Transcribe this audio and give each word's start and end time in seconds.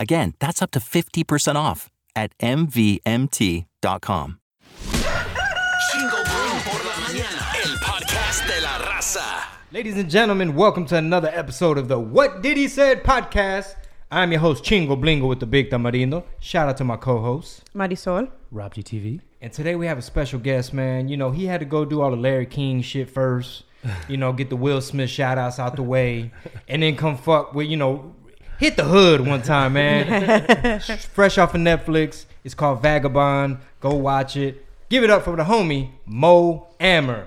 Again, 0.00 0.34
that's 0.38 0.62
up 0.62 0.70
to 0.72 0.78
50% 0.78 1.56
off 1.56 1.90
at 2.14 2.30
MVMT.com. 2.38 4.38
Chingo 5.90 6.22
Bling 6.24 6.60
por 6.62 6.84
la 6.84 6.92
mañana. 7.00 7.42
El 7.64 7.76
podcast 7.78 8.46
de 8.46 8.60
la 8.60 8.78
raza. 8.78 9.42
Ladies 9.72 9.96
and 9.96 10.08
gentlemen, 10.08 10.54
welcome 10.54 10.86
to 10.86 10.94
another 10.96 11.28
episode 11.34 11.78
of 11.78 11.88
the 11.88 11.98
What 11.98 12.42
Did 12.42 12.56
He 12.56 12.68
Said 12.68 13.02
podcast. 13.02 13.74
I'm 14.10 14.30
your 14.30 14.40
host, 14.40 14.62
Chingo 14.62 14.96
Blingo 14.96 15.28
with 15.28 15.40
the 15.40 15.46
Big 15.46 15.68
Tamarindo. 15.68 16.22
Shout 16.38 16.68
out 16.68 16.76
to 16.76 16.84
my 16.84 16.96
co-host. 16.96 17.68
Marisol. 17.74 18.30
Rob 18.52 18.74
GTV. 18.74 19.20
And 19.40 19.52
today 19.52 19.74
we 19.74 19.88
have 19.88 19.98
a 19.98 20.02
special 20.02 20.38
guest, 20.38 20.72
man. 20.72 21.08
You 21.08 21.16
know, 21.16 21.32
he 21.32 21.46
had 21.46 21.58
to 21.58 21.66
go 21.66 21.84
do 21.84 22.02
all 22.02 22.12
the 22.12 22.16
Larry 22.16 22.46
King 22.46 22.82
shit 22.82 23.10
first. 23.10 23.64
You 24.08 24.16
know, 24.16 24.32
get 24.32 24.48
the 24.48 24.56
Will 24.56 24.80
Smith 24.80 25.10
shout 25.10 25.38
outs 25.38 25.58
out 25.58 25.74
the 25.74 25.82
way. 25.82 26.30
And 26.68 26.84
then 26.84 26.94
come 26.94 27.16
fuck 27.16 27.52
with, 27.52 27.66
you 27.66 27.76
know, 27.76 28.14
hit 28.58 28.76
the 28.76 28.84
hood 28.84 29.26
one 29.26 29.42
time, 29.42 29.74
man. 29.74 30.80
Fresh 30.80 31.38
off 31.38 31.54
of 31.54 31.60
Netflix. 31.60 32.26
It's 32.44 32.54
called 32.54 32.82
Vagabond. 32.82 33.58
Go 33.80 33.94
watch 33.94 34.36
it. 34.36 34.64
Give 34.88 35.04
it 35.04 35.10
up 35.10 35.24
for 35.24 35.36
the 35.36 35.44
homie, 35.44 35.90
Mo 36.06 36.66
Amer. 36.80 37.26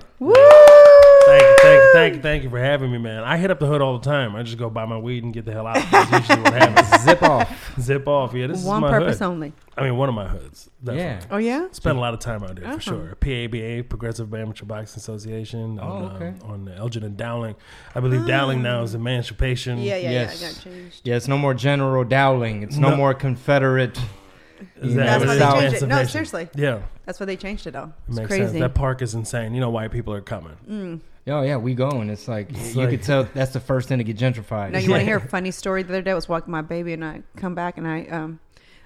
Thank 1.24 1.42
you, 1.42 1.54
thank 1.62 1.82
you, 1.82 1.90
thank 1.92 2.14
you, 2.16 2.20
thank 2.22 2.42
you 2.44 2.50
for 2.50 2.58
having 2.58 2.90
me, 2.90 2.98
man. 2.98 3.22
I 3.22 3.36
hit 3.36 3.50
up 3.50 3.58
the 3.60 3.66
hood 3.66 3.80
all 3.80 3.98
the 3.98 4.04
time. 4.04 4.34
I 4.34 4.42
just 4.42 4.58
go 4.58 4.68
buy 4.68 4.84
my 4.86 4.96
weed 4.98 5.22
and 5.22 5.32
get 5.32 5.44
the 5.44 5.52
hell 5.52 5.66
out. 5.66 5.76
That's 5.90 6.10
usually 6.28 6.42
what 6.42 6.54
happens. 6.54 7.02
Zip 7.04 7.22
off. 7.22 7.74
Zip 7.80 8.08
off. 8.08 8.34
Yeah, 8.34 8.48
this 8.48 8.64
One 8.64 8.78
is 8.78 8.80
my 8.82 8.90
purpose 8.98 9.18
hood. 9.20 9.26
only. 9.26 9.52
I 9.76 9.82
mean, 9.84 9.96
one 9.96 10.08
of 10.08 10.14
my 10.14 10.26
hoods. 10.28 10.68
Definitely. 10.82 11.02
Yeah. 11.02 11.20
Oh 11.30 11.36
yeah. 11.38 11.68
Spent 11.70 11.96
a 11.96 12.00
lot 12.00 12.12
of 12.14 12.20
time 12.20 12.42
out 12.42 12.56
there 12.56 12.64
Uh-huh. 12.66 12.74
for 12.76 12.80
sure. 12.80 13.14
PABA, 13.20 13.84
Progressive 13.88 14.32
Amateur 14.34 14.64
Boxing 14.66 14.98
Association. 14.98 15.78
Oh, 15.80 15.86
on, 15.86 16.04
okay. 16.16 16.32
um, 16.44 16.50
on 16.50 16.68
Elgin 16.76 17.04
and 17.04 17.16
Dowling. 17.16 17.54
I 17.94 18.00
believe 18.00 18.26
Dowling 18.26 18.62
now 18.62 18.82
is 18.82 18.94
Emancipation. 18.94 19.78
Yeah, 19.78 19.96
yeah, 19.96 20.10
Yes. 20.10 20.40
yeah. 20.42 20.48
I 20.48 20.50
got 20.52 20.60
changed. 20.62 21.00
Yeah, 21.04 21.16
it's 21.16 21.28
no 21.28 21.38
more 21.38 21.54
General 21.54 22.04
Dowling. 22.04 22.62
It's 22.64 22.76
no, 22.76 22.90
No. 22.90 22.96
more 22.96 23.14
Confederate. 23.14 23.96
Is 24.80 24.94
that 24.94 25.20
know, 25.20 25.24
That's 25.24 25.24
why 25.24 25.34
they 25.60 25.60
changed 25.70 25.82
it. 25.82 25.86
No, 25.88 26.04
seriously. 26.04 26.48
Yeah, 26.54 26.82
That's 27.04 27.18
why 27.18 27.26
they 27.26 27.36
changed 27.36 27.66
it 27.66 27.72
though. 27.72 27.84
it 27.84 27.90
It's 28.08 28.16
makes 28.16 28.28
crazy. 28.28 28.46
sense. 28.46 28.58
That 28.60 28.74
park 28.74 29.02
is 29.02 29.14
insane. 29.14 29.54
You 29.54 29.60
know 29.60 29.70
why 29.70 29.88
people 29.88 30.14
are 30.14 30.20
coming. 30.20 31.00
Oh 31.26 31.42
yeah, 31.42 31.56
we 31.56 31.74
going. 31.74 32.10
It's 32.10 32.26
like 32.26 32.50
It's 32.50 32.74
you 32.74 32.80
like- 32.80 32.90
could 32.90 33.02
tell 33.02 33.28
that's 33.32 33.52
the 33.52 33.60
first 33.60 33.88
thing 33.88 33.98
to 33.98 34.04
get 34.04 34.16
gentrified. 34.16 34.72
Now 34.72 34.78
you 34.80 34.90
want 34.90 35.02
to 35.02 35.06
hear 35.06 35.18
a 35.18 35.20
funny 35.28 35.50
story? 35.52 35.82
The 35.82 35.92
other 35.94 36.02
day 36.02 36.10
I 36.10 36.14
was 36.14 36.28
walking 36.28 36.50
my 36.50 36.62
baby 36.62 36.92
and 36.92 37.04
I 37.04 37.22
come 37.36 37.54
back 37.54 37.78
and 37.78 37.86
I 37.86 38.06
um 38.06 38.40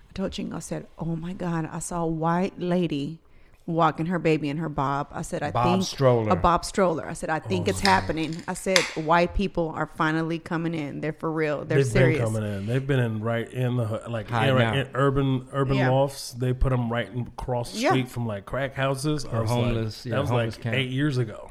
I 0.08 0.12
told 0.12 0.32
Chingo 0.32 0.54
I 0.54 0.58
said, 0.58 0.86
"Oh 0.98 1.16
my 1.16 1.32
God, 1.32 1.68
I 1.72 1.78
saw 1.78 2.02
a 2.02 2.06
white 2.06 2.58
lady 2.58 3.20
walking 3.66 4.06
her 4.06 4.18
baby 4.18 4.48
in 4.50 4.58
her 4.58 4.68
bob." 4.68 5.08
I 5.12 5.22
said, 5.22 5.42
"I 5.42 5.50
Bob 5.50 5.64
think 5.66 5.84
stroller. 5.84 6.28
a 6.30 6.36
bob 6.36 6.64
stroller." 6.66 7.06
I 7.08 7.14
said, 7.14 7.30
"I 7.30 7.38
think 7.38 7.68
Oh, 7.68 7.70
it's 7.70 7.80
happening." 7.80 8.36
I 8.46 8.52
said, 8.54 8.78
"White 8.96 9.34
people 9.34 9.70
are 9.74 9.86
finally 9.96 10.38
coming 10.38 10.74
in. 10.74 11.00
They're 11.00 11.12
for 11.14 11.32
real. 11.32 11.64
They're 11.64 11.78
They've 11.78 11.86
serious." 11.86 12.18
been 12.22 12.34
coming 12.34 12.50
in. 12.52 12.66
They've 12.66 12.86
been 12.86 13.00
in 13.00 13.20
right 13.22 13.50
in 13.50 13.76
the 13.78 13.86
hood, 13.86 14.10
like 14.10 14.28
in, 14.28 14.34
out. 14.34 14.76
in 14.76 14.88
urban 14.94 15.48
urban 15.52 15.78
Yeah. 15.78 15.88
lofts. 15.90 16.32
They 16.32 16.52
put 16.52 16.68
them 16.70 16.92
right 16.92 17.08
across 17.18 17.72
the 17.72 17.78
Yeah. 17.80 17.88
street 17.90 18.08
from 18.10 18.26
like 18.26 18.44
crack 18.44 18.74
houses 18.74 19.24
I 19.24 19.36
Or 19.38 19.42
was 19.42 19.50
like- 19.50 19.64
homeless, 19.64 20.04
yeah, 20.06 20.14
that 20.16 20.20
was 20.20 20.28
homeless 20.30 20.56
like 20.56 20.62
camp. 20.62 20.76
eight 20.76 20.90
years 20.90 21.16
ago. 21.18 21.50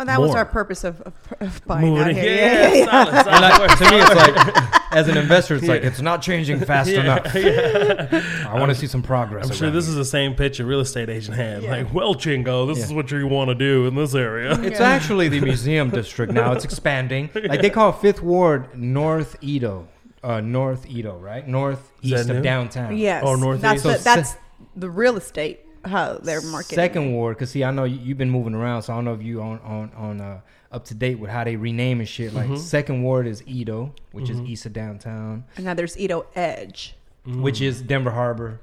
Well, 0.00 0.06
that 0.06 0.18
was 0.18 0.34
our 0.34 0.46
purpose 0.46 0.82
of, 0.84 1.02
of, 1.02 1.12
of 1.40 1.66
buying 1.66 1.88
out 1.98 2.06
Moving- 2.06 2.16
here. 2.16 2.34
yeah, 2.34 2.68
Yeah, 2.68 2.72
yeah, 2.72 2.84
solid, 2.86 3.24
solid 3.24 3.44
And 3.44 3.60
like, 3.60 3.78
to 3.78 3.90
me, 3.90 4.00
it's 4.00 4.14
like 4.14 4.92
as 4.92 5.08
an 5.08 5.18
investor, 5.18 5.56
it's 5.56 5.66
like 5.68 5.82
it's 5.82 6.00
not 6.00 6.22
changing 6.22 6.58
fast 6.60 6.88
enough. 6.88 7.26
I 7.36 8.54
want 8.58 8.70
to 8.70 8.74
see 8.74 8.86
some 8.86 9.02
progress. 9.02 9.50
I'm 9.50 9.54
sure 9.54 9.70
this 9.70 9.84
here. 9.84 9.90
is 9.92 9.96
the 9.96 10.04
same 10.06 10.34
pitch 10.34 10.58
a 10.58 10.64
real 10.64 10.80
estate 10.80 11.10
agent 11.10 11.36
had. 11.36 11.62
Yeah. 11.64 11.70
Like, 11.70 11.92
well, 11.92 12.14
Chingo, 12.14 12.66
this 12.66 12.78
Yeah. 12.78 12.84
is 12.84 12.92
what 12.94 13.10
you 13.10 13.26
want 13.26 13.48
to 13.50 13.54
do 13.54 13.86
in 13.88 13.94
this 13.94 14.14
area. 14.14 14.58
It's 14.62 14.80
actually 14.80 15.28
the 15.28 15.40
museum 15.40 15.90
district 15.90 16.32
now. 16.32 16.52
It's 16.52 16.64
expanding. 16.64 17.28
Like 17.50 17.60
they 17.60 17.68
call 17.68 17.92
Fifth 17.92 18.22
Ward 18.22 18.74
North 18.78 19.38
EaDo, 19.42 19.86
uh, 20.24 20.40
North 20.40 20.88
EaDo, 20.88 21.20
right? 21.20 21.46
Northeast 21.46 22.28
that 22.28 22.36
of 22.36 22.42
downtown. 22.42 22.96
Yes. 22.96 23.22
Oh, 23.26 23.34
Northeast. 23.34 23.62
That's 23.62 23.82
the, 23.82 23.94
So 23.98 24.02
that's 24.02 24.36
the 24.76 24.88
real 24.88 25.18
estate 25.18 25.60
how 25.84 26.14
they're 26.14 26.40
marketing. 26.42 26.76
Second 26.76 27.12
ward, 27.12 27.38
cause 27.38 27.50
see, 27.50 27.64
I 27.64 27.70
know 27.70 27.84
you, 27.84 27.98
you've 28.02 28.18
been 28.18 28.30
moving 28.30 28.54
around, 28.54 28.82
so 28.82 28.92
I 28.92 28.96
don't 28.96 29.04
know 29.04 29.14
if 29.14 29.22
you 29.22 29.40
on 29.42 29.58
on 29.60 29.92
on 29.96 30.20
uh, 30.20 30.40
up 30.72 30.84
to 30.86 30.94
date 30.94 31.18
with 31.18 31.30
how 31.30 31.44
they 31.44 31.56
rename 31.56 32.00
and 32.00 32.08
shit. 32.08 32.32
Mm-hmm. 32.32 32.52
Like 32.54 32.60
second 32.60 33.02
ward 33.02 33.26
is 33.26 33.42
EaDo, 33.42 33.92
which 34.12 34.30
is 34.30 34.40
east 34.40 34.66
of 34.66 34.72
downtown, 34.72 35.44
And 35.56 35.64
now 35.66 35.74
there's 35.74 35.96
EaDo 35.96 36.26
Edge. 36.34 36.94
which 37.26 37.60
is 37.60 37.82
Denver 37.82 38.10
Harbor, 38.10 38.60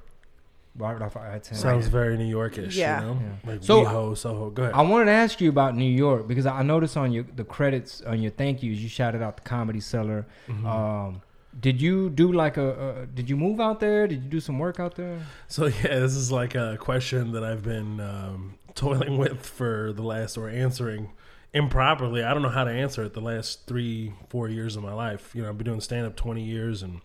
right 0.75 1.01
off 1.01 1.17
I 1.17 1.39
ten. 1.39 1.57
Sounds 1.57 1.87
very 1.87 2.17
New 2.17 2.33
Yorkish. 2.35 2.75
Yeah. 2.75 3.01
You 3.01 3.07
know? 3.07 3.19
Yeah. 3.45 3.51
Like 3.51 3.63
So- 3.63 3.83
WeHo, 3.83 4.17
Soho. 4.17 4.49
Go 4.51 4.63
ahead. 4.63 4.75
I 4.75 4.81
wanted 4.81 5.05
to 5.05 5.11
ask 5.11 5.41
you 5.41 5.49
about 5.49 5.75
New 5.75 5.91
York 5.91 6.27
because 6.27 6.45
I 6.45 6.61
noticed 6.63 6.95
on 6.97 7.11
your 7.11 7.25
the 7.35 7.43
credits 7.43 8.01
on 8.01 8.21
your 8.21 8.31
thank 8.31 8.63
yous 8.63 8.77
you 8.79 8.89
shouted 8.89 9.21
out 9.21 9.37
the 9.37 9.43
Comedy 9.43 9.79
Cellar. 9.79 10.25
Mm-hmm. 10.47 10.65
Um, 10.67 11.21
did 11.59 11.81
you 11.81 12.09
do 12.09 12.31
like 12.31 12.57
a, 12.57 13.01
a? 13.01 13.05
Did 13.07 13.29
you 13.29 13.37
move 13.37 13.59
out 13.59 13.79
there? 13.79 14.07
Did 14.07 14.23
you 14.23 14.29
do 14.29 14.39
some 14.39 14.59
work 14.59 14.79
out 14.79 14.95
there? 14.95 15.19
So 15.47 15.65
yeah, 15.83 15.99
this 15.99 16.15
is 16.15 16.31
like 16.31 16.55
a 16.55 16.77
question 16.79 17.31
that 17.31 17.43
I've 17.43 17.63
been 17.63 17.99
um, 17.99 18.55
toiling 18.75 19.17
with 19.17 19.45
for 19.45 19.93
the 19.93 20.03
last 20.03 20.37
or 20.37 20.49
answering 20.49 21.11
improperly. 21.53 22.23
I 22.23 22.33
don't 22.33 22.43
know 22.43 22.49
how 22.49 22.65
to 22.65 22.71
answer 22.71 23.03
it 23.03 23.13
the 23.13 23.21
last 23.21 23.65
three, 23.65 24.13
four 24.29 24.49
years 24.49 24.75
of 24.75 24.83
my 24.83 24.93
life. 24.93 25.33
You 25.33 25.43
know, 25.43 25.49
I've 25.49 25.57
been 25.57 25.65
doing 25.65 25.81
stand 25.81 26.05
up 26.05 26.15
twenty 26.15 26.43
years, 26.43 26.83
and 26.83 27.01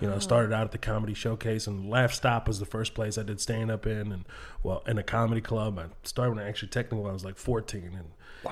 you 0.00 0.08
know, 0.08 0.16
I 0.16 0.18
started 0.18 0.52
out 0.52 0.64
at 0.64 0.72
the 0.72 0.78
comedy 0.78 1.14
showcase, 1.14 1.66
and 1.66 1.90
Laff 1.90 2.12
Stop 2.12 2.46
was 2.46 2.60
the 2.60 2.66
first 2.66 2.94
place 2.94 3.18
I 3.18 3.22
did 3.22 3.40
stand 3.40 3.70
up 3.70 3.86
in, 3.86 4.12
and 4.12 4.24
well, 4.62 4.82
in 4.86 4.98
a 4.98 5.02
comedy 5.02 5.40
club. 5.40 5.78
I 5.78 5.86
started 6.04 6.36
when 6.36 6.44
I 6.44 6.48
actually 6.48 6.68
technically 6.68 7.08
I 7.08 7.12
was 7.12 7.24
like 7.24 7.36
fourteen, 7.36 7.92
and. 7.94 8.08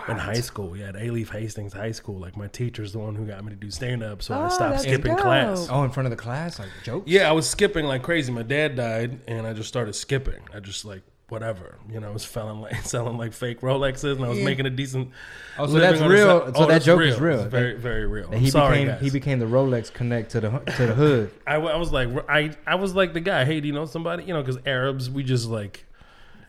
In 0.09 0.17
high 0.17 0.41
school, 0.41 0.77
yeah, 0.77 0.89
at 0.89 0.95
Alief 0.97 1.29
Hastings 1.31 1.73
High 1.73 1.93
School, 1.93 2.19
like 2.19 2.37
my 2.37 2.49
teacher's 2.49 2.93
the 2.93 2.99
one 2.99 3.15
who 3.15 3.25
got 3.27 3.45
me 3.45 3.51
to 3.51 3.57
do 3.57 3.71
stand 3.71 4.03
up, 4.03 4.23
so 4.23 4.35
I 4.35 4.47
Oh, 4.47 4.49
stopped 4.49 4.81
skipping 4.81 5.13
dope. 5.13 5.21
class. 5.21 5.69
Oh, 5.71 5.85
in 5.85 5.91
front 5.91 6.07
of 6.07 6.11
the 6.11 6.17
class, 6.17 6.59
like 6.59 6.69
jokes. 6.83 7.09
Yeah, 7.09 7.29
I 7.29 7.33
was 7.33 7.49
skipping 7.49 7.85
like 7.85 8.03
crazy. 8.03 8.33
My 8.33 8.43
dad 8.43 8.75
died, 8.77 9.21
and 9.29 9.47
I 9.47 9.53
just 9.53 9.69
started 9.69 9.93
skipping. 9.95 10.41
I 10.53 10.59
just 10.61 10.85
like 10.85 11.03
whatever, 11.29 11.79
you 11.91 11.99
know, 12.01 12.09
I 12.09 12.11
was 12.11 12.23
selling 12.25 12.61
like 12.61 12.77
selling 12.85 13.17
like 13.19 13.33
fake 13.33 13.61
Rolexes, 13.61 14.17
and 14.17 14.25
I 14.25 14.29
was 14.31 14.39
making 14.41 14.67
a 14.67 14.71
decent. 14.71 15.11
Oh, 15.59 15.67
so 15.69 15.75
that's 15.79 16.01
real. 16.01 16.41
side- 16.41 16.57
So 16.57 16.63
oh, 16.63 16.67
that 16.67 16.73
that's 16.73 16.85
joke 16.85 17.01
is 17.03 17.21
real. 17.21 17.41
It's 17.41 17.51
very 17.51 17.75
very 17.77 18.07
real. 18.07 18.31
That 18.31 18.37
I'm 18.37 18.43
he 18.43 18.51
sorry, 18.51 18.79
became 18.81 18.89
guys. 18.89 19.01
he 19.01 19.11
became 19.11 19.39
the 19.39 19.47
Rolex 19.47 19.93
connect 19.93 20.33
to 20.33 20.41
the 20.41 20.51
to 20.59 20.87
the 20.87 20.95
hood. 20.95 21.31
I, 21.47 21.55
I 21.55 21.77
was 21.77 21.93
like 21.93 22.09
I 22.29 22.51
I 22.67 22.75
was 22.75 22.95
like 22.97 23.13
the 23.13 23.21
guy. 23.21 23.45
Hey, 23.45 23.61
do 23.61 23.69
you 23.69 23.73
know 23.75 23.87
somebody? 23.87 24.25
You 24.25 24.35
know, 24.35 24.43
because 24.43 24.59
Arabs 24.67 25.09
we 25.09 25.23
just 25.23 25.47
like 25.49 25.87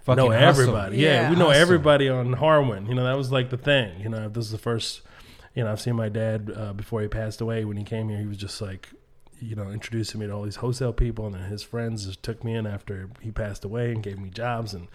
Fucking 0.06 0.24
know 0.24 0.30
hustle. 0.32 0.62
everybody. 0.64 0.98
Yeah, 0.98 1.10
Yeah. 1.24 1.30
we 1.30 1.36
know 1.36 1.48
Hustle. 1.48 1.62
everybody 1.62 2.10
on 2.10 2.34
Harwin. 2.36 2.88
You 2.88 2.96
know, 2.96 3.04
that 3.04 3.18
was 3.18 3.32
like 3.32 3.50
the 3.50 3.58
thing. 3.58 4.00
You 4.00 4.10
know, 4.10 4.30
this 4.30 4.46
is 4.46 4.52
the 4.52 4.58
first. 4.58 5.02
You 5.54 5.64
know, 5.64 5.72
I've 5.72 5.80
seen 5.82 5.96
my 5.96 6.10
dad 6.10 6.52
uh, 6.56 6.74
before 6.74 7.02
he 7.02 7.08
passed 7.08 7.40
away. 7.42 7.64
When 7.66 7.78
he 7.78 7.84
came 7.84 8.10
here, 8.10 8.18
he 8.20 8.26
was 8.28 8.38
just 8.38 8.62
like, 8.62 8.90
you 9.40 9.56
know, 9.56 9.70
introducing 9.72 10.20
me 10.20 10.28
to 10.28 10.34
all 10.34 10.44
these 10.44 10.58
wholesale 10.58 10.92
people, 10.94 11.26
and 11.26 11.36
then 11.36 11.44
his 11.44 11.64
friends 11.64 12.06
just 12.06 12.22
took 12.24 12.44
me 12.44 12.56
in 12.56 12.66
after 12.68 13.10
he 13.22 13.32
passed 13.32 13.64
away 13.66 13.92
and 13.92 14.04
gave 14.04 14.20
me 14.20 14.30
jobs, 14.30 14.74
and 14.74 14.88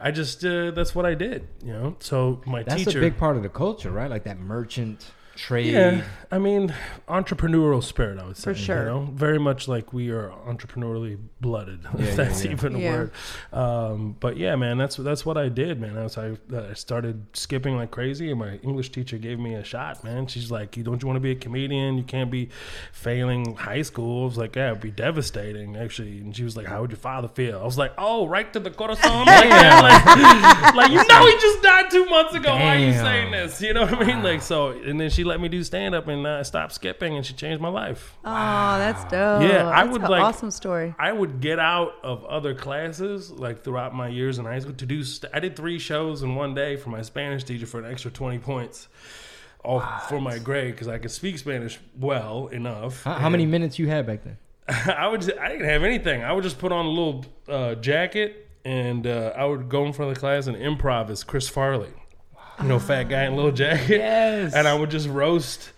I 0.00 0.10
just 0.10 0.44
uh, 0.44 0.72
that's 0.72 0.94
what 0.94 1.06
I 1.06 1.14
did. 1.14 1.46
You 1.64 1.72
know, 1.72 1.96
so 2.00 2.40
my 2.46 2.62
That's 2.64 2.84
teacher. 2.84 2.98
a 2.98 3.00
big 3.02 3.18
part 3.18 3.36
of 3.36 3.42
the 3.42 3.48
culture, 3.48 3.90
right? 3.90 4.10
Like 4.10 4.24
that 4.24 4.38
merchant. 4.40 5.10
Trade. 5.40 5.72
Yeah, 5.72 6.04
I 6.30 6.38
mean, 6.38 6.74
entrepreneurial 7.08 7.82
spirit. 7.82 8.18
I 8.18 8.26
would 8.26 8.36
say 8.36 8.52
For 8.52 8.54
sure. 8.54 8.78
You 8.80 8.84
know, 8.84 9.00
very 9.12 9.38
much 9.38 9.66
like 9.66 9.92
we 9.92 10.10
are 10.10 10.30
entrepreneurially 10.46 11.18
blooded. 11.40 11.80
Yeah, 11.82 12.04
if 12.04 12.16
that's 12.16 12.44
yeah. 12.44 12.52
even 12.52 12.76
a 12.76 12.90
word. 12.90 13.12
Um, 13.52 14.16
but 14.20 14.36
yeah, 14.36 14.54
man, 14.56 14.78
that's 14.78 14.96
that's 14.96 15.24
what 15.24 15.36
I 15.36 15.48
did, 15.48 15.80
man. 15.80 15.96
I 15.96 16.02
was 16.02 16.18
I, 16.18 16.36
I 16.54 16.74
started 16.74 17.24
skipping 17.32 17.76
like 17.76 17.90
crazy, 17.90 18.30
and 18.30 18.38
my 18.38 18.56
English 18.56 18.92
teacher 18.92 19.18
gave 19.18 19.38
me 19.38 19.54
a 19.54 19.64
shot, 19.64 20.04
man. 20.04 20.26
She's 20.26 20.50
like, 20.50 20.76
"You 20.76 20.84
don't 20.84 21.02
you 21.02 21.08
want 21.08 21.16
to 21.16 21.20
be 21.20 21.32
a 21.32 21.36
comedian? 21.36 21.96
You 21.96 22.04
can't 22.04 22.30
be 22.30 22.50
failing 22.92 23.56
high 23.56 23.82
school." 23.82 24.24
I 24.24 24.26
was 24.26 24.38
like, 24.38 24.56
"Yeah, 24.56 24.70
it'd 24.70 24.82
be 24.82 24.90
devastating, 24.90 25.76
actually." 25.76 26.18
And 26.18 26.36
she 26.36 26.44
was 26.44 26.56
like, 26.56 26.66
"How 26.66 26.82
would 26.82 26.90
your 26.90 26.98
father 26.98 27.28
feel?" 27.28 27.58
I 27.58 27.64
was 27.64 27.78
like, 27.78 27.92
"Oh, 27.96 28.26
right 28.26 28.52
to 28.52 28.60
the 28.60 28.70
corazon." 28.70 29.26
like, 29.26 29.50
like, 29.50 30.74
like, 30.74 30.90
you 30.90 31.02
know, 31.02 31.26
he 31.26 31.32
just 31.38 31.62
died 31.62 31.90
two 31.90 32.04
months 32.06 32.34
ago. 32.34 32.50
Why 32.50 32.76
are 32.76 32.78
you 32.78 32.92
saying 32.92 33.32
this? 33.32 33.60
You 33.62 33.74
know 33.74 33.82
what 33.82 33.94
I 33.94 34.04
mean? 34.04 34.22
Like 34.22 34.42
so, 34.42 34.68
and 34.70 35.00
then 35.00 35.10
she 35.10 35.24
let 35.30 35.40
me 35.40 35.48
do 35.48 35.62
stand 35.64 35.94
up, 35.94 36.06
and 36.08 36.26
I 36.26 36.42
stopped 36.42 36.72
skipping, 36.74 37.16
and 37.16 37.24
she 37.24 37.32
changed 37.32 37.62
my 37.62 37.68
life. 37.68 38.16
Oh, 38.24 38.78
that's 38.78 39.02
dope. 39.04 39.42
Yeah, 39.42 39.68
I 39.68 39.84
That's 39.84 39.92
would 39.92 40.02
like- 40.02 40.22
awesome 40.22 40.50
story. 40.50 40.94
I 40.98 41.12
would 41.12 41.40
get 41.40 41.58
out 41.58 41.92
of 42.02 42.24
other 42.26 42.54
classes 42.54 43.30
like 43.30 43.62
throughout 43.64 43.94
my 43.94 44.08
years 44.08 44.38
in 44.38 44.44
high 44.44 44.58
school 44.58 44.74
to 44.74 44.86
do. 44.86 45.02
St- 45.04 45.32
I 45.34 45.40
did 45.40 45.56
three 45.56 45.78
shows 45.78 46.22
in 46.22 46.34
one 46.34 46.54
day 46.54 46.76
for 46.76 46.90
my 46.90 47.02
Spanish 47.02 47.44
teacher 47.44 47.66
for 47.66 47.78
an 47.78 47.90
extra 47.90 48.10
twenty 48.10 48.38
points, 48.38 48.88
all 49.64 49.80
for 50.08 50.20
my 50.20 50.38
grade 50.38 50.72
because 50.74 50.88
I 50.88 50.98
could 50.98 51.10
speak 51.10 51.38
Spanish 51.38 51.78
well 51.98 52.48
enough. 52.48 53.04
How, 53.04 53.14
how 53.14 53.28
many 53.28 53.46
minutes 53.46 53.78
you 53.78 53.88
had 53.88 54.06
back 54.06 54.22
then? 54.24 54.36
I 54.96 55.08
would. 55.08 55.22
just- 55.22 55.38
I 55.38 55.48
didn't 55.48 55.66
have 55.68 55.82
anything. 55.84 56.22
I 56.24 56.32
would 56.32 56.44
just 56.44 56.58
put 56.58 56.72
on 56.72 56.84
a 56.86 56.90
little 56.90 57.24
uh, 57.48 57.74
jacket 57.76 58.48
and 58.64 59.06
uh, 59.06 59.32
I 59.36 59.44
would 59.46 59.68
go 59.68 59.86
in 59.86 59.92
front 59.92 60.10
of 60.10 60.14
the 60.16 60.20
class 60.20 60.46
and 60.46 60.56
improv 60.56 61.08
as 61.08 61.24
Chris 61.24 61.48
Farley. 61.48 61.88
You 62.62 62.68
know, 62.68 62.78
fat 62.78 63.04
guy 63.04 63.24
in 63.24 63.32
a 63.32 63.36
little 63.36 63.52
jacket. 63.52 63.88
Yes. 63.98 64.54
And 64.54 64.68
I 64.68 64.74
would 64.74 64.90
just 64.90 65.08
roast 65.08 65.72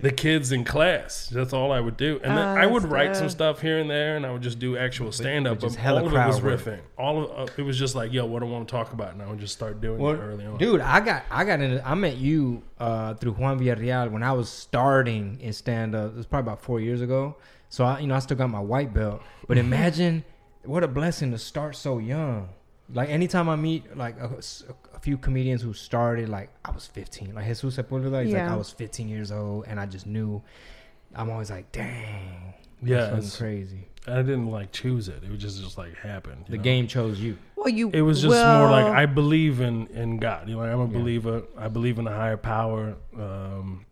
the 0.00 0.10
kids 0.10 0.50
in 0.52 0.64
class. 0.64 1.28
That's 1.28 1.52
all 1.52 1.70
I 1.72 1.78
would 1.80 1.96
do. 1.96 2.20
And 2.24 2.36
then 2.36 2.46
Oh, 2.48 2.60
I 2.60 2.66
would 2.66 2.84
write 2.84 3.14
some 3.16 3.28
stuff 3.28 3.60
here 3.60 3.78
and 3.78 3.88
there, 3.90 4.16
and 4.16 4.24
I 4.26 4.32
would 4.32 4.42
just 4.42 4.58
do 4.58 4.76
actual 4.76 5.12
stand 5.12 5.46
up. 5.46 5.54
but 5.56 5.60
But 5.60 5.66
just 5.68 5.78
hella 5.78 6.00
all 6.00 6.06
of 6.08 6.12
it 6.14 6.26
was 6.26 6.40
work. 6.42 6.60
riffing. 6.60 6.80
All 6.98 7.22
of 7.24 7.48
uh, 7.48 7.52
it 7.56 7.62
was 7.62 7.78
just 7.78 7.94
like, 7.94 8.12
yo, 8.12 8.24
what 8.26 8.40
do 8.40 8.46
I 8.46 8.50
want 8.50 8.66
to 8.68 8.72
talk 8.72 8.92
about? 8.92 9.12
And 9.12 9.22
I 9.22 9.26
would 9.28 9.38
just 9.38 9.52
start 9.52 9.80
doing 9.80 9.98
Well, 10.00 10.14
it 10.14 10.18
early 10.18 10.46
on. 10.46 10.58
dude, 10.58 10.80
I 10.80 11.00
got 11.00 11.24
I 11.30 11.44
got 11.44 11.60
into 11.60 11.86
I 11.86 11.94
met 11.94 12.16
you 12.16 12.62
uh, 12.80 13.14
through 13.14 13.32
Juan 13.32 13.58
Villarreal 13.60 14.10
when 14.10 14.22
I 14.22 14.32
was 14.32 14.48
starting 14.48 15.38
in 15.40 15.52
stand 15.52 15.94
up. 15.94 16.12
It 16.12 16.16
was 16.16 16.26
probably 16.26 16.50
about 16.52 16.62
four 16.62 16.80
years 16.80 17.00
ago. 17.00 17.36
So 17.68 17.84
I, 17.84 18.00
you 18.00 18.06
know, 18.06 18.14
I 18.14 18.18
still 18.20 18.36
got 18.36 18.48
my 18.50 18.60
white 18.60 18.92
belt. 18.94 19.22
But 19.46 19.58
imagine 19.58 20.24
what 20.64 20.82
a 20.84 20.88
blessing 20.88 21.30
to 21.32 21.38
start 21.38 21.76
so 21.76 21.98
young. 21.98 22.48
Like 22.92 23.08
anytime 23.08 23.48
I 23.48 23.56
meet 23.56 23.96
like 23.96 24.18
a 24.18 24.28
few 25.02 25.18
comedians 25.18 25.60
who 25.62 25.72
started 25.74 26.28
like 26.30 26.48
I 26.64 26.70
was 26.70 26.86
15, 26.86 27.34
like 27.34 27.44
Jesus 27.46 27.76
Sepulveda, 27.76 28.24
he's 28.24 28.32
like 28.34 28.42
I 28.42 28.56
was 28.56 28.70
15 28.70 29.08
years 29.08 29.30
old, 29.30 29.66
and 29.68 29.78
I 29.78 29.86
just 29.86 30.06
knew. 30.06 30.42
I'm 31.14 31.28
always 31.28 31.50
like, 31.50 31.70
dang, 31.72 32.54
Yeah, 32.82 32.96
that's 33.10 33.12
it's- 33.12 33.36
crazy. 33.36 33.88
I 34.06 34.16
didn't 34.22 34.50
like 34.50 34.72
choose 34.72 35.08
it. 35.08 35.22
It 35.22 35.30
was 35.30 35.38
just 35.40 35.62
just 35.62 35.76
like 35.78 35.94
happened. 35.96 36.46
The 36.48 36.56
know? 36.56 36.62
game 36.62 36.86
chose 36.88 37.20
you. 37.20 37.36
Well, 37.54 37.68
you. 37.68 37.90
It 37.90 38.00
was 38.02 38.22
just 38.22 38.34
more 38.34 38.70
like 38.70 38.86
I 38.86 39.04
believe 39.06 39.60
in 39.60 39.86
in 39.88 40.16
God. 40.16 40.48
You 40.48 40.56
know, 40.56 40.62
I'm 40.62 40.80
a 40.80 40.86
Yeah. 40.86 40.98
believer. 40.98 41.42
I 41.58 41.68
believe 41.68 41.98
in 41.98 42.06
a 42.08 42.10
higher 42.16 42.36
power, 42.38 42.96
um, 43.16 43.84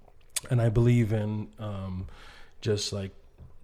and 0.51 0.61
I 0.63 0.69
believe 0.71 1.13
in 1.13 1.49
um, 1.61 2.07
just 2.61 2.93
like 2.93 3.13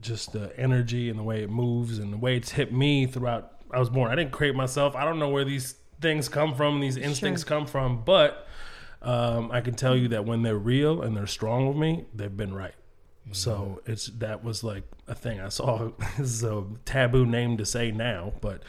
just 0.02 0.32
the 0.32 0.52
energy 0.58 1.08
and 1.10 1.18
the 1.18 1.24
way 1.24 1.42
it 1.42 1.50
moves 1.50 1.98
and 1.98 2.12
the 2.12 2.16
way 2.18 2.36
it's 2.36 2.50
hit 2.52 2.72
me 2.72 3.06
throughout. 3.06 3.52
I 3.72 3.80
was 3.80 3.88
born. 3.90 4.12
I 4.12 4.14
didn't 4.14 4.30
create 4.32 4.54
myself. 4.54 4.94
I 4.94 5.04
don't 5.04 5.18
know 5.18 5.30
where 5.30 5.44
these 5.44 5.74
things 6.00 6.28
come 6.28 6.54
from. 6.54 6.80
These 6.80 6.96
instincts 6.96 7.44
come 7.44 7.66
from, 7.66 8.02
but 8.04 8.46
um, 9.02 9.50
I 9.52 9.60
can 9.60 9.74
tell 9.74 9.96
you 9.96 10.08
that 10.08 10.24
when 10.24 10.42
they're 10.42 10.56
real 10.58 11.02
and 11.02 11.16
they're 11.16 11.26
strong 11.26 11.68
with 11.68 11.76
me, 11.76 12.04
they've 12.14 12.36
been 12.36 12.54
right. 12.54 12.74
So 13.32 13.82
it's 13.86 14.06
that 14.18 14.44
was 14.44 14.62
like 14.62 14.84
a 15.08 15.14
thing 15.14 15.40
I 15.40 15.48
saw. 15.48 15.90
this 16.18 16.28
is 16.30 16.44
a 16.44 16.64
taboo 16.84 17.26
name 17.26 17.56
to 17.56 17.66
say 17.66 17.90
now, 17.90 18.34
but 18.40 18.62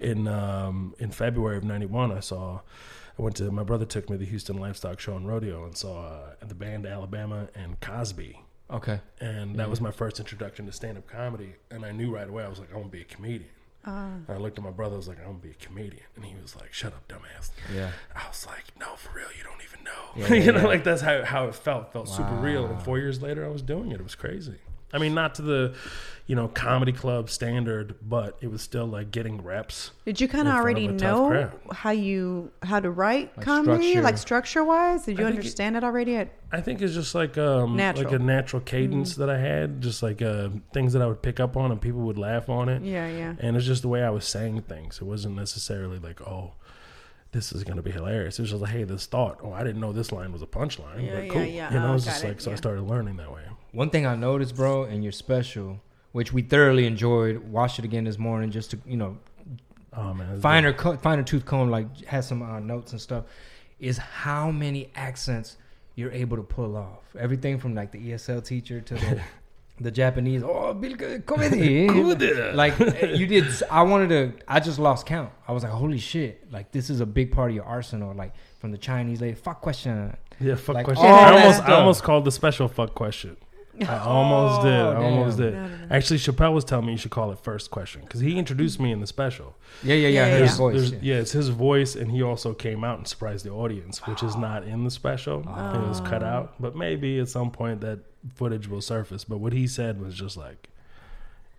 in 0.00 0.28
um, 0.28 0.94
in 0.98 1.10
February 1.10 1.56
of 1.56 1.64
'91, 1.64 2.12
I 2.12 2.20
saw. 2.20 2.60
I 3.18 3.22
went 3.22 3.36
to 3.36 3.50
my 3.50 3.62
brother 3.62 3.84
took 3.84 4.08
me 4.08 4.14
to 4.14 4.18
the 4.18 4.24
Houston 4.30 4.56
Livestock 4.58 4.98
Show 4.98 5.16
and 5.16 5.28
Rodeo 5.28 5.64
and 5.64 5.76
saw 5.76 6.06
uh, 6.06 6.34
the 6.46 6.54
band 6.54 6.86
Alabama 6.86 7.48
and 7.54 7.78
Cosby, 7.80 8.40
Okay. 8.70 9.00
and 9.20 9.56
that 9.56 9.68
was 9.68 9.82
my 9.82 9.90
first 9.90 10.18
introduction 10.18 10.64
to 10.64 10.72
stand 10.72 10.96
up 10.96 11.06
comedy. 11.06 11.56
And 11.70 11.84
I 11.84 11.92
knew 11.92 12.14
right 12.14 12.26
away 12.26 12.42
I 12.42 12.48
was 12.48 12.58
like, 12.58 12.72
I 12.72 12.76
want 12.76 12.86
to 12.90 12.96
be 12.96 13.02
a 13.02 13.04
comedian. 13.04 13.50
Uh. 13.84 13.90
And 14.28 14.30
I 14.30 14.36
looked 14.36 14.58
at 14.58 14.64
my 14.64 14.70
brother. 14.70 14.94
I 14.94 14.96
was 14.96 15.08
like, 15.08 15.18
"I'm 15.18 15.26
gonna 15.26 15.38
be 15.38 15.50
a 15.50 15.54
comedian, 15.54 16.04
and 16.16 16.24
he 16.24 16.34
was 16.40 16.54
like, 16.54 16.72
Shut 16.72 16.92
up, 16.92 17.06
dumbass. 17.08 17.50
Yeah. 17.74 17.90
I 18.14 18.28
was 18.28 18.46
like, 18.46 18.64
no, 18.78 18.94
for 18.96 19.16
real, 19.16 19.28
you 19.36 19.44
don't 19.44 19.60
even 19.62 19.84
know. 19.84 19.90
Yeah, 20.16 20.28
you 20.34 20.42
yeah, 20.42 20.50
know, 20.52 20.60
yeah. 20.62 20.66
like 20.66 20.84
that's 20.84 21.02
how, 21.02 21.24
how 21.24 21.48
it 21.48 21.54
felt. 21.54 21.88
It 21.88 21.92
felt 21.92 22.08
super 22.08 22.34
real. 22.34 22.66
And 22.66 22.80
four 22.82 22.98
years 22.98 23.20
later, 23.22 23.44
I 23.44 23.48
was 23.48 23.62
doing 23.62 23.90
it. 23.90 24.00
It 24.00 24.04
was 24.04 24.14
crazy. 24.14 24.58
I 24.92 24.98
mean, 24.98 25.14
not 25.14 25.34
to 25.36 25.42
the, 25.42 25.74
you 26.26 26.36
know, 26.36 26.48
comedy 26.48 26.92
club 26.92 27.30
standard, 27.30 27.94
but 28.02 28.36
it 28.40 28.50
was 28.50 28.62
still 28.62 28.86
like 28.86 29.10
getting 29.10 29.42
reps. 29.42 29.90
Did 30.04 30.20
you 30.20 30.28
kind 30.28 30.46
of 30.48 30.54
already 30.54 30.86
of 30.86 30.94
a 30.96 30.98
tough 30.98 31.30
know 31.30 31.50
how 31.72 31.90
you 31.90 32.50
how 32.62 32.78
to 32.80 32.90
write 32.90 33.36
Like 33.36 33.44
comedy, 33.46 33.90
structure. 33.90 34.02
like 34.02 34.18
structure 34.18 34.64
wise? 34.64 35.04
Did 35.06 35.18
you 35.18 35.24
I 35.24 35.28
think 35.28 35.36
it- 35.36 35.38
understand 35.40 35.76
it, 35.76 35.84
already? 35.84 36.16
At 36.16 36.28
I 36.54 36.60
think 36.60 36.82
it's 36.82 36.92
just 36.94 37.14
like 37.14 37.38
um 37.38 37.76
Natural. 37.76 38.04
like 38.10 38.20
a 38.20 38.22
natural 38.22 38.60
cadence 38.62 39.16
that 39.16 39.30
I 39.30 39.38
had, 39.38 39.80
just 39.80 40.02
like 40.02 40.20
uh, 40.20 40.50
things 40.74 40.92
that 40.92 41.00
I 41.02 41.06
would 41.06 41.22
pick 41.22 41.40
up 41.40 41.56
on 41.56 41.72
and 41.72 41.80
people 41.80 42.00
would 42.02 42.18
laugh 42.18 42.48
on 42.50 42.68
it. 42.68 42.82
yeah, 42.82 43.08
yeah. 43.08 43.34
And 43.38 43.56
it's 43.56 43.64
just 43.66 43.80
the 43.82 43.88
way 43.88 44.02
I 44.02 44.10
was 44.10 44.26
saying 44.26 44.62
things. 44.62 44.98
It 45.00 45.04
wasn't 45.04 45.34
necessarily 45.36 45.98
like, 45.98 46.20
oh, 46.20 46.52
this 47.32 47.52
is 47.52 47.64
gonna 47.64 47.82
be 47.82 47.90
hilarious. 47.90 48.38
It 48.38 48.42
was 48.42 48.50
just 48.50 48.62
like, 48.62 48.70
hey, 48.72 48.84
this 48.84 49.06
thought. 49.06 49.38
Oh, 49.42 49.52
I 49.52 49.64
didn't 49.64 49.80
know 49.80 49.92
this 49.92 50.12
line 50.12 50.32
was 50.32 50.42
a 50.42 50.46
punchline. 50.46 51.04
Yeah, 51.04 51.14
but 51.16 51.24
yeah, 51.24 51.32
cool. 51.32 51.42
yeah. 51.44 51.72
You 51.72 51.80
know, 51.80 51.92
Oh, 51.92 51.94
it's 51.94 52.04
just 52.04 52.22
it, 52.24 52.28
like 52.28 52.40
so 52.40 52.52
I 52.52 52.54
started 52.54 52.82
learning 52.82 53.16
that 53.16 53.32
way. 53.32 53.42
One 53.72 53.90
thing 53.90 54.06
I 54.06 54.14
noticed, 54.14 54.54
bro, 54.54 54.84
in 54.84 55.02
your 55.02 55.12
special, 55.12 55.80
which 56.12 56.32
we 56.32 56.42
thoroughly 56.42 56.86
enjoyed, 56.86 57.38
watched 57.38 57.78
it 57.78 57.84
again 57.84 58.04
this 58.04 58.18
morning 58.18 58.50
just 58.50 58.70
to 58.72 58.78
you 58.86 58.96
know 58.96 59.18
Oh 59.94 60.14
man, 60.14 60.40
finer 60.40 60.72
co- 60.72 60.96
finer 60.96 61.22
tooth 61.22 61.44
comb, 61.44 61.70
like 61.70 62.04
has 62.06 62.26
some 62.28 62.42
uh, 62.42 62.60
notes 62.60 62.92
and 62.92 63.00
stuff, 63.00 63.24
is 63.80 63.98
how 63.98 64.50
many 64.50 64.90
accents 64.94 65.56
you're 65.96 66.12
able 66.12 66.36
to 66.38 66.42
pull 66.42 66.76
off. 66.76 67.14
Everything 67.18 67.58
from 67.58 67.74
like 67.74 67.92
the 67.92 67.98
ESL 67.98 68.42
teacher 68.44 68.80
to 68.80 68.94
the 68.94 69.20
the 69.80 69.90
Japanese. 69.90 70.42
Oh, 70.44 70.74
Bill 70.74 70.96
comedy. 71.22 71.88
Like 72.54 72.78
you 72.78 73.26
did. 73.26 73.46
I 73.70 73.82
wanted 73.82 74.08
to. 74.10 74.44
I 74.46 74.60
just 74.60 74.78
lost 74.78 75.06
count. 75.06 75.30
I 75.46 75.52
was 75.52 75.62
like, 75.62 75.72
holy 75.72 75.98
shit! 75.98 76.50
Like 76.52 76.70
this 76.72 76.90
is 76.90 77.00
a 77.00 77.06
big 77.06 77.32
part 77.32 77.50
of 77.50 77.56
your 77.56 77.64
arsenal. 77.64 78.14
Like 78.14 78.32
from 78.60 78.70
the 78.70 78.78
Chinese 78.78 79.20
lady, 79.20 79.34
fuck 79.34 79.60
question. 79.60 80.16
Yeah, 80.40 80.54
fuck 80.56 80.76
Like, 80.76 80.84
question. 80.86 81.06
all 81.06 81.12
oh, 81.12 81.16
I 81.18 81.40
almost, 81.42 81.62
I 81.62 81.72
almost 81.72 82.02
called 82.02 82.24
the 82.24 82.32
special 82.32 82.68
fuck 82.68 82.94
question. 82.94 83.36
I 83.88 83.98
almost 84.04 84.62
did. 84.62 84.72
I 84.72 84.80
oh, 84.80 84.92
damn. 84.94 85.02
almost 85.02 85.38
did. 85.38 85.54
No, 85.54 85.66
no, 85.66 85.76
no. 85.76 85.86
Actually, 85.90 86.18
Chappelle 86.18 86.52
was 86.52 86.64
telling 86.64 86.86
me 86.86 86.92
you 86.92 86.98
should 86.98 87.10
call 87.10 87.32
it 87.32 87.38
first 87.38 87.70
question 87.70 88.02
because 88.02 88.20
he 88.20 88.38
introduced 88.38 88.80
me 88.80 88.92
in 88.92 89.00
the 89.00 89.06
special. 89.06 89.56
Yeah, 89.82 89.94
yeah, 89.94 90.08
yeah. 90.08 90.26
Yeah, 90.26 90.38
His 90.38 90.50
yeah. 90.50 90.56
voice. 90.56 90.90
Yeah. 90.90 90.98
yeah, 91.02 91.14
it's 91.16 91.32
his 91.32 91.48
voice, 91.48 91.96
and 91.96 92.10
he 92.10 92.22
also 92.22 92.54
came 92.54 92.84
out 92.84 92.98
and 92.98 93.06
surprised 93.06 93.44
the 93.44 93.50
audience, 93.50 94.06
which 94.06 94.22
is 94.22 94.36
not 94.36 94.64
in 94.64 94.84
the 94.84 94.90
special. 94.90 95.40
It 95.40 95.88
was 95.88 96.00
cut 96.00 96.22
oh. 96.22 96.26
out, 96.26 96.54
but 96.60 96.76
maybe 96.76 97.18
at 97.20 97.28
some 97.28 97.50
point 97.50 97.80
that 97.80 98.00
footage 98.34 98.68
will 98.68 98.80
surface. 98.80 99.24
But 99.24 99.38
what 99.38 99.52
he 99.52 99.66
said 99.66 100.00
was 100.00 100.14
just 100.14 100.36
like, 100.36 100.68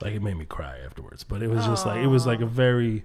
like 0.02 0.14
it 0.14 0.22
made 0.22 0.38
me 0.38 0.46
cry 0.46 0.78
afterwards. 0.86 1.24
But 1.24 1.42
it 1.42 1.50
was 1.50 1.66
just 1.66 1.86
like 1.86 2.00
it 2.00 2.08
was 2.08 2.25
like 2.25 2.42
a 2.42 2.46
very, 2.46 3.04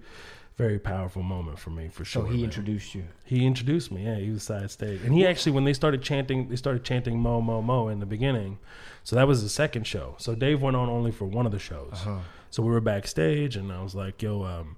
very 0.58 0.78
powerful 0.80 1.22
moment 1.22 1.56
for 1.56 1.70
me 1.70 1.88
for 1.88 2.04
sure. 2.04 2.22
So 2.24 2.28
he 2.28 2.38
man. 2.38 2.46
introduced 2.46 2.92
you. 2.92 3.04
He 3.24 3.46
introduced 3.46 3.92
me. 3.92 4.04
Yeah, 4.04 4.16
he 4.16 4.30
was 4.30 4.42
side 4.42 4.70
stage, 4.72 5.00
and 5.02 5.14
he 5.14 5.24
actually 5.24 5.52
when 5.52 5.64
they 5.64 5.72
started 5.72 6.02
chanting, 6.02 6.48
they 6.48 6.56
started 6.56 6.82
chanting 6.82 7.18
"Mo 7.20 7.40
Mo 7.40 7.62
Mo" 7.62 7.88
in 7.88 8.00
the 8.00 8.06
beginning. 8.06 8.58
So 9.04 9.14
that 9.14 9.28
was 9.28 9.42
the 9.44 9.48
second 9.48 9.86
show. 9.86 10.16
So 10.18 10.34
Dave 10.34 10.60
went 10.60 10.76
on 10.76 10.88
only 10.88 11.12
for 11.12 11.26
one 11.26 11.46
of 11.46 11.52
the 11.52 11.60
shows. 11.60 11.92
Uh-huh. 11.92 12.18
So 12.50 12.62
we 12.64 12.70
were 12.70 12.80
backstage, 12.80 13.54
and 13.54 13.72
I 13.72 13.82
was 13.82 13.94
like, 13.94 14.20
"Yo," 14.20 14.42
um, 14.42 14.76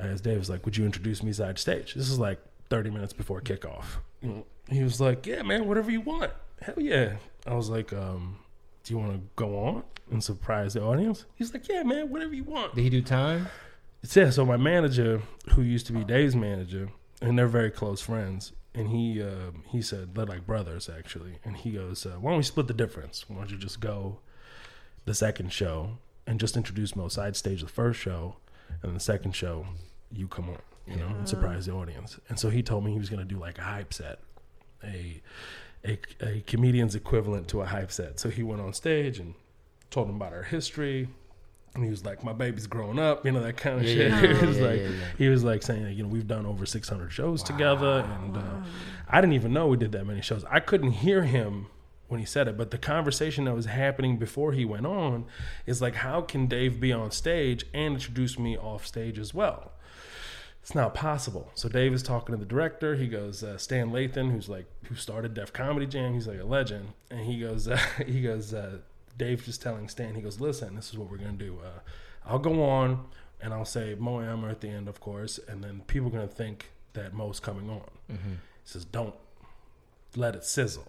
as 0.00 0.20
Dave 0.20 0.38
was 0.38 0.50
like, 0.50 0.64
"Would 0.64 0.76
you 0.76 0.84
introduce 0.84 1.22
me 1.22 1.32
side 1.32 1.60
stage?" 1.60 1.94
This 1.94 2.10
is 2.10 2.18
like 2.18 2.40
30 2.68 2.90
minutes 2.90 3.12
before 3.12 3.40
kickoff. 3.40 3.84
He 4.68 4.82
was 4.82 5.00
like, 5.00 5.26
"Yeah, 5.26 5.42
man, 5.42 5.68
whatever 5.68 5.92
you 5.92 6.00
want. 6.00 6.32
Hell 6.60 6.74
yeah." 6.80 7.16
I 7.46 7.54
was 7.54 7.70
like, 7.70 7.92
um, 7.92 8.40
"Do 8.82 8.94
you 8.94 8.98
want 8.98 9.12
to 9.12 9.20
go 9.36 9.58
on 9.60 9.84
and 10.10 10.24
surprise 10.24 10.74
the 10.74 10.82
audience?" 10.82 11.24
He's 11.36 11.54
like, 11.54 11.68
"Yeah, 11.68 11.84
man, 11.84 12.10
whatever 12.10 12.34
you 12.34 12.42
want." 12.42 12.74
Did 12.74 12.82
he 12.82 12.90
do 12.90 13.00
time? 13.00 13.46
Yeah, 14.14 14.30
so 14.30 14.44
my 14.44 14.56
manager, 14.56 15.22
who 15.54 15.62
used 15.62 15.86
to 15.86 15.92
be 15.92 16.04
Dave's 16.04 16.36
manager, 16.36 16.90
and 17.20 17.38
they're 17.38 17.48
very 17.48 17.70
close 17.70 18.00
friends, 18.00 18.52
and 18.74 18.88
he 18.88 19.22
uh, 19.22 19.50
he 19.66 19.82
said 19.82 20.14
they're 20.14 20.26
like 20.26 20.46
brothers 20.46 20.88
actually, 20.88 21.38
and 21.44 21.56
he 21.56 21.72
goes, 21.72 22.06
uh, 22.06 22.16
"Why 22.20 22.30
don't 22.30 22.38
we 22.38 22.44
split 22.44 22.68
the 22.68 22.74
difference? 22.74 23.28
Why 23.28 23.36
don't 23.36 23.50
you 23.50 23.58
just 23.58 23.80
go 23.80 24.20
the 25.04 25.14
second 25.14 25.52
show 25.52 25.98
and 26.26 26.38
just 26.38 26.56
introduce 26.56 26.94
Mo 26.94 27.08
side 27.08 27.36
stage 27.36 27.62
the 27.62 27.68
first 27.68 27.98
show, 27.98 28.36
and 28.82 28.94
the 28.94 29.00
second 29.00 29.34
show 29.34 29.66
you 30.12 30.28
come 30.28 30.48
on, 30.48 30.58
you 30.86 30.96
know, 30.96 31.08
and 31.08 31.28
surprise 31.28 31.66
the 31.66 31.72
audience." 31.72 32.18
And 32.28 32.38
so 32.38 32.50
he 32.50 32.62
told 32.62 32.84
me 32.84 32.92
he 32.92 32.98
was 32.98 33.10
gonna 33.10 33.24
do 33.24 33.38
like 33.38 33.58
a 33.58 33.62
hype 33.62 33.92
set, 33.92 34.20
a 34.84 35.20
a, 35.84 35.98
a 36.20 36.40
comedian's 36.46 36.94
equivalent 36.94 37.48
to 37.48 37.62
a 37.62 37.66
hype 37.66 37.90
set. 37.92 38.20
So 38.20 38.28
he 38.30 38.42
went 38.42 38.60
on 38.60 38.72
stage 38.72 39.18
and 39.18 39.34
told 39.90 40.08
them 40.08 40.16
about 40.16 40.32
our 40.32 40.42
history. 40.44 41.08
And 41.74 41.84
he 41.84 41.90
was 41.90 42.04
like, 42.04 42.24
"My 42.24 42.32
baby's 42.32 42.66
growing 42.66 42.98
up," 42.98 43.24
you 43.24 43.32
know 43.32 43.42
that 43.42 43.56
kind 43.56 43.80
of 43.80 43.84
Yeah, 43.86 43.94
shit. 43.94 44.10
yeah, 44.30 44.40
he 44.40 44.46
was 44.46 44.58
yeah, 44.58 44.66
like, 44.66 44.80
he 45.18 45.28
was 45.28 45.44
like 45.44 45.62
saying, 45.62 45.96
you 45.96 46.02
know, 46.02 46.08
we've 46.08 46.26
done 46.26 46.46
over 46.46 46.66
600 46.66 47.12
shows 47.12 47.42
together, 47.42 48.00
and 48.20 48.36
uh, 48.36 48.62
I 49.08 49.20
didn't 49.20 49.34
even 49.34 49.52
know 49.52 49.68
we 49.68 49.76
did 49.76 49.92
that 49.92 50.06
many 50.06 50.22
shows. 50.22 50.44
I 50.50 50.60
couldn't 50.60 50.92
hear 50.92 51.22
him 51.22 51.66
when 52.08 52.20
he 52.20 52.26
said 52.26 52.48
it, 52.48 52.56
but 52.56 52.70
the 52.70 52.78
conversation 52.78 53.44
that 53.44 53.54
was 53.54 53.66
happening 53.66 54.16
before 54.16 54.52
he 54.52 54.64
went 54.64 54.86
on 54.86 55.26
is 55.66 55.82
like, 55.82 55.96
how 55.96 56.22
can 56.22 56.46
Dave 56.46 56.80
be 56.80 56.90
on 56.90 57.10
stage 57.10 57.66
and 57.74 57.94
introduce 57.94 58.38
me 58.38 58.56
off 58.56 58.86
stage 58.86 59.18
as 59.18 59.34
well? 59.34 59.72
It's 60.62 60.74
not 60.74 60.94
possible. 60.94 61.50
So 61.54 61.68
Dave 61.68 61.92
is 61.92 62.02
talking 62.02 62.34
to 62.34 62.38
the 62.38 62.46
director. 62.46 62.96
He 62.96 63.08
goes, 63.08 63.42
uh, 63.42 63.56
Stan 63.58 63.90
Lathan, 63.90 64.32
who's 64.32 64.48
like 64.48 64.66
who 64.84 64.94
started 64.94 65.34
Def 65.34 65.52
Comedy 65.52 65.86
Jam. 65.86 66.14
He's 66.14 66.26
like 66.26 66.40
a 66.40 66.44
legend, 66.44 66.88
and 67.10 67.20
he 67.20 67.40
goes, 67.40 67.68
uh, 67.68 67.78
he 68.06 68.20
goes, 68.22 68.52
uh, 69.18 69.24
Dave 69.24 69.44
just 69.44 69.62
telling 69.62 69.88
Stan, 69.88 70.14
he 70.14 70.20
goes, 70.22 70.40
listen, 70.40 70.74
this 70.74 70.90
is 70.90 70.98
what 70.98 71.10
we're 71.10 71.18
gonna 71.18 71.32
do. 71.32 71.58
Uh, 71.64 71.80
I'll 72.26 72.38
go 72.38 72.62
on 72.62 73.06
and 73.40 73.52
I'll 73.52 73.64
say 73.64 73.94
Mo 73.98 74.20
Amer 74.20 74.48
at 74.48 74.60
the 74.60 74.68
end, 74.68 74.88
of 74.88 75.00
course, 75.00 75.38
and 75.48 75.62
then 75.62 75.82
people 75.86 76.08
are 76.08 76.12
gonna 76.12 76.26
think 76.28 76.70
that 76.94 77.12
Mo's 77.14 77.40
coming 77.40 77.70
on. 77.70 77.90
Mm-hmm. 78.10 78.30
He 78.30 78.64
says, 78.64 78.84
don't 78.84 79.14
let 80.16 80.34
it 80.34 80.44
sizzle. 80.44 80.86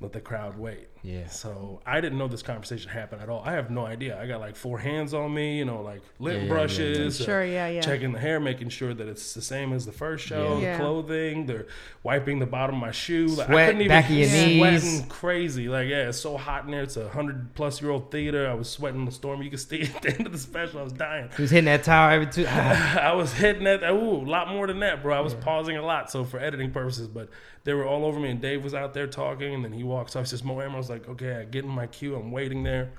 Let 0.00 0.12
the 0.12 0.20
crowd 0.20 0.58
wait. 0.58 0.88
Yeah. 1.02 1.26
So 1.26 1.80
I 1.84 2.00
didn't 2.00 2.18
know 2.18 2.28
this 2.28 2.42
conversation 2.42 2.88
happened 2.90 3.22
at 3.22 3.28
all. 3.28 3.42
I 3.44 3.52
have 3.52 3.70
no 3.70 3.84
idea. 3.84 4.20
I 4.20 4.26
got 4.26 4.40
like 4.40 4.54
four 4.54 4.78
hands 4.78 5.14
on 5.14 5.34
me, 5.34 5.58
you 5.58 5.64
know, 5.64 5.82
like 5.82 6.00
lip 6.20 6.34
Yeah, 6.34 6.38
yeah, 6.38 6.44
yeah, 6.44 6.48
brushes, 6.48 7.20
uh, 7.20 7.24
Sure, 7.24 7.44
yeah, 7.44 7.68
yeah. 7.68 7.80
checking 7.80 8.12
the 8.12 8.20
hair, 8.20 8.38
making 8.38 8.68
sure 8.68 8.94
that 8.94 9.08
it's 9.08 9.34
the 9.34 9.42
same 9.42 9.72
as 9.72 9.84
the 9.84 9.90
first 9.92 10.24
show. 10.24 10.58
Yeah. 10.60 10.76
The 10.76 10.82
clothing, 10.82 11.46
they're 11.46 11.66
wiping 12.04 12.38
the 12.38 12.46
bottom 12.46 12.76
of 12.76 12.80
my 12.80 12.92
shoe. 12.92 13.26
Like, 13.26 13.50
I 13.50 13.66
couldn't 13.66 13.80
even 13.80 13.88
back 13.88 14.04
of 14.04 14.10
your 14.16 14.28
sweating 14.28 14.58
knees. 14.60 15.04
crazy. 15.08 15.68
Like 15.68 15.88
yeah, 15.88 16.08
it's 16.08 16.18
so 16.18 16.36
hot 16.36 16.66
in 16.66 16.70
there. 16.70 16.82
It's 16.82 16.96
a 16.96 17.08
hundred 17.08 17.54
plus 17.54 17.82
year 17.82 17.90
old 17.90 18.10
theater. 18.10 18.48
I 18.48 18.54
was 18.54 18.70
sweating 18.70 19.00
in 19.00 19.06
the 19.06 19.12
storm. 19.12 19.42
You 19.42 19.50
could 19.50 19.60
see 19.60 19.82
at 19.94 20.02
the 20.02 20.16
end 20.16 20.26
of 20.26 20.32
the 20.32 20.38
special. 20.38 20.80
I 20.80 20.82
was 20.82 20.92
dying. 20.92 21.30
He 21.36 21.42
was 21.42 21.50
hitting 21.50 21.64
that 21.64 21.82
tower 21.82 22.12
every 22.12 22.26
two. 22.26 22.46
I 22.48 23.12
was 23.12 23.32
hitting 23.32 23.64
that. 23.64 23.82
Ooh, 23.90 24.18
a 24.18 24.28
lot 24.28 24.48
more 24.48 24.66
than 24.66 24.80
that, 24.80 25.02
bro. 25.02 25.16
I 25.16 25.20
was 25.20 25.34
pausing 25.34 25.76
a 25.76 25.84
lot, 25.84 26.10
so 26.10 26.24
for 26.24 26.38
editing 26.38 26.70
purposes. 26.70 27.08
But 27.08 27.28
they 27.64 27.72
were 27.74 27.86
all 27.86 28.04
over 28.04 28.18
me, 28.20 28.30
and 28.30 28.40
Dave 28.40 28.62
was 28.62 28.74
out 28.74 28.94
there 28.94 29.06
talking, 29.06 29.54
and 29.54 29.64
then 29.64 29.72
he 29.72 29.82
walks 29.82 30.14
off. 30.16 30.24
He 30.24 30.30
says, 30.30 30.44
"Mo 30.44 30.60
Amer." 30.60 30.82
I 30.92 30.98
was 30.98 31.00
like, 31.06 31.08
"Okay, 31.22 31.40
I 31.40 31.44
get 31.44 31.64
in 31.64 31.70
my 31.70 31.86
cue. 31.86 32.14
I'm 32.16 32.30
waiting 32.30 32.62
there." 32.62 32.90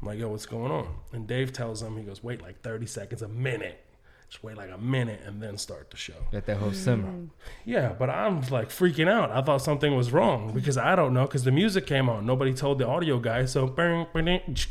I'm 0.00 0.08
like, 0.08 0.18
"Yo, 0.18 0.28
what's 0.28 0.46
going 0.46 0.70
on?" 0.70 0.88
And 1.12 1.26
Dave 1.26 1.52
tells 1.52 1.82
him, 1.82 1.96
he 1.96 2.04
goes, 2.04 2.22
"Wait 2.22 2.40
like 2.42 2.60
30 2.62 2.86
seconds, 2.86 3.22
a 3.22 3.28
minute. 3.28 3.84
Just 4.28 4.44
wait 4.44 4.56
like 4.58 4.70
a 4.70 4.76
minute, 4.78 5.20
and 5.24 5.42
then 5.42 5.56
start 5.56 5.90
the 5.90 5.96
show." 5.96 6.26
Let 6.32 6.44
that 6.46 6.58
whole 6.58 6.72
simmer. 6.72 7.08
Mm-hmm. 7.08 7.24
Yeah, 7.64 7.94
but 7.98 8.10
I'm 8.10 8.42
like 8.50 8.68
freaking 8.68 9.08
out. 9.08 9.30
I 9.30 9.40
thought 9.42 9.62
something 9.62 9.96
was 9.96 10.12
wrong 10.12 10.52
because 10.52 10.76
I 10.76 10.94
don't 10.94 11.14
know 11.14 11.24
because 11.26 11.44
the 11.44 11.50
music 11.52 11.86
came 11.86 12.08
on. 12.10 12.26
Nobody 12.26 12.52
told 12.52 12.78
the 12.78 12.86
audio 12.86 13.18
guy, 13.18 13.46
so 13.46 13.66
bang, 13.66 14.06
bang, 14.12 14.28
it 14.46 14.66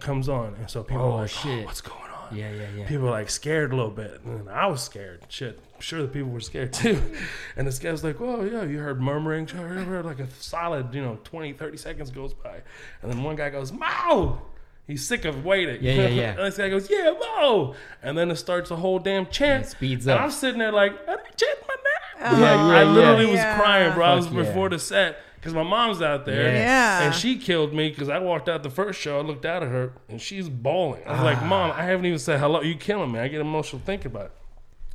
comes 0.00 0.28
on, 0.28 0.54
and 0.56 0.68
so 0.70 0.82
people 0.82 1.02
Oh, 1.04 1.12
are 1.12 1.22
like, 1.22 1.30
shit. 1.30 1.62
"Oh, 1.62 1.66
what's 1.66 1.80
going 1.80 1.98
on?" 2.02 2.07
Yeah, 2.32 2.50
yeah, 2.50 2.66
yeah. 2.76 2.86
people 2.86 3.04
were 3.04 3.10
like 3.10 3.30
scared 3.30 3.72
a 3.72 3.76
little 3.76 3.90
bit, 3.90 4.20
and 4.24 4.48
I 4.48 4.66
was 4.66 4.82
scared. 4.82 5.22
Shit, 5.28 5.58
I'm 5.74 5.80
sure 5.80 6.02
the 6.02 6.08
people 6.08 6.30
were 6.30 6.40
scared 6.40 6.72
too. 6.72 7.00
And 7.56 7.66
this 7.66 7.78
guy's 7.78 8.04
like, 8.04 8.20
"Oh 8.20 8.44
yeah, 8.44 8.64
you 8.64 8.78
heard 8.78 9.00
murmuring." 9.00 9.48
I 9.52 9.56
heard 9.56 10.04
like 10.04 10.20
a 10.20 10.28
solid, 10.38 10.94
you 10.94 11.02
know, 11.02 11.18
20, 11.24 11.54
30 11.54 11.76
seconds 11.76 12.10
goes 12.10 12.34
by, 12.34 12.62
and 13.02 13.10
then 13.10 13.22
one 13.22 13.36
guy 13.36 13.50
goes, 13.50 13.72
"Mo." 13.72 14.42
He's 14.86 15.06
sick 15.06 15.26
of 15.26 15.44
waiting. 15.44 15.82
Yeah, 15.82 15.94
yeah, 15.94 16.08
yeah. 16.08 16.30
and 16.36 16.38
this 16.38 16.56
guy 16.56 16.70
goes, 16.70 16.88
"Yeah, 16.88 17.12
Mo," 17.12 17.74
and 18.02 18.16
then 18.16 18.30
it 18.30 18.36
starts 18.36 18.70
a 18.70 18.76
whole 18.76 18.98
damn 18.98 19.26
chant. 19.26 19.66
It 19.66 19.70
speeds 19.70 20.06
And 20.06 20.16
up. 20.16 20.22
I'm 20.22 20.30
sitting 20.30 20.58
there 20.58 20.72
like, 20.72 20.92
"Are 20.92 21.16
they 21.16 21.30
chanting 21.36 21.64
my 21.68 21.74
name?" 21.74 21.84
Oh. 22.20 22.40
Yeah, 22.40 22.80
I 22.80 22.84
literally 22.84 23.32
yeah. 23.32 23.56
was 23.56 23.60
crying, 23.62 23.94
bro. 23.94 24.04
I 24.06 24.14
was 24.14 24.26
Fuck 24.26 24.34
yeah. 24.34 24.42
before 24.42 24.68
the 24.70 24.78
set 24.78 25.18
because 25.38 25.54
my 25.54 25.62
mom's 25.62 26.02
out 26.02 26.24
there. 26.26 26.42
Yes. 26.52 26.56
Yeah. 26.66 27.02
And 27.06 27.14
she 27.14 27.38
killed 27.38 27.72
me 27.72 27.88
because 27.90 28.08
I 28.08 28.18
walked 28.18 28.48
out 28.48 28.62
the 28.62 28.70
first 28.70 29.00
show. 29.00 29.18
I 29.18 29.22
looked 29.22 29.44
out 29.46 29.62
at 29.62 29.68
her 29.70 29.92
and 30.08 30.20
she's 30.20 30.48
bawling. 30.48 31.02
I 31.06 31.12
was 31.12 31.22
like, 31.22 31.38
Ah. 31.42 31.46
Mom, 31.46 31.70
I 31.72 31.84
haven't 31.84 32.06
even 32.06 32.18
said 32.18 32.40
hello. 32.40 32.60
You 32.62 32.74
killing 32.74 33.12
me. 33.12 33.20
I 33.20 33.28
get 33.28 33.40
emotional 33.40 33.80
thinking 33.84 34.08
about 34.12 34.26
it. 34.26 34.32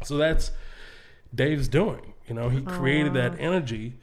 So 0.05 0.17
that's 0.17 0.51
Dave's 1.33 1.67
doing. 1.67 2.13
You 2.27 2.35
know, 2.35 2.49
he 2.49 2.61
created 2.61 3.13
that 3.15 3.39
energy 3.39 3.93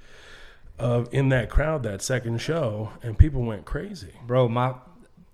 of 0.78 1.08
in 1.12 1.28
that 1.28 1.50
crowd 1.50 1.82
that 1.82 2.00
second 2.02 2.40
show, 2.40 2.90
and 3.02 3.18
people 3.18 3.42
went 3.42 3.64
crazy. 3.66 4.12
bro 4.26 4.48
my 4.48 4.74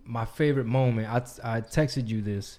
my 0.05 0.25
favorite 0.25 0.67
moment 0.67 1.09
I, 1.09 1.57
I 1.57 1.61
texted 1.61 2.09
you 2.09 2.21
this 2.23 2.59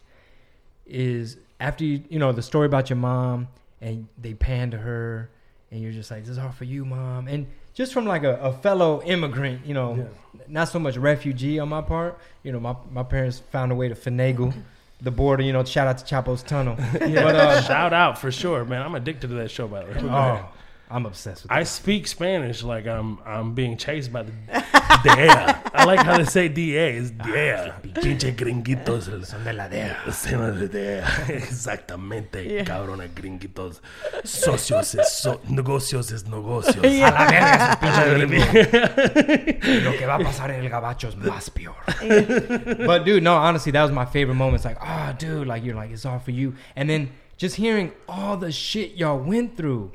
is 0.86 1.38
after 1.60 1.84
you 1.84 2.04
you 2.10 2.20
know 2.20 2.32
the 2.32 2.42
story 2.42 2.66
about 2.66 2.90
your 2.90 2.98
mom 2.98 3.48
and 3.82 4.08
they 4.18 4.34
pan 4.34 4.72
to 4.72 4.78
her 4.78 5.30
and 5.72 5.82
you're 5.82 5.92
just 5.94 6.12
like 6.12 6.22
this 6.24 6.32
is 6.32 6.38
all 6.38 6.52
for 6.52 6.64
you 6.66 6.84
mom 6.86 7.28
and 7.28 7.48
just 7.78 7.94
from 7.94 8.06
like 8.06 8.24
a, 8.24 8.36
a 8.38 8.52
fellow 8.52 9.04
immigrant 9.04 9.64
you 9.64 9.74
know 9.74 10.10
not 10.48 10.68
so 10.68 10.80
much 10.80 10.98
refugee 10.98 11.60
on 11.60 11.70
my 11.70 11.82
part 11.82 12.18
you 12.44 12.52
know 12.52 12.60
my, 12.60 12.76
my 12.92 13.04
parents 13.04 13.40
found 13.52 13.72
a 13.72 13.76
way 13.76 13.88
to 13.88 13.94
finagle 13.96 14.52
the 15.02 15.12
border 15.12 15.44
you 15.44 15.54
know 15.54 15.64
shout 15.64 15.88
out 15.88 15.98
to 16.00 16.04
chapo's 16.06 16.42
tunnel 16.42 16.76
Yeah, 16.94 17.24
but 17.24 17.36
uh, 17.36 17.62
shout 17.62 17.94
out 17.94 18.18
for 18.18 18.32
sure, 18.32 18.66
man. 18.66 18.82
I'm 18.82 18.96
addicted 18.96 19.28
to 19.28 19.36
that 19.36 19.52
show, 19.52 19.68
by 19.68 19.84
the 19.84 20.08
way. 20.08 20.10
oh 20.12 20.50
i'm 20.90 21.06
obsessed 21.06 21.44
with 21.44 21.52
I 21.52 21.64
speak 21.64 22.08
Spanish 22.08 22.64
like 22.64 22.88
I'm 22.88 23.20
I'm 23.26 23.54
being 23.54 23.78
chased 23.78 24.12
by 24.14 24.24
the 24.24 24.32
DEA. 25.04 25.30
I 25.74 25.84
like 25.86 26.00
how 26.00 26.18
they 26.18 26.26
say 26.26 26.48
DEA. 26.48 26.98
It's 26.98 27.12
DEA. 27.12 27.72
Pinche 28.02 28.36
gringuitos. 28.36 29.10
Son 29.26 29.44
de 29.44 29.54
la 29.54 29.68
DEA. 29.68 29.96
Son 30.12 30.40
de 30.40 30.62
la 30.62 30.68
DEA. 30.68 31.04
Exactamente, 31.36 32.44
Yeah. 32.44 32.64
cabrones 32.64 33.14
gringuitos. 33.14 33.82
Socios 34.24 34.96
es 34.96 35.12
so, 35.14 35.42
negocios 35.50 36.12
es 36.12 36.26
negocios. 36.26 36.78
a 36.84 37.12
la 37.12 37.26
verga 37.28 37.74
esos 37.74 38.26
pinches 38.30 38.72
gringos. 38.72 39.84
Lo 39.84 39.92
que 39.98 40.06
va 40.06 40.16
a 40.16 40.20
pasar 40.20 40.52
en 40.52 40.62
el 40.64 40.70
gabacho 40.70 41.10
es 41.10 41.16
más 41.18 41.50
peor. 41.50 41.76
but 42.86 43.04
dude, 43.06 43.22
no, 43.22 43.36
honestly, 43.36 43.72
that 43.72 43.84
was 43.84 43.92
my 43.92 44.06
favorite 44.06 44.36
moment. 44.36 44.56
It's 44.56 44.66
like, 44.66 44.78
ah, 44.82 45.14
dude, 45.18 45.48
like 45.48 45.64
you're 45.64 45.76
like, 45.76 45.92
it's 45.92 46.06
all 46.06 46.20
for 46.20 46.32
you. 46.32 46.56
And 46.76 46.90
then 46.90 47.10
just 47.38 47.56
hearing 47.58 47.92
all 48.08 48.38
the 48.38 48.52
shit 48.52 48.96
y'all 48.96 49.20
went 49.20 49.58
through. 49.58 49.92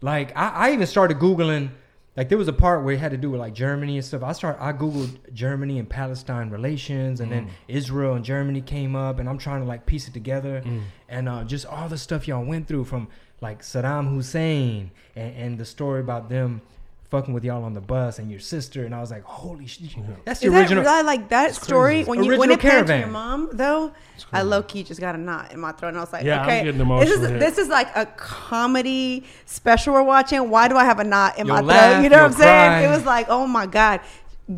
Like 0.00 0.36
I, 0.36 0.48
I 0.48 0.72
even 0.72 0.86
started 0.86 1.18
Googling 1.18 1.70
like 2.16 2.28
there 2.28 2.38
was 2.38 2.48
a 2.48 2.52
part 2.52 2.84
where 2.84 2.94
it 2.94 2.98
had 2.98 3.12
to 3.12 3.16
do 3.16 3.30
with 3.30 3.40
like 3.40 3.54
Germany 3.54 3.96
and 3.96 4.04
stuff. 4.04 4.22
I 4.22 4.32
started 4.32 4.62
I 4.62 4.72
Googled 4.72 5.32
Germany 5.32 5.78
and 5.78 5.88
Palestine 5.88 6.50
relations 6.50 7.20
and 7.20 7.30
then 7.30 7.48
Israel 7.68 8.14
and 8.14 8.24
Germany 8.24 8.60
came 8.60 8.96
up 8.96 9.18
and 9.20 9.28
I'm 9.28 9.38
trying 9.38 9.60
to 9.60 9.66
like 9.66 9.86
piece 9.86 10.08
it 10.08 10.14
together. 10.14 10.62
And 11.08 11.28
uh, 11.28 11.44
just 11.44 11.66
all 11.66 11.88
the 11.88 11.98
stuff 11.98 12.26
y'all 12.26 12.44
went 12.44 12.66
through 12.66 12.84
from 12.84 13.08
like 13.40 13.62
Saddam 13.62 14.08
Hussein 14.14 14.90
and, 15.16 15.36
and 15.36 15.58
the 15.58 15.64
story 15.64 16.00
about 16.00 16.28
them 16.28 16.60
fucking 17.10 17.34
with 17.34 17.44
y'all 17.44 17.64
on 17.64 17.74
the 17.74 17.80
bus 17.80 18.18
and 18.20 18.30
your 18.30 18.40
sister 18.40 18.84
and 18.84 18.94
I 18.94 19.00
was 19.00 19.10
like, 19.10 19.24
holy 19.24 19.66
shit, 19.66 19.90
that's 20.24 20.40
the 20.40 20.46
Is 20.46 20.54
original. 20.54 20.84
that, 20.84 20.98
I 20.98 21.02
like 21.02 21.28
that 21.30 21.54
story 21.56 22.04
when 22.04 22.22
you 22.22 22.30
when 22.30 22.50
Original 22.50 22.54
it 22.56 22.60
paired 22.60 22.86
to 22.86 22.98
your 22.98 23.08
mom 23.08 23.50
though? 23.52 23.92
I 24.32 24.42
low 24.42 24.62
key 24.62 24.82
just 24.84 25.00
got 25.00 25.14
a 25.14 25.18
knot 25.18 25.52
in 25.52 25.58
my 25.60 25.72
throat, 25.72 25.88
and 25.88 25.96
I 25.98 26.00
was 26.00 26.12
like, 26.12 26.24
Yeah, 26.24 26.42
okay, 26.44 26.70
this 26.70 27.10
is 27.10 27.28
here. 27.28 27.38
this 27.38 27.58
is 27.58 27.68
like 27.68 27.88
a 27.96 28.06
comedy 28.06 29.24
special 29.46 29.94
we're 29.94 30.02
watching. 30.02 30.50
Why 30.50 30.68
do 30.68 30.76
I 30.76 30.84
have 30.84 31.00
a 31.00 31.04
knot 31.04 31.38
in 31.38 31.46
You'll 31.46 31.56
my 31.56 31.62
laugh, 31.62 31.94
throat? 31.94 32.02
You 32.04 32.10
know 32.10 32.16
what 32.18 32.24
I'm 32.24 32.30
you'll 32.30 32.38
saying? 32.40 32.84
It 32.84 32.96
was 32.96 33.04
like, 33.06 33.26
oh 33.28 33.46
my 33.46 33.66
god, 33.66 34.00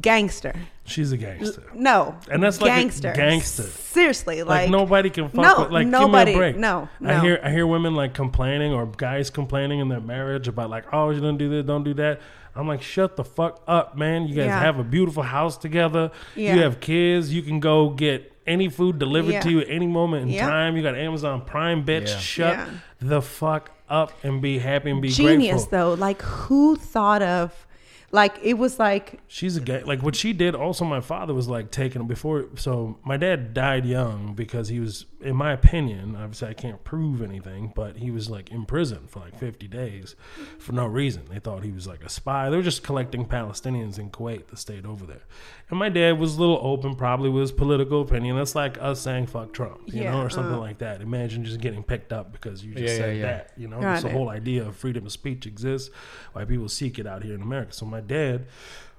gangster. 0.01 0.55
She's 0.85 1.13
a 1.13 1.17
gangster. 1.17 1.63
No, 1.75 2.17
And 2.29 2.43
that's 2.43 2.61
like 2.61 2.73
gangster. 2.73 3.13
gangster. 3.13 3.63
Seriously, 3.63 4.43
Like, 4.43 4.63
like, 4.63 4.71
nobody 4.71 5.11
can 5.11 5.29
fuck 5.29 5.35
no, 5.37 5.63
with 5.63 5.71
like 5.71 5.87
nobody. 5.87 6.33
give 6.33 6.41
me 6.41 6.47
a 6.49 6.53
break. 6.53 6.57
No, 6.61 6.89
I 7.05 7.21
hear 7.21 7.41
I 7.43 7.51
hear 7.53 7.67
women 7.69 7.95
like 7.95 8.15
complaining 8.15 8.73
or 8.73 8.87
guys 8.87 9.31
complaining 9.31 9.79
in 9.79 9.89
their 9.89 10.01
marriage 10.01 10.49
about 10.49 10.71
like, 10.71 10.87
oh, 10.93 11.11
you 11.11 11.21
don't 11.21 11.37
do 11.39 11.49
this, 11.49 11.65
don't 11.65 11.85
do 11.85 11.95
that. 11.95 12.21
I'm 12.55 12.69
like, 12.69 12.83
shut 12.83 13.17
the 13.17 13.25
fuck 13.25 13.63
up, 13.67 13.97
man. 13.97 14.27
You 14.27 14.35
guys 14.35 14.47
Yeah. 14.47 14.61
have 14.61 14.79
a 14.79 14.85
beautiful 14.85 15.23
house 15.23 15.57
together. 15.57 16.11
Yeah. 16.37 16.55
You 16.57 16.63
have 16.63 16.81
kids. 16.81 17.33
You 17.33 17.43
can 17.43 17.61
go 17.61 17.91
get 17.91 18.33
any 18.47 18.69
food 18.69 18.99
delivered 18.99 19.33
Yeah. 19.33 19.41
to 19.41 19.51
you 19.51 19.61
at 19.61 19.71
any 19.71 19.87
moment 19.87 20.25
in 20.25 20.29
Yeah. 20.31 20.49
time. 20.49 20.77
You 20.77 20.83
got 20.83 20.97
Amazon 20.97 21.43
Prime, 21.47 21.85
bitch. 21.85 22.09
Yeah. 22.09 22.19
Shut 22.19 22.55
Yeah. 22.57 22.67
the 23.01 23.23
fuck 23.23 23.71
up 23.89 24.13
and 24.23 24.43
be 24.43 24.59
happy 24.59 24.91
and 24.91 25.01
be 25.01 25.09
Genius 25.09 25.65
grateful. 25.67 25.69
though. 25.71 25.95
Like 25.95 26.21
who 26.23 26.77
thought 26.77 27.23
of? 27.23 27.67
Like 28.11 28.39
it 28.43 28.55
was 28.59 28.79
like 28.79 29.21
She's 29.29 29.57
a 29.57 29.61
gay. 29.61 29.83
Like 29.85 30.03
what 30.03 30.15
she 30.15 30.35
did. 30.35 30.55
Also, 30.55 30.85
my 30.85 31.01
father 31.01 31.33
was 31.33 31.49
like 31.49 31.71
taken 31.71 32.07
before. 32.07 32.47
So 32.57 32.99
my 33.05 33.17
dad 33.17 33.55
died 33.55 33.87
young 33.87 34.35
because 34.35 34.69
he 34.69 34.81
was, 34.81 35.07
in 35.23 35.37
my 35.37 35.53
opinion, 35.53 36.17
obviously 36.17 36.49
I 36.49 36.55
can't 36.55 36.83
prove 36.85 37.23
anything, 37.23 37.73
but 37.75 37.97
he 37.97 38.11
was 38.11 38.29
like 38.29 38.51
in 38.51 38.65
prison 38.67 39.07
for 39.09 39.21
like 39.21 39.39
50 39.39 39.69
days 39.69 40.17
for 40.59 40.73
no 40.73 40.87
reason. 40.87 41.23
They 41.31 41.39
thought 41.39 41.63
he 41.63 41.71
was 41.73 41.87
like 41.87 42.03
a 42.05 42.09
spy. 42.09 42.51
They 42.51 42.57
were 42.57 42.63
just 42.63 42.83
collecting 42.83 43.25
Palestinians 43.27 43.99
in 43.99 44.11
Kuwait 44.11 44.49
that 44.49 44.59
stayed 44.59 44.85
over 44.85 45.07
there. 45.07 45.23
And 45.71 45.79
my 45.79 45.89
dad 45.89 46.19
was 46.19 46.37
a 46.37 46.41
little 46.41 46.59
open, 46.63 46.97
probably 46.97 47.31
with 47.31 47.43
his 47.43 47.53
political 47.53 48.03
opinion. 48.03 48.37
That's 48.37 48.55
like 48.55 48.77
us 48.81 49.01
saying 49.01 49.27
"fuck 49.29 49.53
Trump," 49.53 49.81
you 49.87 50.03
Yeah, 50.03 50.11
know, 50.13 50.23
or 50.23 50.31
something 50.31 50.55
uh. 50.55 50.61
like 50.61 50.79
that. 50.79 51.01
Imagine 51.01 51.45
just 51.45 51.61
getting 51.61 51.83
picked 51.83 52.13
up 52.13 52.33
because 52.33 52.65
you 52.65 52.75
just 52.75 52.85
Yeah, 52.85 52.91
yeah, 52.91 52.97
said 52.99 53.17
yeah. 53.17 53.23
that. 53.23 53.53
You 53.57 53.69
know, 53.69 53.81
Got 53.81 53.95
it's 53.95 54.03
the 54.03 54.09
it. 54.11 54.13
whole 54.13 54.29
idea 54.29 54.65
of 54.67 54.77
freedom 54.77 55.07
of 55.07 55.13
speech 55.13 55.47
exists, 55.47 55.91
why 56.33 56.45
people 56.45 56.69
seek 56.69 56.99
it 56.99 57.07
out 57.07 57.23
here 57.23 57.35
in 57.35 57.43
America. 57.43 57.73
So 57.73 57.87
my 57.87 58.01
dad, 58.01 58.47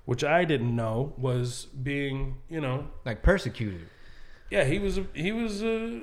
which 0.06 0.24
I 0.24 0.46
didn't 0.46 0.76
know, 0.76 1.14
was 1.18 1.66
being, 1.82 2.38
you 2.50 2.60
know, 2.62 2.88
like 3.06 3.22
persecuted. 3.24 3.88
Yeah, 4.54 4.64
he 4.66 4.78
was, 4.78 5.00
he 5.16 5.32
was, 5.32 5.64
uh, 5.64 6.00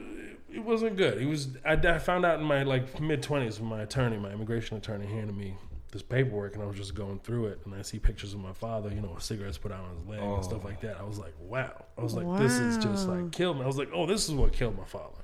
it 0.52 0.64
wasn't 0.64 0.96
good. 0.96 1.20
He 1.20 1.26
was. 1.26 1.48
I, 1.64 1.74
I 1.74 1.98
found 1.98 2.26
out 2.26 2.40
in 2.40 2.44
my 2.44 2.64
like 2.64 3.00
mid 3.00 3.22
twenties 3.22 3.60
when 3.60 3.68
my 3.68 3.82
attorney, 3.82 4.16
my 4.16 4.32
immigration 4.32 4.76
attorney, 4.76 5.06
handed 5.06 5.36
me 5.36 5.54
this 5.92 6.02
paperwork, 6.02 6.54
and 6.54 6.62
I 6.64 6.66
was 6.66 6.76
just 6.76 6.96
going 6.96 7.20
through 7.20 7.46
it, 7.46 7.60
and 7.64 7.72
I 7.74 7.82
see 7.82 8.00
pictures 8.00 8.34
of 8.34 8.40
my 8.40 8.52
father, 8.52 8.88
you 8.90 9.00
know, 9.00 9.12
with 9.14 9.22
cigarettes 9.22 9.56
put 9.56 9.70
out 9.70 9.84
on 9.84 9.96
his 9.96 10.06
leg 10.06 10.20
and 10.20 10.44
stuff 10.44 10.64
like 10.64 10.80
that. 10.80 10.96
I 10.98 11.04
was 11.04 11.18
like, 11.18 11.34
wow. 11.38 11.84
I 11.96 12.02
was 12.02 12.14
like, 12.14 12.40
this 12.40 12.54
is 12.54 12.76
just 12.78 13.06
like 13.06 13.30
killed 13.30 13.58
me. 13.58 13.62
I 13.62 13.66
was 13.68 13.78
like, 13.78 13.90
oh, 13.94 14.06
this 14.06 14.28
is 14.28 14.34
what 14.34 14.52
killed 14.52 14.76
my 14.76 14.84
father. 14.84 15.22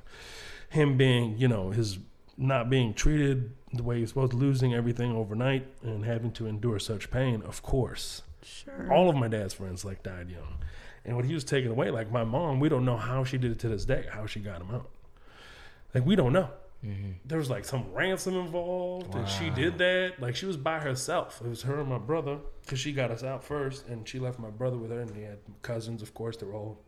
Him 0.69 0.97
being, 0.97 1.37
you 1.37 1.49
know, 1.49 1.71
his 1.71 1.99
not 2.37 2.71
being 2.71 2.95
treated 2.95 3.53
the 3.73 3.83
way 3.83 3.99
he's 3.99 4.11
supposed 4.11 4.33
to, 4.33 4.37
losing 4.37 4.73
everything 4.73 5.11
overnight, 5.11 5.67
and 5.83 6.05
having 6.05 6.31
to 6.33 6.47
endure 6.47 6.79
such 6.79 7.11
pain. 7.11 7.43
Of 7.43 7.63
course, 7.63 8.23
Sure. 8.47 8.93
All 8.93 9.11
of 9.11 9.17
my 9.17 9.27
dad's 9.27 9.55
friends 9.55 9.85
like 9.85 10.03
died 10.05 10.31
young, 10.31 10.59
and 11.07 11.17
what 11.17 11.25
he 11.25 11.33
was 11.33 11.45
taken 11.45 11.71
away, 11.71 11.91
like 11.91 12.11
my 12.11 12.25
mom, 12.25 12.61
we 12.61 12.69
don't 12.69 12.85
know 12.85 12.97
how 12.97 13.25
she 13.25 13.39
did 13.39 13.53
it 13.53 13.59
to 13.61 13.69
this 13.69 13.85
day, 13.85 14.07
how 14.11 14.27
she 14.27 14.41
got 14.41 14.61
him 14.61 14.73
out. 14.73 14.91
Like 15.95 16.05
we 16.05 16.17
don't 16.17 16.33
know. 16.33 16.51
There 17.25 17.39
was 17.39 17.51
like 17.51 17.65
some 17.65 17.93
ransom 17.93 18.37
involved, 18.37 19.15
and 19.15 19.29
she 19.29 19.51
did 19.51 19.79
that. 19.79 20.21
Like 20.21 20.37
she 20.37 20.47
was 20.47 20.57
by 20.57 20.79
herself. 20.79 21.41
It 21.45 21.49
was 21.49 21.63
her 21.63 21.81
and 21.81 21.89
my 21.89 21.99
brother 21.99 22.39
because 22.63 22.79
she 22.79 22.93
got 22.93 23.11
us 23.11 23.25
out 23.25 23.43
first, 23.43 23.89
and 23.89 24.07
she 24.07 24.19
left 24.21 24.39
my 24.39 24.51
brother 24.51 24.77
with 24.77 24.91
her, 24.91 25.01
and 25.01 25.17
he 25.17 25.23
had 25.23 25.39
cousins, 25.63 26.03
of 26.03 26.15
course. 26.15 26.37
They 26.37 26.47
were 26.47 26.55
all 26.55 26.79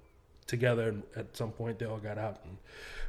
together, 0.46 0.88
and 0.88 1.02
at 1.16 1.36
some 1.36 1.50
point 1.50 1.78
they 1.78 1.86
all 1.86 1.98
got 1.98 2.16
out, 2.16 2.40
and 2.44 2.58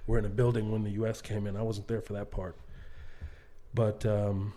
we're 0.07 0.17
in 0.17 0.25
a 0.25 0.29
building 0.29 0.71
when 0.71 0.83
the 0.83 0.91
U.S. 0.91 1.21
came 1.21 1.45
in. 1.45 1.55
I 1.55 1.61
wasn't 1.61 1.87
there 1.87 2.01
for 2.01 2.13
that 2.13 2.31
part, 2.31 2.55
but 3.73 4.03
um, 4.05 4.53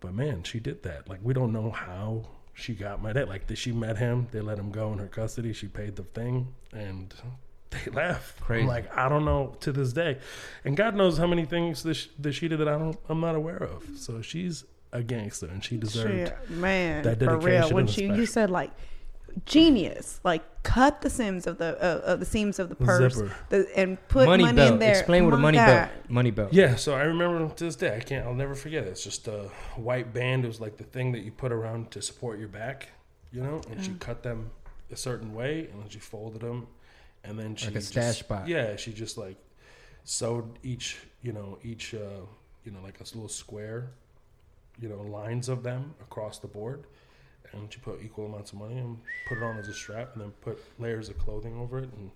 but 0.00 0.14
man, 0.14 0.42
she 0.42 0.58
did 0.58 0.82
that. 0.82 1.08
Like 1.08 1.20
we 1.22 1.32
don't 1.32 1.52
know 1.52 1.70
how 1.70 2.26
she 2.58 2.74
got 2.74 3.00
my 3.00 3.12
dad. 3.12 3.28
Like 3.28 3.46
did 3.46 3.56
she 3.56 3.72
met 3.72 3.98
him? 3.98 4.26
They 4.32 4.40
let 4.40 4.58
him 4.58 4.70
go 4.70 4.92
in 4.92 4.98
her 4.98 5.06
custody. 5.06 5.52
She 5.52 5.68
paid 5.68 5.96
the 5.96 6.02
thing, 6.02 6.48
and 6.72 7.14
they 7.70 7.90
left. 7.92 8.40
Crazy. 8.40 8.62
I'm 8.62 8.68
like 8.68 8.94
I 8.96 9.08
don't 9.08 9.24
know 9.24 9.56
to 9.60 9.72
this 9.72 9.92
day, 9.92 10.18
and 10.64 10.76
God 10.76 10.96
knows 10.96 11.18
how 11.18 11.26
many 11.26 11.44
things 11.44 11.82
that 11.84 11.94
she, 11.94 12.10
that 12.18 12.32
she 12.32 12.48
did 12.48 12.58
that 12.58 12.68
I 12.68 12.76
don't. 12.76 12.98
I'm 13.08 13.20
not 13.20 13.36
aware 13.36 13.62
of. 13.62 13.84
So 13.96 14.20
she's 14.22 14.64
a 14.92 15.02
gangster, 15.02 15.46
and 15.46 15.64
she 15.64 15.76
deserved. 15.76 16.28
Shit, 16.28 16.50
man, 16.50 17.04
that 17.04 17.20
for 17.20 17.38
real. 17.38 17.40
dedication 17.40 17.74
When 17.74 17.84
and 17.84 17.90
she, 17.90 18.06
you 18.06 18.26
said 18.26 18.50
like 18.50 18.72
genius, 19.46 20.20
like 20.24 20.42
cut 20.62 21.00
the 21.00 21.10
seams 21.10 21.46
of 21.46 21.58
the 21.58 21.76
uh, 21.82 22.00
of 22.12 22.20
the 22.20 22.26
seams 22.26 22.58
of 22.58 22.68
the 22.68 22.74
purse 22.74 23.14
Zipper. 23.14 23.34
the, 23.48 23.68
and 23.76 23.96
put 24.08 24.26
money, 24.26 24.44
money, 24.44 24.56
belt. 24.56 24.72
in 24.74 24.78
there. 24.78 24.90
Explain 24.98 25.24
what 25.24 25.34
a 25.34 25.38
money 25.38 25.58
God. 25.58 25.66
belt. 25.66 25.90
Money 26.08 26.30
belt. 26.30 26.52
Yeah, 26.52 26.76
so 26.76 26.94
I 26.94 27.02
remember 27.02 27.54
to 27.54 27.64
this 27.64 27.76
day. 27.76 27.96
I 27.96 28.00
can't. 28.00 28.26
I'll 28.26 28.34
never 28.34 28.54
forget 28.54 28.84
it. 28.84 28.88
It's 28.90 29.04
just 29.04 29.28
a 29.28 29.50
white 29.76 30.12
band. 30.12 30.44
It 30.44 30.48
was 30.48 30.60
like 30.60 30.76
the 30.76 30.84
thing 30.84 31.12
that 31.12 31.20
you 31.20 31.30
put 31.32 31.52
around 31.52 31.90
to 31.92 32.02
support 32.02 32.38
your 32.38 32.48
back, 32.48 32.88
you 33.32 33.40
know. 33.42 33.60
And 33.70 33.78
Mm. 33.80 33.84
she 33.84 33.92
cut 33.98 34.22
them 34.22 34.50
a 34.90 34.96
certain 34.96 35.34
way, 35.34 35.68
and 35.72 35.82
then 35.82 35.88
she 35.88 35.98
folded 35.98 36.40
them, 36.40 36.66
and 37.24 37.38
then 37.38 37.54
she 37.56 37.66
Like 37.66 37.74
a 37.76 37.78
just- 37.78 37.88
stash 37.92 38.18
spot. 38.20 38.48
Yeah, 38.48 38.76
she 38.76 38.92
just 38.92 39.18
like 39.18 39.36
sewed 40.04 40.58
each, 40.62 40.98
you 41.22 41.32
know, 41.32 41.58
each, 41.62 41.94
uh, 41.94 42.22
you 42.64 42.72
know, 42.72 42.80
like 42.82 42.98
a 43.00 43.04
little 43.04 43.28
square, 43.28 43.90
you 44.80 44.88
know, 44.88 45.02
lines 45.02 45.48
of 45.48 45.62
them 45.62 45.94
across 46.00 46.38
the 46.38 46.46
board, 46.46 46.84
and 47.52 47.72
you 47.74 47.80
put 47.82 48.00
equal 48.02 48.26
amounts 48.26 48.52
of 48.52 48.58
money 48.58 48.78
and 48.78 48.98
put 49.28 49.38
it 49.38 49.42
on 49.44 49.56
as 49.58 49.68
a 49.68 49.74
strap, 49.74 50.10
and 50.14 50.22
then 50.22 50.32
put 50.42 50.58
layers 50.78 51.08
of 51.08 51.18
clothing 51.18 51.58
over 51.58 51.78
it, 51.78 51.90
and 51.96 52.10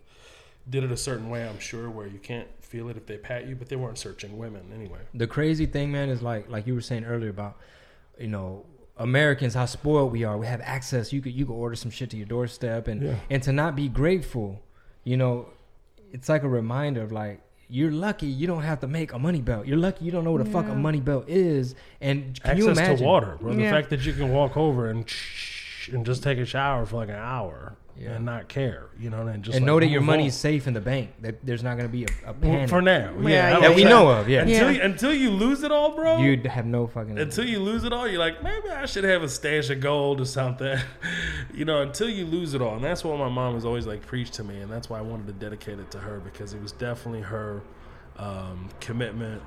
did 0.69 0.85
it 0.85 0.93
a 0.93 0.97
certain 0.97 1.29
way. 1.31 1.47
I'm 1.49 1.59
sure 1.59 1.91
where 1.91 2.07
you 2.07 2.19
can't 2.19 2.47
feel 2.61 2.89
it 2.89 2.97
if 2.97 3.07
they 3.07 3.17
pat 3.17 3.47
you, 3.49 3.55
but 3.57 3.69
they 3.69 3.77
weren't 3.77 3.99
searching 3.99 4.39
women 4.39 4.63
anyway. 4.75 5.01
The 5.15 5.27
crazy 5.27 5.67
thing, 5.67 5.91
man, 5.93 6.09
is 6.09 6.23
like 6.23 6.49
like 6.49 6.67
you 6.67 6.75
were 6.75 6.81
saying 6.81 7.05
earlier 7.05 7.31
about, 7.31 7.57
you 8.19 8.29
know, 8.29 8.65
Americans 8.97 9.55
how 9.55 9.67
spoiled 9.67 10.13
we 10.13 10.23
are. 10.25 10.37
We 10.39 10.47
have 10.47 10.61
access. 10.63 11.13
You 11.13 11.21
could 11.21 11.33
you 11.33 11.47
could 11.47 11.55
order 11.55 11.75
some 11.77 11.91
shit 11.91 12.11
to 12.11 12.17
your 12.17 12.27
doorstep, 12.27 12.87
and 12.89 13.03
Yeah. 13.03 13.17
and 13.31 13.43
to 13.43 13.53
not 13.53 13.75
be 13.75 13.89
grateful, 13.89 14.61
you 15.05 15.17
know, 15.17 15.49
it's 16.13 16.29
like 16.29 16.43
a 16.43 16.49
reminder 16.49 17.03
of 17.03 17.11
like. 17.13 17.41
You're 17.75 17.91
lucky 17.91 18.27
you 18.27 18.47
don't 18.47 18.63
have 18.65 18.81
to 18.81 18.87
make 18.87 19.13
a 19.15 19.19
money 19.19 19.41
belt. 19.41 19.67
You're 19.67 19.79
lucky 19.79 20.05
you 20.05 20.11
don't 20.13 20.25
know 20.25 20.33
what 20.33 20.45
the 20.45 20.51
fuck 20.51 20.67
a 20.67 20.69
Yeah. 20.69 20.75
money 20.75 21.01
belt 21.01 21.25
is. 21.27 21.75
And 22.03 22.39
can 22.43 22.59
you 22.59 22.69
Access 22.69 22.79
imagine? 22.79 22.97
to 22.99 23.05
water, 23.05 23.37
bro. 23.41 23.55
The 23.55 23.63
fact 23.63 23.89
that 23.91 24.05
you 24.05 24.13
can 24.13 24.29
walk 24.31 24.57
over 24.59 24.89
and 24.91 25.07
and 25.91 26.05
just 26.07 26.23
take 26.23 26.39
a 26.39 26.45
shower 26.45 26.85
for 26.87 26.97
like 26.97 27.09
an 27.09 27.17
hour 27.17 27.75
Yeah. 27.95 28.13
and 28.13 28.25
not 28.25 28.49
care, 28.49 28.87
you 28.99 29.11
know, 29.11 29.27
and 29.27 29.45
just 29.45 29.55
and 29.57 29.65
like 29.65 29.67
know 29.67 29.79
that 29.81 29.87
your 29.87 30.01
move 30.01 30.07
money's 30.09 30.35
on. 30.35 30.39
safe 30.41 30.67
in 30.67 30.73
the 30.73 30.81
bank. 30.81 31.11
That 31.21 31.45
there's 31.45 31.63
not 31.63 31.77
going 31.77 31.87
to 31.89 31.93
be 31.93 32.05
a, 32.05 32.31
a 32.31 32.33
Well, 32.33 32.35
panic 32.41 32.69
for 32.71 32.81
now. 32.81 33.13
Yeah, 33.21 33.29
Yeah, 33.29 33.51
yeah, 33.51 33.61
that 33.61 33.77
we 33.77 33.85
know 33.85 34.09
of. 34.09 34.29
Yeah, 34.31 34.41
Until 34.43 34.71
Yeah. 34.73 34.77
you, 34.79 34.83
until 34.83 35.13
you 35.13 35.31
lose 35.31 35.63
it 35.63 35.71
all, 35.71 35.95
bro. 35.95 36.19
you'd 36.19 36.47
have 36.47 36.65
no 36.67 36.87
fucking. 36.87 37.19
until 37.19 37.45
you 37.47 37.59
lose 37.61 37.85
it 37.85 37.93
all, 37.93 38.09
you're 38.09 38.19
like, 38.19 38.43
maybe 38.43 38.71
I 38.71 38.87
should 38.87 39.05
have 39.05 39.23
a 39.23 39.29
stash 39.29 39.69
of 39.71 39.81
gold 39.81 40.21
or 40.21 40.25
something. 40.25 40.79
you 41.55 41.65
know, 41.67 41.83
until 41.83 42.09
you 42.09 42.25
lose 42.25 42.55
it 42.55 42.63
all. 42.63 42.77
And 42.77 42.83
that's 42.85 43.05
what 43.05 43.19
my 43.19 43.29
mom 43.29 43.55
was 43.55 43.65
always 43.67 43.87
like 43.87 44.07
preached 44.07 44.33
to 44.35 44.45
me. 44.45 44.61
And 44.61 44.73
that's 44.73 44.89
why 44.89 44.99
I 44.99 45.03
wanted 45.03 45.27
to 45.27 45.35
dedicate 45.35 45.79
it 45.79 45.91
to 45.91 45.99
her 45.99 46.19
because 46.21 46.55
it 46.55 46.63
was 46.63 46.73
definitely 46.73 47.21
her 47.23 47.61
um, 48.19 48.71
commitment. 48.81 49.43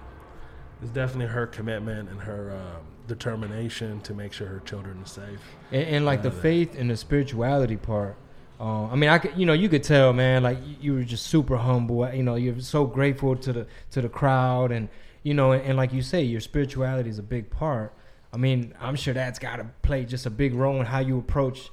It's 0.84 0.92
definitely 0.92 1.28
her 1.34 1.48
commitment 1.48 2.10
and 2.10 2.20
her 2.22 2.52
um, 2.56 2.84
determination 3.08 4.02
to 4.02 4.14
make 4.14 4.34
sure 4.34 4.48
her 4.48 4.60
children 4.60 5.02
are 5.02 5.08
safe. 5.08 5.40
and, 5.72 5.82
and 5.88 6.06
like 6.06 6.22
the 6.22 6.30
Uh, 6.30 6.42
faith 6.42 6.78
and 6.78 6.90
the 6.92 6.98
spirituality 6.98 7.78
part. 7.78 8.18
Um, 8.60 8.90
I 8.92 8.96
mean, 8.96 9.10
I 9.10 9.18
could, 9.18 9.34
you 9.36 9.46
know, 9.46 9.54
you 9.54 9.68
could 9.68 9.84
tell, 9.84 10.14
man. 10.14 10.44
Like 10.44 10.58
you, 10.80 10.94
were 10.94 11.04
just 11.04 11.28
super 11.28 11.58
humble. 11.58 12.12
You 12.14 12.24
know, 12.24 12.36
you're 12.36 12.60
so 12.60 12.86
grateful 12.86 13.36
to 13.36 13.54
the 13.54 13.68
to 13.92 14.02
the 14.02 14.10
crowd, 14.10 14.72
and 14.72 14.88
you 15.24 15.34
know, 15.34 15.52
and, 15.52 15.64
and 15.64 15.78
like 15.78 15.92
you 15.92 16.02
say, 16.02 16.24
your 16.24 16.42
spirituality 16.42 17.10
is 17.10 17.20
a 17.20 17.24
big 17.24 17.50
part. 17.50 17.94
I 18.32 18.38
mean, 18.38 18.74
I'm 18.80 18.96
sure 18.96 19.14
that's 19.14 19.40
got 19.40 19.58
to 19.58 19.66
play 19.82 20.06
just 20.06 20.26
a 20.26 20.30
big 20.30 20.56
role 20.56 20.80
in 20.80 20.86
how 20.86 21.00
you 21.00 21.18
approach, 21.18 21.70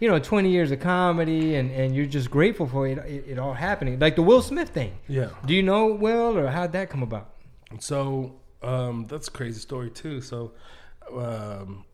you 0.00 0.08
know, 0.08 0.18
20 0.18 0.50
years 0.50 0.70
of 0.70 0.80
comedy, 0.80 1.54
and 1.54 1.70
and 1.70 1.96
you're 1.96 2.06
just 2.06 2.30
grateful 2.30 2.66
for 2.66 2.86
it, 2.86 2.98
it, 2.98 3.24
it 3.28 3.38
all 3.38 3.54
happening. 3.54 3.98
Like 3.98 4.16
the 4.16 4.22
Will 4.22 4.42
Smith 4.42 4.68
thing. 4.68 4.92
Yeah. 5.08 5.30
Do 5.46 5.54
you 5.54 5.62
know 5.62 5.86
Will, 5.86 6.36
or 6.36 6.48
how'd 6.48 6.72
that 6.72 6.90
come 6.90 7.02
about? 7.02 7.30
So 7.80 8.34
um, 8.62 9.06
that's 9.08 9.28
a 9.28 9.30
crazy 9.30 9.60
story 9.60 9.90
too. 9.90 10.20
So 10.20 10.52
um, 11.14 11.84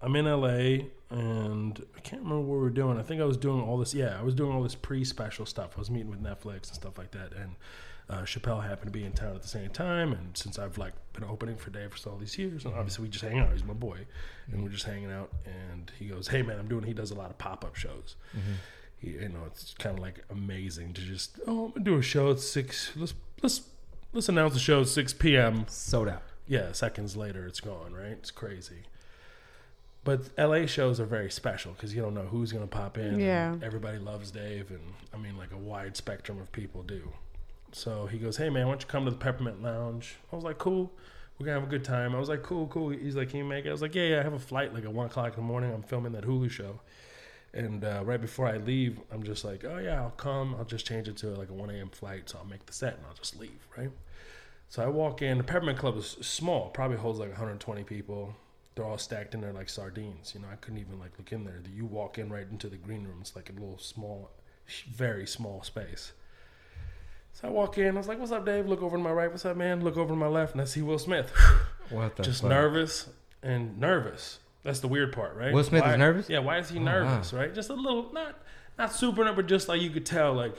I'm 0.00 0.16
in 0.16 0.24
LA 0.24 0.86
and 1.10 1.84
I 1.96 2.00
can't 2.00 2.22
remember 2.22 2.42
what 2.46 2.56
we 2.56 2.62
were 2.62 2.70
doing. 2.70 2.98
I 2.98 3.02
think 3.02 3.20
I 3.20 3.24
was 3.24 3.36
doing 3.36 3.60
all 3.60 3.78
this. 3.78 3.94
Yeah, 3.94 4.18
I 4.18 4.22
was 4.22 4.34
doing 4.34 4.52
all 4.52 4.62
this 4.62 4.74
pre-special 4.74 5.46
stuff. 5.46 5.70
I 5.76 5.78
was 5.78 5.90
meeting 5.90 6.10
with 6.10 6.22
Netflix 6.22 6.68
and 6.68 6.74
stuff 6.74 6.98
like 6.98 7.12
that. 7.12 7.32
And 7.32 7.56
uh, 8.10 8.22
Chappelle 8.22 8.62
happened 8.62 8.92
to 8.92 8.98
be 8.98 9.04
in 9.04 9.12
town 9.12 9.34
at 9.34 9.42
the 9.42 9.48
same 9.48 9.70
time. 9.70 10.12
And 10.12 10.36
since 10.36 10.58
I've 10.58 10.76
like 10.76 10.92
been 11.14 11.24
opening 11.24 11.56
for 11.56 11.70
Dave 11.70 11.94
for 11.94 12.10
all 12.10 12.16
these 12.18 12.36
years, 12.36 12.64
and 12.64 12.74
obviously 12.74 13.04
we 13.04 13.08
just 13.10 13.24
hang 13.24 13.38
out. 13.38 13.52
He's 13.52 13.64
my 13.64 13.74
boy, 13.74 14.06
and 14.52 14.62
we're 14.62 14.68
just 14.70 14.84
hanging 14.84 15.10
out. 15.10 15.30
And 15.46 15.90
he 15.98 16.06
goes, 16.06 16.28
"Hey 16.28 16.42
man, 16.42 16.58
I'm 16.58 16.68
doing." 16.68 16.84
He 16.84 16.92
does 16.92 17.10
a 17.10 17.14
lot 17.14 17.30
of 17.30 17.38
pop-up 17.38 17.74
shows. 17.74 18.16
He, 18.98 19.10
you 19.10 19.28
know, 19.28 19.44
it's 19.46 19.74
kind 19.78 19.96
of 19.96 20.02
like 20.02 20.24
amazing 20.28 20.92
to 20.94 21.00
just 21.00 21.38
oh, 21.46 21.66
I'm 21.66 21.70
gonna 21.70 21.84
do 21.84 21.96
a 21.96 22.02
show 22.02 22.30
at 22.30 22.40
six. 22.40 22.92
Let's 22.96 23.14
let's 23.42 23.62
let's 24.12 24.28
announce 24.28 24.54
the 24.54 24.60
show 24.60 24.82
at 24.82 24.88
six 24.88 25.12
p.m. 25.14 25.66
Sold 25.68 26.08
out. 26.08 26.22
Yeah, 26.46 26.72
seconds 26.72 27.16
later 27.16 27.46
it's 27.46 27.60
gone. 27.60 27.94
Right? 27.94 28.12
It's 28.12 28.30
crazy. 28.30 28.84
But 30.04 30.30
LA 30.38 30.66
shows 30.66 31.00
are 31.00 31.04
very 31.06 31.30
special 31.30 31.72
because 31.72 31.94
you 31.94 32.00
don't 32.00 32.14
know 32.14 32.22
who's 32.22 32.52
gonna 32.52 32.66
pop 32.66 32.96
in. 32.96 33.18
Yeah. 33.20 33.56
everybody 33.62 33.98
loves 33.98 34.30
Dave, 34.30 34.70
and 34.70 34.94
I 35.12 35.18
mean, 35.18 35.36
like 35.36 35.52
a 35.52 35.58
wide 35.58 35.96
spectrum 35.96 36.40
of 36.40 36.50
people 36.52 36.82
do. 36.82 37.12
So 37.72 38.06
he 38.06 38.18
goes, 38.18 38.36
"Hey 38.38 38.48
man, 38.48 38.66
why 38.66 38.72
don't 38.72 38.82
you 38.82 38.88
come 38.88 39.04
to 39.04 39.10
the 39.10 39.18
Peppermint 39.18 39.62
Lounge?" 39.62 40.16
I 40.32 40.36
was 40.36 40.44
like, 40.44 40.58
"Cool." 40.58 40.90
We're 41.38 41.46
gonna 41.46 41.60
have 41.60 41.68
a 41.68 41.70
good 41.70 41.84
time. 41.84 42.16
I 42.16 42.18
was 42.18 42.28
like, 42.28 42.42
cool, 42.42 42.66
cool. 42.66 42.88
He's 42.88 43.14
like, 43.14 43.28
can 43.30 43.38
you 43.38 43.44
make 43.44 43.64
it? 43.64 43.68
I 43.68 43.72
was 43.72 43.80
like, 43.80 43.94
yeah, 43.94 44.08
yeah. 44.08 44.18
I 44.18 44.22
have 44.24 44.32
a 44.32 44.40
flight 44.40 44.74
like 44.74 44.82
at 44.82 44.92
one 44.92 45.06
o'clock 45.06 45.34
in 45.36 45.36
the 45.36 45.46
morning. 45.46 45.72
I'm 45.72 45.84
filming 45.84 46.10
that 46.14 46.24
Hulu 46.24 46.50
show. 46.50 46.80
And 47.54 47.84
uh, 47.84 48.02
right 48.04 48.20
before 48.20 48.48
I 48.48 48.56
leave, 48.56 48.98
I'm 49.12 49.22
just 49.22 49.44
like, 49.44 49.64
oh 49.64 49.78
yeah, 49.78 50.02
I'll 50.02 50.10
come. 50.10 50.56
I'll 50.58 50.64
just 50.64 50.84
change 50.84 51.06
it 51.06 51.16
to 51.18 51.28
like 51.28 51.48
a 51.48 51.52
1 51.52 51.70
a.m. 51.70 51.90
flight, 51.90 52.28
so 52.28 52.38
I'll 52.38 52.44
make 52.44 52.66
the 52.66 52.72
set 52.72 52.94
and 52.96 53.06
I'll 53.06 53.14
just 53.14 53.38
leave, 53.38 53.68
right? 53.76 53.90
So 54.68 54.82
I 54.82 54.88
walk 54.88 55.22
in. 55.22 55.38
The 55.38 55.44
Peppermint 55.44 55.78
Club 55.78 55.96
is 55.96 56.16
small, 56.20 56.70
probably 56.70 56.96
holds 56.96 57.20
like 57.20 57.28
120 57.28 57.84
people. 57.84 58.34
They're 58.78 58.86
all 58.86 58.96
stacked 58.96 59.34
in 59.34 59.40
there 59.40 59.52
like 59.52 59.68
sardines. 59.68 60.32
You 60.36 60.40
know, 60.40 60.46
I 60.52 60.54
couldn't 60.54 60.78
even 60.78 61.00
like 61.00 61.10
look 61.18 61.32
in 61.32 61.42
there. 61.42 61.60
You 61.74 61.84
walk 61.84 62.16
in 62.16 62.30
right 62.30 62.46
into 62.48 62.68
the 62.68 62.76
green 62.76 63.02
room. 63.02 63.18
It's 63.20 63.34
like 63.34 63.50
a 63.50 63.52
little 63.52 63.76
small, 63.76 64.30
very 64.88 65.26
small 65.26 65.64
space. 65.64 66.12
So 67.32 67.48
I 67.48 67.50
walk 67.50 67.76
in. 67.78 67.96
I 67.96 67.98
was 67.98 68.06
like, 68.06 68.20
"What's 68.20 68.30
up, 68.30 68.46
Dave?" 68.46 68.66
Look 68.68 68.80
over 68.80 68.96
to 68.96 69.02
my 69.02 69.10
right. 69.10 69.28
What's 69.28 69.44
up, 69.44 69.56
man? 69.56 69.82
Look 69.82 69.96
over 69.96 70.10
to 70.10 70.16
my 70.16 70.28
left, 70.28 70.52
and 70.52 70.60
I 70.60 70.64
see 70.64 70.80
Will 70.82 70.98
Smith. 70.98 71.32
What 71.90 72.14
the 72.16 72.22
Just 72.22 72.42
fuck? 72.42 72.50
nervous 72.50 73.08
and 73.42 73.80
nervous. 73.80 74.38
That's 74.62 74.78
the 74.80 74.88
weird 74.88 75.12
part, 75.12 75.34
right? 75.34 75.52
Will 75.52 75.64
Smith 75.64 75.84
is 75.84 75.96
nervous? 75.98 76.28
Yeah. 76.28 76.38
Why 76.40 76.58
is 76.58 76.68
he 76.68 76.78
Oh, 76.78 76.82
nervous? 76.82 77.32
Right? 77.32 77.52
Just 77.52 77.70
a 77.70 77.74
little, 77.74 78.12
not 78.12 78.36
not 78.78 78.92
super 78.92 79.24
nervous, 79.24 79.36
but 79.36 79.46
just 79.46 79.68
like 79.68 79.80
you 79.80 79.90
could 79.90 80.06
tell, 80.06 80.34
like 80.34 80.54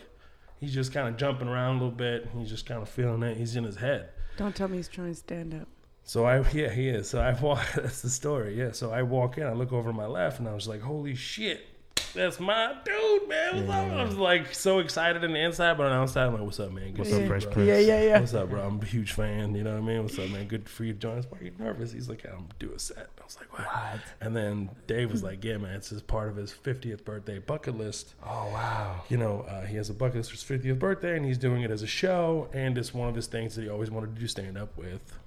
he's 0.60 0.74
just 0.74 0.92
kind 0.92 1.08
of 1.08 1.16
jumping 1.16 1.48
around 1.48 1.78
a 1.78 1.84
little 1.86 1.92
bit. 1.92 2.28
He's 2.38 2.50
just 2.50 2.66
kind 2.66 2.82
of 2.82 2.90
feeling 2.90 3.24
it. 3.24 3.38
He's 3.38 3.56
in 3.56 3.64
his 3.64 3.78
head. 3.78 4.10
Don't 4.36 4.54
tell 4.56 4.68
me 4.68 4.76
he's 4.78 4.90
trying 4.90 5.10
to 5.14 5.16
stand 5.16 5.54
up. 5.54 5.68
So 6.10 6.26
I 6.26 6.44
yeah 6.54 6.72
he 6.72 6.90
is. 6.90 7.08
So 7.08 7.22
I 7.22 7.40
walk. 7.40 7.64
That's 7.76 8.02
the 8.02 8.10
story. 8.10 8.58
Yeah. 8.58 8.72
So 8.72 8.92
I 8.92 9.04
walk 9.04 9.38
in. 9.38 9.46
I 9.46 9.54
look 9.54 9.72
over 9.72 9.92
to 9.92 9.96
my 9.96 10.08
left, 10.08 10.40
and 10.40 10.48
I 10.48 10.56
was 10.56 10.68
like, 10.68 10.82
"Holy 10.82 11.14
shit, 11.14 11.68
that's 12.16 12.40
my 12.40 12.76
dude, 12.84 13.30
man!" 13.30 13.68
What's 13.68 13.70
up? 13.70 13.92
I 13.92 14.04
was 14.06 14.16
like 14.16 14.56
so 14.56 14.80
excited 14.80 15.24
on 15.24 15.34
the 15.34 15.40
inside, 15.40 15.78
but 15.78 15.86
on 15.86 15.92
the 15.92 15.98
outside, 15.98 16.26
I'm 16.26 16.34
like, 16.34 16.42
"What's 16.42 16.60
up, 16.60 16.72
man? 16.72 16.94
Good 16.94 16.98
What's 16.98 17.14
up, 17.14 17.28
Fresh 17.28 17.44
bro." 17.44 17.54
Prince? 17.54 17.68
Yeah, 17.68 17.78
yeah, 17.78 18.02
yeah. 18.02 18.20
What's 18.20 18.34
up, 18.34 18.50
bro? 18.50 18.60
I'm 18.60 18.82
a 18.82 18.86
huge 18.86 19.12
fan. 19.12 19.54
You 19.54 19.64
know 19.64 19.74
what 19.74 19.84
I 19.84 19.86
mean? 19.86 20.02
What's 20.02 20.18
up, 20.18 20.30
man? 20.32 20.48
Good 20.48 20.68
for 20.68 20.84
you 20.84 20.94
to 20.94 21.00
join 21.00 21.20
us. 21.20 21.26
Why 21.30 21.38
are 21.38 21.44
you 21.44 21.52
nervous? 21.60 21.92
He's 21.92 22.10
like, 22.10 22.26
I'm 22.26 22.48
do 22.58 22.72
a 22.74 22.80
set. 22.80 23.08
I 23.22 23.24
was 23.24 23.38
like, 23.40 23.54
what? 23.54 23.68
What? 23.68 24.00
And 24.20 24.36
then 24.36 24.72
Dave 24.88 25.12
was 25.12 25.22
like, 25.22 25.44
yeah, 25.44 25.58
man, 25.58 25.76
it's 25.76 25.92
just 25.92 26.08
part 26.08 26.30
of 26.30 26.38
his 26.38 26.52
50th 26.52 27.06
birthday 27.06 27.38
bucket 27.38 27.78
list. 27.78 28.16
Oh 28.26 28.50
wow. 28.52 29.04
You 29.10 29.18
know, 29.18 29.42
uh, 29.42 29.68
he 29.68 29.76
has 29.76 29.92
a 29.92 29.94
bucket 29.94 30.16
list 30.16 30.32
for 30.32 30.54
his 30.56 30.64
50th 30.64 30.80
birthday, 30.80 31.16
and 31.16 31.24
he's 31.24 31.38
doing 31.38 31.62
it 31.62 31.70
as 31.70 31.84
a 31.84 31.88
show, 31.88 32.50
and 32.52 32.80
it's 32.80 32.96
one 32.96 33.10
of 33.10 33.14
his 33.14 33.28
things 33.28 33.56
that 33.56 33.62
he 33.62 33.70
always 33.70 33.92
wanted 33.92 34.16
to 34.16 34.20
do 34.20 34.28
stand 34.28 34.58
up 34.58 34.76
with 34.76 35.20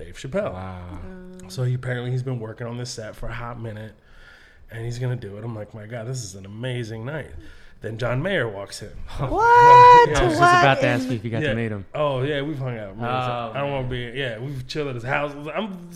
Dave 0.00 0.16
Chappelle. 0.16 0.52
Wow. 0.52 0.98
So 1.48 1.64
he 1.64 1.74
apparently 1.74 2.10
he's 2.10 2.22
been 2.22 2.40
working 2.40 2.66
on 2.66 2.76
this 2.76 2.90
set 2.90 3.14
for 3.16 3.28
a 3.28 3.32
hot 3.34 3.60
minute, 3.60 3.94
and 4.70 4.84
he's 4.84 4.98
gonna 4.98 5.16
do 5.16 5.36
it. 5.36 5.44
I'm 5.44 5.54
like, 5.54 5.74
my 5.74 5.86
God, 5.86 6.06
this 6.06 6.24
is 6.24 6.34
an 6.34 6.46
amazing 6.46 7.04
night. 7.04 7.30
Then 7.82 7.96
John 7.98 8.22
Mayer 8.22 8.48
walks 8.48 8.82
in. 8.82 8.90
What? 9.18 9.30
I 9.30 10.06
was 10.08 10.18
just 10.18 10.40
What 10.40 10.48
about 10.60 10.80
to 10.80 10.86
ask 10.86 11.08
you 11.08 11.14
if 11.16 11.24
you 11.24 11.30
got 11.30 11.42
Yeah. 11.42 11.50
to 11.50 11.54
meet 11.56 11.70
him. 11.72 11.84
Oh 11.94 12.22
yeah, 12.22 12.42
we've 12.42 12.58
hung 12.58 12.76
out. 12.78 12.96
Man. 12.96 13.06
Oh, 13.06 13.52
I 13.54 13.60
don't 13.60 13.70
want 13.72 13.86
to 13.86 13.90
be. 13.90 14.06
Oh, 14.08 14.12
yeah, 14.14 14.38
we've 14.38 14.66
chilled 14.66 14.88
at 14.88 14.94
his 14.94 15.04
house. 15.04 15.32
I'm 15.54 15.88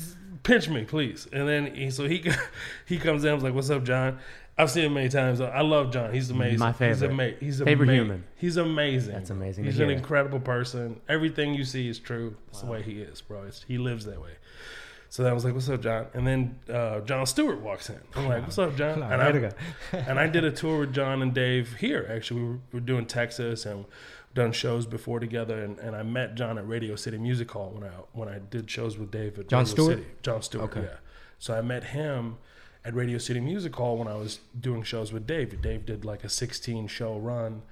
pinch 0.42 0.68
me, 0.68 0.84
please. 0.84 1.26
And 1.32 1.48
then 1.48 1.74
he, 1.74 1.90
so 1.90 2.06
he 2.08 2.24
he 2.86 2.98
comes 2.98 3.24
in. 3.24 3.30
I 3.30 3.34
was 3.34 3.42
like, 3.42 3.54
"What's 3.54 3.70
up, 3.70 3.84
John?" 3.84 4.18
I've 4.56 4.70
seen 4.70 4.84
him 4.84 4.94
many 4.94 5.08
times. 5.08 5.40
I 5.40 5.62
love 5.62 5.92
John. 5.92 6.12
He's 6.12 6.30
amazing. 6.30 6.60
My 6.60 6.68
He's, 6.70 6.76
favorite. 6.78 7.10
ama- 7.10 7.32
he's 7.40 7.60
Favorite 7.60 7.88
ama- 7.88 7.96
human. 7.96 8.24
He's 8.36 8.56
amazing. 8.56 9.14
That's 9.14 9.30
amazing 9.30 9.64
He's 9.64 9.80
an 9.80 9.88
hear. 9.88 9.96
incredible 9.96 10.38
person. 10.38 11.00
Everything 11.08 11.54
you 11.54 11.64
see 11.64 11.88
is 11.88 11.98
true. 11.98 12.36
That's 12.46 12.60
the 12.60 12.66
way 12.70 12.82
he 12.82 13.00
is, 13.00 13.20
bro. 13.20 13.42
It's, 13.44 13.64
he 13.66 13.78
lives 13.78 14.04
that 14.04 14.20
way. 14.22 14.30
So 15.08 15.22
then 15.22 15.30
I 15.30 15.34
was 15.34 15.44
like, 15.44 15.54
"What's 15.54 15.68
up, 15.68 15.80
John?" 15.80 16.06
And 16.14 16.26
then 16.26 16.58
uh, 16.72 17.00
Jon 17.00 17.24
Stewart 17.26 17.60
walks 17.60 17.88
in. 17.88 18.00
I'm 18.16 18.26
like, 18.28 18.42
"What's 18.42 18.58
up, 18.58 18.76
John?" 18.76 19.00
And 19.02 19.22
I, 19.22 19.52
and 19.92 20.18
I 20.18 20.26
did 20.26 20.42
a 20.44 20.50
tour 20.50 20.80
with 20.80 20.92
John 20.92 21.22
and 21.22 21.32
Dave 21.32 21.74
here. 21.76 22.08
Actually, 22.10 22.40
we 22.40 22.46
were, 22.48 22.52
we 22.54 22.60
were 22.74 22.80
doing 22.80 23.06
Texas 23.06 23.64
and 23.64 23.84
done 24.34 24.50
shows 24.50 24.86
before 24.86 25.20
together. 25.20 25.62
And, 25.62 25.78
and 25.78 25.94
I 25.94 26.02
met 26.02 26.34
John 26.34 26.58
at 26.58 26.66
Radio 26.66 26.96
City 26.96 27.18
Music 27.18 27.48
Hall 27.52 27.70
when 27.72 27.84
I 27.84 27.92
when 28.12 28.28
I 28.28 28.38
did 28.38 28.68
shows 28.68 28.98
with 28.98 29.12
Dave 29.12 29.38
at 29.38 29.48
John 29.48 29.60
Radio 29.60 29.72
Stewart? 29.72 29.98
City. 29.98 30.10
Jon 30.22 30.42
Stewart. 30.42 30.64
Okay. 30.70 30.82
Yeah. 30.82 30.96
So 31.38 31.54
I 31.56 31.60
met 31.60 31.84
him 31.84 32.38
at 32.84 32.94
Radio 32.94 33.18
City 33.18 33.40
Music 33.40 33.74
Hall 33.74 33.96
when 33.96 34.08
I 34.08 34.14
was 34.14 34.40
doing 34.58 34.82
shows 34.82 35.12
with 35.12 35.26
Dave. 35.26 35.60
Dave 35.62 35.86
did 35.86 36.04
like 36.04 36.22
a 36.24 36.28
16 36.28 36.86
show 36.88 37.16
run 37.18 37.62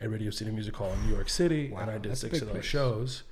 at 0.00 0.10
Radio 0.10 0.30
City 0.30 0.50
Music 0.50 0.76
Hall 0.76 0.92
in 0.92 1.06
New 1.06 1.14
York 1.14 1.28
City, 1.28 1.72
and 1.76 1.90
I 1.90 1.98
did 1.98 2.16
six 2.16 2.40
of 2.40 2.48
those 2.48 2.56
place. 2.56 2.64
shows. 2.64 3.22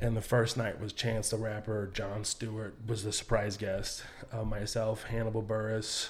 And 0.00 0.16
the 0.16 0.22
first 0.22 0.56
night 0.56 0.80
was 0.80 0.94
Chance 0.94 1.30
the 1.30 1.36
Rapper, 1.36 1.90
Jon 1.92 2.24
Stewart 2.24 2.74
was 2.86 3.04
the 3.04 3.12
surprise 3.12 3.58
guest, 3.58 4.02
uh, 4.32 4.42
myself, 4.42 5.04
Hannibal 5.04 5.42
Buress, 5.42 6.08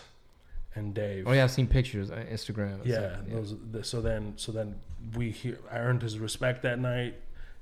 and 0.76 0.94
Dave. 0.94 1.26
Oh 1.26 1.32
yeah, 1.32 1.42
I've 1.42 1.50
seen 1.50 1.66
pictures 1.66 2.10
on 2.10 2.18
Instagram. 2.26 2.74
and 2.74 2.86
Yeah, 2.86 3.16
those. 3.28 3.56
The, 3.72 3.82
so 3.82 4.00
then, 4.00 4.34
so 4.36 4.52
then 4.52 4.76
we 5.16 5.30
hear. 5.30 5.58
I 5.70 5.78
earned 5.78 6.02
his 6.02 6.18
respect 6.20 6.62
that 6.62 6.78
night. 6.78 7.16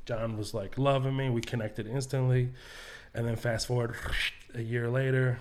John 0.04 0.36
was 0.36 0.52
like 0.52 0.76
loving 0.76 1.16
me. 1.16 1.30
We 1.30 1.40
connected 1.40 1.86
instantly, 1.86 2.50
and 3.14 3.26
then 3.26 3.36
fast 3.36 3.66
forward 3.66 3.96
a 4.54 4.60
year 4.62 4.90
later, 4.90 5.38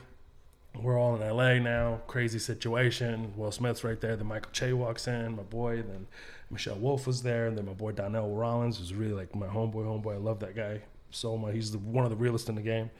we're 0.82 0.98
all 1.00 1.16
in 1.16 1.22
L.A. 1.22 1.60
now. 1.60 2.02
Crazy 2.08 2.40
situation. 2.40 3.34
Will 3.36 3.52
Smith's 3.52 3.84
right 3.84 4.00
there. 4.00 4.16
Then 4.16 4.28
Michael 4.28 4.52
Che 4.52 4.72
walks 4.74 5.08
in. 5.08 5.36
My 5.36 5.44
boy. 5.44 5.78
Then 5.78 6.08
Michelle 6.52 6.76
Wolf 6.78 7.06
was 7.08 7.22
there. 7.24 7.48
And 7.48 7.58
then 7.58 7.66
my 7.66 7.74
boy 7.74 7.92
Donnell 7.92 8.34
Rawlings 8.36 8.78
who's 8.78 8.94
really 8.94 9.14
like 9.14 9.36
my 9.36 9.48
homeboy. 9.48 9.84
Homeboy. 9.86 10.14
I 10.14 10.18
love 10.18 10.40
that 10.42 10.56
guy 10.56 10.82
so 11.12 11.38
much. 11.38 11.54
He's 11.56 11.72
the, 11.72 11.80
one 11.80 12.06
of 12.06 12.12
the 12.12 12.16
realest 12.18 12.50
in 12.50 12.56
the 12.56 12.62
game. 12.62 12.92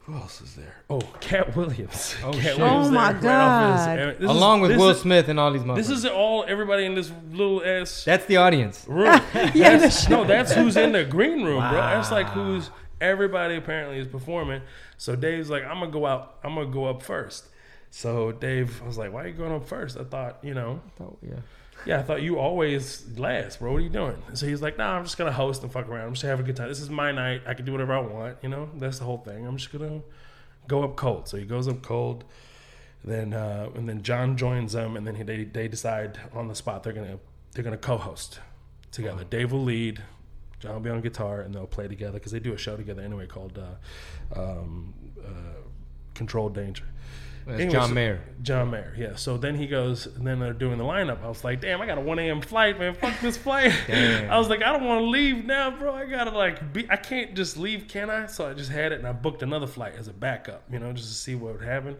Who 0.00 0.14
else 0.16 0.42
is 0.42 0.54
there? 0.54 0.74
Oh, 0.90 1.00
Katt 1.20 1.56
Williams. 1.56 2.14
Oh, 2.22 2.30
Katt. 2.32 2.58
Williams 2.58 2.88
Oh, 2.88 2.90
my 2.90 3.14
there, 3.14 3.30
right 3.30 3.36
off 3.40 3.78
his- 3.78 3.86
God. 3.86 3.98
and 3.98 4.10
this 4.18 4.30
is- 4.30 4.36
Along 4.36 4.60
with 4.60 4.76
Will 4.76 4.90
is- 4.90 5.00
Smith 5.00 5.28
and 5.30 5.40
all 5.40 5.50
these 5.50 5.62
motherfuckers. 5.62 5.76
this 5.76 5.88
is 5.88 6.04
all 6.04 6.44
everybody 6.46 6.84
in 6.84 6.94
this 6.94 7.10
little 7.32 7.64
ass 7.64 8.04
that's 8.04 8.26
the 8.26 8.36
audience. 8.36 8.84
room. 8.86 9.04
That's- 9.32 10.06
no, 10.10 10.24
that's 10.24 10.52
who's 10.52 10.76
in 10.76 10.92
the 10.92 11.04
green 11.04 11.42
room, 11.42 11.58
bro. 11.70 11.80
That's 11.80 12.10
like 12.10 12.26
who's 12.28 12.68
everybody 13.04 13.56
apparently 13.56 13.98
is 13.98 14.06
performing. 14.06 14.62
So 14.96 15.14
Dave's 15.16 15.50
like, 15.50 15.64
I'm 15.64 15.78
gonna 15.80 15.90
go 15.92 16.06
out. 16.06 16.38
I'm 16.42 16.54
gonna 16.54 16.70
go 16.70 16.86
up 16.86 17.02
first. 17.02 17.46
So 17.90 18.32
Dave 18.32 18.82
I 18.82 18.86
was 18.86 18.98
like, 18.98 19.12
Why 19.12 19.24
are 19.24 19.28
you 19.28 19.34
going 19.34 19.52
up 19.52 19.66
first? 19.68 19.96
I 19.96 20.04
thought, 20.04 20.38
you 20.42 20.54
know, 20.54 20.80
Oh, 21.00 21.16
yeah. 21.22 21.34
yeah, 21.86 21.98
I 22.00 22.02
thought 22.02 22.22
you 22.22 22.38
always 22.38 23.04
last, 23.16 23.60
bro. 23.60 23.72
What 23.72 23.78
are 23.78 23.80
you 23.82 23.88
doing? 23.88 24.20
So 24.32 24.46
he's 24.46 24.60
like, 24.62 24.78
Nah, 24.78 24.96
I'm 24.96 25.04
just 25.04 25.16
gonna 25.18 25.32
host 25.32 25.62
and 25.62 25.70
fuck 25.70 25.88
around. 25.88 26.06
I'm 26.06 26.12
just 26.14 26.22
gonna 26.22 26.32
have 26.36 26.40
a 26.40 26.46
good 26.46 26.56
time. 26.56 26.68
This 26.68 26.80
is 26.80 26.90
my 26.90 27.12
night. 27.12 27.42
I 27.46 27.54
can 27.54 27.64
do 27.64 27.72
whatever 27.72 27.92
I 27.94 28.00
want. 28.00 28.38
You 28.42 28.48
know, 28.48 28.68
that's 28.76 28.98
the 28.98 29.04
whole 29.04 29.18
thing. 29.18 29.46
I'm 29.46 29.56
just 29.56 29.70
gonna 29.72 30.00
go 30.66 30.82
up 30.82 30.96
cold. 30.96 31.28
So 31.28 31.36
he 31.36 31.44
goes 31.44 31.68
up 31.68 31.82
cold. 31.82 32.24
Then 33.04 33.34
uh, 33.34 33.68
and 33.74 33.86
then 33.88 34.02
John 34.02 34.34
joins 34.36 34.72
them, 34.72 34.96
and 34.96 35.06
then 35.06 35.14
he, 35.14 35.22
they 35.22 35.44
they 35.44 35.68
decide 35.68 36.18
on 36.32 36.48
the 36.48 36.54
spot 36.54 36.82
they're 36.84 36.94
gonna 36.94 37.18
they're 37.52 37.62
gonna 37.62 37.76
co-host 37.76 38.40
together. 38.90 39.24
Dave 39.24 39.52
will 39.52 39.62
lead, 39.62 40.02
John 40.64 40.72
will 40.72 40.80
be 40.80 40.88
on 40.88 41.02
guitar, 41.02 41.42
and 41.42 41.54
they'll 41.54 41.66
play 41.66 41.88
together 41.88 42.14
because 42.14 42.32
they 42.32 42.40
do 42.40 42.54
a 42.54 42.56
show 42.56 42.74
together 42.74 43.02
anyway 43.02 43.26
called 43.26 43.58
uh, 43.58 44.40
um, 44.40 44.94
uh, 45.22 45.28
Controlled 46.14 46.54
Danger. 46.54 46.84
Anyway, 47.46 47.70
John 47.70 47.88
so- 47.88 47.94
Mayer. 47.94 48.22
John 48.40 48.70
Mayer, 48.70 48.94
yeah. 48.96 49.16
So 49.16 49.36
then 49.36 49.56
he 49.56 49.66
goes, 49.66 50.06
and 50.06 50.26
then 50.26 50.38
they're 50.40 50.54
doing 50.54 50.78
the 50.78 50.84
lineup. 50.84 51.22
I 51.22 51.28
was 51.28 51.44
like, 51.44 51.60
damn, 51.60 51.82
I 51.82 51.86
got 51.86 51.98
a 51.98 52.00
1 52.00 52.18
a.m. 52.18 52.40
flight, 52.40 52.78
man. 52.78 52.94
Fuck 52.94 53.20
this 53.20 53.36
flight. 53.36 53.72
I 53.90 54.38
was 54.38 54.48
like, 54.48 54.62
I 54.62 54.72
don't 54.72 54.84
want 54.84 55.02
to 55.02 55.06
leave 55.06 55.44
now, 55.44 55.70
bro. 55.70 55.94
I 55.94 56.06
gotta 56.06 56.30
like 56.30 56.72
be. 56.72 56.86
I 56.88 56.96
can't 56.96 57.34
just 57.34 57.58
leave, 57.58 57.86
can 57.86 58.08
I? 58.08 58.24
So 58.24 58.48
I 58.48 58.54
just 58.54 58.70
had 58.70 58.92
it, 58.92 59.00
and 59.00 59.06
I 59.06 59.12
booked 59.12 59.42
another 59.42 59.66
flight 59.66 59.96
as 59.98 60.08
a 60.08 60.14
backup, 60.14 60.62
you 60.72 60.78
know, 60.78 60.94
just 60.94 61.08
to 61.08 61.14
see 61.14 61.34
what 61.34 61.58
would 61.58 61.68
happen. 61.68 61.98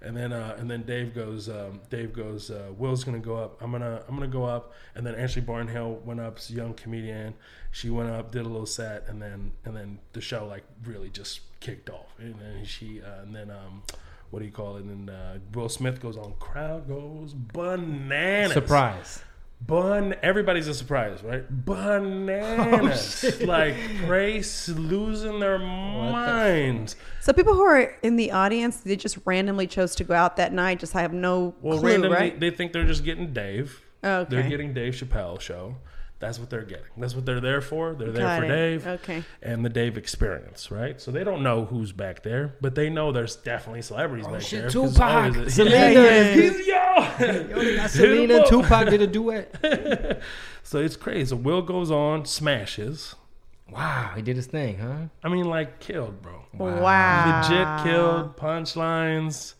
And 0.00 0.16
then, 0.16 0.32
uh, 0.32 0.56
and 0.58 0.70
then 0.70 0.82
Dave 0.82 1.14
goes. 1.14 1.48
Um, 1.48 1.80
Dave 1.90 2.12
goes. 2.12 2.50
Uh, 2.50 2.70
Will's 2.76 3.02
gonna 3.02 3.18
go 3.18 3.36
up. 3.36 3.60
I'm 3.60 3.72
gonna. 3.72 4.02
I'm 4.08 4.14
gonna 4.14 4.28
go 4.28 4.44
up. 4.44 4.72
And 4.94 5.04
then 5.06 5.14
Ashley 5.16 5.42
Barnhill 5.42 6.02
went 6.02 6.20
up. 6.20 6.38
Young 6.48 6.74
comedian. 6.74 7.34
She 7.72 7.90
went 7.90 8.08
up, 8.08 8.30
did 8.30 8.42
a 8.42 8.48
little 8.48 8.66
set, 8.66 9.04
and 9.08 9.20
then 9.20 9.52
and 9.64 9.76
then 9.76 9.98
the 10.12 10.20
show 10.20 10.46
like 10.46 10.64
really 10.84 11.10
just 11.10 11.40
kicked 11.60 11.90
off. 11.90 12.14
And 12.18 12.36
then 12.40 12.64
she. 12.64 13.02
Uh, 13.02 13.22
and 13.22 13.34
then 13.34 13.50
um, 13.50 13.82
what 14.30 14.40
do 14.40 14.44
you 14.44 14.52
call 14.52 14.76
it? 14.76 14.84
And 14.84 15.10
uh, 15.10 15.34
Will 15.54 15.68
Smith 15.68 16.00
goes 16.00 16.16
on. 16.16 16.34
Crowd 16.38 16.86
goes 16.86 17.32
bananas. 17.34 18.52
Surprise. 18.52 19.22
Bun. 19.60 20.14
Everybody's 20.22 20.66
a 20.68 20.74
surprise, 20.74 21.22
right? 21.22 21.44
Bananas. 21.50 23.40
like 23.46 23.74
race 24.06 24.68
losing 24.68 25.40
their 25.40 25.58
minds. 25.58 26.96
So 27.20 27.32
people 27.32 27.54
who 27.54 27.62
are 27.64 27.94
in 28.02 28.16
the 28.16 28.32
audience, 28.32 28.78
they 28.78 28.96
just 28.96 29.18
randomly 29.24 29.66
chose 29.66 29.94
to 29.96 30.04
go 30.04 30.14
out 30.14 30.36
that 30.36 30.52
night. 30.52 30.78
Just 30.80 30.94
I 30.96 31.02
have 31.02 31.12
no 31.12 31.54
Well, 31.60 31.78
clue, 31.80 31.90
randomly, 31.90 32.16
right? 32.16 32.40
they 32.40 32.50
think 32.50 32.72
they're 32.72 32.84
just 32.86 33.04
getting 33.04 33.32
Dave. 33.32 33.82
Oh, 34.04 34.20
okay. 34.20 34.36
They're 34.36 34.48
getting 34.48 34.72
Dave 34.72 34.94
Chappelle 34.94 35.40
show. 35.40 35.76
That's 36.20 36.38
what 36.40 36.50
they're 36.50 36.62
getting. 36.64 36.86
That's 36.96 37.14
what 37.14 37.24
they're 37.26 37.40
there 37.40 37.60
for. 37.60 37.94
They're 37.94 38.10
there 38.10 38.22
Got 38.22 38.38
for 38.40 38.44
it. 38.46 38.48
Dave. 38.48 38.86
Okay. 38.86 39.22
And 39.40 39.64
the 39.64 39.68
Dave 39.68 39.96
experience, 39.96 40.68
right? 40.70 41.00
So 41.00 41.12
they 41.12 41.22
don't 41.22 41.44
know 41.44 41.64
who's 41.66 41.92
back 41.92 42.24
there, 42.24 42.56
but 42.60 42.74
they 42.74 42.90
know 42.90 43.12
there's 43.12 43.36
definitely 43.36 43.82
celebrities 43.82 44.26
oh, 44.26 44.32
back 44.32 44.38
Oh, 44.38 44.44
shit, 44.44 44.60
there. 44.62 44.70
'cause 44.70 44.94
Tupac, 44.94 45.00
always 45.14 45.36
a- 45.36 45.50
Selena. 45.50 45.76
Yeah, 45.76 45.90
yeah, 45.90 46.32
He's 46.34 46.66
yo. 46.66 46.74
Yo, 46.74 47.58
they 47.62 47.76
got 47.76 47.82
Hit 47.82 47.90
Selena 47.90 48.34
and. 48.38 48.46
Tupac 48.46 48.88
did 48.90 49.02
a 49.02 49.06
duet. 49.06 49.54
So 50.64 50.80
it's 50.80 50.96
crazy. 50.96 51.24
So 51.30 51.36
Will 51.36 51.62
goes 51.62 51.90
on, 51.90 52.26
smashes. 52.26 53.14
Wow, 53.70 54.12
he 54.16 54.20
did 54.20 54.36
his 54.36 54.46
thing, 54.46 54.76
huh? 54.78 55.06
I 55.24 55.28
mean, 55.30 55.46
like 55.46 55.80
killed, 55.80 56.20
bro. 56.20 56.44
Wow. 56.52 57.40
Legit 57.42 57.84
killed 57.86 58.36
punchlines. 58.36 59.54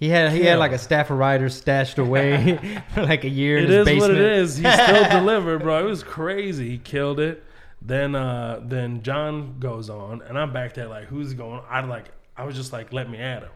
He 0.00 0.08
had 0.08 0.32
he 0.32 0.38
Yeah. 0.42 0.50
had 0.50 0.58
like 0.58 0.72
a 0.72 0.78
staff 0.78 1.10
of 1.10 1.18
writers 1.18 1.54
stashed 1.54 1.98
away 1.98 2.58
for 2.94 3.02
like 3.02 3.22
a 3.24 3.28
year 3.28 3.58
in 3.58 3.66
his 3.66 3.74
is 3.76 3.84
basement. 3.84 4.00
what 4.00 4.10
it 4.20 4.32
is. 4.38 4.56
He 4.56 4.68
still 4.68 5.08
delivered, 5.20 5.60
bro. 5.62 5.78
It 5.86 5.88
was 5.88 6.02
crazy. 6.02 6.70
He 6.70 6.78
killed 6.78 7.20
it. 7.20 7.44
Then 7.82 8.14
uh 8.14 8.60
then 8.64 9.02
John 9.02 9.58
goes 9.60 9.88
on, 9.90 10.22
and 10.22 10.38
I'm 10.38 10.52
back 10.52 10.74
there 10.74 10.86
like, 10.88 11.04
who's 11.04 11.34
going? 11.34 11.60
I 11.68 11.80
like 11.82 12.06
I 12.36 12.44
was 12.44 12.56
just 12.56 12.72
like, 12.72 12.92
let 12.92 13.08
me 13.10 13.18
at 13.18 13.42
him. 13.42 13.50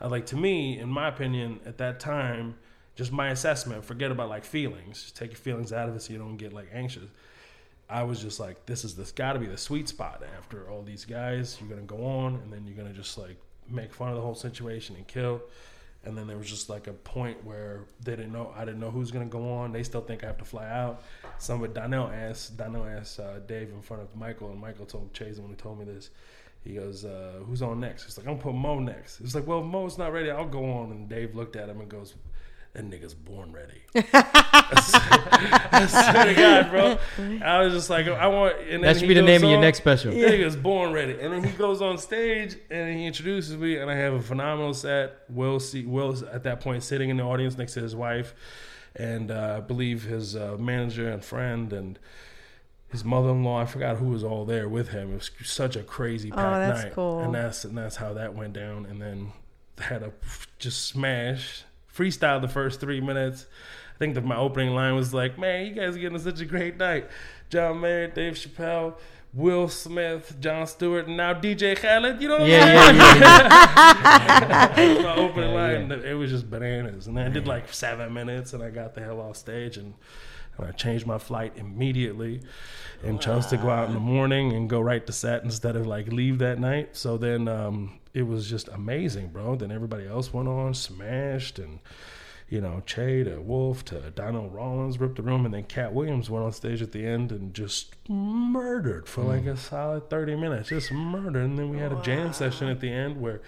I 0.00 0.08
like 0.08 0.26
to 0.26 0.36
me, 0.36 0.78
in 0.78 0.88
my 0.88 1.08
opinion, 1.08 1.60
at 1.66 1.78
that 1.78 2.00
time, 2.00 2.56
just 2.96 3.12
my 3.12 3.28
assessment. 3.28 3.84
Forget 3.84 4.10
about 4.10 4.28
like 4.30 4.44
feelings. 4.44 5.02
Just 5.02 5.16
take 5.16 5.30
your 5.30 5.38
feelings 5.38 5.72
out 5.72 5.88
of 5.88 5.94
it 5.96 6.02
so 6.02 6.12
you 6.14 6.18
don't 6.18 6.36
get 6.38 6.52
like 6.54 6.68
anxious. 6.72 7.04
I 7.90 8.02
was 8.04 8.20
just 8.20 8.40
like, 8.40 8.64
this 8.64 8.84
is 8.84 8.96
this 8.96 9.12
got 9.12 9.34
to 9.34 9.38
be 9.38 9.46
the 9.46 9.58
sweet 9.58 9.88
spot 9.88 10.22
after 10.38 10.70
all 10.70 10.82
these 10.82 11.04
guys. 11.04 11.58
You're 11.60 11.68
gonna 11.68 11.82
go 11.82 12.04
on, 12.06 12.36
and 12.36 12.50
then 12.50 12.66
you're 12.66 12.76
gonna 12.76 12.94
just 12.94 13.18
like 13.18 13.36
make 13.68 13.92
fun 13.92 14.08
of 14.08 14.16
the 14.16 14.22
whole 14.22 14.34
situation 14.34 14.96
and 14.96 15.06
kill. 15.06 15.42
And 16.06 16.16
then 16.16 16.26
there 16.26 16.36
was 16.36 16.48
just 16.48 16.68
like 16.68 16.86
a 16.86 16.92
point 16.92 17.44
where 17.44 17.84
they 18.02 18.16
didn't 18.16 18.32
know. 18.32 18.52
I 18.56 18.64
didn't 18.64 18.80
know 18.80 18.90
who's 18.90 19.10
gonna 19.10 19.26
go 19.26 19.52
on. 19.54 19.72
They 19.72 19.82
still 19.82 20.02
think 20.02 20.22
I 20.22 20.26
have 20.26 20.38
to 20.38 20.44
fly 20.44 20.68
out. 20.68 21.02
Somebody 21.38 21.72
Donnell 21.72 22.08
asked 22.08 22.56
Donnell 22.56 22.84
asked 22.84 23.20
uh, 23.20 23.38
Dave 23.40 23.70
in 23.70 23.80
front 23.82 24.02
of 24.02 24.14
Michael, 24.14 24.50
and 24.50 24.60
Michael 24.60 24.86
told 24.86 25.12
Chase 25.14 25.38
when 25.38 25.50
he 25.50 25.56
told 25.56 25.78
me 25.78 25.84
this. 25.84 26.10
He 26.62 26.74
goes, 26.74 27.04
uh, 27.04 27.40
"Who's 27.46 27.62
on 27.62 27.80
next?" 27.80 28.04
He's 28.04 28.16
like, 28.18 28.26
"I'm 28.26 28.34
gonna 28.34 28.42
put 28.42 28.54
Mo 28.54 28.78
next." 28.78 29.18
He's 29.18 29.34
like, 29.34 29.46
"Well, 29.46 29.62
Mo's 29.62 29.98
not 29.98 30.12
ready. 30.12 30.30
I'll 30.30 30.48
go 30.48 30.64
on." 30.64 30.90
And 30.92 31.08
Dave 31.08 31.34
looked 31.34 31.56
at 31.56 31.68
him 31.68 31.80
and 31.80 31.88
goes, 31.90 32.14
"That 32.74 32.84
nigga's 32.90 33.14
born 33.14 33.52
ready." 33.52 33.80
I 33.94 35.86
swear 35.88 36.26
to 36.26 36.34
God, 36.34 36.70
bro. 36.70 36.98
I 37.44 37.62
was 37.62 37.72
just 37.72 37.90
like, 37.90 38.06
I 38.06 38.26
want. 38.26 38.58
And 38.60 38.70
then 38.70 38.80
That 38.82 38.98
should 38.98 39.08
be 39.08 39.14
the 39.14 39.20
goes 39.20 39.26
name 39.28 39.44
of 39.44 39.50
your 39.50 39.60
next 39.60 39.78
special. 39.78 40.12
That 40.12 40.18
nigga's 40.30 40.56
born 40.56 40.92
ready. 40.92 41.18
And 41.20 41.32
then 41.32 41.44
he 41.44 41.50
goes 41.56 41.80
on 41.82 41.98
stage 41.98 42.56
and 42.70 42.96
he 42.96 43.06
introduces 43.06 43.56
me, 43.56 43.76
and 43.78 43.90
I 43.90 43.94
have 43.96 44.14
a 44.14 44.22
phenomenal 44.22 44.74
set. 44.74 45.18
Will 45.28 45.60
see 45.60 45.84
Will's 45.84 46.22
at 46.22 46.42
that 46.44 46.60
point 46.60 46.82
sitting 46.82 47.10
in 47.10 47.16
the 47.16 47.22
audience 47.24 47.56
next 47.58 47.74
to 47.74 47.80
his 47.80 47.94
wife, 47.96 48.34
and 48.96 49.30
uh, 49.30 49.54
I 49.58 49.60
believe 49.60 50.04
his 50.04 50.36
uh, 50.36 50.56
manager 50.58 51.10
and 51.10 51.24
friend 51.24 51.72
and 51.72 51.98
his 52.88 53.04
mother-in-law. 53.04 53.60
I 53.62 53.64
forgot 53.66 53.96
who 53.96 54.06
was 54.08 54.22
all 54.22 54.44
there 54.44 54.68
with 54.68 54.88
him. 54.88 55.12
It 55.12 55.14
was 55.16 55.30
such 55.44 55.76
a 55.76 55.82
crazy 55.82 56.30
packed 56.30 56.40
Oh, 56.40 56.58
that's 56.72 56.84
night, 56.84 56.92
cool. 56.94 57.20
and 57.20 57.34
that's 57.34 57.64
and 57.64 57.76
that's 57.76 57.96
how 57.96 58.12
that 58.14 58.34
went 58.34 58.52
down. 58.52 58.86
And 58.86 59.00
then 59.00 59.32
had 59.78 60.02
a 60.02 60.12
just 60.60 60.86
smash 60.86 61.64
freestyle 61.96 62.40
the 62.40 62.48
first 62.48 62.80
three 62.80 63.00
minutes. 63.00 63.46
I 63.94 63.98
think 63.98 64.14
that 64.14 64.24
my 64.24 64.36
opening 64.36 64.74
line 64.74 64.94
was 64.94 65.14
like, 65.14 65.38
"Man, 65.38 65.66
you 65.66 65.72
guys 65.72 65.96
are 65.96 65.98
getting 66.00 66.18
such 66.18 66.40
a 66.40 66.44
great 66.44 66.76
night." 66.76 67.08
John 67.50 67.80
Mayer, 67.80 68.08
Dave 68.08 68.34
Chappelle, 68.34 68.94
Will 69.32 69.68
Smith, 69.68 70.36
Jon 70.40 70.66
Stewart, 70.66 71.06
and 71.06 71.16
now 71.16 71.32
DJ 71.34 71.76
Khaled. 71.76 72.20
You 72.20 72.28
know 72.28 72.38
what 72.38 72.48
Yeah, 72.48 72.64
I'm 72.64 72.96
yeah, 72.96 73.12
saying? 73.12 73.20
yeah. 73.20 74.68
That 74.74 74.88
was 74.96 75.04
my 75.04 75.14
opening 75.16 75.50
Yeah, 75.50 75.54
line. 75.56 75.92
It 75.92 76.14
was 76.14 76.30
just 76.30 76.50
bananas, 76.50 77.06
and 77.06 77.16
then 77.16 77.26
I 77.26 77.28
did 77.28 77.46
like 77.46 77.72
seven 77.72 78.12
minutes, 78.12 78.52
and 78.52 78.62
I 78.62 78.70
got 78.70 78.94
the 78.94 79.00
hell 79.00 79.20
off 79.20 79.36
stage, 79.36 79.76
and 79.76 79.94
And 80.58 80.66
I 80.66 80.70
changed 80.72 81.06
my 81.06 81.18
flight 81.18 81.52
immediately 81.56 82.40
and 83.02 83.20
chose 83.20 83.46
to 83.46 83.56
go 83.56 83.70
out 83.70 83.88
in 83.88 83.94
the 83.94 84.00
morning 84.00 84.52
and 84.52 84.68
go 84.68 84.80
right 84.80 85.04
to 85.06 85.12
set 85.12 85.42
instead 85.42 85.76
of 85.76 85.86
like 85.86 86.08
leave 86.08 86.38
that 86.38 86.58
night. 86.58 86.96
So 86.96 87.16
then 87.16 87.48
um, 87.48 87.98
it 88.12 88.22
was 88.22 88.48
just 88.48 88.68
amazing, 88.68 89.28
bro. 89.28 89.56
Then 89.56 89.72
everybody 89.72 90.06
else 90.06 90.32
went 90.32 90.48
on, 90.48 90.74
smashed, 90.74 91.58
and 91.58 91.80
you 92.48 92.60
know, 92.60 92.82
Che 92.86 93.24
to 93.24 93.40
Wolf 93.40 93.84
to 93.86 94.10
Dino 94.10 94.48
Rawlings 94.48 95.00
ripped 95.00 95.16
the 95.16 95.22
room, 95.22 95.44
and 95.44 95.54
then 95.54 95.64
Katt 95.64 95.92
Williams 95.92 96.30
went 96.30 96.44
on 96.44 96.52
stage 96.52 96.82
at 96.82 96.92
the 96.92 97.04
end 97.04 97.32
and 97.32 97.54
just 97.54 97.96
murdered 98.08 99.08
for 99.08 99.22
like 99.22 99.46
a 99.46 99.56
solid 99.56 100.08
30 100.10 100.36
minutes, 100.36 100.68
just 100.68 100.92
murdered. 100.92 101.44
And 101.44 101.58
then 101.58 101.70
we 101.70 101.78
had 101.78 101.92
a 101.92 102.00
jam 102.02 102.32
session 102.32 102.68
at 102.68 102.80
the 102.80 102.90
end 102.90 103.20
where 103.20 103.40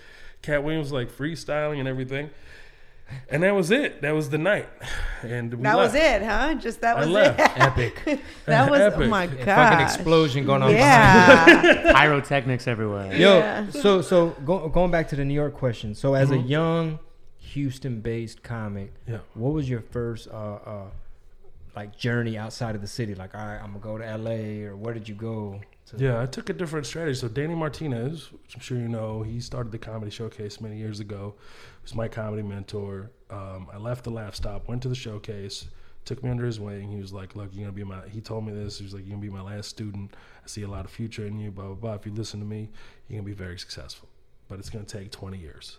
Katt 0.43 0.65
Williams 0.65 0.87
was 0.87 0.93
like 0.93 1.11
freestyling 1.11 1.79
and 1.79 1.89
everything. 1.89 2.31
And 3.29 3.43
that 3.43 3.55
was 3.55 3.71
it. 3.71 4.03
That 4.03 4.13
was 4.13 4.31
the 4.31 4.39
night. 4.39 4.69
And 5.23 5.53
we 5.55 5.63
That 5.63 5.77
was 5.77 5.95
it, 5.95 6.23
huh? 6.23 6.55
Just 6.55 6.81
that 6.81 6.97
I 6.97 7.01
was 7.01 7.09
left. 7.09 7.39
it. 7.41 7.51
Epic. 7.57 8.21
that 8.47 8.71
was 8.71 8.81
oh 8.81 8.87
Epic. 8.87 9.09
my 9.09 9.27
Fucking 9.29 9.81
explosion 9.81 10.45
going 10.45 10.63
on. 10.63 10.73
behind 10.73 11.65
Yeah. 11.65 11.93
Pyrotechnics 12.01 12.67
everywhere. 12.67 13.15
Yo, 13.15 13.39
Yeah. 13.39 13.71
so 13.71 14.03
so 14.03 14.31
go, 14.45 14.69
going 14.69 14.91
back 14.91 15.09
to 15.09 15.17
the 15.17 15.25
New 15.25 15.35
York 15.35 15.55
question. 15.55 15.95
So 15.95 16.15
as 16.15 16.31
Mm-hmm. 16.31 16.45
a 16.45 16.49
young 16.49 16.99
Houston-based 17.57 18.43
comic, 18.43 18.93
Yeah. 19.07 19.19
what 19.35 19.53
was 19.53 19.69
your 19.71 19.81
first 19.81 20.29
uh, 20.29 20.33
uh, 20.67 20.85
like 21.75 21.97
journey 21.97 22.37
outside 22.37 22.75
of 22.75 22.81
the 22.81 22.87
city? 22.89 23.15
Like, 23.15 23.35
all 23.35 23.47
right, 23.47 23.57
I'm 23.59 23.69
gonna 23.73 23.79
go 23.79 23.99
to 23.99 24.07
L.A. 24.07 24.65
or 24.65 24.77
where 24.77 24.95
did 24.95 25.09
you 25.09 25.15
go? 25.15 25.61
To? 25.87 25.97
Yeah, 25.97 26.21
I 26.21 26.27
took 26.27 26.51
a 26.51 26.53
different 26.53 26.87
strategy. 26.87 27.15
So 27.19 27.29
Danny 27.29 27.55
Martinez, 27.55 28.33
which 28.33 28.55
I'm 28.57 28.61
sure 28.61 28.77
you 28.77 28.89
know, 28.89 29.23
he 29.23 29.39
started 29.41 29.71
the 29.71 29.79
comedy 29.79 30.11
showcase 30.11 30.61
many 30.61 30.77
years 30.79 30.99
ago. 31.01 31.35
Was 31.87 31.95
my 31.95 32.09
comedy 32.09 32.43
mentor. 32.43 33.13
Um, 33.31 33.69
I 33.73 33.77
left 33.77 34.03
the 34.03 34.11
Laff 34.11 34.35
Stop, 34.35 34.67
went 34.67 34.83
to 34.83 34.89
the 34.89 34.97
showcase, 34.97 35.69
took 36.05 36.21
me 36.25 36.31
under 36.31 36.45
his 36.45 36.59
wing. 36.59 36.91
He 36.91 36.99
was 36.99 37.13
like, 37.13 37.37
"Look, 37.37 37.51
you're 37.53 37.63
gonna 37.63 37.77
be 37.77 37.85
my." 37.85 38.09
He 38.09 38.21
told 38.21 38.45
me 38.45 38.53
this. 38.53 38.79
He 38.79 38.85
was 38.85 38.93
like, 38.93 39.05
"You're 39.05 39.17
gonna 39.17 39.23
be 39.23 39.31
my 39.31 39.41
last 39.41 39.69
student. 39.69 40.17
I 40.43 40.49
see 40.49 40.63
a 40.63 40.69
lot 40.69 40.85
of 40.85 40.91
future 40.91 41.25
in 41.25 41.39
you. 41.39 41.53
Blah 41.53 41.67
blah 41.67 41.75
blah. 41.75 41.95
If 41.95 42.05
you 42.05 42.13
listen 42.13 42.41
to 42.41 42.47
me, 42.47 42.71
you're 43.07 43.21
gonna 43.21 43.27
be 43.27 43.35
very 43.35 43.57
successful. 43.57 44.09
But 44.49 44.59
it's 44.59 44.69
gonna 44.69 44.85
take 44.85 45.13
20 45.13 45.39
years." 45.39 45.79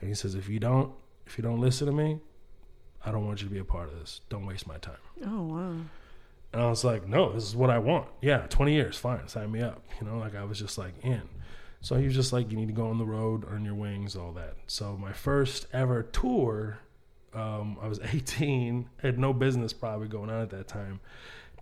And 0.00 0.08
he 0.10 0.14
says, 0.14 0.34
"If 0.34 0.50
you 0.50 0.60
don't, 0.60 0.92
if 1.26 1.38
you 1.38 1.42
don't 1.42 1.62
listen 1.62 1.86
to 1.86 1.94
me, 1.94 2.20
I 3.02 3.10
don't 3.10 3.24
want 3.26 3.40
you 3.40 3.48
to 3.48 3.54
be 3.54 3.60
a 3.60 3.64
part 3.64 3.88
of 3.88 3.98
this. 3.98 4.20
Don't 4.28 4.44
waste 4.44 4.66
my 4.66 4.76
time." 4.76 5.00
Oh 5.24 5.44
wow. 5.44 5.76
And 6.52 6.60
I 6.60 6.68
was 6.68 6.84
like, 6.84 7.08
no, 7.08 7.32
this 7.32 7.44
is 7.44 7.56
what 7.56 7.70
I 7.70 7.78
want. 7.78 8.08
Yeah, 8.20 8.46
20 8.50 8.74
years, 8.74 8.98
fine, 8.98 9.26
sign 9.26 9.50
me 9.50 9.62
up. 9.62 9.82
You 9.98 10.06
know, 10.06 10.18
like 10.18 10.34
I 10.34 10.44
was 10.44 10.58
just 10.58 10.76
like 10.76 10.92
in. 11.02 11.22
So 11.82 11.96
he 11.96 12.06
was 12.06 12.14
just 12.14 12.32
like, 12.32 12.50
you 12.50 12.56
need 12.56 12.68
to 12.68 12.72
go 12.72 12.86
on 12.86 12.98
the 12.98 13.04
road, 13.04 13.44
earn 13.50 13.64
your 13.64 13.74
wings, 13.74 14.14
all 14.14 14.32
that. 14.32 14.54
So 14.68 14.96
my 14.96 15.12
first 15.12 15.66
ever 15.72 16.04
tour, 16.04 16.78
um, 17.34 17.76
I 17.82 17.88
was 17.88 18.00
18, 18.12 18.88
had 19.02 19.18
no 19.18 19.32
business 19.32 19.72
probably 19.72 20.08
going 20.08 20.30
on 20.30 20.40
at 20.40 20.50
that 20.50 20.68
time. 20.68 21.00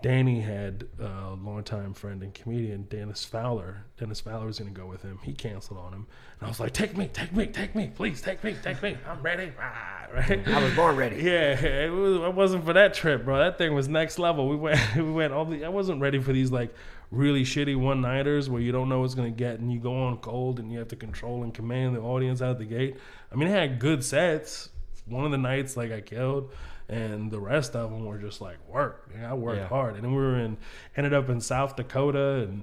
Danny 0.02 0.40
had 0.40 0.86
a 0.98 1.36
longtime 1.42 1.92
friend 1.92 2.22
and 2.22 2.32
comedian, 2.32 2.84
Dennis 2.84 3.24
Fowler. 3.24 3.84
Dennis 3.98 4.20
Fowler 4.20 4.46
was 4.46 4.58
going 4.58 4.72
to 4.72 4.78
go 4.78 4.86
with 4.86 5.02
him. 5.02 5.18
He 5.22 5.34
canceled 5.34 5.78
on 5.78 5.92
him. 5.92 6.06
And 6.38 6.46
I 6.46 6.48
was 6.48 6.58
like, 6.58 6.72
take 6.72 6.96
me, 6.96 7.08
take 7.12 7.34
me, 7.34 7.46
take 7.46 7.74
me, 7.74 7.90
please, 7.94 8.22
take 8.22 8.42
me, 8.42 8.56
take 8.62 8.82
me. 8.82 8.96
I'm 9.06 9.20
ready. 9.20 9.52
Ah, 9.60 10.06
right? 10.14 10.48
I 10.48 10.62
was 10.62 10.74
born 10.74 10.96
ready. 10.96 11.16
Yeah, 11.22 11.60
it, 11.60 11.90
was, 11.90 12.16
it 12.16 12.34
wasn't 12.34 12.64
for 12.64 12.72
that 12.72 12.94
trip, 12.94 13.24
bro. 13.26 13.38
That 13.38 13.58
thing 13.58 13.74
was 13.74 13.88
next 13.88 14.18
level. 14.18 14.48
We 14.48 14.56
went, 14.56 14.96
we 14.96 15.10
went 15.10 15.34
all 15.34 15.44
the. 15.44 15.64
I 15.64 15.68
wasn't 15.68 16.00
ready 16.00 16.18
for 16.18 16.32
these 16.32 16.50
like 16.50 16.74
really 17.10 17.42
shitty 17.42 17.76
one 17.76 18.00
nighters 18.00 18.48
where 18.48 18.60
you 18.62 18.70
don't 18.72 18.88
know 18.88 19.00
what's 19.00 19.14
gonna 19.14 19.30
get 19.30 19.58
and 19.58 19.72
you 19.72 19.80
go 19.80 19.94
on 20.04 20.16
cold 20.18 20.58
and 20.60 20.70
you 20.70 20.78
have 20.78 20.88
to 20.88 20.96
control 20.96 21.42
and 21.42 21.52
command 21.52 21.96
the 21.96 22.00
audience 22.00 22.40
out 22.40 22.50
of 22.52 22.58
the 22.58 22.64
gate. 22.64 22.96
I 23.32 23.34
mean, 23.34 23.48
it 23.48 23.52
had 23.52 23.78
good 23.80 24.04
sets. 24.04 24.68
One 25.06 25.24
of 25.24 25.30
the 25.32 25.38
nights, 25.38 25.76
like 25.76 25.90
I 25.90 26.00
killed, 26.02 26.52
and 26.88 27.30
the 27.30 27.40
rest 27.40 27.74
of 27.74 27.90
them 27.90 28.04
were 28.04 28.18
just 28.18 28.40
like 28.40 28.58
work. 28.68 29.10
I 29.24 29.34
worked 29.34 29.58
Yeah. 29.58 29.66
hard, 29.68 29.94
and 29.96 30.04
then 30.04 30.10
we 30.12 30.18
were 30.18 30.36
in, 30.38 30.56
ended 30.96 31.12
up 31.12 31.28
in 31.28 31.40
South 31.40 31.74
Dakota 31.74 32.46
and 32.48 32.62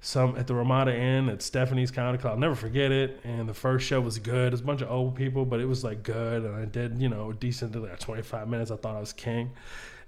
some 0.00 0.36
at 0.36 0.46
the 0.48 0.54
Ramada 0.54 0.94
Inn 0.94 1.28
at 1.30 1.40
Stephanie's 1.40 1.90
Comedy 1.90 2.18
Club. 2.18 2.32
I'll 2.34 2.38
never 2.38 2.54
forget 2.54 2.90
it. 2.92 3.20
And 3.24 3.48
the 3.48 3.54
first 3.54 3.86
show 3.86 4.00
was 4.02 4.18
good. 4.18 4.48
It 4.48 4.50
was 4.50 4.60
a 4.60 4.64
bunch 4.64 4.82
of 4.82 4.90
old 4.90 5.14
people, 5.14 5.44
but 5.46 5.60
it 5.60 5.64
was 5.66 5.82
like 5.84 6.02
good. 6.02 6.42
And 6.44 6.54
I 6.56 6.64
did, 6.66 7.00
you 7.00 7.08
know, 7.08 7.32
decent 7.32 7.74
like 7.80 8.00
25 8.00 8.46
minutes. 8.48 8.70
I 8.70 8.76
thought 8.76 8.96
I 8.96 9.00
was 9.00 9.12
king. 9.14 9.52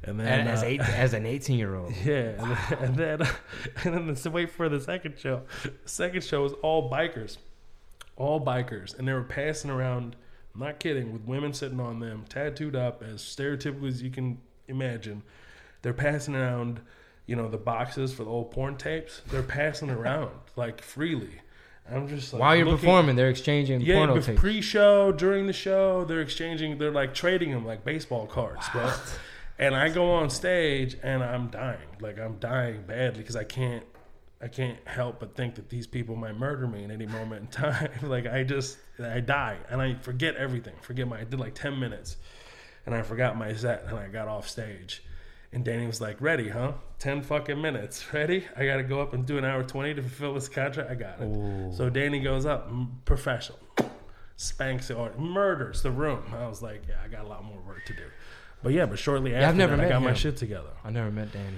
And 0.04 0.20
then 0.20 0.26
And 0.40 0.48
as 0.48 0.62
uh, 0.62 0.66
eight, 0.66 0.80
as 0.80 1.14
an 1.14 1.26
18 1.26 1.58
year 1.58 1.74
old. 1.74 1.92
yeah, 2.04 2.34
and 2.38 2.50
then 2.50 2.78
and 2.80 2.96
then, 2.96 3.28
and 3.84 4.16
then 4.16 4.32
wait 4.32 4.50
for 4.50 4.68
the 4.68 4.80
second 4.80 5.14
show. 5.18 5.42
The 5.62 5.72
second 5.86 6.22
show 6.22 6.42
was 6.42 6.52
all 6.62 6.90
bikers, 6.90 7.38
all 8.16 8.40
bikers, 8.44 8.96
and 8.98 9.06
they 9.08 9.12
were 9.12 9.22
passing 9.24 9.70
around. 9.70 10.16
I'm 10.54 10.60
not 10.60 10.78
kidding, 10.80 11.12
with 11.12 11.22
women 11.22 11.52
sitting 11.52 11.80
on 11.80 12.00
them, 12.00 12.24
tattooed 12.28 12.74
up 12.76 13.02
as 13.02 13.20
stereotypical 13.20 13.88
as 13.88 14.02
you 14.02 14.10
can 14.10 14.38
imagine. 14.68 15.22
They're 15.82 15.92
passing 15.92 16.34
around, 16.34 16.80
you 17.26 17.36
know, 17.36 17.48
the 17.48 17.58
boxes 17.58 18.12
for 18.14 18.24
the 18.24 18.30
old 18.30 18.50
porn 18.52 18.76
tapes. 18.76 19.20
They're 19.30 19.42
passing 19.42 19.90
around 19.98 20.30
like 20.56 20.80
freely. 20.82 21.40
I'm 21.90 22.08
just 22.08 22.32
like 22.32 22.40
While 22.40 22.56
you're 22.56 22.64
looking- 22.64 22.80
performing, 22.80 23.16
they're 23.16 23.28
exchanging 23.28 23.80
yeah, 23.82 23.96
porno 23.96 24.20
tapes. 24.20 24.40
pre-show, 24.40 25.12
during 25.12 25.46
the 25.46 25.52
show, 25.52 26.04
they're 26.04 26.20
exchanging. 26.22 26.78
They're 26.78 26.90
like 26.90 27.14
trading 27.14 27.50
them 27.52 27.64
like 27.66 27.84
baseball 27.84 28.26
cards, 28.26 28.66
bro. 28.72 28.90
And 29.58 29.74
I 29.74 29.88
go 29.88 30.10
on 30.12 30.28
stage 30.30 30.96
and 31.02 31.22
I'm 31.22 31.48
dying, 31.48 31.78
like 32.00 32.18
I'm 32.18 32.36
dying 32.38 32.82
badly 32.86 33.22
because 33.22 33.36
I 33.36 33.44
can't, 33.44 33.84
I 34.40 34.48
can't 34.48 34.78
help 34.86 35.18
but 35.20 35.34
think 35.34 35.54
that 35.54 35.70
these 35.70 35.86
people 35.86 36.14
might 36.14 36.36
murder 36.36 36.66
me 36.66 36.84
at 36.84 36.90
any 36.90 37.06
moment 37.06 37.40
in 37.42 37.46
time. 37.72 37.90
like 38.02 38.26
I 38.26 38.42
just, 38.42 38.76
I 39.02 39.20
die 39.20 39.56
and 39.70 39.80
I 39.80 39.94
forget 39.94 40.36
everything. 40.36 40.74
Forget 40.82 41.08
my. 41.08 41.20
I 41.20 41.24
did 41.24 41.40
like 41.40 41.54
ten 41.54 41.78
minutes, 41.80 42.18
and 42.84 42.94
I 42.94 43.02
forgot 43.02 43.36
my 43.36 43.54
set 43.54 43.84
and 43.88 43.98
I 43.98 44.08
got 44.08 44.28
off 44.28 44.48
stage. 44.48 45.02
And 45.52 45.64
Danny 45.64 45.86
was 45.86 46.02
like, 46.02 46.20
"Ready, 46.20 46.50
huh? 46.50 46.72
Ten 46.98 47.22
fucking 47.22 47.60
minutes. 47.60 48.12
Ready? 48.12 48.44
I 48.56 48.66
got 48.66 48.76
to 48.76 48.82
go 48.82 49.00
up 49.00 49.14
and 49.14 49.24
do 49.24 49.38
an 49.38 49.44
hour 49.46 49.62
twenty 49.62 49.94
to 49.94 50.02
fulfill 50.02 50.34
this 50.34 50.50
contract. 50.50 50.90
I 50.90 50.94
got 50.96 51.20
it." 51.20 51.74
So 51.74 51.88
Danny 51.88 52.20
goes 52.20 52.44
up, 52.44 52.70
professional, 53.06 53.58
spanks 54.36 54.88
the 54.88 54.98
audience, 54.98 55.18
murders 55.18 55.82
the 55.82 55.90
room. 55.90 56.24
I 56.36 56.46
was 56.46 56.60
like, 56.60 56.82
"Yeah, 56.88 56.96
I 57.02 57.08
got 57.08 57.24
a 57.24 57.28
lot 57.28 57.42
more 57.42 57.60
work 57.66 57.86
to 57.86 57.94
do." 57.94 58.02
But 58.66 58.72
yeah, 58.72 58.86
but 58.86 58.98
shortly 58.98 59.32
after 59.32 59.46
I've 59.46 59.54
never 59.54 59.76
that, 59.76 59.86
I 59.86 59.88
got 59.88 60.02
my 60.02 60.12
shit 60.12 60.36
together. 60.36 60.70
I 60.82 60.90
never 60.90 61.08
met 61.12 61.32
Danny. 61.32 61.54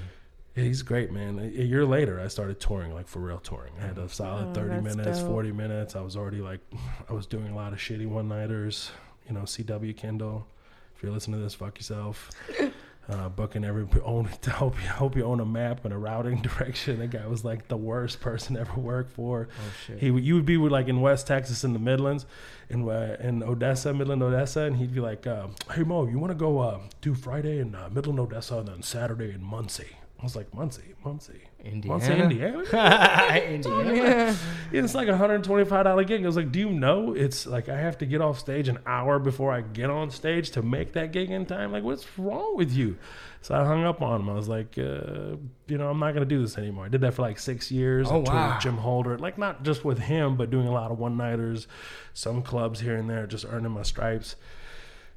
Yeah, 0.55 0.65
he's 0.65 0.83
great, 0.83 1.11
man. 1.11 1.39
A 1.39 1.43
a 1.45 1.65
year 1.65 1.87
later, 1.87 2.21
I 2.21 2.29
started 2.29 2.61
touring, 2.61 2.93
like 2.93 3.09
for 3.09 3.21
real 3.21 3.39
touring. 3.39 3.73
I 3.81 3.87
had 3.87 3.97
a 3.97 4.03
oh, 4.03 4.07
solid 4.09 4.49
Oh, 4.49 4.53
30 4.53 4.83
minutes, 4.83 5.21
dope. 5.21 5.31
40 5.31 5.53
minutes. 5.53 5.97
I 5.97 6.03
was 6.03 6.19
already 6.19 6.43
like, 6.43 6.61
I 7.09 7.15
was 7.15 7.25
doing 7.27 7.49
a 7.49 7.57
lot 7.57 7.73
of 7.73 7.79
shitty 7.79 8.07
one 8.07 8.29
nighters, 8.29 8.91
you 9.27 9.35
know, 9.35 9.45
CW 9.45 9.97
Kindle. 9.97 10.47
If 10.95 11.03
you're 11.03 11.11
listening 11.11 11.39
to 11.39 11.45
this, 11.45 11.55
fuck 11.55 11.79
yourself. 11.79 12.29
Uh, 13.11 13.27
booking 13.31 13.65
every 13.65 13.87
own. 14.05 14.29
I 14.47 14.51
hope 14.51 14.75
you 14.83 14.87
hope 14.89 15.17
you 15.17 15.25
own 15.25 15.41
a 15.41 15.47
map 15.47 15.83
and 15.87 15.95
a 15.95 15.97
routing 15.97 16.43
direction. 16.43 16.99
That 16.99 17.09
guy 17.09 17.27
was 17.27 17.43
like 17.43 17.67
the 17.69 17.77
worst 17.79 18.21
person 18.21 18.55
to 18.57 18.61
ever 18.61 18.79
worked 18.79 19.13
for. 19.13 19.49
Oh 19.51 19.73
shit. 19.87 19.99
He 19.99 20.09
you 20.09 20.35
would 20.35 20.45
be 20.45 20.59
with, 20.59 20.73
like 20.73 20.89
in 20.89 21.01
West 21.01 21.27
Texas 21.27 21.65
in 21.65 21.73
the 21.73 21.79
Midlands, 21.79 22.27
in 22.69 22.87
uh, 22.87 23.17
in 23.19 23.43
Odessa, 23.43 23.95
Midland 23.95 24.23
Odessa, 24.23 24.61
and 24.65 24.77
he'd 24.77 24.93
be 24.93 25.01
like, 25.01 25.27
uh, 25.27 25.47
"Hey 25.73 25.85
Mo, 25.85 26.07
you 26.07 26.19
want 26.19 26.33
to 26.33 26.35
go 26.35 26.59
uh, 26.59 26.81
do 27.01 27.15
Friday 27.15 27.61
in 27.61 27.75
uh, 27.75 27.89
Midland 27.91 28.21
Odessa 28.21 28.59
and 28.59 28.69
then 28.69 28.83
Saturday 28.83 29.31
in 29.33 29.43
Muncie?" 29.43 29.97
I 30.21 30.23
was 30.23 30.37
like, 30.37 30.53
"Muncie, 30.53 30.95
Muncie, 31.03 31.48
Muncie, 31.65 32.13
Indiana. 32.13 32.61
Indiana." 32.61 33.41
Indiana. 33.49 33.95
Yeah. 33.95 34.37
it's 34.73 34.95
like 34.95 35.09
a 35.09 35.17
hundred 35.17 35.37
and 35.37 35.45
twenty-five 35.45 35.85
dollar 35.85 36.05
gig. 36.05 36.23
I 36.23 36.27
was 36.27 36.37
like, 36.37 36.53
"Do 36.53 36.59
you 36.59 36.71
know 36.71 37.15
it's 37.15 37.47
like 37.47 37.69
I 37.69 37.79
have 37.79 37.99
to 37.99 38.07
get 38.07 38.21
off 38.21 38.39
stage 38.39 38.69
an 38.69 38.79
hour 38.87 39.19
before 39.19 39.53
I 39.53 39.61
get 39.63 39.91
on 39.91 40.11
stage 40.11 40.51
to 40.53 40.63
make 40.63 40.93
that 40.93 41.13
gig 41.13 41.31
in 41.31 41.47
time? 41.47 41.73
Like, 41.73 41.83
what's 41.83 42.07
wrong 42.19 42.57
with 42.57 42.73
you?" 42.73 42.97
So 43.41 43.55
I 43.55 43.65
hung 43.65 43.85
up 43.85 44.03
on 44.03 44.21
him. 44.21 44.31
I 44.31 44.35
was 44.35 44.49
like, 44.49 44.79
uh, 44.79 45.37
"You 45.67 45.79
know, 45.79 45.89
I'm 45.91 45.99
not 45.99 46.15
gonna 46.15 46.27
do 46.27 46.41
this 46.41 46.57
anymore." 46.59 46.87
I 46.87 46.89
did 46.89 47.01
that 47.01 47.15
for 47.15 47.23
like 47.23 47.39
six 47.39 47.71
years. 47.71 48.09
Oh, 48.11 48.21
wow. 48.21 48.55
with 48.55 48.63
Jim 48.63 48.77
Holder, 48.77 49.19
like 49.19 49.37
not 49.39 49.63
just 49.65 49.85
with 49.85 49.99
him, 49.99 50.37
but 50.37 50.51
doing 50.51 50.67
a 50.69 50.73
lot 50.73 50.91
of 50.91 50.99
one-nighters, 50.99 51.67
some 52.15 52.43
clubs 52.43 52.81
here 52.81 52.97
and 52.97 53.11
there, 53.11 53.27
just 53.27 53.45
earning 53.49 53.73
my 53.73 53.83
stripes 53.83 54.37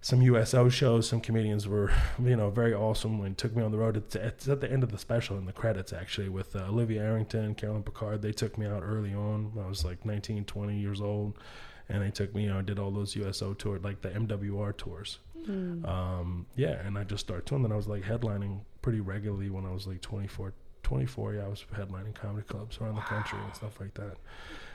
some 0.02 0.22
USO 0.24 0.68
shows. 0.68 1.08
Some 1.08 1.22
comedians 1.22 1.68
were, 1.68 1.92
you 2.22 2.36
know, 2.36 2.50
very 2.50 2.74
awesome 2.74 3.22
and 3.22 3.38
took 3.38 3.56
me 3.56 3.64
on 3.64 3.72
the 3.72 3.78
road. 3.78 3.98
It's, 3.98 4.16
it's 4.16 4.48
at 4.48 4.60
the 4.60 4.72
end 4.72 4.84
of 4.84 4.92
the 4.92 4.98
special 4.98 5.38
in 5.38 5.46
the 5.46 5.54
credits, 5.54 5.94
actually, 5.94 6.30
with 6.30 6.56
uh, 6.56 6.66
Olivia 6.68 7.02
Arrington, 7.04 7.54
Carolyn 7.56 7.84
Picard. 7.84 8.22
They 8.22 8.32
took 8.34 8.58
me 8.58 8.66
out 8.66 8.82
early 8.84 9.14
on. 9.14 9.54
I 9.64 9.68
was 9.68 9.86
like 9.86 10.04
19, 10.04 10.46
20 10.46 10.80
years 10.80 11.02
old. 11.02 11.38
And 11.88 12.02
they 12.02 12.10
took 12.10 12.34
me, 12.34 12.44
you 12.44 12.50
know, 12.50 12.62
did 12.62 12.80
all 12.80 12.90
those 12.90 13.16
USO 13.16 13.54
tours, 13.54 13.84
like 13.84 14.02
the 14.02 14.10
MWR 14.10 14.76
tours. 14.76 15.20
Um, 15.86 16.46
yeah, 16.56 16.80
and 16.86 16.98
I 16.98 17.04
just 17.04 17.26
started 17.26 17.46
touring. 17.46 17.64
Then 17.64 17.72
I 17.72 17.76
was 17.76 17.88
like 17.88 18.04
headlining 18.04 18.62
pretty 18.82 19.02
regularly 19.02 19.50
when 19.50 19.66
I 19.66 19.72
was 19.72 19.88
like 19.88 20.02
24, 20.02 20.54
24. 20.96 21.36
Yeah, 21.36 21.46
I 21.46 21.48
was 21.48 21.64
headlining 21.74 22.14
comedy 22.16 22.46
clubs 22.46 22.78
around 22.82 22.96
the 22.96 23.02
country 23.02 23.40
and 23.46 23.56
stuff 23.56 23.80
like 23.80 23.94
that. 23.94 24.18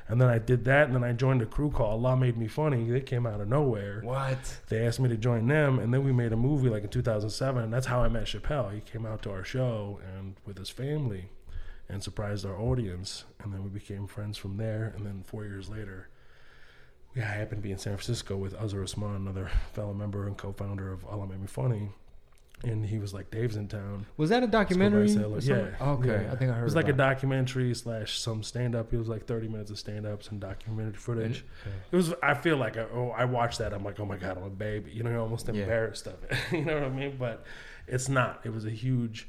And 0.09 0.19
then 0.19 0.29
I 0.29 0.39
did 0.39 0.65
that, 0.65 0.87
and 0.87 0.95
then 0.95 1.05
I 1.05 1.13
joined 1.13 1.43
a 1.43 1.47
crew 1.47 1.71
called 1.71 2.03
Allah 2.03 2.17
Made 2.17 2.39
Me 2.39 2.47
Funny. 2.47 2.89
They 2.89 3.01
came 3.03 3.27
out 3.27 3.41
of 3.41 3.49
nowhere 3.49 4.01
What? 4.03 4.39
they 4.69 4.87
asked 4.87 4.99
me 4.99 5.11
to 5.11 5.17
join 5.19 5.47
them, 5.47 5.79
and 5.79 5.93
then 5.93 6.05
we 6.05 6.13
made 6.13 6.33
a 6.33 6.37
movie 6.37 6.71
like 6.71 6.85
in 6.85 6.89
2007, 6.89 7.63
and 7.65 7.71
that's 7.73 7.87
how 7.87 8.03
I 8.03 8.09
met 8.09 8.25
Chappelle. 8.25 8.73
He 8.73 8.81
came 8.81 9.05
out 9.05 9.21
to 9.25 9.31
our 9.31 9.45
show 9.45 10.01
and 10.17 10.37
with 10.47 10.57
his 10.57 10.71
family, 10.71 11.29
and 11.89 12.03
surprised 12.03 12.47
our 12.47 12.59
audience, 12.59 13.25
and 13.43 13.53
then 13.53 13.63
we 13.63 13.69
became 13.69 14.07
friends 14.07 14.39
from 14.39 14.57
there. 14.57 14.95
And 14.97 15.05
then 15.05 15.23
four 15.27 15.45
years 15.45 15.69
later, 15.69 16.09
yeah, 17.15 17.25
I 17.25 17.33
happened 17.35 17.61
to 17.63 17.67
be 17.69 17.73
in 17.73 17.79
San 17.79 17.95
Francisco 17.95 18.37
with 18.39 18.55
Azhar 18.55 18.83
Usman, 18.85 19.17
another 19.17 19.51
fellow 19.75 19.93
member 19.93 20.27
and 20.27 20.37
co-founder 20.37 20.91
of 20.93 21.05
Allah 21.05 21.27
Made 21.27 21.41
Me 21.43 21.47
Funny, 21.47 21.91
and 22.67 22.85
he 22.85 22.99
was 22.99 23.15
like, 23.15 23.31
"Dave's 23.31 23.57
in 23.57 23.69
town." 23.69 24.07
Was 24.17 24.31
that 24.31 24.43
a 24.43 24.47
Let's 24.47 24.51
go 24.53 24.59
by 24.59 24.63
documentary? 24.65 25.05
Or 25.05 25.09
something? 25.41 25.43
Yeah. 25.81 25.89
Okay, 25.89 26.25
yeah. 26.25 26.33
I 26.33 26.37
think 26.37 26.51
I 26.51 26.55
heard. 26.55 26.61
It 26.61 26.65
was 26.65 26.75
like 26.77 26.89
a 26.89 26.93
documentary 26.93 27.75
slash 27.75 28.19
some 28.19 28.43
stand 28.43 28.75
up. 28.75 28.93
It 28.93 28.99
was 28.99 29.09
like 29.09 29.27
thirty 29.27 29.49
minutes 29.49 29.71
of 29.71 29.79
stand 29.79 30.07
ups 30.07 30.29
and 30.29 30.41
documentary 30.41 30.95
footage. 30.95 31.45
It 31.91 31.97
was. 31.97 32.13
I 32.23 32.35
feel 32.35 32.57
like 32.57 32.77
I, 32.77 32.83
oh, 32.93 33.11
I 33.17 33.25
watched 33.25 33.59
that. 33.59 33.73
I'm 33.73 33.85
like, 33.85 33.99
oh 34.01 34.05
my 34.07 34.17
god, 34.17 34.37
I'm 34.37 34.45
a 34.45 34.51
baby. 34.51 34.91
You 34.93 35.03
know, 35.03 35.11
you're 35.11 35.21
almost 35.21 35.49
Yeah. 35.49 35.63
embarrassed 35.63 36.07
of 36.07 36.23
it. 36.25 36.37
you 36.53 36.65
know 36.65 36.75
what 36.75 36.85
I 36.85 36.89
mean? 36.91 37.17
But 37.19 37.45
it's 37.87 38.09
not. 38.09 38.41
It 38.45 38.53
was 38.53 38.65
a 38.67 38.71
huge 38.71 39.29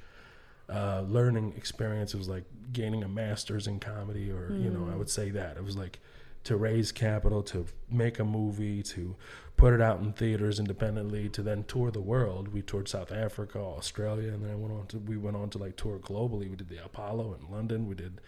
uh, 0.69 1.04
learning 1.08 1.54
experience. 1.56 2.13
It 2.13 2.17
was 2.17 2.28
like 2.28 2.43
gaining 2.73 3.04
a 3.04 3.08
master's 3.08 3.67
in 3.67 3.80
comedy, 3.80 4.32
or 4.32 4.52
you 4.52 4.69
know, 4.69 4.89
I 4.91 4.95
would 4.95 5.10
say 5.10 5.30
that 5.32 5.58
it 5.58 5.63
was 5.63 5.78
like 5.78 6.00
to 6.43 6.56
raise 6.56 6.91
capital, 6.93 7.43
to 7.43 7.65
make 7.89 8.19
a 8.19 8.23
movie, 8.23 8.82
to 8.82 9.15
put 9.58 9.74
it 9.74 9.82
out 9.82 10.00
in 10.00 10.13
theaters 10.13 10.60
independently, 10.60 11.28
to 11.30 11.41
then 11.41 11.63
tour 11.63 11.91
the 11.91 12.00
world. 12.00 12.50
We 12.50 12.62
toured 12.62 12.88
South 12.88 13.12
Africa, 13.12 13.60
Australia, 13.60 14.32
and 14.32 14.43
then 14.43 14.52
I 14.52 14.56
went 14.56 14.74
on 14.74 14.88
to 14.88 15.00
we 15.00 15.17
went 15.17 15.36
on 15.36 15.50
to 15.52 15.58
like 15.58 15.76
tour 15.76 16.00
globally. 16.00 16.50
We 16.50 16.56
did 16.56 16.70
the 16.70 16.84
Apollo 16.84 17.38
in 17.41 17.52
London. 17.52 17.88
We 17.88 17.96
did 17.96 18.22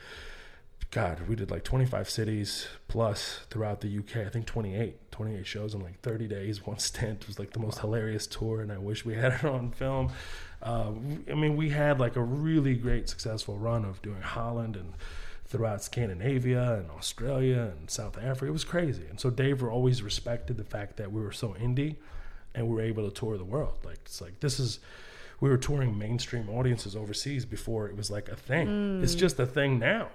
God, 0.92 1.28
we 1.28 1.36
did 1.36 1.52
like 1.52 1.64
25 1.64 2.10
cities 2.10 2.68
plus 2.88 3.42
throughout 3.52 3.82
the 3.82 4.00
UK. 4.00 4.26
I 4.26 4.30
think 4.30 4.48
28, 4.48 5.12
28 5.12 5.46
shows 5.46 5.76
in 5.76 5.82
like 5.82 6.02
30 6.02 6.28
days. 6.28 6.66
One 6.66 6.80
stint 6.80 7.28
was 7.28 7.38
like 7.38 7.52
the 7.52 7.60
most 7.60 7.80
hilarious 7.80 8.26
tour, 8.26 8.62
and 8.62 8.72
I 8.72 8.80
wish 8.80 9.06
we 9.06 9.14
had 9.14 9.34
it 9.34 9.44
on 9.44 9.72
film. 9.72 10.12
Um, 10.64 11.24
I 11.32 11.36
mean, 11.36 11.56
we 11.56 11.70
had 11.70 12.00
like 12.00 12.16
a 12.16 12.24
really 12.24 12.76
great, 12.76 13.08
successful 13.08 13.58
run 13.58 13.86
of 13.86 14.02
doing 14.02 14.22
Holland 14.22 14.76
and 14.76 14.94
throughout 15.50 15.84
Scandinavia 15.84 16.76
and 16.76 16.92
Australia 16.92 17.74
and 17.78 17.90
South 17.90 18.18
Africa. 18.18 18.46
It 18.46 18.54
was 18.54 18.64
crazy. 18.64 19.06
And 19.10 19.20
so 19.20 19.32
Dave 19.32 19.64
always 19.64 20.04
respected 20.04 20.58
the 20.58 20.64
fact 20.64 20.98
that 20.98 21.12
we 21.12 21.22
were 21.22 21.32
so 21.32 21.56
indie 21.60 21.96
and 22.54 22.68
we 22.68 22.76
were 22.76 22.82
able 22.82 23.10
to 23.10 23.14
tour 23.14 23.38
the 23.38 23.44
world. 23.44 23.80
Like, 23.84 24.00
it's 24.06 24.22
like, 24.22 24.40
this 24.40 24.60
is, 24.60 24.80
we 25.42 25.50
were 25.50 25.58
touring 25.58 25.98
mainstream 25.98 26.50
audiences 26.50 26.96
overseas 26.96 27.46
before 27.46 27.88
it 27.88 27.98
was 27.98 28.12
like 28.12 28.30
a 28.30 28.36
thing. 28.36 29.02
It's 29.02 29.16
mm. 29.16 29.20
just 29.20 29.40
a 29.40 29.46
thing 29.48 29.80
now. 29.80 30.10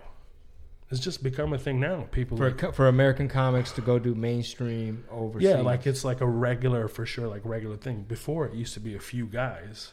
It's 0.91 1.01
just 1.01 1.25
become 1.25 1.53
a 1.53 1.59
thing 1.59 1.81
now. 1.81 2.07
People 2.13 2.37
for 2.37 2.51
like, 2.51 2.75
for 2.75 2.87
American 2.87 3.27
comics 3.27 3.73
to 3.73 3.81
go 3.81 3.99
do 3.99 4.15
mainstream 4.15 5.05
overseas. 5.11 5.49
yeah, 5.49 5.61
like 5.61 5.87
it's 5.87 6.05
like 6.05 6.21
a 6.21 6.27
regular, 6.27 6.87
for 6.87 7.07
sure, 7.07 7.27
like 7.27 7.41
regular 7.45 7.77
thing. 7.77 8.03
Before 8.03 8.47
it 8.47 8.55
used 8.55 8.75
to 8.75 8.81
be 8.81 8.95
a 8.95 9.01
few 9.01 9.27
guys 9.27 9.93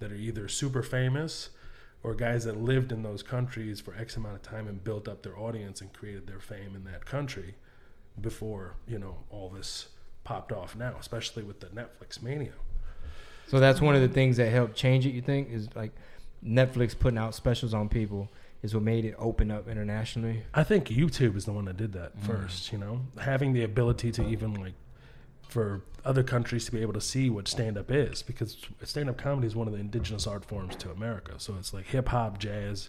that 0.00 0.10
are 0.10 0.16
either 0.16 0.48
super 0.48 0.82
famous 0.82 1.50
or 2.02 2.14
guys 2.14 2.44
that 2.44 2.56
lived 2.56 2.92
in 2.92 3.02
those 3.02 3.22
countries 3.22 3.80
for 3.80 3.94
X 3.94 4.16
amount 4.16 4.34
of 4.34 4.42
time 4.42 4.66
and 4.66 4.82
built 4.82 5.08
up 5.08 5.22
their 5.22 5.38
audience 5.38 5.80
and 5.80 5.92
created 5.92 6.26
their 6.26 6.40
fame 6.40 6.74
in 6.74 6.84
that 6.84 7.04
country 7.04 7.54
before, 8.20 8.74
you 8.86 8.98
know, 8.98 9.16
all 9.30 9.48
this 9.48 9.88
popped 10.24 10.52
off 10.52 10.76
now, 10.76 10.94
especially 10.98 11.42
with 11.42 11.60
the 11.60 11.66
Netflix 11.68 12.22
mania. 12.22 12.52
So 13.48 13.60
that's 13.60 13.80
one 13.80 13.94
of 13.94 14.00
the 14.00 14.08
things 14.08 14.36
that 14.38 14.50
helped 14.50 14.74
change 14.74 15.06
it. 15.06 15.10
You 15.10 15.22
think 15.22 15.50
is 15.50 15.68
like 15.74 15.92
Netflix 16.44 16.98
putting 16.98 17.18
out 17.18 17.34
specials 17.34 17.74
on 17.74 17.88
people 17.88 18.28
is 18.62 18.74
what 18.74 18.82
made 18.82 19.04
it 19.04 19.14
open 19.18 19.50
up 19.50 19.68
internationally. 19.68 20.44
I 20.54 20.64
think 20.64 20.86
YouTube 20.86 21.36
is 21.36 21.44
the 21.44 21.52
one 21.52 21.64
that 21.66 21.76
did 21.76 21.92
that 21.92 22.16
mm. 22.16 22.26
first, 22.26 22.72
you 22.72 22.78
know, 22.78 23.00
having 23.20 23.52
the 23.52 23.64
ability 23.64 24.12
to 24.12 24.26
even 24.26 24.54
like 24.54 24.74
for 25.52 25.82
other 26.04 26.22
countries 26.22 26.64
to 26.64 26.72
be 26.72 26.80
able 26.80 26.94
to 26.94 27.00
see 27.00 27.30
what 27.30 27.46
stand 27.46 27.78
up 27.78 27.90
is 27.90 28.22
because 28.22 28.56
stand 28.82 29.08
up 29.08 29.16
comedy 29.18 29.46
is 29.46 29.54
one 29.54 29.68
of 29.68 29.72
the 29.72 29.78
indigenous 29.78 30.26
art 30.26 30.44
forms 30.44 30.74
to 30.76 30.90
America. 30.90 31.34
So 31.38 31.54
it's 31.58 31.72
like 31.72 31.86
hip 31.86 32.08
hop, 32.08 32.38
jazz, 32.38 32.88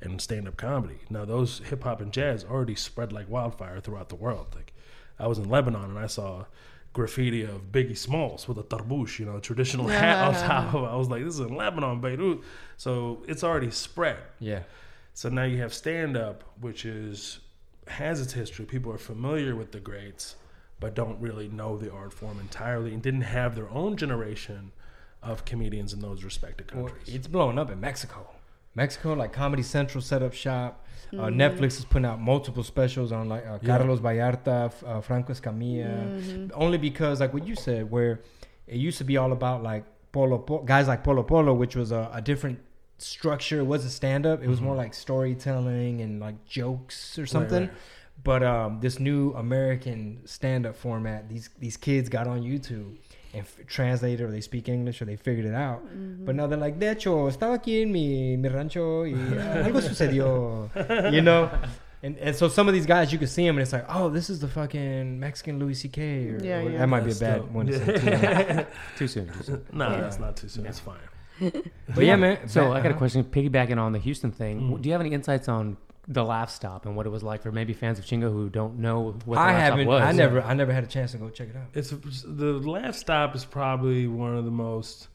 and 0.00 0.20
stand 0.20 0.46
up 0.46 0.56
comedy. 0.56 1.00
Now, 1.10 1.24
those 1.24 1.58
hip 1.60 1.84
hop 1.84 2.00
and 2.00 2.12
jazz 2.12 2.44
already 2.44 2.76
spread 2.76 3.12
like 3.12 3.28
wildfire 3.28 3.80
throughout 3.80 4.10
the 4.10 4.16
world. 4.16 4.48
Like, 4.54 4.72
I 5.18 5.26
was 5.26 5.38
in 5.38 5.48
Lebanon 5.48 5.84
and 5.84 5.98
I 5.98 6.06
saw 6.06 6.44
graffiti 6.92 7.42
of 7.42 7.72
Biggie 7.72 7.96
Smalls 7.96 8.46
with 8.46 8.58
a 8.58 8.62
tarbouche, 8.62 9.18
you 9.18 9.24
know, 9.24 9.40
traditional 9.40 9.88
hat 9.88 10.28
on 10.28 10.34
top 10.34 10.74
of 10.74 10.84
it. 10.84 10.86
I 10.86 10.96
was 10.96 11.08
like, 11.08 11.24
this 11.24 11.34
is 11.34 11.40
in 11.40 11.56
Lebanon, 11.56 12.00
Beirut. 12.00 12.42
So 12.76 13.22
it's 13.26 13.42
already 13.42 13.70
spread. 13.70 14.18
Yeah. 14.38 14.62
So 15.14 15.28
now 15.28 15.44
you 15.44 15.58
have 15.58 15.72
stand 15.72 16.16
up, 16.16 16.44
which 16.60 16.84
is 16.84 17.40
has 17.88 18.20
its 18.20 18.32
history. 18.32 18.64
People 18.64 18.92
are 18.92 18.98
familiar 18.98 19.56
with 19.56 19.72
the 19.72 19.80
greats, 19.80 20.36
but 20.82 20.94
don't 20.94 21.18
really 21.26 21.48
know 21.48 21.78
the 21.78 21.90
art 21.90 22.12
form 22.12 22.38
entirely 22.40 22.92
and 22.92 23.00
didn't 23.02 23.22
have 23.38 23.54
their 23.54 23.70
own 23.70 23.96
generation 23.96 24.72
of 25.22 25.44
comedians 25.46 25.92
in 25.94 26.00
those 26.00 26.22
respective 26.24 26.66
Well, 26.74 26.88
countries. 26.88 27.14
it's 27.16 27.28
blowing 27.28 27.58
up 27.58 27.70
in 27.70 27.80
Mexico. 27.80 28.20
Mexico, 28.74 29.12
like 29.14 29.32
Comedy 29.32 29.62
Central 29.62 30.02
set 30.02 30.22
up 30.22 30.34
shop. 30.34 30.84
Uh, 31.12 31.16
Mm-hmm. 31.26 31.40
Netflix 31.42 31.78
is 31.78 31.84
putting 31.84 32.06
out 32.06 32.18
multiple 32.20 32.62
specials 32.64 33.12
on 33.12 33.28
like 33.28 33.44
uh, 33.46 33.58
Yeah. 33.62 33.76
Carlos 33.76 34.00
Ballarta, 34.00 34.66
f- 34.66 34.82
uh, 34.84 35.00
Franco 35.02 35.32
Escamilla. 35.34 35.92
Mm-hmm. 36.08 36.46
Only 36.54 36.78
because, 36.78 37.20
like 37.20 37.32
what 37.34 37.46
you 37.46 37.54
said, 37.54 37.90
where 37.90 38.20
it 38.66 38.78
used 38.88 38.96
to 38.98 39.04
be 39.04 39.16
all 39.18 39.32
about 39.32 39.62
like 39.62 39.84
Polo, 40.10 40.38
Polo 40.38 40.62
guys 40.62 40.88
like 40.88 41.04
Polo 41.04 41.22
Polo, 41.22 41.52
which 41.52 41.76
was 41.76 41.92
a, 41.92 42.10
a 42.14 42.22
different 42.22 42.58
structure. 42.96 43.58
It 43.60 43.64
wasn't 43.74 43.92
stand 43.92 44.24
up. 44.24 44.42
It 44.42 44.48
was 44.48 44.60
more 44.62 44.74
like 44.74 44.94
storytelling 44.94 46.00
and 46.00 46.18
like 46.18 46.44
jokes 46.46 47.18
or 47.18 47.26
something. 47.26 47.64
right. 47.68 47.72
But 48.24 48.42
um, 48.42 48.78
this 48.80 48.98
new 49.00 49.32
American 49.34 50.20
stand 50.26 50.66
up 50.66 50.76
format, 50.76 51.28
these 51.28 51.50
these 51.58 51.76
kids 51.76 52.08
got 52.08 52.26
on 52.28 52.42
YouTube 52.42 52.96
and 53.34 53.42
f- 53.42 53.66
translated 53.66 54.20
or 54.20 54.30
they 54.30 54.40
speak 54.40 54.68
English 54.68 55.02
or 55.02 55.06
they 55.06 55.16
figured 55.16 55.46
it 55.46 55.54
out. 55.54 55.80
But 56.24 56.34
now 56.36 56.46
they're 56.46 56.58
like, 56.58 56.78
de 56.78 56.86
hecho, 56.90 57.28
estaba 57.28 57.54
aquí 57.58 57.82
en 57.82 57.90
mi, 57.90 58.36
mi 58.36 58.48
rancho 58.48 59.02
y 59.04 59.10
algo 59.64 59.80
sucedió, 59.80 61.12
you 61.12 61.20
know? 61.22 61.50
And, 62.04 62.18
and 62.18 62.34
so 62.36 62.48
some 62.48 62.66
of 62.68 62.74
these 62.74 62.84
guys, 62.86 63.12
you 63.12 63.18
can 63.18 63.28
see 63.28 63.46
them 63.46 63.56
and 63.56 63.62
it's 63.62 63.72
like, 63.72 63.86
oh, 63.88 64.08
this 64.08 64.28
is 64.28 64.40
the 64.40 64.48
fucking 64.48 65.18
Mexican 65.20 65.58
Louis 65.60 65.74
C.K. 65.74 66.30
Or, 66.30 66.38
Yeah, 66.44 66.58
or- 66.58 66.70
yeah. 66.70 66.78
That 66.78 66.88
might 66.88 67.04
be 67.04 67.12
a 67.12 67.14
bad 67.14 67.36
dope. 67.42 67.50
one 67.52 67.66
to 67.66 67.78
say. 67.78 67.98
Too. 67.98 68.66
Too 68.98 69.06
soon. 69.08 69.28
Too 69.32 69.42
soon. 69.44 69.64
no, 69.72 69.88
Yeah. 69.88 70.00
that's 70.00 70.18
not 70.18 70.36
too 70.36 70.48
soon. 70.48 70.66
It's 70.66 70.80
fine. 70.80 70.98
But 71.94 72.04
yeah, 72.04 72.16
man. 72.16 72.48
So 72.48 72.64
ba- 72.64 72.70
I 72.70 72.76
got 72.78 72.86
a 72.86 72.88
uh-huh. 72.90 72.98
question. 72.98 73.24
Piggybacking 73.24 73.78
on 73.78 73.92
the 73.92 73.98
Houston 74.00 74.30
thing, 74.32 74.60
Mm. 74.60 74.82
do 74.82 74.88
you 74.88 74.92
have 74.92 75.00
any 75.00 75.12
insights 75.12 75.48
on 75.48 75.76
the 76.08 76.24
Laff 76.24 76.50
Stop 76.50 76.84
and 76.86 76.96
what 76.96 77.06
it 77.06 77.10
was 77.10 77.22
like 77.22 77.42
for 77.42 77.52
maybe 77.52 77.72
fans 77.72 77.98
of 77.98 78.04
Chingo 78.04 78.32
who 78.32 78.48
don't 78.48 78.78
know 78.78 79.14
what 79.24 79.36
the 79.36 79.40
I 79.40 79.52
Laugh 79.52 79.60
haven't. 79.60 79.84
Stop 79.84 79.88
was? 79.88 80.02
I 80.02 80.12
never. 80.12 80.42
I 80.42 80.54
never 80.54 80.72
had 80.72 80.84
a 80.84 80.88
chance 80.88 81.12
to 81.12 81.18
go 81.18 81.28
check 81.28 81.48
it 81.48 81.56
out. 81.56 81.68
It's 81.74 81.90
the 82.24 82.52
Laff 82.54 82.96
Stop 82.96 83.34
is 83.36 83.44
probably 83.44 84.08
one 84.08 84.36
of 84.36 84.44
the 84.44 84.50
most, 84.50 85.08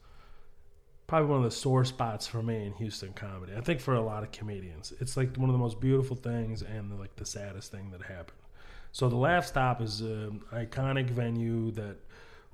probably 1.06 1.28
one 1.28 1.38
of 1.38 1.44
the 1.44 1.56
sore 1.56 1.84
spots 1.84 2.26
for 2.26 2.42
me 2.42 2.66
in 2.66 2.72
Houston 2.74 3.12
comedy. 3.12 3.52
I 3.56 3.60
think 3.60 3.80
for 3.80 3.94
a 3.94 4.00
lot 4.00 4.22
of 4.22 4.32
comedians, 4.32 4.92
it's 5.00 5.16
like 5.16 5.36
one 5.36 5.50
of 5.50 5.54
the 5.54 5.58
most 5.58 5.80
beautiful 5.80 6.16
things 6.16 6.62
and 6.62 6.98
like 6.98 7.14
the 7.16 7.26
saddest 7.26 7.70
thing 7.70 7.90
that 7.90 8.02
happened. 8.02 8.38
So 8.92 9.08
the 9.08 9.16
Laff 9.16 9.46
Stop 9.46 9.82
is 9.82 10.00
an 10.00 10.42
iconic 10.52 11.10
venue 11.10 11.70
that 11.72 11.96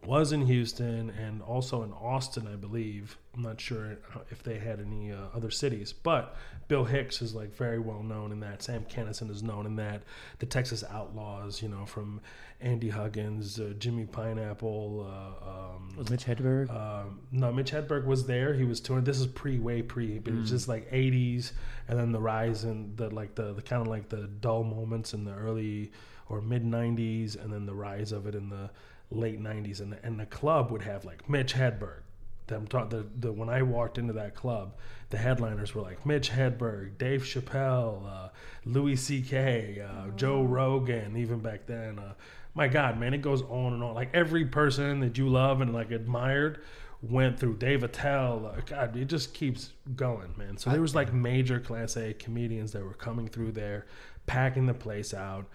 was 0.07 0.33
in 0.33 0.47
Houston 0.47 1.11
and 1.11 1.43
also 1.43 1.83
in 1.83 1.93
Austin, 1.93 2.47
I 2.47 2.57
believe. 2.57 3.17
I'm 3.35 3.43
not 3.43 3.61
sure 3.61 3.99
if 4.31 4.43
they 4.43 4.59
had 4.59 4.81
any 4.81 5.13
uh, 5.13 5.17
other 5.35 5.51
cities, 5.51 5.93
but 5.93 6.37
Bill 6.69 6.85
Hicks 6.85 7.21
is 7.21 7.35
like 7.35 7.55
very 7.55 7.79
well 7.79 8.03
known 8.03 8.31
in 8.33 8.41
that. 8.41 8.63
Sam 8.63 8.85
Kinison 8.85 9.31
is 9.31 9.43
known 9.43 9.67
in 9.67 9.77
that. 9.77 10.03
The 10.39 10.47
Texas 10.47 10.85
Outlaws, 10.89 11.61
you 11.63 11.69
know, 11.69 11.85
from 11.87 12.21
Andy 12.61 12.89
Huggins, 12.91 13.59
uh, 13.59 13.75
Jimmy 13.79 14.05
Pineapple. 14.07 15.07
Uh, 15.07 15.49
um, 15.51 15.95
Was 15.97 16.11
Mitch 16.11 16.25
Hedberg? 16.25 16.71
um, 16.71 17.21
no, 17.33 17.53
Mitch 17.53 17.73
Hedberg 17.73 18.05
was 18.07 18.27
there. 18.27 18.55
He 18.55 18.65
was 18.65 18.81
touring. 18.81 19.05
This 19.05 19.19
is 19.19 19.27
pre, 19.27 19.59
way 19.59 19.83
pre, 19.83 20.19
but 20.19 20.33
it 20.33 20.39
was 20.39 20.51
just 20.51 20.69
like 20.69 20.91
'80s, 20.91 21.53
and 21.89 21.99
then 21.99 22.13
the 22.13 22.21
rise 22.21 22.65
and 22.65 22.97
the 22.97 23.11
like 23.13 23.35
the, 23.35 23.53
the 23.53 23.63
kind 23.63 23.83
of 23.83 23.89
like 23.89 24.09
the 24.09 24.29
dull 24.41 24.63
moments 24.65 25.13
in 25.13 25.25
the 25.25 25.35
early 25.35 25.91
or 26.29 26.41
mid 26.41 26.65
'90s, 26.65 27.43
and 27.43 27.53
then 27.53 27.67
the 27.67 27.75
rise 27.75 28.13
of 28.13 28.27
it 28.27 28.35
in 28.35 28.49
the 28.49 28.71
late 29.15 29.43
'90s, 29.43 29.81
and 29.81 29.93
the, 29.93 30.05
and 30.05 30.19
the 30.19 30.27
club 30.27 30.71
would 30.71 30.83
have 30.83 31.05
like 31.05 31.29
Mitch 31.29 31.55
Hedberg. 31.55 32.01
Them 32.47 32.67
talk, 32.67 32.91
the, 32.91 33.07
the 33.21 33.33
when 33.33 33.49
I 33.49 33.63
walked 33.63 33.97
into 33.97 34.13
that 34.15 34.35
club, 34.35 34.75
the 35.11 35.17
headliners 35.17 35.75
were 35.75 35.81
like 35.81 36.05
Mitch 36.05 36.31
Hedberg, 36.31 36.99
Dave 36.99 37.23
Chappelle, 37.23 38.07
uh, 38.07 38.29
Louis 38.67 38.97
C.K., 38.97 39.83
uh, 39.83 40.11
Joe 40.11 40.43
Rogan. 40.43 41.17
Even 41.17 41.39
back 41.39 41.67
then, 41.67 41.99
uh, 41.99 42.13
my 42.55 42.69
God, 42.69 42.99
man, 43.01 43.15
it 43.15 43.23
goes 43.23 43.43
on 43.43 43.73
and 43.73 43.83
on. 43.83 43.95
Like 43.95 44.11
every 44.13 44.45
person 44.45 45.01
that 45.01 45.17
you 45.17 45.29
love 45.29 45.61
and 45.61 45.73
like 45.73 45.91
admired 45.91 46.61
went 47.03 47.39
through 47.39 47.57
Dave 47.57 47.83
Attell. 47.83 48.47
Uh, 48.47 48.61
God, 48.67 48.97
it 48.97 49.07
just 49.07 49.35
keeps 49.35 49.73
going, 49.97 50.35
man. 50.37 50.57
So 50.57 50.71
there 50.71 50.81
was 50.81 50.95
like 50.95 51.13
major 51.13 51.61
Class 51.61 51.97
A 51.97 52.15
comedians 52.15 52.73
that 52.73 52.85
were 52.85 52.95
coming 52.95 53.29
through 53.29 53.53
there, 53.53 53.87
packing 54.27 54.67
the 54.67 54.75
place 54.75 55.13
out. 55.13 55.47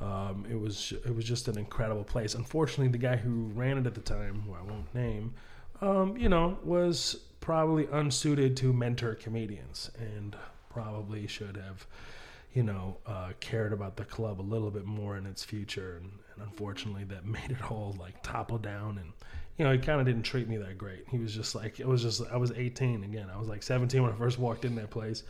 Um, 0.00 0.44
it 0.50 0.58
was 0.58 0.92
it 1.04 1.14
was 1.14 1.24
just 1.24 1.48
an 1.48 1.56
incredible 1.56 2.04
place. 2.04 2.34
Unfortunately, 2.34 2.88
the 2.88 2.98
guy 2.98 3.16
who 3.16 3.50
ran 3.54 3.78
it 3.78 3.86
at 3.86 3.94
the 3.94 4.00
time, 4.00 4.42
who 4.46 4.54
I 4.54 4.62
won't 4.62 4.92
name, 4.94 5.34
um, 5.80 6.16
you 6.16 6.28
know, 6.28 6.58
was 6.64 7.16
probably 7.40 7.86
unsuited 7.92 8.56
to 8.56 8.72
mentor 8.72 9.14
comedians 9.14 9.90
and 9.98 10.34
probably 10.70 11.26
should 11.26 11.56
have, 11.56 11.86
you 12.54 12.62
know, 12.62 12.96
uh, 13.06 13.32
cared 13.40 13.72
about 13.72 13.96
the 13.96 14.04
club 14.04 14.40
a 14.40 14.42
little 14.42 14.70
bit 14.70 14.86
more 14.86 15.16
in 15.16 15.26
its 15.26 15.44
future. 15.44 16.00
And, 16.00 16.10
and 16.34 16.44
unfortunately, 16.44 17.04
that 17.04 17.24
made 17.26 17.50
it 17.50 17.70
all 17.70 17.94
like 18.00 18.22
topple 18.22 18.58
down. 18.58 18.98
And, 18.98 19.12
you 19.58 19.64
know, 19.64 19.72
he 19.72 19.78
kind 19.78 20.00
of 20.00 20.06
didn't 20.06 20.22
treat 20.22 20.48
me 20.48 20.56
that 20.56 20.78
great. 20.78 21.04
He 21.10 21.18
was 21.18 21.34
just 21.34 21.54
like, 21.54 21.78
it 21.80 21.86
was 21.86 22.02
just, 22.02 22.22
I 22.32 22.36
was 22.36 22.50
18 22.50 23.04
again. 23.04 23.28
I 23.32 23.38
was 23.38 23.48
like 23.48 23.62
17 23.62 24.02
when 24.02 24.12
I 24.12 24.16
first 24.16 24.38
walked 24.38 24.64
in 24.64 24.74
that 24.76 24.90
place. 24.90 25.22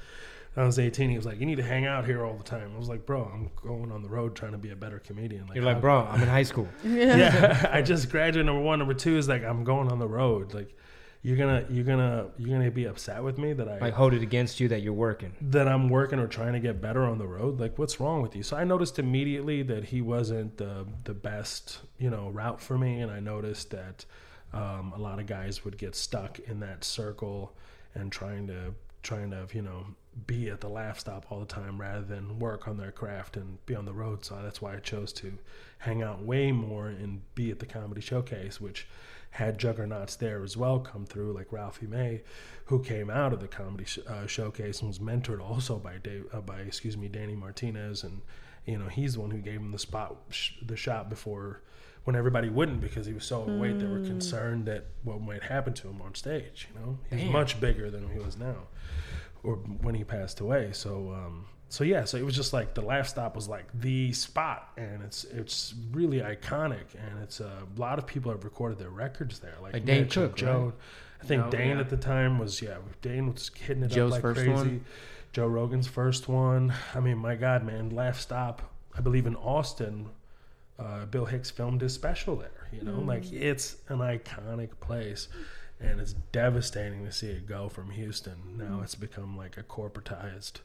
I 0.56 0.64
was 0.64 0.78
18. 0.78 1.10
He 1.10 1.16
was 1.16 1.26
like, 1.26 1.40
"You 1.40 1.46
need 1.46 1.56
to 1.56 1.62
hang 1.64 1.84
out 1.86 2.04
here 2.06 2.24
all 2.24 2.36
the 2.36 2.44
time." 2.44 2.70
I 2.74 2.78
was 2.78 2.88
like, 2.88 3.04
"Bro, 3.06 3.30
I'm 3.32 3.50
going 3.68 3.90
on 3.90 4.02
the 4.02 4.08
road 4.08 4.36
trying 4.36 4.52
to 4.52 4.58
be 4.58 4.70
a 4.70 4.76
better 4.76 4.98
comedian." 4.98 5.48
You're 5.54 5.64
like, 5.64 5.80
bro, 5.80 6.00
I'm 6.10 6.22
in 6.22 6.28
high 6.28 6.44
school. 6.44 6.68
yeah, 6.84 7.68
I 7.72 7.82
just 7.82 8.08
graduated. 8.10 8.46
Number 8.46 8.62
one, 8.62 8.78
number 8.78 8.94
two 8.94 9.16
is 9.16 9.28
like 9.28 9.42
I'm 9.44 9.64
going 9.64 9.90
on 9.90 9.98
the 9.98 10.06
road. 10.08 10.54
Like, 10.54 10.74
you're 11.22 11.36
gonna 11.36 11.64
you're 11.70 11.84
gonna 11.84 12.28
you're 12.38 12.56
gonna 12.56 12.70
be 12.70 12.84
upset 12.84 13.22
with 13.24 13.36
me 13.38 13.52
that 13.54 13.68
I 13.68 13.78
Like 13.78 13.94
hold 13.94 14.14
it 14.14 14.22
against 14.22 14.60
you 14.60 14.68
that 14.68 14.82
you're 14.82 14.92
working. 14.92 15.32
that 15.40 15.66
I'm 15.66 15.88
working 15.88 16.18
or 16.20 16.28
trying 16.28 16.52
to 16.52 16.60
get 16.60 16.80
better 16.80 17.02
on 17.04 17.18
the 17.18 17.26
road. 17.26 17.58
Like, 17.58 17.78
what's 17.78 17.98
wrong 17.98 18.22
with 18.22 18.36
you? 18.36 18.42
So 18.42 18.56
I 18.56 18.62
noticed 18.64 18.98
immediately 18.98 19.62
that 19.62 19.84
he 19.86 20.02
wasn't 20.02 20.56
the 20.58 20.86
the 21.04 21.14
best, 21.14 21.80
you 21.98 22.10
know, 22.10 22.28
route 22.30 22.60
for 22.60 22.78
me, 22.78 23.00
and 23.00 23.10
I 23.10 23.20
noticed 23.20 23.70
that 23.70 24.04
um, 24.52 24.92
a 24.94 25.00
lot 25.00 25.18
of 25.18 25.26
guys 25.26 25.64
would 25.64 25.78
get 25.78 25.96
stuck 25.96 26.38
in 26.40 26.60
that 26.60 26.84
circle 26.84 27.56
and 27.94 28.12
trying 28.12 28.46
to 28.46 28.74
trying 29.02 29.30
to 29.30 29.46
you 29.52 29.62
know 29.62 29.86
be 30.26 30.48
at 30.48 30.60
the 30.60 30.68
Laff 30.68 31.00
Stop 31.00 31.26
all 31.30 31.40
the 31.40 31.46
time 31.46 31.80
rather 31.80 32.02
than 32.04 32.38
work 32.38 32.68
on 32.68 32.76
their 32.76 32.92
craft 32.92 33.36
and 33.36 33.64
be 33.66 33.74
on 33.74 33.84
the 33.84 33.92
road. 33.92 34.24
So 34.24 34.38
that's 34.42 34.62
why 34.62 34.76
I 34.76 34.78
chose 34.78 35.12
to 35.14 35.38
hang 35.78 36.02
out 36.02 36.22
way 36.22 36.52
more 36.52 36.86
and 36.86 37.22
be 37.34 37.50
at 37.50 37.58
the 37.58 37.66
comedy 37.66 38.00
showcase, 38.00 38.60
which 38.60 38.86
had 39.30 39.58
juggernauts 39.58 40.14
there 40.14 40.44
as 40.44 40.56
well 40.56 40.78
come 40.78 41.04
through, 41.04 41.32
like 41.32 41.52
Ralphie 41.52 41.88
May, 41.88 42.22
who 42.66 42.80
came 42.80 43.10
out 43.10 43.32
of 43.32 43.40
the 43.40 43.48
comedy 43.48 43.84
sh- 43.84 43.98
uh, 44.06 44.26
showcase 44.26 44.80
and 44.80 44.88
was 44.88 45.00
mentored 45.00 45.40
also 45.40 45.76
by 45.76 45.98
Dave, 45.98 46.26
uh, 46.32 46.40
by 46.40 46.60
excuse 46.60 46.96
me, 46.96 47.08
Danny 47.08 47.34
Martinez, 47.34 48.04
and 48.04 48.20
you 48.64 48.78
know 48.78 48.86
he's 48.86 49.14
the 49.14 49.20
one 49.20 49.32
who 49.32 49.38
gave 49.38 49.58
him 49.58 49.72
the 49.72 49.78
spot, 49.78 50.16
sh- 50.30 50.52
the 50.64 50.76
shot 50.76 51.10
before 51.10 51.62
when 52.04 52.14
everybody 52.14 52.48
wouldn't 52.48 52.80
because 52.80 53.06
he 53.06 53.12
was 53.12 53.24
so 53.24 53.42
overweight. 53.42 53.80
They 53.80 53.86
were 53.86 54.00
concerned 54.00 54.66
that 54.66 54.86
what 55.02 55.20
might 55.20 55.42
happen 55.42 55.72
to 55.74 55.88
him 55.88 56.00
on 56.00 56.14
stage. 56.14 56.68
You 56.72 56.80
know, 56.80 56.98
he's 57.10 57.28
much 57.32 57.60
bigger 57.60 57.90
than 57.90 58.08
he 58.10 58.20
was 58.20 58.36
now, 58.36 58.68
or 59.44 59.56
when 59.82 59.94
he 59.94 60.04
passed 60.04 60.40
away. 60.40 60.70
So. 60.72 61.12
um 61.14 61.46
so 61.70 61.82
yeah, 61.82 62.04
so 62.04 62.16
it 62.18 62.24
was 62.24 62.36
just 62.36 62.52
like 62.52 62.74
the 62.74 62.82
Laff 62.82 63.08
Stop 63.08 63.34
was 63.34 63.48
like 63.48 63.64
the 63.80 64.12
spot, 64.12 64.68
and 64.76 65.02
it's 65.02 65.24
it's 65.24 65.74
really 65.90 66.18
iconic, 66.20 66.84
and 66.94 67.20
it's 67.20 67.40
uh, 67.40 67.50
a 67.76 67.80
lot 67.80 67.98
of 67.98 68.06
people 68.06 68.30
have 68.30 68.44
recorded 68.44 68.78
their 68.78 68.90
records 68.90 69.40
there, 69.40 69.54
like, 69.60 69.72
Like 69.72 69.84
Dane 69.84 70.08
Cook, 70.08 70.36
Joe. 70.36 70.66
right? 70.66 70.72
I 71.22 71.26
think 71.26 71.44
Oh, 71.46 71.50
Dane 71.50 71.70
yeah. 71.70 71.80
at 71.80 71.88
the 71.90 71.96
time 71.96 72.38
was 72.38 72.62
yeah, 72.62 72.76
Dane 73.02 73.32
was 73.32 73.50
hitting 73.58 73.82
it 73.82 73.88
Joe's 73.88 74.10
up 74.10 74.12
like 74.12 74.22
first 74.22 74.36
crazy. 74.40 74.52
one? 74.52 74.84
Joe 75.32 75.48
Rogan's 75.48 75.88
first 75.88 76.28
one. 76.28 76.72
I 76.94 77.00
mean, 77.00 77.18
my 77.18 77.34
God, 77.34 77.64
man, 77.64 77.90
Laff 77.90 78.20
Stop. 78.20 78.62
I 78.96 79.00
believe 79.00 79.26
in 79.26 79.34
Austin, 79.34 80.10
uh, 80.78 81.06
Bill 81.06 81.24
Hicks 81.24 81.50
filmed 81.50 81.80
his 81.80 81.92
special 81.92 82.36
there. 82.36 82.68
You 82.72 82.82
know, 82.82 83.00
like 83.00 83.32
it's 83.32 83.78
an 83.88 83.98
iconic 83.98 84.70
place, 84.80 85.26
and 85.80 86.00
it's 86.00 86.14
devastating 86.32 87.04
to 87.04 87.12
see 87.12 87.28
it 87.28 87.46
go 87.46 87.68
from 87.68 87.90
Houston. 87.90 88.36
Now 88.56 88.64
mm-hmm. 88.64 88.84
it's 88.84 88.94
become 88.94 89.36
like 89.36 89.56
a 89.56 89.62
corporatized, 89.62 90.60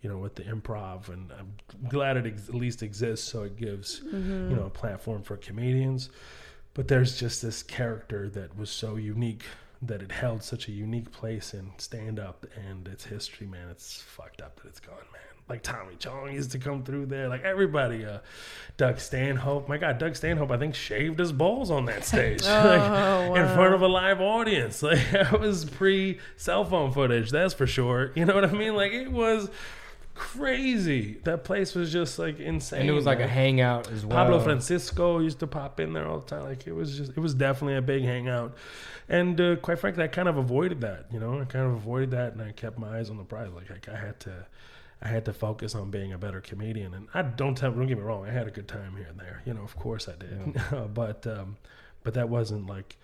you 0.00 0.08
know, 0.08 0.18
with 0.18 0.34
the 0.36 0.42
improv, 0.44 1.08
and 1.08 1.30
I'm 1.32 1.54
glad 1.88 2.16
it 2.16 2.26
ex- 2.26 2.48
at 2.48 2.54
least 2.54 2.82
exists, 2.82 3.30
so 3.30 3.42
it 3.42 3.56
gives 3.56 4.00
mm-hmm. 4.00 4.50
you 4.50 4.56
know 4.56 4.66
a 4.66 4.70
platform 4.70 5.22
for 5.22 5.36
comedians. 5.36 6.10
But 6.74 6.88
there's 6.88 7.18
just 7.18 7.40
this 7.40 7.62
character 7.62 8.28
that 8.30 8.56
was 8.56 8.68
so 8.70 8.96
unique 8.96 9.44
that 9.82 10.02
it 10.02 10.12
held 10.12 10.42
such 10.42 10.68
a 10.68 10.72
unique 10.72 11.10
place 11.10 11.54
in 11.54 11.70
stand 11.78 12.18
up 12.18 12.46
and 12.68 12.86
its 12.88 13.04
history, 13.04 13.46
man. 13.46 13.68
It's 13.70 14.00
fucked 14.00 14.40
up 14.40 14.60
that 14.60 14.68
it's 14.68 14.80
gone, 14.80 14.96
man. 15.12 15.25
Like 15.48 15.62
Tommy 15.62 15.94
Chong 15.96 16.32
used 16.32 16.52
to 16.52 16.58
come 16.58 16.82
through 16.82 17.06
there, 17.06 17.28
like 17.28 17.42
everybody. 17.42 18.04
Uh, 18.04 18.18
Doug 18.76 18.98
Stanhope, 19.00 19.68
my 19.68 19.78
God, 19.78 19.96
Doug 19.98 20.16
Stanhope, 20.16 20.50
I 20.50 20.58
think 20.58 20.74
shaved 20.74 21.18
his 21.18 21.32
balls 21.32 21.70
on 21.70 21.86
that 21.86 22.04
stage, 22.04 22.44
like, 22.44 23.38
in 23.38 23.46
front 23.54 23.74
of 23.74 23.80
a 23.82 23.88
live 23.88 24.20
audience. 24.20 24.82
Like 24.86 25.10
that 25.10 25.40
was 25.40 25.64
pre 25.64 26.18
cell 26.36 26.64
phone 26.64 26.92
footage, 26.92 27.30
that's 27.30 27.54
for 27.54 27.66
sure. 27.66 28.12
You 28.14 28.24
know 28.24 28.34
what 28.34 28.44
I 28.44 28.52
mean? 28.52 28.74
Like 28.74 28.92
it 28.92 29.10
was 29.10 29.48
crazy. 30.16 31.18
That 31.24 31.44
place 31.44 31.74
was 31.74 31.92
just 31.92 32.18
like 32.18 32.40
insane. 32.40 32.82
And 32.82 32.90
it 32.90 32.92
was 32.92 33.06
like 33.06 33.20
a 33.20 33.26
hangout 33.26 33.90
as 33.90 34.04
well. 34.04 34.16
Pablo 34.16 34.40
Francisco 34.40 35.20
used 35.20 35.40
to 35.40 35.46
pop 35.46 35.78
in 35.78 35.92
there 35.92 36.06
all 36.06 36.20
the 36.20 36.26
time. 36.26 36.44
Like 36.44 36.66
it 36.66 36.72
was 36.72 36.96
just, 36.96 37.12
it 37.12 37.20
was 37.20 37.34
definitely 37.34 37.76
a 37.76 37.82
big 37.82 38.02
hangout. 38.02 38.54
And 39.08 39.40
uh, 39.40 39.56
quite 39.56 39.78
frankly, 39.78 40.04
I 40.04 40.08
kind 40.08 40.28
of 40.28 40.36
avoided 40.36 40.80
that. 40.80 41.06
You 41.12 41.20
know, 41.20 41.40
I 41.40 41.44
kind 41.44 41.66
of 41.66 41.74
avoided 41.74 42.10
that, 42.10 42.32
and 42.32 42.42
I 42.42 42.52
kept 42.52 42.78
my 42.78 42.98
eyes 42.98 43.08
on 43.08 43.16
the 43.16 43.24
prize. 43.24 43.50
Like, 43.54 43.70
like 43.70 43.88
I 43.88 43.96
had 43.96 44.18
to, 44.20 44.46
I 45.02 45.08
had 45.08 45.24
to 45.26 45.32
focus 45.32 45.74
on 45.74 45.90
being 45.90 46.12
a 46.12 46.18
better 46.18 46.40
comedian. 46.40 46.94
And 46.94 47.08
I 47.12 47.22
don't 47.22 47.54
tell, 47.54 47.70
don't 47.70 47.86
get 47.86 47.98
me 47.98 48.02
wrong, 48.02 48.26
I 48.26 48.32
had 48.32 48.48
a 48.48 48.50
good 48.50 48.68
time 48.68 48.96
here 48.96 49.06
and 49.08 49.18
there. 49.18 49.42
You 49.44 49.54
know, 49.54 49.62
of 49.62 49.76
course 49.76 50.08
I 50.08 50.14
did. 50.16 50.60
but, 50.94 51.26
um, 51.26 51.56
but 52.06 52.14
that 52.14 52.28
wasn't 52.28 52.66
like 52.66 52.96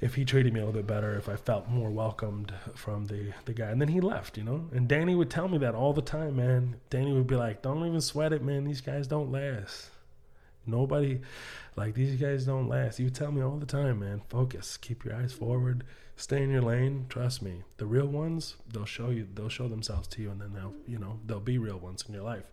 if 0.00 0.14
he 0.14 0.24
treated 0.24 0.52
me 0.52 0.60
a 0.60 0.64
little 0.64 0.80
bit 0.80 0.86
better, 0.86 1.16
if 1.16 1.28
I 1.28 1.36
felt 1.36 1.68
more 1.68 1.90
welcomed 1.90 2.52
from 2.74 3.06
the 3.06 3.32
the 3.44 3.52
guy. 3.52 3.70
And 3.70 3.80
then 3.80 3.88
he 3.88 4.00
left, 4.00 4.36
you 4.38 4.44
know. 4.44 4.68
And 4.72 4.86
Danny 4.86 5.14
would 5.14 5.30
tell 5.30 5.48
me 5.48 5.58
that 5.58 5.74
all 5.74 5.92
the 5.92 6.02
time, 6.02 6.36
man. 6.36 6.76
Danny 6.90 7.12
would 7.12 7.26
be 7.26 7.36
like, 7.36 7.62
"Don't 7.62 7.84
even 7.84 8.00
sweat 8.00 8.32
it, 8.32 8.42
man. 8.42 8.64
These 8.64 8.82
guys 8.82 9.06
don't 9.06 9.32
last. 9.32 9.90
Nobody 10.64 11.20
like 11.76 11.94
these 11.94 12.20
guys 12.20 12.44
don't 12.44 12.68
last." 12.68 13.00
You 13.00 13.10
tell 13.10 13.32
me 13.32 13.42
all 13.42 13.56
the 13.56 13.66
time, 13.66 14.00
man. 14.00 14.22
Focus, 14.28 14.76
keep 14.76 15.04
your 15.04 15.16
eyes 15.16 15.32
forward, 15.32 15.84
stay 16.16 16.42
in 16.42 16.50
your 16.50 16.62
lane. 16.62 17.06
Trust 17.08 17.42
me, 17.42 17.62
the 17.76 17.86
real 17.86 18.06
ones, 18.06 18.56
they'll 18.72 18.84
show 18.84 19.10
you, 19.10 19.28
they'll 19.34 19.48
show 19.48 19.68
themselves 19.68 20.08
to 20.08 20.22
you, 20.22 20.30
and 20.30 20.40
then 20.40 20.52
they'll, 20.52 20.74
you 20.86 20.98
know, 20.98 21.20
they'll 21.26 21.40
be 21.40 21.58
real 21.58 21.78
ones 21.78 22.04
in 22.08 22.14
your 22.14 22.24
life. 22.24 22.44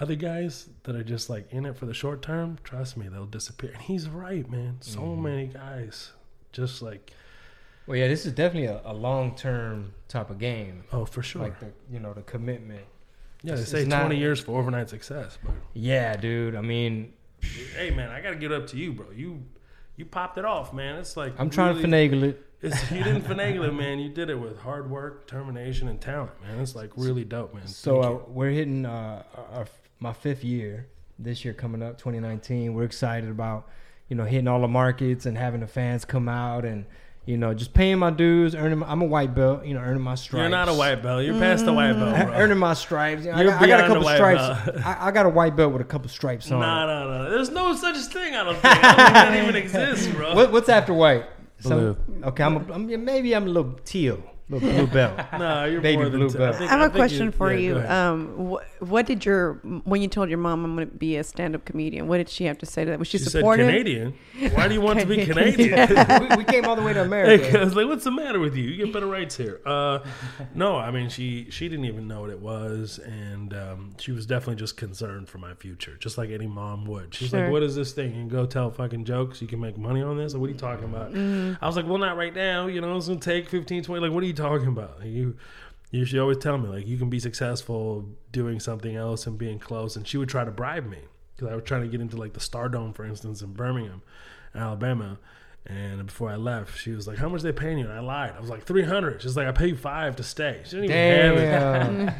Other 0.00 0.16
guys 0.16 0.68
that 0.82 0.96
are 0.96 1.04
just 1.04 1.30
like 1.30 1.52
in 1.52 1.66
it 1.66 1.76
for 1.76 1.86
the 1.86 1.94
short 1.94 2.20
term, 2.20 2.58
trust 2.64 2.96
me, 2.96 3.06
they'll 3.08 3.26
disappear. 3.26 3.70
And 3.72 3.82
he's 3.82 4.08
right, 4.08 4.48
man. 4.50 4.78
So 4.80 5.00
mm-hmm. 5.00 5.22
many 5.22 5.46
guys 5.46 6.10
just 6.50 6.82
like 6.82 7.12
Well, 7.86 7.96
yeah, 7.96 8.08
this 8.08 8.26
is 8.26 8.32
definitely 8.32 8.68
a, 8.68 8.80
a 8.84 8.92
long 8.92 9.36
term 9.36 9.94
type 10.08 10.30
of 10.30 10.38
game. 10.38 10.84
Oh, 10.92 11.04
for 11.04 11.22
sure. 11.22 11.42
Like 11.42 11.60
the 11.60 11.70
you 11.92 12.00
know 12.00 12.12
the 12.12 12.22
commitment. 12.22 12.84
yeah, 13.42 13.54
they 13.54 13.62
say 13.62 13.80
it's 13.80 13.88
not- 13.88 14.06
20 14.06 14.16
years 14.16 14.40
for 14.40 14.58
overnight 14.58 14.88
success. 14.88 15.38
But 15.44 15.54
Yeah, 15.74 16.16
dude. 16.16 16.56
I 16.56 16.60
mean, 16.60 17.12
hey, 17.76 17.90
man, 17.90 18.10
I 18.10 18.20
got 18.20 18.30
to 18.30 18.36
give 18.36 18.50
it 18.50 18.60
up 18.60 18.66
to 18.68 18.76
you, 18.76 18.92
bro. 18.92 19.06
You 19.14 19.44
you 19.96 20.04
popped 20.04 20.38
it 20.38 20.44
off, 20.44 20.72
man. 20.72 20.96
It's 20.96 21.16
like 21.16 21.38
I'm 21.38 21.50
trying 21.50 21.76
to 21.76 21.82
finagle 21.86 22.24
it. 22.24 22.43
It's, 22.62 22.90
you 22.90 23.02
didn't 23.04 23.22
finagle 23.22 23.68
it, 23.68 23.72
man. 23.72 23.98
You 23.98 24.08
did 24.08 24.30
it 24.30 24.36
with 24.36 24.58
hard 24.58 24.88
work, 24.90 25.26
determination, 25.26 25.88
and 25.88 26.00
talent, 26.00 26.30
man. 26.42 26.60
It's 26.60 26.74
like 26.74 26.90
really 26.96 27.24
dope, 27.24 27.52
man. 27.54 27.66
So 27.66 28.00
uh, 28.00 28.18
we're 28.28 28.50
hitting 28.50 28.86
uh, 28.86 29.22
our, 29.52 29.66
my 30.00 30.12
fifth 30.12 30.44
year 30.44 30.86
this 31.18 31.44
year 31.44 31.54
coming 31.54 31.82
up, 31.82 31.98
2019. 31.98 32.74
We're 32.74 32.84
excited 32.84 33.28
about 33.30 33.68
you 34.08 34.16
know 34.16 34.24
hitting 34.24 34.48
all 34.48 34.60
the 34.60 34.68
markets 34.68 35.26
and 35.26 35.36
having 35.36 35.60
the 35.60 35.66
fans 35.66 36.04
come 36.04 36.28
out 36.28 36.64
and 36.64 36.84
you 37.26 37.36
know 37.38 37.54
just 37.54 37.72
paying 37.74 37.98
my 37.98 38.10
dues, 38.10 38.54
earning. 38.54 38.78
My, 38.78 38.90
I'm 38.90 39.02
a 39.02 39.06
white 39.06 39.34
belt, 39.34 39.64
you 39.66 39.74
know, 39.74 39.80
earning 39.80 40.02
my 40.02 40.14
stripes. 40.14 40.40
you're 40.40 40.48
not 40.48 40.68
a 40.68 40.74
white 40.74 41.02
belt. 41.02 41.24
You're 41.24 41.38
past 41.38 41.64
the 41.66 41.72
white 41.72 41.92
belt, 41.94 42.28
bro. 42.28 42.34
earning 42.34 42.58
my 42.58 42.74
stripes. 42.74 43.26
I 43.26 43.42
You're 43.42 43.50
got, 43.50 43.62
I 43.62 43.66
got 43.66 43.84
a 43.84 43.86
couple 43.88 44.04
white 44.04 44.16
stripes. 44.16 44.70
belt. 44.70 44.86
I, 44.86 45.08
I 45.08 45.10
got 45.10 45.26
a 45.26 45.30
white 45.30 45.54
belt 45.56 45.72
with 45.72 45.82
a 45.82 45.86
couple 45.86 46.08
stripes 46.08 46.50
on. 46.50 46.58
It. 46.58 46.66
nah, 46.66 46.86
nah. 46.86 47.28
There's 47.30 47.50
no 47.50 47.74
such 47.74 47.96
thing. 48.12 48.34
I 48.34 48.44
don't 48.44 48.54
think. 48.54 48.64
I 48.64 48.80
don't 48.82 48.96
think 48.96 49.14
that 49.14 49.42
even 49.42 49.56
exists, 49.90 50.06
bro. 50.14 50.34
What, 50.34 50.52
what's 50.52 50.68
after 50.68 50.92
white? 50.94 51.26
Blue. 51.62 51.96
okay, 52.24 52.42
I'm, 52.42 52.56
a, 52.56 52.72
I'm 52.72 53.04
maybe 53.04 53.34
I'm 53.34 53.44
a 53.44 53.48
little 53.48 53.78
teal, 53.84 54.22
little 54.48 54.68
blue 54.68 54.86
belt. 54.86 55.18
Nah, 55.32 55.64
you're 55.64 55.80
Baby 55.80 55.96
more 55.96 56.08
than 56.10 56.20
blue 56.20 56.30
t- 56.30 56.38
belt. 56.38 56.56
think- 56.56 56.70
I 56.70 56.74
have 56.76 56.80
a 56.80 56.84
think 56.84 56.96
question 56.96 57.32
for 57.32 57.52
yeah, 57.52 57.58
you. 57.58 57.78
Um, 57.80 58.50
wh- 58.50 58.82
what 58.82 59.06
did 59.06 59.24
your 59.24 59.54
when 59.84 60.02
you 60.02 60.08
told 60.08 60.28
your 60.28 60.38
mom 60.38 60.64
I'm 60.64 60.74
going 60.76 60.88
to 60.88 60.94
be 60.94 61.16
a 61.16 61.24
stand-up 61.24 61.64
comedian? 61.64 62.06
What 62.08 62.18
did 62.18 62.28
she 62.28 62.44
have 62.44 62.58
to 62.58 62.66
say 62.66 62.84
to 62.84 62.90
that? 62.90 62.98
Was 62.98 63.08
she, 63.08 63.18
she 63.18 63.24
said 63.24 63.32
supportive? 63.32 63.66
Canadian. 63.66 64.14
Why 64.52 64.68
do 64.68 64.74
you 64.74 64.80
want 64.80 65.00
to 65.00 65.06
be 65.06 65.24
Canadian. 65.26 65.86
Canadian? 65.86 66.28
we, 66.30 66.36
we 66.36 66.44
came 66.44 66.66
all 66.66 66.76
the 66.76 66.82
way 66.82 66.92
to 66.92 67.02
America. 67.02 67.58
I 67.60 67.64
was 67.64 67.74
like, 67.74 67.86
"What's 67.86 68.04
the 68.04 68.10
matter 68.10 68.38
with 68.38 68.54
you? 68.54 68.64
You 68.64 68.84
get 68.84 68.92
better 68.92 69.06
rights 69.06 69.36
here." 69.36 69.60
Uh, 69.64 70.00
no, 70.54 70.76
I 70.76 70.90
mean, 70.90 71.08
she 71.08 71.48
she 71.50 71.68
didn't 71.68 71.86
even 71.86 72.06
know 72.06 72.20
what 72.20 72.30
it 72.30 72.40
was, 72.40 72.98
and 72.98 73.54
um, 73.54 73.94
she 73.98 74.12
was 74.12 74.26
definitely 74.26 74.56
just 74.56 74.76
concerned 74.76 75.28
for 75.28 75.38
my 75.38 75.54
future, 75.54 75.96
just 75.98 76.18
like 76.18 76.30
any 76.30 76.46
mom 76.46 76.84
would. 76.86 77.14
She's 77.14 77.30
Sure. 77.30 77.44
like, 77.44 77.50
"What 77.52 77.62
is 77.62 77.74
this 77.74 77.92
thing? 77.92 78.08
You 78.14 78.20
can 78.20 78.28
go 78.28 78.44
tell 78.46 78.70
fucking 78.70 79.04
jokes. 79.04 79.40
You 79.40 79.48
can 79.48 79.60
make 79.60 79.78
money 79.78 80.02
on 80.02 80.16
this. 80.18 80.34
Or 80.34 80.38
what 80.38 80.46
are 80.50 80.52
you 80.52 80.58
talking 80.58 80.84
about?" 80.84 81.14
I 81.62 81.66
was 81.66 81.76
like, 81.76 81.86
"Well, 81.88 81.98
not 81.98 82.16
right 82.16 82.34
now. 82.34 82.66
You 82.66 82.80
know, 82.82 82.96
it's 82.96 83.08
gonna 83.08 83.20
take 83.20 83.48
15, 83.48 83.82
20. 83.84 84.02
Like, 84.02 84.12
what 84.12 84.22
are 84.22 84.26
you 84.26 84.33
talking 84.34 84.68
about? 84.68 85.00
Like, 85.00 85.08
you." 85.08 85.36
You 85.90 86.04
should 86.04 86.18
always 86.18 86.38
tell 86.38 86.58
me 86.58 86.68
like 86.68 86.88
you 86.88 86.98
can 86.98 87.08
be 87.08 87.20
successful 87.20 88.04
doing 88.32 88.58
something 88.58 88.96
else 88.96 89.28
and 89.28 89.38
being 89.38 89.60
close. 89.60 89.94
And 89.94 90.04
she 90.08 90.16
would 90.16 90.28
try 90.28 90.44
to 90.44 90.50
bribe 90.50 90.88
me 90.88 90.98
because 91.36 91.52
I 91.52 91.54
was 91.54 91.62
trying 91.62 91.82
to 91.82 91.88
get 91.88 92.00
into 92.00 92.16
like 92.16 92.32
the 92.32 92.40
Stardome, 92.40 92.92
for 92.96 93.04
instance, 93.04 93.42
in 93.42 93.52
Birmingham, 93.52 94.02
Alabama. 94.56 95.20
And 95.66 96.04
before 96.06 96.30
I 96.30 96.34
left, 96.34 96.78
she 96.80 96.90
was 96.90 97.06
like, 97.06 97.18
"How 97.18 97.28
much 97.28 97.42
they 97.42 97.52
paying 97.52 97.78
you?" 97.78 97.84
And 97.84 97.94
I 97.94 98.00
lied. 98.00 98.34
I 98.36 98.40
was 98.40 98.50
like, 98.50 98.64
300 98.64 99.22
She's 99.22 99.36
like, 99.36 99.46
"I 99.46 99.52
pay 99.52 99.68
you 99.68 99.76
five 99.76 100.16
to 100.16 100.24
stay." 100.24 100.62
She 100.64 100.80
didn't 100.80 100.84
even 100.90 100.96
have 100.96 102.08
it. 102.08 102.14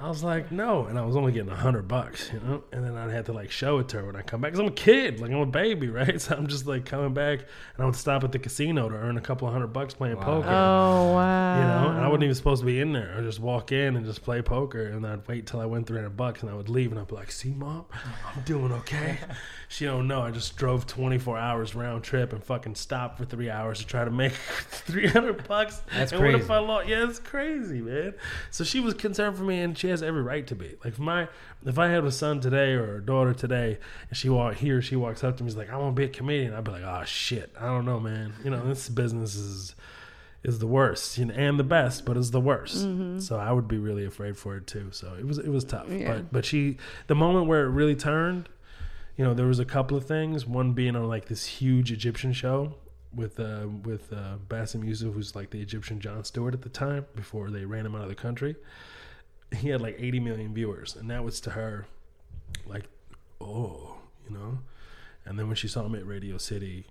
Damn. 0.00 0.06
I 0.06 0.08
was 0.08 0.24
like, 0.24 0.50
"No," 0.50 0.86
and 0.86 0.98
I 0.98 1.04
was 1.04 1.16
only 1.16 1.32
getting 1.32 1.50
a 1.50 1.56
hundred 1.56 1.86
bucks, 1.86 2.30
you 2.32 2.40
know. 2.40 2.64
And 2.72 2.84
then 2.84 2.96
I'd 2.96 3.10
have 3.10 3.26
to 3.26 3.32
like 3.32 3.50
show 3.50 3.78
it 3.78 3.88
to 3.88 3.98
her 3.98 4.06
when 4.06 4.16
I 4.16 4.22
come 4.22 4.40
back, 4.40 4.52
cause 4.52 4.60
I'm 4.60 4.66
a 4.66 4.70
kid, 4.72 5.20
like 5.20 5.30
I'm 5.30 5.38
a 5.38 5.46
baby, 5.46 5.88
right? 5.90 6.20
So 6.20 6.34
I'm 6.34 6.46
just 6.46 6.66
like 6.66 6.84
coming 6.84 7.12
back, 7.14 7.40
and 7.40 7.82
I 7.82 7.84
would 7.84 7.96
stop 7.96 8.24
at 8.24 8.32
the 8.32 8.38
casino 8.38 8.88
to 8.88 8.94
earn 8.94 9.16
a 9.16 9.20
couple 9.20 9.46
of 9.46 9.52
hundred 9.52 9.68
bucks 9.68 9.94
playing 9.94 10.16
poker. 10.16 10.48
Oh 10.48 11.12
wow! 11.14 11.56
You 11.60 11.66
know, 11.66 11.90
and 11.90 12.00
I 12.00 12.08
wasn't 12.08 12.24
even 12.24 12.34
supposed 12.34 12.60
to 12.60 12.66
be 12.66 12.80
in 12.80 12.92
there. 12.92 13.12
I 13.12 13.16
would 13.16 13.24
just 13.24 13.40
walk 13.40 13.72
in 13.72 13.96
and 13.96 14.06
just 14.06 14.22
play 14.22 14.42
poker, 14.42 14.86
and 14.86 15.06
I'd 15.06 15.26
wait 15.28 15.46
till 15.46 15.60
I 15.60 15.66
win 15.66 15.84
three 15.84 15.98
hundred 15.98 16.16
bucks, 16.16 16.42
and 16.42 16.50
I 16.50 16.54
would 16.54 16.68
leave, 16.68 16.90
and 16.90 17.00
I'd 17.00 17.08
be 17.08 17.14
like, 17.14 17.30
"See, 17.30 17.52
mom, 17.52 17.84
I'm 18.34 18.42
doing 18.44 18.72
okay." 18.72 19.18
she 19.68 19.84
don't 19.84 20.08
know. 20.08 20.22
I 20.22 20.30
just 20.30 20.56
drove 20.56 20.86
twenty 20.86 21.18
four 21.18 21.36
hours 21.38 21.74
round 21.74 22.04
trip 22.04 22.32
and 22.32 22.42
fucking 22.42 22.74
stopped 22.74 23.18
for 23.18 23.24
three 23.24 23.50
hours 23.50 23.78
to 23.80 23.86
try 23.86 24.04
to 24.04 24.10
make 24.10 24.32
three 24.70 25.06
hundred 25.06 25.46
bucks. 25.46 25.82
That's 25.92 26.12
and 26.12 26.20
what 26.22 26.30
if 26.30 26.46
crazy. 26.46 26.52
I 26.52 26.58
lost? 26.58 26.88
Yeah, 26.88 27.08
it's 27.08 27.18
crazy, 27.18 27.80
man. 27.80 28.14
So 28.50 28.64
she 28.64 28.80
was 28.80 28.94
concerned 28.94 29.36
for 29.36 29.44
me, 29.44 29.60
and 29.60 29.76
she 29.76 29.89
has 29.90 30.02
every 30.02 30.22
right 30.22 30.46
to 30.46 30.54
be. 30.54 30.76
Like 30.84 30.94
if 30.94 30.98
my 30.98 31.28
if 31.64 31.78
I 31.78 31.88
had 31.88 32.04
a 32.04 32.12
son 32.12 32.40
today 32.40 32.72
or 32.72 32.96
a 32.96 33.04
daughter 33.04 33.34
today, 33.34 33.78
and 34.08 34.16
she 34.16 34.28
walk 34.28 34.54
he 34.54 34.70
or 34.70 34.82
she 34.82 34.96
walks 34.96 35.22
up 35.22 35.36
to 35.36 35.44
me, 35.44 35.50
she's 35.50 35.56
like, 35.56 35.70
"I 35.70 35.76
want 35.76 35.94
to 35.94 36.00
be 36.00 36.06
a 36.06 36.08
comedian," 36.08 36.54
I'd 36.54 36.64
be 36.64 36.70
like, 36.70 36.82
"Oh 36.82 37.04
shit, 37.04 37.54
I 37.58 37.66
don't 37.66 37.84
know, 37.84 38.00
man. 38.00 38.32
You 38.44 38.50
know, 38.50 38.66
this 38.66 38.88
business 38.88 39.34
is." 39.34 39.74
is 40.42 40.58
the 40.58 40.66
worst 40.66 41.18
you 41.18 41.26
know, 41.26 41.34
and 41.34 41.58
the 41.58 41.64
best, 41.64 42.06
but 42.06 42.16
it's 42.16 42.30
the 42.30 42.40
worst. 42.40 42.86
Mm-hmm. 42.86 43.18
So 43.20 43.36
I 43.36 43.52
would 43.52 43.68
be 43.68 43.76
really 43.76 44.06
afraid 44.06 44.38
for 44.38 44.56
it 44.56 44.66
too. 44.66 44.88
So 44.90 45.14
it 45.18 45.26
was 45.26 45.36
it 45.36 45.50
was 45.50 45.64
tough. 45.64 45.86
Yeah. 45.90 46.12
But 46.12 46.32
but 46.32 46.44
she 46.46 46.78
the 47.08 47.14
moment 47.14 47.46
where 47.46 47.66
it 47.66 47.68
really 47.68 47.94
turned, 47.94 48.48
you 49.18 49.24
know, 49.26 49.34
there 49.34 49.46
was 49.46 49.58
a 49.58 49.66
couple 49.66 49.98
of 49.98 50.06
things. 50.06 50.46
One 50.46 50.72
being 50.72 50.96
on 50.96 51.06
like 51.08 51.26
this 51.26 51.44
huge 51.44 51.92
Egyptian 51.92 52.32
show 52.32 52.74
with 53.14 53.38
uh, 53.40 53.66
with 53.84 54.12
uh, 54.12 54.36
Bassem 54.48 54.86
Youssef, 54.86 55.12
who's 55.12 55.34
like 55.34 55.50
the 55.50 55.60
Egyptian 55.60 56.00
Jon 56.00 56.24
Stewart 56.24 56.54
at 56.54 56.62
the 56.62 56.68
time 56.68 57.06
before 57.14 57.50
they 57.50 57.64
ran 57.64 57.86
him 57.86 57.94
out 57.94 58.02
of 58.02 58.08
the 58.08 58.14
country. 58.14 58.56
He 59.56 59.68
had 59.68 59.80
like 59.80 59.96
80 59.98 60.20
million 60.20 60.54
viewers, 60.54 60.94
and 60.96 61.10
that 61.10 61.24
was 61.24 61.40
to 61.42 61.50
her 61.50 61.86
like, 62.66 62.84
oh, 63.40 63.96
you 64.28 64.34
know. 64.36 64.58
And 65.24 65.38
then 65.38 65.46
when 65.48 65.56
she 65.56 65.68
saw 65.68 65.84
him 65.84 65.94
at 65.94 66.06
Radio 66.06 66.38
City 66.38 66.86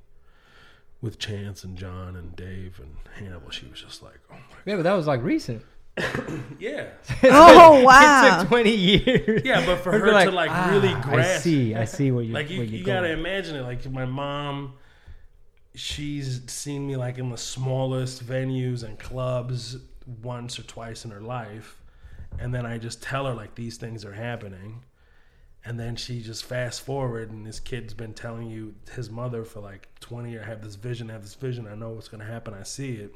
with 1.02 1.18
Chance 1.20 1.64
and 1.64 1.78
Jon 1.78 2.16
and 2.16 2.36
Dave 2.36 2.80
and 2.82 2.96
Hannibal, 3.16 3.50
she 3.50 3.66
was 3.68 3.82
just 3.82 4.04
like, 4.04 4.20
oh 4.32 4.36
my 4.36 4.58
Yeah, 4.66 4.76
but 4.76 4.84
that 4.84 4.94
was 4.94 5.08
like 5.08 5.24
recent. 5.24 5.64
yeah, 6.60 6.88
Oh 7.24 7.80
It 7.80 7.86
wow! 7.86 8.40
took 8.40 8.48
20 8.50 8.70
years. 8.72 9.42
yeah. 9.44 9.66
But 9.66 9.78
for 9.80 9.94
I'd 9.94 10.00
her 10.02 10.06
be 10.20 10.26
to 10.26 10.32
like 10.32 10.50
"Ah, 10.52 10.70
really 10.72 10.94
I 10.94 11.38
see. 11.38 11.76
I 11.76 11.84
see 11.86 12.12
what 12.12 12.26
you 12.26 12.34
like 12.34 12.50
you, 12.50 12.62
you 12.62 12.84
gotta 12.86 13.08
going. 13.08 13.20
imagine 13.20 13.56
it 13.58 13.62
like 13.64 13.90
my 13.92 14.06
mom 14.06 14.74
she's 15.76 16.42
seen 16.52 16.88
me 16.88 16.96
like 16.96 17.18
in 17.18 17.30
the 17.30 17.38
smallest 17.38 18.26
venues 18.26 18.84
and 18.84 18.98
clubs 19.00 19.78
once 20.24 20.58
or 20.58 20.64
twice 20.64 21.06
in 21.06 21.12
her 21.12 21.22
life 21.22 21.79
and 22.38 22.54
then 22.54 22.66
i 22.66 22.78
just 22.78 23.02
tell 23.02 23.26
her 23.26 23.34
like 23.34 23.56
these 23.56 23.78
things 23.78 24.06
are 24.06 24.14
happening. 24.14 24.84
And 25.66 25.78
then 25.78 25.98
she 25.98 26.22
just 26.22 26.46
fast 26.46 26.82
forward 26.82 27.32
and 27.32 27.46
this 27.46 27.60
kid's 27.60 27.94
been 27.94 28.14
telling 28.14 28.50
you 28.50 28.76
his 28.96 29.10
mother 29.10 29.44
for 29.44 29.60
like 29.60 29.90
20 30.00 30.32
years 30.32 30.44
I 30.46 30.50
have 30.50 30.64
this 30.64 30.76
vision 30.76 31.10
I 31.10 31.14
have 31.14 31.22
this 31.22 31.36
vision 31.36 31.68
i 31.68 31.76
know 31.76 31.90
what's 31.90 32.08
going 32.08 32.26
to 32.26 32.32
happen 32.32 32.54
i 32.54 32.64
see 32.64 32.94
it. 32.94 33.14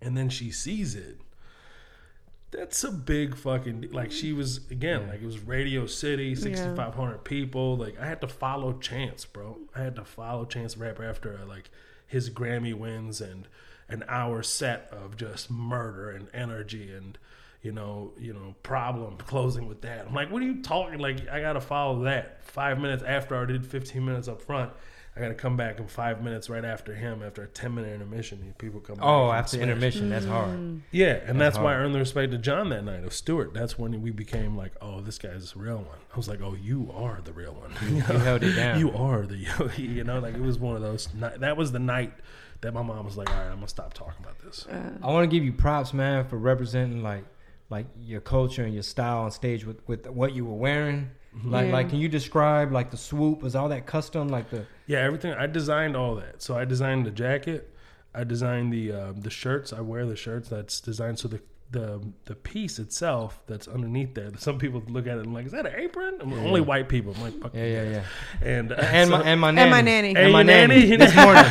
And 0.00 0.16
then 0.16 0.28
she 0.28 0.50
sees 0.50 0.94
it. 0.94 1.20
That's 2.52 2.84
a 2.84 2.92
big 2.92 3.34
fucking 3.36 3.88
like 3.92 4.12
she 4.12 4.32
was 4.32 4.58
again 4.70 5.08
like 5.08 5.20
it 5.20 5.26
was 5.26 5.40
radio 5.40 5.86
city 5.86 6.34
6500 6.36 7.24
people. 7.24 7.76
Like 7.76 7.98
i 8.00 8.06
had 8.06 8.20
to 8.20 8.28
follow 8.28 8.74
chance 8.74 9.24
bro. 9.24 9.58
I 9.74 9.80
had 9.80 9.96
to 9.96 10.04
follow 10.04 10.44
chance 10.44 10.76
rap 10.76 11.00
after 11.00 11.40
uh, 11.42 11.46
like 11.46 11.70
his 12.06 12.30
grammy 12.30 12.72
wins 12.72 13.20
and 13.20 13.48
an 13.88 14.04
hour 14.08 14.42
set 14.42 14.88
of 14.92 15.16
just 15.16 15.50
murder 15.50 16.08
and 16.10 16.28
energy 16.32 16.92
and 16.92 17.18
you 17.62 17.72
know 17.72 18.12
you 18.18 18.32
know 18.32 18.54
problem 18.62 19.16
closing 19.18 19.66
with 19.68 19.80
that 19.82 20.06
i'm 20.08 20.14
like 20.14 20.30
what 20.30 20.42
are 20.42 20.46
you 20.46 20.60
talking 20.62 20.98
like 20.98 21.28
i 21.28 21.40
gotta 21.40 21.60
follow 21.60 22.02
that 22.04 22.42
five 22.44 22.78
minutes 22.80 23.02
after 23.04 23.36
i 23.40 23.44
did 23.44 23.64
15 23.64 24.04
minutes 24.04 24.28
up 24.28 24.42
front 24.42 24.70
I 25.14 25.20
got 25.20 25.28
to 25.28 25.34
come 25.34 25.58
back 25.58 25.78
in 25.78 25.86
five 25.88 26.22
minutes 26.24 26.48
right 26.48 26.64
after 26.64 26.94
him 26.94 27.22
after 27.22 27.42
a 27.42 27.46
10 27.46 27.74
minute 27.74 27.92
intermission. 27.92 28.54
People 28.56 28.80
come 28.80 28.96
back. 28.96 29.04
Oh, 29.04 29.28
and 29.28 29.38
after 29.40 29.56
smash. 29.58 29.62
intermission, 29.64 30.08
that's 30.08 30.24
Mm. 30.24 30.28
hard. 30.30 30.80
Yeah, 30.90 31.20
and 31.26 31.38
that's, 31.38 31.58
why 31.58 31.72
I 31.74 31.76
earned 31.76 31.94
the 31.94 31.98
respect 31.98 32.32
of 32.32 32.40
Jon 32.40 32.70
that 32.70 32.82
night 32.82 33.04
of 33.04 33.12
Stewart. 33.12 33.52
That's 33.52 33.78
when 33.78 34.00
we 34.00 34.10
became 34.10 34.56
like, 34.56 34.72
oh, 34.80 35.02
this 35.02 35.18
guy's 35.18 35.52
the 35.52 35.58
real 35.58 35.76
one. 35.76 35.98
I 36.14 36.16
was 36.16 36.28
like, 36.28 36.40
oh, 36.40 36.54
you 36.58 36.90
are 36.96 37.20
the 37.22 37.34
real 37.34 37.52
one. 37.52 37.72
You, 37.86 37.96
You 37.96 38.00
held 38.00 38.42
it 38.42 38.54
down. 38.56 38.78
you 38.80 38.90
are 38.92 39.26
the, 39.26 39.36
you 39.76 40.02
know, 40.02 40.18
like 40.18 40.32
it 40.34 40.40
was 40.40 40.58
one 40.58 40.76
of 40.76 40.80
those. 40.80 41.08
That 41.18 41.58
was 41.58 41.72
the 41.72 41.78
night 41.78 42.14
that 42.62 42.72
my 42.72 42.80
mom 42.80 43.04
was 43.04 43.18
like, 43.18 43.28
all 43.28 43.36
right, 43.36 43.48
I'm 43.50 43.56
gonna 43.56 43.68
stop 43.68 43.92
talking 43.92 44.24
about 44.24 44.38
this. 44.38 44.66
I 45.02 45.08
want 45.12 45.30
to 45.30 45.36
give 45.36 45.44
you 45.44 45.52
props, 45.52 45.92
man, 45.92 46.24
for 46.24 46.38
representing 46.38 47.02
like 47.02 47.24
like 47.72 47.86
your 48.00 48.20
culture 48.20 48.62
and 48.64 48.72
your 48.74 48.84
style 48.84 49.22
on 49.22 49.30
stage 49.32 49.64
with 49.66 49.80
with 49.88 50.06
what 50.06 50.32
you 50.34 50.44
were 50.44 50.54
wearing. 50.68 51.10
Like 51.44 51.66
Yeah. 51.68 51.72
like, 51.72 51.88
can 51.88 51.98
you 51.98 52.08
describe 52.10 52.70
like 52.72 52.90
the 52.90 52.98
swoop? 52.98 53.42
Was 53.42 53.56
all 53.56 53.70
that 53.70 53.86
custom? 53.86 54.28
Like 54.28 54.50
the 54.50 54.66
Yeah, 54.86 54.98
everything. 55.00 55.32
I 55.32 55.46
designed 55.46 55.96
all 55.96 56.14
that. 56.16 56.42
So 56.42 56.56
I 56.56 56.64
designed 56.66 57.06
the 57.06 57.10
jacket. 57.10 57.70
I 58.14 58.24
designed 58.24 58.72
the 58.72 58.92
uh, 58.92 59.12
the 59.16 59.30
shirts. 59.30 59.72
I 59.72 59.80
wear 59.80 60.04
the 60.06 60.16
shirts. 60.16 60.50
That's 60.50 60.80
designed 60.80 61.18
so 61.18 61.28
the 61.28 61.40
the 61.72 62.00
the 62.26 62.34
piece 62.34 62.78
itself 62.78 63.40
that's 63.46 63.66
underneath 63.66 64.14
there. 64.14 64.30
Some 64.38 64.58
people 64.58 64.82
look 64.88 65.06
at 65.06 65.16
it 65.18 65.24
and 65.24 65.32
like, 65.34 65.46
is 65.46 65.52
that 65.52 65.66
an 65.66 65.74
apron? 65.78 66.18
I'm 66.20 66.30
like, 66.30 66.46
Only 66.46 66.60
white 66.60 66.88
people. 66.88 67.14
I'm 67.16 67.22
like, 67.22 67.40
fuck 67.40 67.54
yeah 67.54 67.64
yeah 67.64 67.82
yeah. 67.90 68.04
And 68.42 68.72
uh, 68.72 68.76
And 68.76 69.10
so- 69.10 69.18
my 69.18 69.22
and 69.24 69.40
my 69.40 69.48
And 69.48 69.56
nanny. 69.56 69.70
my 69.70 69.80
nanny. 69.82 70.08
And 70.10 70.18
Hey, 70.18 70.32
my 70.32 70.42
nanny. 70.42 70.80
nanny. 70.86 70.96
This 71.04 71.14
morning. 71.16 71.44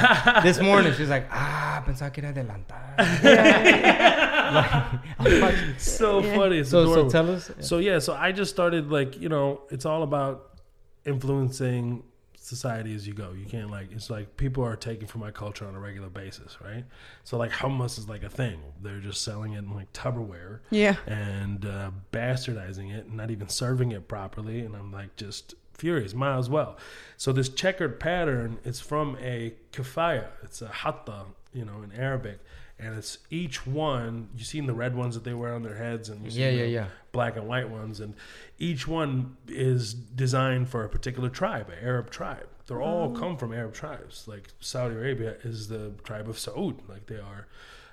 This 0.43 0.59
morning 0.61 0.93
she's 0.93 1.09
like, 1.09 1.27
ah, 1.31 1.83
pensaba 1.85 2.13
que 2.13 2.21
era 2.23 2.31
adelantada. 2.33 2.97
like, 4.53 5.01
I'm 5.19 5.41
like, 5.41 5.79
so 5.79 6.21
funny. 6.21 6.59
It's 6.59 6.69
so 6.69 6.85
so 6.93 7.09
tell 7.09 7.29
us. 7.31 7.51
So 7.59 7.79
yeah, 7.79 7.99
so 7.99 8.13
I 8.13 8.31
just 8.31 8.51
started 8.51 8.91
like 8.91 9.19
you 9.19 9.29
know, 9.29 9.61
it's 9.69 9.85
all 9.85 10.03
about 10.03 10.59
influencing 11.05 12.03
society 12.43 12.95
as 12.95 13.07
you 13.07 13.13
go. 13.13 13.31
You 13.33 13.45
can't 13.45 13.69
like 13.69 13.91
it's 13.91 14.09
like 14.09 14.35
people 14.35 14.63
are 14.65 14.75
taking 14.75 15.07
from 15.07 15.21
my 15.21 15.31
culture 15.31 15.65
on 15.67 15.75
a 15.75 15.79
regular 15.79 16.09
basis, 16.09 16.57
right? 16.63 16.83
So 17.23 17.37
like 17.37 17.51
hummus 17.51 17.97
is 17.99 18.09
like 18.09 18.23
a 18.23 18.29
thing. 18.29 18.59
They're 18.81 18.99
just 18.99 19.21
selling 19.23 19.53
it 19.53 19.59
in 19.59 19.73
like 19.73 19.91
Tupperware 19.93 20.59
Yeah. 20.71 20.95
and 21.05 21.65
uh, 21.65 21.91
bastardizing 22.11 22.93
it 22.93 23.05
and 23.05 23.15
not 23.17 23.31
even 23.31 23.47
serving 23.47 23.91
it 23.91 24.07
properly. 24.07 24.61
And 24.61 24.75
I'm 24.75 24.91
like 24.91 25.15
just 25.15 25.55
furious. 25.73 26.13
Might 26.13 26.37
as 26.37 26.49
well. 26.49 26.77
So 27.17 27.31
this 27.31 27.49
checkered 27.49 27.99
pattern 27.99 28.57
is 28.63 28.79
from 28.79 29.17
a 29.21 29.53
kafaya. 29.71 30.27
It's 30.43 30.61
a 30.61 30.67
hatta, 30.67 31.25
you 31.53 31.65
know, 31.65 31.81
in 31.83 31.91
Arabic. 31.91 32.39
And 32.81 32.95
it's 32.97 33.19
each 33.29 33.67
one. 33.67 34.29
You 34.35 34.43
seen 34.43 34.65
the 34.65 34.73
red 34.73 34.95
ones 34.95 35.13
that 35.15 35.23
they 35.23 35.33
wear 35.33 35.53
on 35.53 35.61
their 35.61 35.75
heads, 35.75 36.09
and 36.09 36.23
you 36.25 36.31
see 36.31 36.41
Yeah, 36.41 36.49
yeah, 36.49 36.63
the 36.63 36.69
yeah. 36.69 36.85
black 37.11 37.35
and 37.37 37.47
white 37.47 37.69
ones, 37.69 37.99
and 37.99 38.15
each 38.57 38.87
one 38.87 39.37
is 39.47 39.93
designed 39.93 40.69
for 40.69 40.83
a 40.83 40.89
particular 40.89 41.29
tribe, 41.29 41.69
an 41.69 41.77
Arab 41.83 42.09
tribe. 42.09 42.47
They're 42.67 42.81
all 42.81 43.11
come 43.11 43.37
from 43.37 43.53
Arab 43.53 43.73
tribes. 43.73 44.27
Like 44.27 44.47
Saudi 44.59 44.95
Arabia 44.95 45.35
is 45.43 45.67
the 45.67 45.91
tribe 46.03 46.27
of 46.29 46.37
Saud, 46.37 46.79
like 46.89 47.05
they 47.07 47.19
are 47.19 47.47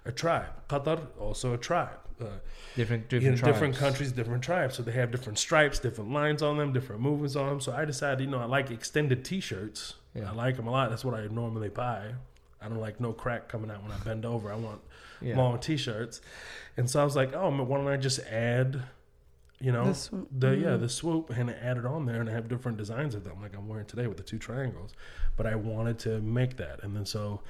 a 0.04 0.12
tribe. 0.12 0.52
Qatar 0.68 1.06
also 1.18 1.52
a 1.52 1.58
tribe. 1.58 1.98
Uh, 2.20 2.24
Different 2.74 3.12
in 3.12 3.20
different 3.20 3.44
different 3.44 3.76
countries, 3.76 4.10
different 4.12 4.42
tribes. 4.42 4.76
So 4.76 4.82
they 4.82 4.92
have 4.92 5.10
different 5.10 5.38
stripes, 5.38 5.78
different 5.78 6.10
lines 6.12 6.42
on 6.42 6.56
them, 6.56 6.72
different 6.72 7.00
movements 7.02 7.36
on 7.36 7.48
them. 7.48 7.60
So 7.60 7.72
I 7.72 7.84
decided, 7.84 8.20
you 8.24 8.30
know, 8.30 8.40
I 8.40 8.44
like 8.44 8.70
extended 8.70 9.24
T-shirts. 9.24 9.94
Yeah. 10.14 10.30
I 10.30 10.34
like 10.34 10.56
them 10.56 10.66
a 10.66 10.70
lot. 10.70 10.90
That's 10.90 11.04
what 11.04 11.14
I 11.14 11.26
normally 11.28 11.68
buy. 11.68 12.14
I 12.60 12.68
don't 12.68 12.80
like 12.80 13.00
no 13.00 13.12
crack 13.12 13.48
coming 13.48 13.70
out 13.70 13.82
when 13.82 13.92
I 13.92 13.98
bend 13.98 14.24
over. 14.24 14.52
I 14.52 14.56
want 14.56 14.80
Yeah. 15.20 15.36
long 15.36 15.58
T-shirts. 15.58 16.20
And 16.76 16.88
so 16.88 17.00
I 17.00 17.04
was 17.04 17.16
like, 17.16 17.34
oh, 17.34 17.50
why 17.50 17.76
don't 17.78 17.88
I 17.88 17.96
just 17.96 18.20
add, 18.20 18.82
you 19.60 19.72
know, 19.72 19.86
The 19.86 19.94
swoop. 19.94 20.28
the 20.36 20.56
yeah 20.56 20.66
mm-hmm. 20.68 20.82
the 20.82 20.88
swoop 20.88 21.30
and 21.30 21.50
add 21.50 21.76
it 21.76 21.86
on 21.86 22.06
there 22.06 22.20
and 22.20 22.28
I 22.28 22.32
have 22.32 22.48
different 22.48 22.78
designs 22.78 23.14
of 23.14 23.24
them, 23.24 23.40
like 23.42 23.54
I'm 23.56 23.68
wearing 23.68 23.86
today 23.86 24.06
with 24.06 24.16
the 24.16 24.22
two 24.22 24.38
triangles. 24.38 24.92
But 25.36 25.46
I 25.46 25.54
wanted 25.54 25.98
to 26.00 26.20
make 26.20 26.56
that, 26.58 26.82
and 26.82 26.94
then 26.96 27.06
so. 27.06 27.42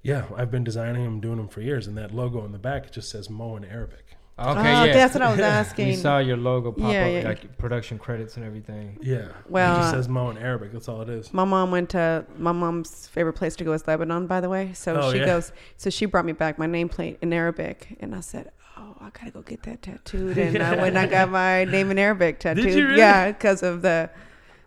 Yeah, 0.00 0.26
I've 0.36 0.50
been 0.50 0.62
designing 0.62 1.02
them, 1.02 1.20
doing 1.20 1.38
them 1.38 1.48
for 1.48 1.60
years, 1.60 1.88
and 1.88 1.98
that 1.98 2.14
logo 2.14 2.40
on 2.40 2.52
the 2.52 2.58
back 2.58 2.92
just 2.92 3.10
says 3.10 3.28
Mo 3.28 3.56
in 3.56 3.64
Arabic. 3.64 4.14
Okay, 4.38 4.50
oh, 4.60 4.84
yeah. 4.84 4.92
that's 4.92 5.14
what 5.14 5.22
I 5.22 5.30
was 5.32 5.40
asking. 5.58 5.88
you 5.88 5.96
saw 5.96 6.18
your 6.18 6.36
logo 6.36 6.70
pop 6.70 6.92
Yeah, 6.92 7.06
up, 7.06 7.12
yeah. 7.12 7.28
like 7.28 7.58
production 7.58 7.98
credits 7.98 8.36
and 8.36 8.44
everything. 8.46 8.96
Yeah. 9.02 9.28
Well, 9.48 9.74
it 9.76 9.78
just 9.80 9.90
says 9.90 10.08
Mo 10.08 10.30
in 10.30 10.38
Arabic. 10.38 10.72
That's 10.72 10.88
all 10.88 11.02
it 11.02 11.08
is. 11.08 11.34
My 11.34 11.44
mom 11.44 11.70
went 11.72 11.90
to 11.90 12.24
my 12.36 12.52
mom's 12.52 13.08
favorite 13.08 13.32
place 13.32 13.56
to 13.56 13.64
go 13.64 13.72
is 13.72 13.86
Lebanon, 13.88 14.26
by 14.28 14.40
the 14.40 14.48
way. 14.48 14.72
So 14.74 14.94
Oh, 15.00 15.12
she 15.12 15.18
yeah. 15.18 15.26
goes, 15.26 15.52
so 15.76 15.90
she 15.90 16.06
brought 16.06 16.24
me 16.24 16.32
back 16.32 16.56
my 16.58 16.66
nameplate 16.68 17.16
in 17.20 17.32
Arabic, 17.32 17.96
and 18.00 18.14
I 18.14 18.20
said, 18.20 18.52
"Oh, 18.76 18.94
I 19.00 19.10
gotta 19.10 19.32
go 19.32 19.42
get 19.42 19.64
that 19.64 19.82
tattooed." 19.82 20.38
And 20.38 20.62
I 20.62 20.70
went, 20.76 20.96
and 20.96 20.98
I 20.98 21.06
got 21.06 21.30
my 21.30 21.64
name 21.76 21.90
in 21.90 21.98
Arabic 21.98 22.38
tattooed. 22.38 22.72
you 22.72 22.86
really? 22.86 22.98
Yeah, 22.98 23.32
because 23.32 23.64
of 23.64 23.82
the 23.82 24.08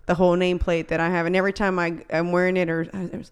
the 0.08 0.16
whole 0.16 0.36
nameplate 0.36 0.88
that 0.90 1.00
I 1.00 1.10
have, 1.10 1.26
and 1.26 1.36
every 1.36 1.54
time 1.54 1.80
I 1.80 2.04
I'm 2.12 2.34
wearing 2.34 2.58
it 2.58 2.70
or 2.70 2.88
I 2.94 3.06
was, 3.16 3.32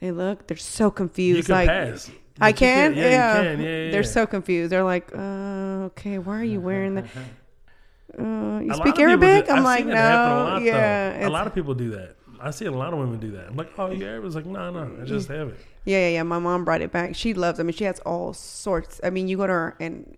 they 0.00 0.10
look, 0.10 0.46
they're 0.46 0.56
so 0.58 0.90
confused. 0.90 1.48
You 1.48 1.54
can 1.54 1.66
like 1.66 1.68
pass. 1.68 2.10
I 2.40 2.48
you 2.48 2.54
can, 2.54 2.94
Yeah, 2.94 3.08
yeah. 3.10 3.42
can. 3.42 3.60
Yeah, 3.60 3.68
yeah, 3.84 3.90
They're 3.90 4.02
so 4.04 4.26
confused. 4.26 4.72
They're 4.72 4.84
like, 4.84 5.10
uh, 5.14 5.88
"Okay, 5.92 6.18
why 6.18 6.40
are 6.40 6.44
you 6.44 6.60
wearing 6.68 6.94
that?" 6.96 7.04
Uh, 8.18 8.60
you 8.62 8.72
A 8.72 8.74
speak 8.74 8.98
Arabic? 8.98 9.46
do- 9.46 9.52
I'm 9.52 9.58
I've 9.58 9.64
like, 9.64 9.86
no, 9.86 9.92
a 9.94 9.96
lot, 9.96 10.62
yeah. 10.62 11.26
A 11.26 11.30
lot 11.30 11.46
of 11.46 11.54
people 11.54 11.74
do 11.74 11.90
that. 11.90 12.16
I 12.40 12.50
see 12.50 12.66
a 12.66 12.72
lot 12.72 12.92
of 12.92 12.98
women 12.98 13.18
do 13.20 13.30
that. 13.32 13.46
I'm 13.48 13.56
like, 13.56 13.70
oh, 13.78 13.90
you 13.90 14.04
Arab? 14.04 14.24
It's 14.24 14.34
like, 14.34 14.46
no, 14.46 14.70
no, 14.70 14.90
I 15.00 15.04
just 15.04 15.28
have 15.28 15.48
it. 15.48 15.56
Yeah, 15.84 15.98
yeah, 16.00 16.08
yeah. 16.08 16.22
My 16.24 16.38
mom 16.38 16.64
brought 16.64 16.80
it 16.82 16.90
back. 16.90 17.14
She 17.14 17.34
loves. 17.34 17.60
I 17.60 17.62
mean, 17.62 17.72
she 17.72 17.84
has 17.84 18.00
all 18.00 18.32
sorts. 18.34 19.00
I 19.04 19.10
mean, 19.10 19.28
you 19.28 19.36
go 19.36 19.46
to 19.46 19.52
her 19.52 19.76
and 19.80 20.16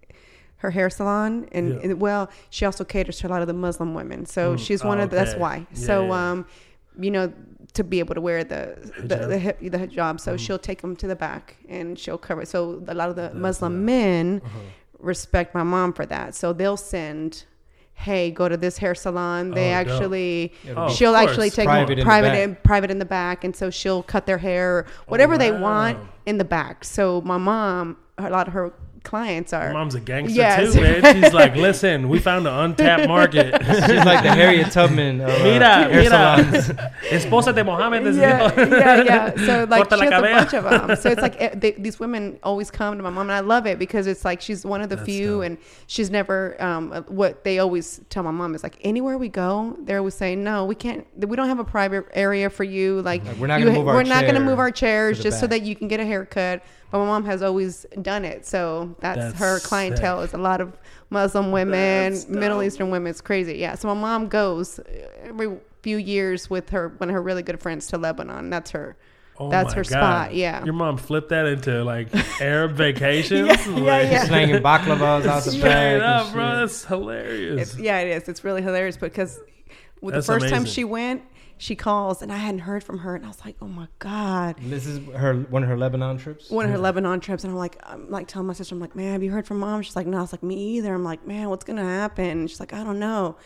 her 0.59 0.71
hair 0.71 0.89
salon, 0.89 1.47
and, 1.53 1.69
Yeah. 1.75 1.81
and, 1.83 2.01
well, 2.01 2.31
she 2.49 2.65
also 2.65 2.83
caters 2.85 3.19
to 3.19 3.27
a 3.27 3.31
lot 3.31 3.43
of 3.43 3.47
the 3.49 3.53
Muslim 3.55 3.93
women. 3.95 4.25
So 4.27 4.55
Mm, 4.55 4.59
she's 4.59 4.83
one 4.83 5.01
oh, 5.01 5.05
of. 5.05 5.11
That's 5.11 5.33
okay. 5.33 5.41
why. 5.41 5.57
Yeah, 5.75 5.87
so, 5.87 6.07
yeah. 6.07 6.31
um, 6.31 6.47
you 6.99 7.11
know, 7.11 7.33
to 7.75 7.85
be 7.85 7.99
able 7.99 8.15
to 8.15 8.21
wear 8.21 8.45
the 8.45 8.77
the 8.99 9.17
Hijab. 9.17 9.29
the, 9.29 9.39
hip, 9.39 9.59
the 9.61 9.79
hijab, 9.79 10.21
so 10.21 10.35
Mhm. 10.35 10.39
she'll 10.39 10.59
take 10.59 10.81
them 10.83 10.97
to 10.97 11.07
the 11.07 11.17
back 11.17 11.57
and 11.69 11.99
she'll 11.99 12.19
cover. 12.19 12.43
it. 12.43 12.49
So 12.49 12.83
a 12.89 12.95
lot 12.95 13.09
of 13.11 13.17
the 13.17 13.23
That's 13.23 13.35
Muslim 13.35 13.85
men 13.85 14.41
Uh-huh. 14.45 14.59
respect 14.99 15.55
my 15.55 15.63
mom 15.63 15.93
for 15.93 16.07
that. 16.07 16.35
So 16.35 16.53
they'll 16.53 16.77
send. 16.77 17.45
Hey, 17.97 18.33
go 18.33 18.49
to 18.49 18.57
this 18.57 18.79
hair 18.79 18.93
salon. 18.97 19.53
They 19.53 19.71
Oh, 19.71 19.75
actually, 19.75 20.53
Oh, 20.77 20.89
she'll 20.89 21.15
actually 21.15 21.49
take 21.51 21.67
Private 21.67 21.87
private, 21.87 21.93
in 21.93 21.99
the 21.99 22.05
private, 22.05 22.29
back. 22.31 22.39
in, 22.41 22.57
private 22.65 22.91
in 22.91 22.99
the 22.99 23.05
back, 23.05 23.45
and 23.45 23.55
so 23.55 23.71
she'll 23.71 24.03
cut 24.03 24.27
their 24.27 24.39
hair, 24.39 24.79
or 24.79 24.87
whatever 25.07 25.39
they 25.39 25.53
want 25.53 25.99
in 26.27 26.39
the 26.39 26.45
back. 26.45 26.83
So 26.85 27.21
my 27.21 27.39
mom, 27.39 27.97
a 28.19 28.29
lot 28.31 28.49
of 28.49 28.53
her 28.55 28.73
clients 29.05 29.53
are. 29.53 29.69
My 29.69 29.75
mom's 29.75 29.95
a 29.95 30.01
gangster 30.01 30.35
Yes. 30.37 30.75
too, 30.75 30.81
man. 30.81 31.23
She's 31.23 31.33
like, 31.33 31.55
listen, 31.69 32.09
we 32.09 32.19
found 32.19 32.47
an 32.49 32.55
untapped 32.55 33.07
market. 33.07 33.55
She's 33.65 34.05
like 34.05 34.23
the 34.25 34.33
Harriet 34.33 34.73
Tubman. 34.73 35.21
Of, 35.21 35.29
uh, 35.31 35.45
Mira, 35.45 35.67
hair 35.67 35.89
mira. 35.91 36.11
salons. 36.11 36.69
Esposa 37.11 37.55
de 37.55 37.63
Mohammed. 37.63 38.15
yeah, 38.15 38.53
yeah, 38.57 39.03
yeah. 39.03 39.47
So 39.47 39.65
like 39.69 39.89
she 39.93 40.01
has 40.01 40.13
a 40.13 40.21
bunch 40.23 40.55
of 40.55 40.65
them. 40.65 40.97
So 40.97 41.11
it's 41.11 41.23
like 41.23 41.41
eh, 41.41 41.51
they, 41.55 41.73
these 41.73 42.01
women 42.01 42.39
always 42.43 42.71
come 42.71 42.97
to 42.97 43.03
my 43.03 43.11
mom, 43.11 43.23
and 43.31 43.33
I 43.33 43.41
love 43.41 43.67
it 43.67 43.79
because 43.79 44.07
it's 44.07 44.25
like 44.25 44.41
she's 44.41 44.65
one 44.65 44.81
of 44.83 44.89
the 44.89 44.97
That's 44.97 45.07
few, 45.07 45.27
dope. 45.37 45.45
and 45.45 45.59
she's 45.87 46.11
never. 46.11 46.61
Um, 46.63 46.93
uh, 46.93 47.03
what 47.03 47.45
they 47.45 47.59
always 47.59 48.01
tell 48.09 48.23
my 48.23 48.31
mom 48.31 48.55
is 48.55 48.63
like 48.63 48.79
anywhere 48.83 49.19
we 49.19 49.29
go, 49.29 49.77
they're 49.81 49.99
always 49.99 50.15
saying 50.15 50.43
no, 50.43 50.65
we 50.65 50.75
can't. 50.75 51.07
We 51.27 51.37
don't 51.37 51.49
have 51.49 51.59
a 51.59 51.65
private 51.65 52.07
area 52.15 52.49
for 52.51 52.65
you. 52.65 53.03
Like, 53.03 53.25
Like, 53.25 53.37
we're 53.37 53.47
not 53.47 53.59
gonna 53.59 53.71
ha- 53.73 53.79
move 53.79 53.89
our 53.89 53.95
we're 53.95 54.03
not 54.03 54.43
move 54.45 54.59
our 54.59 54.71
chairs 54.71 55.19
the 55.19 55.25
just 55.25 55.41
so 55.41 55.47
that 55.47 55.63
you 55.63 55.75
can 55.77 55.89
get 55.89 56.01
a 56.01 56.05
haircut. 56.05 56.63
But 56.95 57.01
my 57.01 57.07
mom 57.07 57.25
has 57.25 57.43
always 57.43 57.87
done 58.03 58.25
it, 58.25 58.47
so 58.47 58.95
that's, 59.01 59.19
That's 59.19 59.39
her 59.41 59.59
clientele 59.59 60.21
sick. 60.21 60.29
is 60.29 60.35
a 60.35 60.39
lot 60.39 60.61
of 60.61 60.79
Muslim 61.11 61.51
women, 61.51 62.13
That's 62.13 62.29
Middle 62.29 62.59
dope. 62.59 62.67
Eastern 62.69 62.91
women. 62.91 63.11
It's 63.11 63.21
crazy. 63.21 63.55
Yeah. 63.57 63.75
So 63.75 63.89
my 63.93 64.01
mom 64.01 64.29
goes 64.29 64.79
every 65.25 65.59
few 65.83 65.97
years 65.97 66.49
with 66.49 66.71
her 66.71 66.91
one 66.99 67.09
of 67.09 67.15
her 67.15 67.21
really 67.21 67.43
good 67.43 67.61
friends 67.61 67.89
to 67.89 67.99
Lebanon. 67.99 68.49
That's 68.49 68.71
her. 68.71 68.97
Oh 69.41 69.51
That's 69.51 69.73
her 69.73 69.83
God. 69.83 69.89
spot, 69.89 70.35
yeah. 70.37 70.65
Your 70.65 70.75
mom 70.75 70.97
flipped 70.97 71.31
that 71.31 71.47
into 71.47 71.83
like 71.83 72.15
Arab 72.41 72.75
vacations. 72.75 73.49
Yeah, 73.49 73.69
yeah, 73.69 73.75
Like, 73.81 74.13
yeah. 74.13 74.25
Slanging 74.29 74.63
baklavas 74.63 75.27
out 75.27 75.43
the 75.43 75.51
Straight 75.51 75.63
bag. 75.65 76.01
up, 76.01 76.33
bro. 76.33 76.59
That's 76.61 76.85
hilarious. 76.85 77.73
It's, 77.73 77.81
yeah, 77.81 77.99
it 77.99 78.23
is. 78.23 78.29
It's 78.29 78.45
really 78.45 78.63
hilarious 78.63 78.97
because 78.97 79.41
with 80.01 80.15
That's 80.15 80.29
the 80.29 80.33
first 80.35 80.49
time 80.49 80.65
she 80.65 80.85
went, 80.85 81.23
she 81.57 81.77
calls 81.77 82.21
and 82.21 82.33
I 82.33 82.39
hadn't 82.39 82.61
heard 82.61 82.83
from 82.83 82.99
her, 82.99 83.15
and 83.15 83.25
I 83.25 83.29
was 83.29 83.45
like, 83.45 83.57
oh 83.63 83.69
my 83.69 83.89
god. 83.99 84.57
This 84.61 84.87
is 84.87 84.99
her 85.15 85.35
one 85.35 85.63
of 85.63 85.69
her 85.69 85.77
Lebanon 85.77 86.19
trips. 86.19 86.51
One 86.51 86.65
of 86.67 86.71
her 86.71 86.79
Lebanon 86.79 87.21
trips, 87.21 87.45
and 87.45 87.53
I'm 87.53 87.59
like, 87.59 87.79
I'm 87.85 88.11
like 88.11 88.29
telling 88.29 88.49
my 88.49 88.55
sister, 88.55 88.75
I'm 88.75 88.81
like, 88.81 88.97
man, 88.97 89.13
have 89.13 89.23
you 89.23 89.31
heard 89.31 89.47
from 89.47 89.59
mom? 89.61 89.83
She's 89.83 89.97
like, 89.97 90.07
no. 90.07 90.19
I 90.19 90.21
was 90.21 90.33
like, 90.33 90.43
me 90.43 90.57
either. 90.77 90.95
I'm 90.95 91.05
like, 91.05 91.27
man, 91.27 91.51
what's 91.51 91.65
gonna 91.65 91.85
happen? 91.85 92.25
And 92.27 92.51
she's 92.51 92.61
like, 92.61 92.73
I 92.73 92.83
don't 92.83 92.99
know. 92.99 93.37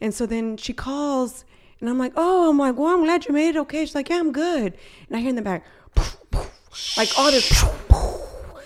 And 0.00 0.12
so 0.12 0.26
then 0.26 0.56
she 0.56 0.72
calls, 0.72 1.44
and 1.80 1.88
I'm 1.88 1.98
like, 1.98 2.12
oh, 2.16 2.50
I'm 2.50 2.58
like, 2.58 2.76
well, 2.76 2.94
I'm 2.94 3.04
glad 3.04 3.26
you 3.26 3.32
made 3.34 3.50
it 3.50 3.56
okay. 3.58 3.84
She's 3.84 3.94
like, 3.94 4.10
yeah, 4.10 4.18
I'm 4.18 4.32
good. 4.32 4.76
And 5.08 5.16
I 5.16 5.20
hear 5.20 5.30
in 5.30 5.36
the 5.36 5.42
back, 5.42 5.64
like 6.96 7.08
all 7.18 7.30
this. 7.30 7.64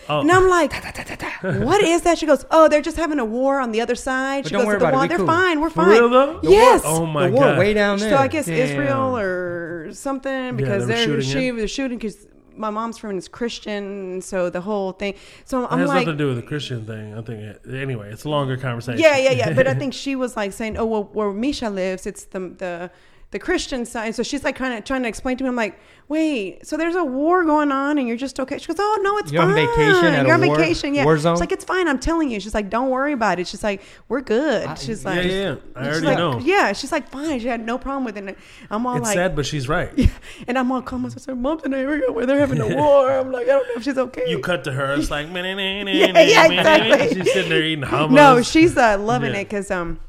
Oh. 0.09 0.20
And 0.20 0.30
I'm 0.30 0.48
like, 0.48 0.72
what 1.42 1.82
is 1.82 2.03
that? 2.03 2.18
She 2.18 2.26
goes, 2.26 2.44
oh, 2.51 2.68
they're 2.68 2.82
just 2.82 2.96
having 2.96 3.18
a 3.18 3.24
war 3.24 3.61
on 3.61 3.72
the 3.72 3.80
other 3.80 3.94
side. 3.94 4.44
But 4.44 4.48
she 4.48 4.53
don't 4.55 4.64
goes, 4.64 4.72
the 4.72 4.88
about 4.88 4.94
war, 4.94 5.09
they're 5.09 5.18
cool. 5.18 5.26
fine. 5.26 5.61
We're 5.61 5.70
fine. 5.70 5.88
real 5.88 6.09
though? 6.09 6.40
Yes. 6.42 6.82
Oh 6.84 7.07
my 7.07 7.28
the 7.28 7.32
war 7.32 7.44
god. 7.44 7.59
way 7.59 7.74
down 7.74 7.98
there. 7.98 8.11
So 8.11 8.16
I 8.16 8.28
guess 8.28 8.46
Damn. 8.46 8.57
Israel 8.57 9.16
or 9.16 9.92
something 9.92 10.57
because 10.57 10.86
they 10.86 11.07
were 11.07 11.12
they're 11.14 11.22
shooting 11.22 11.40
she 11.42 11.53
was 11.53 11.70
shooting 11.70 11.98
because 11.98 12.26
my 12.57 12.70
mom's 12.70 12.98
friend 12.98 13.16
is 13.18 13.26
Christian, 13.26 14.20
so 14.20 14.51
the 14.51 14.61
whole 14.61 14.92
thing. 14.92 15.14
So 15.44 15.66
I'm 15.66 15.78
has 15.78 15.88
like, 15.88 16.07
nothing 16.07 16.18
to 16.18 16.24
do 16.24 16.28
with 16.28 16.36
the 16.36 16.42
Christian 16.42 16.84
thing. 16.84 17.14
I 17.16 17.22
think. 17.22 17.40
It, 17.40 17.62
anyway, 17.72 18.12
it's 18.12 18.24
a 18.24 18.28
longer 18.28 18.57
conversation. 18.57 19.01
yeah, 19.01 19.16
yeah, 19.16 19.30
yeah. 19.32 19.53
But 19.55 19.66
I 19.66 19.74
think 19.80 19.94
she 19.94 20.14
was 20.14 20.36
like 20.36 20.53
saying, 20.53 20.76
"Oh, 20.76 20.84
well, 20.84 21.05
where 21.05 21.32
Misha 21.32 21.70
lives, 21.70 22.07
it's 22.07 22.24
the 22.24 22.38
the 22.38 22.90
the 23.31 23.39
Christian 23.39 23.85
side." 23.87 24.14
So 24.14 24.22
she's 24.22 24.45
like 24.45 24.57
kind 24.57 24.74
of 24.76 24.85
trying 24.85 25.03
to 25.03 25.09
explain 25.09 25.37
to 25.39 25.45
me. 25.45 25.49
I'm 25.49 25.57
like, 25.57 25.78
"Wait, 26.09 26.66
so 26.66 26.76
there's 26.76 26.95
a 26.97 27.05
war 27.05 27.45
going 27.45 27.70
on, 27.72 27.99
and 27.99 28.09
you're 28.09 28.16
just 28.16 28.39
okay?" 28.41 28.59
She 28.59 28.66
goes, 28.66 28.76
"Oh 28.78 28.99
no, 29.03 29.18
it's 29.18 29.31
You're 29.33 29.43
on 29.43 29.55
fine. 29.55 29.66
vacation 29.66 30.05
at 30.14 30.26
you're 30.26 30.35
a 30.37 30.41
on 30.41 30.47
war- 30.47 30.57
vacation, 30.57 30.95
yeah." 30.95 31.05
war 31.05 31.16
zone? 31.18 31.37
She's 31.37 31.41
like, 31.41 31.53
"It's 31.53 31.64
fine. 31.64 31.87
I'm 31.89 31.99
telling 31.99 32.31
you." 32.31 32.41
She's 32.41 32.55
like, 32.55 32.68
"Don't 32.70 32.91
worry 32.91 33.12
about 33.12 33.39
it." 33.39 33.47
She's 33.47 33.62
like, 33.62 33.83
"We're 34.09 34.20
good." 34.20 34.78
She's 34.78 35.05
Yeah, 35.05 35.11
like, 35.11 35.24
yeah, 35.24 35.31
yeah. 35.33 35.55
I 35.76 35.81
she's 35.85 35.89
already 35.93 36.07
like, 36.07 36.18
know. 36.18 36.39
Yeah, 36.41 36.72
she's 36.72 36.93
like, 36.93 37.09
"Fine." 37.11 37.41
She 37.41 37.47
had 37.49 37.64
no 37.64 37.78
problem 37.78 38.05
with 38.05 38.16
it. 38.16 38.24
And 38.24 38.37
I'm 38.70 38.87
all 38.87 38.97
It's 38.97 39.05
like, 39.07 39.14
sad, 39.14 39.37
but 39.37 39.47
she's 39.47 39.68
right. 39.68 39.91
and 40.49 40.59
I'm 40.59 40.70
all 40.72 40.83
calm. 40.83 41.07
I 41.07 41.09
said, 41.11 41.37
"Mom's 41.39 41.62
in 41.64 41.72
an 41.72 41.81
area 41.81 42.11
where 42.11 42.26
they're 42.26 42.41
having 42.41 42.61
a 42.61 42.68
war." 42.76 43.11
I'm 43.11 43.31
like, 43.33 43.45
I 43.45 43.51
don't 43.53 43.68
know 43.68 43.74
if 43.76 43.85
she's 43.85 43.99
okay. 43.99 44.24
You 44.28 44.41
cut 44.41 44.64
to 44.64 44.72
her. 44.72 44.95
It's 44.95 45.11
like, 45.11 45.28
yeah, 45.33 45.85
yeah, 45.87 46.47
exactly. 46.47 47.14
She's 47.22 47.33
sitting 47.33 47.51
there 47.51 47.62
eating 47.62 47.85
hummus. 47.85 48.11
No, 48.11 48.43
she's 48.43 48.76
uh, 48.76 48.99
loving 48.99 49.33
Yeah. 49.35 49.41
it 49.41 49.45
because 49.45 49.70
um, 49.70 50.01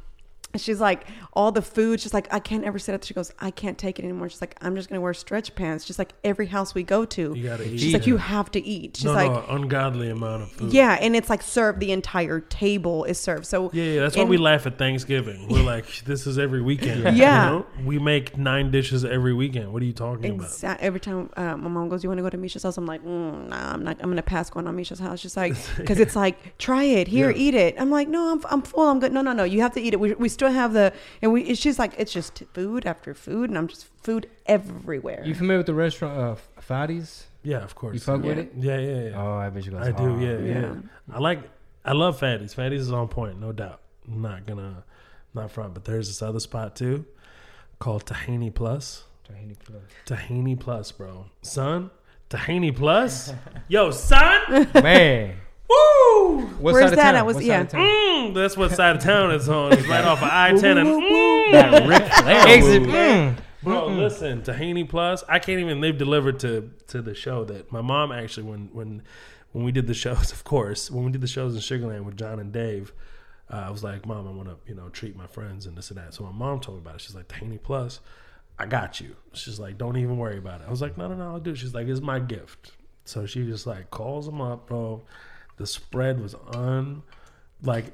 she's 0.55 0.79
like 0.81 1.05
all 1.33 1.51
the 1.51 1.61
food. 1.61 1.99
She's 2.01 2.13
like, 2.13 2.27
I 2.33 2.39
can't 2.39 2.65
ever 2.65 2.77
sit 2.77 2.93
up. 2.93 3.03
She 3.03 3.13
goes, 3.13 3.31
I 3.39 3.51
can't 3.51 3.77
take 3.77 3.99
it 3.99 4.03
anymore. 4.03 4.27
She's 4.29 4.41
like, 4.41 4.55
I'm 4.61 4.75
just 4.75 4.89
gonna 4.89 4.99
wear 5.01 5.13
stretch 5.13 5.55
pants. 5.55 5.85
Just 5.85 5.97
like, 5.97 6.13
every 6.23 6.47
house 6.47 6.73
we 6.75 6.83
go 6.83 7.05
to, 7.05 7.33
You 7.33 7.43
gotta 7.47 7.63
she's 7.63 7.85
eat. 7.85 7.93
like, 7.93 8.07
you 8.07 8.17
have 8.17 8.51
to 8.51 8.59
eat. 8.65 8.97
She's 8.97 9.05
no, 9.05 9.13
like, 9.13 9.31
no, 9.31 9.45
ungodly 9.49 10.09
amount 10.09 10.43
of 10.43 10.51
food. 10.51 10.73
yeah, 10.73 10.97
and 10.99 11.15
it's 11.15 11.29
like 11.29 11.41
served. 11.41 11.79
The 11.79 11.91
entire 11.93 12.39
table 12.41 13.05
is 13.05 13.17
served. 13.19 13.45
So 13.45 13.69
Yeah, 13.73 13.83
yeah, 13.83 13.99
that's 14.01 14.17
why 14.17 14.23
we 14.25 14.37
laugh 14.37 14.65
at 14.67 14.77
Thanksgiving. 14.77 15.47
We're 15.47 15.63
like, 15.63 16.03
this 16.05 16.27
is 16.27 16.37
every 16.37 16.61
weekend. 16.61 17.15
Yeah. 17.15 17.45
You 17.45 17.49
know? 17.59 17.65
We 17.85 17.97
make 17.99 18.37
nine 18.37 18.71
dishes 18.71 19.05
every 19.05 19.33
weekend. 19.33 19.71
What 19.71 19.81
are 19.81 19.85
you 19.85 19.93
talking 19.93 20.35
about? 20.39 20.81
Every 20.81 20.99
time 20.99 21.29
uh, 21.37 21.55
my 21.57 21.69
mom 21.69 21.87
goes, 21.89 22.03
"You 22.03 22.09
want 22.09 22.19
to 22.19 22.23
go 22.23 22.29
to 22.29 22.37
Misha's 22.37 22.63
house?" 22.63 22.77
I'm 22.77 22.85
like, 22.85 23.03
mm, 23.03 23.47
"Nah, 23.49 23.73
I'm 23.73 23.83
not. 23.83 23.97
I'm 24.01 24.09
gonna 24.09 24.21
pass 24.21 24.49
going 24.49 24.67
on 24.67 24.75
Misha's 24.75 24.99
house." 24.99 25.19
She's 25.19 25.37
like, 25.37 25.53
"Cause 25.85 25.99
it's 25.99 26.15
like, 26.15 26.57
try 26.57 26.83
it 26.83 27.07
here, 27.07 27.29
Yeah. 27.31 27.37
eat 27.37 27.53
it." 27.53 27.75
I'm 27.79 27.89
like, 27.89 28.07
"No, 28.07 28.31
I'm, 28.33 28.41
I'm 28.49 28.61
full. 28.61 28.87
I'm 28.89 28.99
good." 28.99 29.11
No, 29.13 29.21
no, 29.21 29.33
no. 29.33 29.43
You 29.43 29.61
have 29.61 29.73
to 29.73 29.81
eat 29.81 29.93
it. 29.93 29.99
We, 29.99 30.13
we 30.13 30.29
still 30.29 30.51
have 30.51 30.73
the 30.73 30.91
and 31.21 31.31
we. 31.33 31.53
She's 31.55 31.77
like, 31.79 31.93
"It's 31.97 32.11
just 32.13 32.43
food 32.53 32.85
after 32.85 33.13
food," 33.13 33.49
and 33.49 33.57
I'm 33.57 33.67
just 33.67 33.87
food 34.03 34.29
everywhere. 34.45 35.21
You 35.25 35.35
familiar 35.35 35.59
with 35.59 35.67
the 35.67 35.73
restaurant 35.73 36.17
uh, 36.17 36.61
Fadi's? 36.61 37.27
Yeah, 37.43 37.63
of 37.63 37.73
course. 37.75 37.93
You 37.95 37.99
fuck 37.99 38.21
Yeah. 38.23 38.27
with 38.27 38.37
it? 38.39 38.51
Yeah, 38.57 38.77
yeah, 38.79 39.01
yeah. 39.09 39.21
Oh, 39.21 39.33
I 39.35 39.49
bet 39.49 39.65
you 39.65 39.71
guys. 39.71 39.87
I 39.87 39.91
do. 39.91 40.19
Yeah, 40.19 40.37
yeah, 40.39 40.61
yeah. 40.61 40.75
I 41.11 41.19
like. 41.19 41.39
I 41.83 41.93
love 41.93 42.19
Fadi's. 42.19 42.53
Fadi's 42.53 42.81
is 42.81 42.91
on 42.91 43.07
point, 43.07 43.39
no 43.39 43.51
doubt. 43.51 43.81
I'm 44.07 44.21
not 44.21 44.45
gonna, 44.45 44.83
not 45.33 45.49
front. 45.51 45.73
But 45.73 45.85
there's 45.85 46.07
this 46.07 46.21
other 46.21 46.39
spot 46.39 46.75
too, 46.75 47.05
called 47.79 48.05
Tahini 48.05 48.53
Plus. 48.53 49.05
Tahini 49.27 49.55
Plus. 49.57 49.81
Tahini 50.05 50.59
Plus, 50.59 50.91
bro. 50.91 51.25
Son, 51.41 51.89
Tahini 52.29 52.75
Plus. 52.75 53.33
Yo, 53.67 53.89
son. 53.91 54.67
Man, 54.75 55.35
Woo. 55.71 56.41
what 56.59 56.73
Where's 56.73 56.83
side 56.85 56.93
of 56.93 56.95
that 56.97 57.03
town? 57.03 57.15
at? 57.15 57.25
Was- 57.25 57.35
What 57.37 57.45
yeah. 57.45 57.65
Mm, 57.65 58.33
that's 58.33 58.57
what 58.57 58.71
side 58.71 58.95
of 58.95 59.01
town 59.01 59.31
it's 59.31 59.47
on. 59.47 59.73
It's 59.73 59.87
right 59.87 60.03
off 60.03 60.21
of 60.21 60.29
I 60.31 60.53
ten 60.53 60.77
and. 60.77 60.87
Mm. 60.89 61.51
That 61.51 61.87
Ric 61.87 62.03
Flair 62.13 62.47
exit. 62.47 62.83
Mm. 62.83 63.37
Bro, 63.63 63.87
listen, 63.89 64.41
Tahini 64.41 64.87
Plus. 64.89 65.23
I 65.29 65.39
can't 65.39 65.59
even. 65.59 65.81
They've 65.81 65.97
delivered 65.97 66.39
to 66.41 66.71
to 66.87 67.01
the 67.01 67.13
show 67.13 67.43
that 67.45 67.71
my 67.71 67.81
mom 67.81 68.11
actually 68.11 68.43
when 68.43 68.69
when 68.73 69.03
when 69.51 69.63
we 69.63 69.71
did 69.71 69.87
the 69.87 69.93
shows, 69.93 70.31
of 70.33 70.43
course, 70.43 70.89
when 70.91 71.03
we 71.05 71.11
did 71.11 71.21
the 71.21 71.27
shows 71.27 71.55
in 71.55 71.61
Sugar 71.61 71.87
Land 71.87 72.05
with 72.05 72.17
Jon 72.17 72.39
and 72.39 72.51
Dave, 72.51 72.93
uh, 73.51 73.57
I 73.67 73.69
was 73.69 73.83
like, 73.83 74.05
Mom, 74.05 74.27
I 74.27 74.31
want 74.31 74.49
to 74.49 74.55
you 74.67 74.75
know 74.75 74.89
treat 74.89 75.15
my 75.15 75.27
friends 75.27 75.65
and 75.65 75.77
this 75.77 75.89
and 75.91 75.99
that. 75.99 76.13
So 76.13 76.23
my 76.23 76.31
mom 76.31 76.59
told 76.59 76.77
me 76.77 76.81
about 76.81 76.95
it. 76.95 77.01
She's 77.01 77.15
like, 77.15 77.27
Tahini 77.27 77.61
Plus, 77.61 77.99
I 78.59 78.65
got 78.65 78.99
you. 78.99 79.15
She's 79.33 79.59
like, 79.59 79.77
don't 79.77 79.97
even 79.97 80.17
worry 80.17 80.37
about 80.37 80.61
it. 80.61 80.67
I 80.67 80.71
was 80.71 80.81
like, 80.81 80.97
no, 80.97 81.07
no, 81.07 81.15
no, 81.15 81.31
I'll 81.33 81.39
do. 81.39 81.51
it. 81.51 81.57
She's 81.57 81.73
like, 81.73 81.87
it's 81.87 82.01
my 82.01 82.19
gift. 82.19 82.71
So 83.05 83.25
she 83.25 83.45
just 83.45 83.67
like 83.67 83.89
calls 83.91 84.25
them 84.25 84.41
up, 84.41 84.67
bro. 84.67 85.01
The 85.61 85.67
spread 85.67 86.19
was 86.19 86.33
on, 86.33 87.03
like 87.61 87.85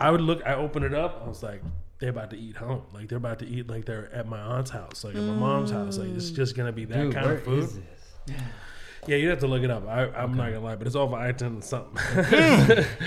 I 0.00 0.10
would 0.10 0.20
look. 0.20 0.44
I 0.44 0.54
opened 0.54 0.84
it 0.84 0.94
up. 0.94 1.22
I 1.24 1.28
was 1.28 1.44
like, 1.44 1.62
they're 2.00 2.10
about 2.10 2.30
to 2.30 2.36
eat 2.36 2.56
home. 2.56 2.82
Like 2.92 3.08
they're 3.08 3.18
about 3.18 3.38
to 3.38 3.46
eat 3.46 3.68
like 3.68 3.84
they're 3.84 4.12
at 4.12 4.26
my 4.26 4.40
aunt's 4.40 4.72
house, 4.72 5.04
like 5.04 5.14
at 5.14 5.22
my 5.22 5.32
mom's 5.32 5.70
house. 5.70 5.96
Like 5.96 6.08
it's 6.08 6.30
just 6.30 6.56
gonna 6.56 6.72
be 6.72 6.86
that 6.86 7.02
Dude, 7.02 7.14
kind 7.14 7.30
of 7.30 7.44
food. 7.44 7.70
Yeah, 9.06 9.14
you 9.14 9.28
have 9.28 9.38
to 9.38 9.46
look 9.46 9.62
it 9.62 9.70
up. 9.70 9.86
I, 9.86 10.06
I'm 10.08 10.34
not 10.34 10.46
gonna 10.48 10.58
lie, 10.58 10.74
but 10.74 10.88
it's 10.88 10.96
off 10.96 11.10
of 11.10 11.14
I 11.14 11.30
ten 11.30 11.52
and 11.52 11.64
something. 11.64 11.96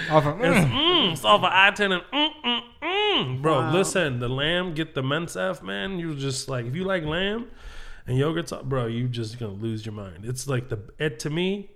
Off 0.10 0.26
of, 0.26 0.40
it's, 0.40 0.58
mm. 0.58 0.72
mm, 0.72 1.12
it's 1.12 1.26
off 1.26 1.42
of 1.42 1.50
I 1.52 1.72
ten 1.72 1.92
and 1.92 2.04
mm, 2.14 2.30
mm, 2.46 2.62
mm. 2.82 3.42
bro. 3.42 3.72
Listen, 3.72 4.20
the 4.20 4.30
lamb 4.30 4.74
get 4.74 4.96
the 4.96 5.02
mensef, 5.02 5.62
man. 5.62 6.00
You 6.00 6.16
just 6.16 6.48
like 6.48 6.66
if 6.66 6.78
you 6.78 6.86
like 6.86 7.04
lamb 7.04 7.48
and 8.08 8.18
yogurt, 8.18 8.52
bro, 8.70 8.86
you 8.86 9.10
just 9.10 9.38
gonna 9.38 9.52
lose 9.52 9.86
your 9.86 9.94
mind. 9.94 10.24
It's 10.24 10.48
like 10.48 10.70
the 10.70 10.80
it 10.98 11.20
to 11.20 11.30
me. 11.30 11.72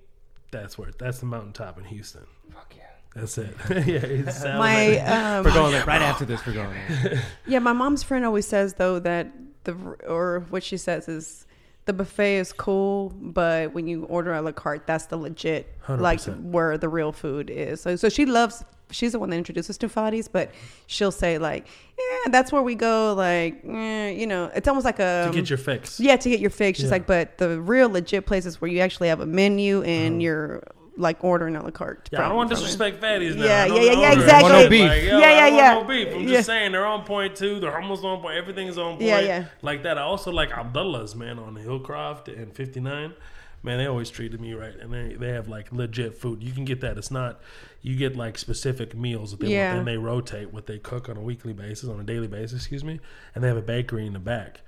That's 0.51 0.77
where 0.77 0.91
that's 0.97 1.19
the 1.19 1.25
mountaintop 1.25 1.77
in 1.77 1.85
Houston. 1.85 2.25
Fuck 2.53 2.73
yeah. 2.77 2.83
That's 3.15 3.37
it. 3.37 3.55
yeah, 3.69 3.99
it's 4.03 4.43
my 4.43 4.99
um, 4.99 5.43
We're 5.45 5.53
going 5.53 5.71
there 5.71 5.85
right 5.85 6.01
after 6.01 6.25
this. 6.25 6.45
We're 6.45 6.53
going. 6.53 6.75
There. 7.03 7.23
Yeah, 7.47 7.59
my 7.59 7.73
mom's 7.73 8.03
friend 8.03 8.25
always 8.25 8.47
says 8.47 8.75
though 8.75 8.99
that 8.99 9.31
the 9.63 9.73
or 10.07 10.45
what 10.49 10.63
she 10.63 10.77
says 10.77 11.07
is 11.07 11.45
the 11.85 11.93
buffet 11.93 12.37
is 12.37 12.51
cool, 12.53 13.13
but 13.21 13.73
when 13.73 13.87
you 13.87 14.05
order 14.05 14.33
a 14.33 14.41
la 14.41 14.51
carte, 14.51 14.85
that's 14.87 15.05
the 15.05 15.17
legit 15.17 15.71
like 15.87 16.19
100%. 16.19 16.41
where 16.51 16.77
the 16.77 16.89
real 16.89 17.11
food 17.11 17.49
is. 17.49 17.81
So 17.81 17.95
so 17.95 18.09
she 18.09 18.25
loves. 18.25 18.63
She's 18.91 19.13
the 19.13 19.19
one 19.19 19.31
that 19.31 19.37
introduced 19.37 19.69
us 19.71 19.77
to 19.79 19.89
Fadi's, 19.89 20.27
but 20.27 20.51
she'll 20.85 21.11
say 21.11 21.39
like, 21.39 21.65
"Yeah, 21.97 22.29
that's 22.31 22.51
where 22.51 22.61
we 22.61 22.75
go." 22.75 23.15
Like, 23.15 23.63
eh, 23.67 24.09
you 24.11 24.27
know, 24.27 24.51
it's 24.55 24.67
almost 24.67 24.85
like 24.85 24.99
a 24.99 25.25
to 25.27 25.31
get 25.33 25.49
your 25.49 25.57
fix. 25.57 25.99
yeah 25.99 26.15
to 26.17 26.29
get 26.29 26.39
your 26.39 26.51
fix. 26.51 26.77
She's 26.79 26.85
Yeah. 26.85 26.91
like, 26.91 27.07
but 27.07 27.37
the 27.39 27.59
real 27.61 27.89
legit 27.89 28.27
places 28.27 28.61
where 28.61 28.69
you 28.69 28.79
actually 28.81 29.07
have 29.07 29.21
a 29.21 29.25
menu 29.25 29.81
and 29.83 30.21
you're 30.21 30.61
like 30.97 31.23
ordering 31.23 31.55
a 31.55 31.63
la 31.63 31.71
carte. 31.71 32.09
Yeah, 32.11 32.25
I 32.25 32.27
don't 32.29 32.37
want 32.37 32.49
to 32.49 32.55
disrespect 32.55 33.01
Fadi's 33.01 33.35
now. 33.35 33.43
Yeah, 33.45 33.65
yeah, 33.65 33.81
yeah, 33.81 33.91
yeah, 33.99 34.13
exactly. 34.13 34.51
No 34.51 34.69
beef. 34.69 34.89
Like, 34.89 35.03
yo, 35.03 35.19
Yeah, 35.19 35.47
yeah, 35.47 35.47
yeah. 35.57 35.73
no 35.73 35.83
beef. 35.83 36.07
I'm 36.13 36.21
Yeah. 36.21 36.35
just 36.37 36.45
saying 36.47 36.71
they're 36.71 36.85
on 36.85 37.03
point 37.03 37.35
too. 37.35 37.59
They're 37.59 37.75
almost 37.75 38.03
on 38.03 38.21
point. 38.21 38.37
Everything's 38.37 38.77
on 38.77 38.93
point. 38.93 39.01
Yeah, 39.03 39.19
yeah. 39.19 39.45
Like 39.61 39.83
that. 39.83 39.97
I 39.97 40.01
also 40.03 40.31
like 40.31 40.51
Abdullah's 40.51 41.15
man 41.15 41.37
on 41.39 41.55
Hillcroft 41.55 42.27
and 42.27 42.53
59. 42.55 43.13
Man, 43.63 43.79
they 43.79 43.87
always 43.87 44.11
treated 44.11 44.39
me 44.39 44.53
right, 44.53 44.75
and 44.79 44.93
they 44.93 45.15
they 45.15 45.29
have 45.29 45.47
like 45.47 45.71
legit 45.71 46.15
food. 46.17 46.43
You 46.43 46.53
can 46.53 46.65
get 46.65 46.81
that. 46.81 46.97
It's 46.99 47.09
not 47.11 47.41
you 47.81 47.95
get 47.95 48.15
like 48.15 48.37
specific 48.37 48.95
meals 48.95 49.31
that 49.31 49.39
they 49.39 49.47
Yeah. 49.53 49.69
want, 49.69 49.79
and 49.79 49.87
they 49.87 49.97
rotate 49.97 50.53
what 50.53 50.67
they 50.67 50.77
cook 50.77 51.09
on 51.09 51.17
a 51.17 51.21
weekly 51.21 51.51
basis, 51.53 51.89
on 51.89 51.99
a 51.99 52.03
daily 52.03 52.27
basis, 52.27 52.59
excuse 52.61 52.83
me. 52.83 52.99
And 53.33 53.43
they 53.43 53.47
have 53.47 53.57
a 53.57 53.61
bakery 53.63 54.05
in 54.05 54.13
the 54.13 54.19
back. 54.19 54.61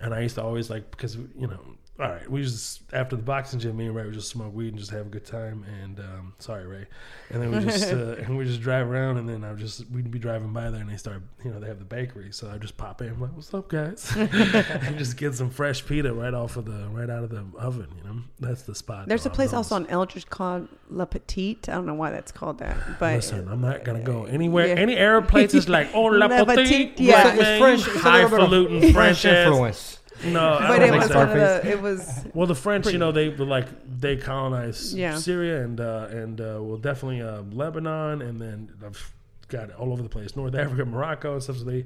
And 0.00 0.14
I 0.14 0.20
used 0.20 0.36
to 0.36 0.42
always 0.42 0.70
like 0.70 0.90
because 0.92 1.16
you 1.16 1.48
know 1.48 1.60
all 1.98 2.08
right, 2.08 2.30
we 2.30 2.42
just 2.42 2.82
after 2.92 3.16
the 3.16 3.22
boxing 3.22 3.58
gym, 3.58 3.76
me 3.76 3.86
and 3.86 3.96
Ray 3.96 4.04
would 4.04 4.12
just 4.12 4.28
smoke 4.28 4.54
weed 4.54 4.68
and 4.68 4.78
just 4.78 4.90
have 4.90 5.06
a 5.06 5.08
good 5.08 5.24
time. 5.24 5.64
And 5.82 5.98
um, 5.98 6.34
sorry, 6.38 6.66
Ray. 6.66 6.86
And 7.30 7.42
then 7.42 7.50
we 7.50 7.60
just 7.60 7.84
uh, 7.92 8.16
and 8.16 8.36
we 8.36 8.44
just 8.44 8.60
drive 8.60 8.86
around, 8.86 9.16
and 9.16 9.26
then 9.26 9.42
I 9.44 9.50
would 9.50 9.58
just 9.58 9.88
we'd 9.90 10.10
be 10.10 10.18
driving 10.18 10.52
by 10.52 10.68
there, 10.68 10.82
and 10.82 10.90
they 10.90 10.98
start, 10.98 11.22
you 11.42 11.50
know, 11.50 11.58
they 11.58 11.68
have 11.68 11.78
the 11.78 11.86
bakery, 11.86 12.32
so 12.32 12.50
I 12.50 12.58
just 12.58 12.76
pop 12.76 13.00
in, 13.00 13.08
I'm 13.08 13.20
like, 13.20 13.32
"What's 13.34 13.52
up, 13.54 13.68
guys?" 13.68 14.12
and 14.16 14.98
just 14.98 15.16
get 15.16 15.34
some 15.34 15.48
fresh 15.48 15.86
pita 15.86 16.12
right 16.12 16.34
off 16.34 16.58
of 16.58 16.66
the 16.66 16.86
right 16.90 17.08
out 17.08 17.24
of 17.24 17.30
the 17.30 17.46
oven. 17.58 17.88
You 17.96 18.04
know, 18.04 18.18
that's 18.40 18.62
the 18.62 18.74
spot. 18.74 19.08
There's 19.08 19.24
though. 19.24 19.30
a 19.30 19.34
place 19.34 19.52
I'm 19.52 19.58
also 19.58 19.76
on 19.76 19.86
Eldridge 19.86 20.28
called 20.28 20.68
La 20.90 21.06
Petite. 21.06 21.66
I 21.70 21.72
don't 21.72 21.86
know 21.86 21.94
why 21.94 22.10
that's 22.10 22.30
called 22.30 22.58
that, 22.58 22.76
but 22.98 23.16
Listen, 23.16 23.48
I'm 23.48 23.62
not 23.62 23.84
gonna 23.84 24.02
go 24.02 24.26
anywhere. 24.26 24.66
Yeah. 24.68 24.74
Any 24.74 24.98
Arab 24.98 25.28
places 25.28 25.66
like 25.66 25.88
oh 25.94 26.04
la 26.04 26.26
La 26.26 26.44
petite, 26.44 26.96
Petite, 26.96 27.00
yeah. 27.00 27.22
right, 27.22 27.34
It's 27.34 27.42
man, 27.42 27.60
French. 27.60 27.86
It's 27.86 27.86
a 27.86 27.90
little 27.90 28.02
bit 28.02 28.12
of 28.12 28.30
highfalutin 28.30 28.80
French 28.92 29.20
French 29.22 29.24
influence. 29.24 29.95
No, 30.24 30.54
I 30.54 30.68
but 30.68 30.78
don't 30.78 30.94
it 30.94 30.98
was 30.98 31.10
one 31.10 31.28
of 31.28 31.34
the, 31.34 31.70
it 31.70 31.82
was 31.82 32.24
Well, 32.34 32.46
the 32.46 32.54
French, 32.54 32.86
you 32.88 32.98
know, 32.98 33.12
they 33.12 33.28
were 33.28 33.44
like 33.44 33.66
they 34.00 34.16
colonized 34.16 34.96
Yeah. 34.96 35.16
Syria 35.16 35.62
and 35.62 35.80
uh, 35.80 36.08
and 36.10 36.40
uh, 36.40 36.58
well, 36.60 36.78
definitely 36.78 37.20
uh, 37.22 37.42
Lebanon, 37.52 38.22
and 38.22 38.40
then 38.40 38.70
I've 38.84 39.12
got 39.48 39.70
all 39.72 39.92
over 39.92 40.02
the 40.02 40.08
place, 40.08 40.34
North 40.34 40.54
Africa, 40.54 40.84
Morocco, 40.84 41.34
and 41.34 41.42
stuff. 41.42 41.58
So 41.58 41.64
they 41.64 41.84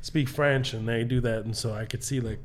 speak 0.00 0.28
French, 0.28 0.74
and 0.74 0.86
they 0.88 1.04
do 1.04 1.20
that, 1.22 1.44
and 1.44 1.56
so 1.56 1.72
I 1.72 1.84
could 1.86 2.04
see 2.04 2.20
like 2.20 2.38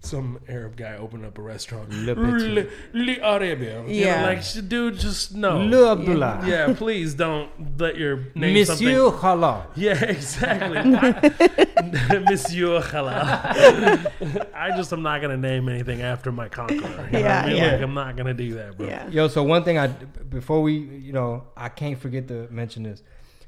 some 0.00 0.38
Arab 0.48 0.76
guy 0.76 0.96
open 0.96 1.24
up 1.24 1.36
a 1.38 1.42
restaurant. 1.42 1.90
Le 1.92 2.14
Petit. 2.14 2.48
Le, 2.48 2.66
Le 2.92 3.14
Arabia. 3.20 3.82
You 3.86 4.04
Yeah. 4.04 4.20
know, 4.20 4.26
like 4.28 4.42
sh- 4.42 4.54
dude, 4.66 4.94
just 4.98 5.34
no. 5.34 5.58
Le 5.60 5.90
Abdullah. 5.92 6.42
Yeah, 6.46 6.72
please 6.74 7.14
don't 7.14 7.50
let 7.78 7.96
your 7.96 8.16
name 8.36 8.54
Monsieur 8.54 9.10
something. 9.10 9.20
Halal. 9.20 9.62
Yeah, 9.74 10.02
exactly. 10.16 10.78
Monsieur 12.30 12.80
Halal. 12.80 14.46
I 14.54 14.76
just 14.76 14.92
am 14.92 15.02
not 15.02 15.20
gonna 15.20 15.36
name 15.36 15.68
anything 15.68 16.02
after 16.02 16.30
my 16.32 16.48
conqueror. 16.48 16.76
You 17.06 17.12
know 17.12 17.18
Yeah, 17.18 17.42
I 17.42 17.46
mean? 17.48 17.56
yeah. 17.56 17.72
Like 17.72 17.80
I'm 17.82 17.94
not 17.94 18.16
gonna 18.16 18.34
do 18.34 18.54
that, 18.54 18.76
bro. 18.78 18.86
yeah. 18.86 19.08
Yo, 19.08 19.28
so 19.28 19.42
one 19.42 19.64
thing 19.64 19.78
I 19.78 19.88
before 19.88 20.62
we, 20.62 20.74
you 20.74 21.12
know, 21.12 21.44
I 21.56 21.68
can't 21.68 21.98
forget 21.98 22.28
to 22.28 22.46
mention 22.50 22.82
this. 22.84 23.02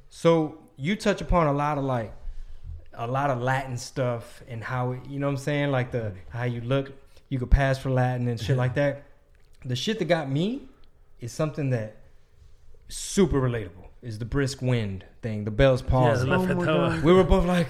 So 0.09 0.59
you 0.77 0.97
touch 0.97 1.21
upon 1.21 1.47
a 1.47 1.53
lot 1.53 1.79
of 1.79 1.85
like 1.85 2.13
a 3.01 3.07
lot 3.07 3.31
of 3.31 3.41
Latin 3.41 3.79
stuff 3.79 4.43
and 4.47 4.63
how 4.63 4.93
it, 4.93 5.01
you 5.09 5.19
know 5.19 5.27
what 5.27 5.33
I'm 5.33 5.39
saying, 5.39 5.71
like 5.71 5.91
the 5.91 6.13
how 6.29 6.45
you 6.45 6.61
look, 6.61 6.93
you 7.31 7.39
could 7.39 7.51
pass 7.51 7.79
for 7.79 7.91
Latin 7.91 8.29
and 8.29 8.39
shit 8.39 8.59
like 8.59 8.75
that. 8.75 9.05
The 9.65 9.75
shit 9.75 9.99
that 9.99 10.05
got 10.05 10.31
me 10.31 10.69
is 11.19 11.33
something 11.33 11.71
that 11.71 11.97
super 12.89 13.41
relatable. 13.41 13.87
Is 14.03 14.19
the 14.19 14.25
brisk 14.25 14.63
wind 14.63 15.05
thing, 15.21 15.45
the 15.45 15.51
Bell's 15.51 15.83
Yeah, 15.83 15.89
pause. 15.89 16.25
Oh 16.25 16.47
my 16.47 16.65
God. 16.65 17.03
we 17.03 17.13
were 17.13 17.25
both 17.25 17.45
like, 17.45 17.69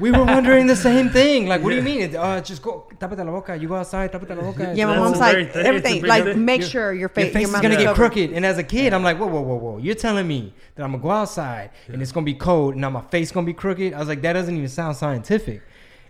we 0.00 0.10
were 0.10 0.24
wondering 0.24 0.66
the 0.66 0.74
same 0.76 1.10
thing. 1.10 1.46
Like, 1.46 1.62
what 1.62 1.70
do 1.70 1.76
you 1.76 1.82
mean? 1.82 2.00
It, 2.00 2.14
uh, 2.14 2.40
just 2.40 2.62
go, 2.62 2.88
tapate 2.98 3.18
la 3.18 3.24
boca. 3.26 3.56
You 3.56 3.68
go 3.68 3.76
outside, 3.76 4.10
tapate 4.12 4.30
la 4.36 4.42
boca. 4.42 4.72
Yeah, 4.74 4.86
my 4.86 4.96
mom's 4.96 5.18
like 5.18 5.32
very 5.32 5.44
thing. 5.46 5.66
Everything. 5.66 6.02
Like 6.02 6.24
thing. 6.24 6.44
make 6.44 6.60
Your- 6.62 6.70
sure 6.70 6.92
your 6.92 7.00
your 7.00 7.08
face, 7.10 7.32
face 7.32 7.42
your 7.46 7.54
is 7.56 7.60
gonna 7.60 7.76
get 7.76 7.84
covered. 7.84 7.94
crooked. 7.96 8.32
And 8.32 8.44
as 8.46 8.58
a 8.58 8.64
kid, 8.64 8.92
I'm 8.94 9.02
like, 9.02 9.18
whoa, 9.18 9.26
whoa, 9.26 9.42
whoa, 9.42 9.56
whoa. 9.56 9.78
You're 9.78 9.94
telling 9.94 10.26
me 10.26 10.54
that 10.74 10.82
I'm 10.84 10.92
gonna 10.92 11.02
go 11.02 11.10
outside 11.10 11.70
and 11.88 12.00
it's 12.02 12.12
gonna 12.12 12.24
be 12.24 12.34
cold 12.34 12.72
and 12.74 12.80
now 12.80 12.90
my 12.90 13.02
face 13.02 13.30
gonna 13.30 13.46
be 13.46 13.52
crooked. 13.54 13.92
I 13.94 13.98
was 13.98 14.08
like, 14.08 14.22
that 14.22 14.32
doesn't 14.32 14.56
even 14.56 14.68
sound 14.68 14.96
scientific. 14.96 15.62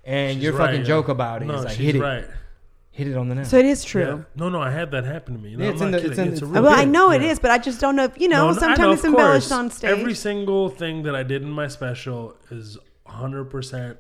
And 0.05 0.35
She's 0.35 0.45
your 0.45 0.53
right, 0.55 0.67
fucking 0.67 0.81
yeah. 0.81 0.87
joke 0.87 1.09
about 1.09 1.43
it 1.43 1.47
No, 1.47 1.55
is 1.57 1.65
like 1.65 1.75
she's 1.77 1.87
hit 1.87 1.97
it, 1.97 2.01
right. 2.01 2.25
hit 2.91 3.07
it 3.09 3.17
on 3.17 3.29
the 3.29 3.35
nail. 3.35 3.45
So 3.45 3.59
it 3.59 3.67
is 3.67 3.85
Yeah. 3.85 3.91
true. 3.91 4.25
No, 4.35 4.49
no, 4.49 4.61
I 4.61 4.71
had 4.71 4.91
that 4.93 5.05
happen 5.05 5.35
to 5.35 5.41
me. 5.41 5.55
No, 5.57 5.65
Yeah, 5.65 5.69
I'm 5.69 5.73
it's 5.75 5.83
in 5.83 5.91
the- 5.91 6.07
it's 6.07 6.19
in- 6.19 6.29
It's 6.33 6.43
a 6.43 6.47
real 6.47 6.63
Well, 6.63 6.73
I 6.73 6.85
know 6.85 7.11
it 7.11 7.21
Yeah. 7.23 7.29
is, 7.33 7.39
but 7.39 7.51
I 7.51 7.59
just 7.59 7.81
don't 7.81 7.97
know 7.97 8.05
if 8.05 8.19
you 8.21 8.29
know. 8.29 8.47
No, 8.49 8.53
no, 8.55 8.59
sometimes 8.59 8.79
know, 8.79 8.93
it's 8.93 9.05
embellished 9.05 9.49
course. 9.49 9.59
on 9.59 9.71
stage. 9.71 9.91
Every 9.91 10.15
single 10.15 10.69
thing 10.71 11.03
that 11.03 11.15
I 11.15 11.23
did 11.23 11.43
in 11.43 11.51
my 11.51 11.69
special 11.69 12.35
is 12.51 12.79
100% 13.11 13.97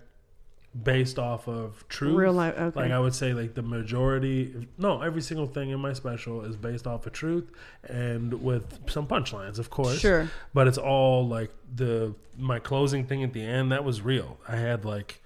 based 0.84 1.18
off 1.18 1.48
of 1.48 1.84
truth. 1.88 2.14
Real 2.14 2.32
life, 2.32 2.54
okay. 2.56 2.80
Like 2.80 2.92
I 2.92 2.98
would 2.98 3.14
say, 3.14 3.32
like 3.32 3.54
the 3.54 3.62
majority, 3.62 4.68
no, 4.78 5.02
every 5.02 5.22
single 5.22 5.46
thing 5.46 5.70
in 5.70 5.80
my 5.80 5.92
special 5.92 6.44
is 6.44 6.56
based 6.56 6.86
off 6.86 7.06
of 7.06 7.12
truth 7.12 7.50
and 7.84 8.42
with 8.42 8.78
some 8.88 9.06
punchlines, 9.06 9.58
of 9.58 9.70
course. 9.70 9.98
Sure. 9.98 10.30
But 10.54 10.68
it's 10.68 10.78
all 10.78 11.26
like 11.26 11.50
the 11.74 12.14
my 12.38 12.58
closing 12.58 13.04
thing 13.06 13.24
at 13.24 13.32
the 13.32 13.42
end 13.42 13.72
that 13.72 13.84
was 13.84 14.02
real. 14.02 14.38
I 14.48 14.56
had 14.56 14.84
like. 14.84 15.22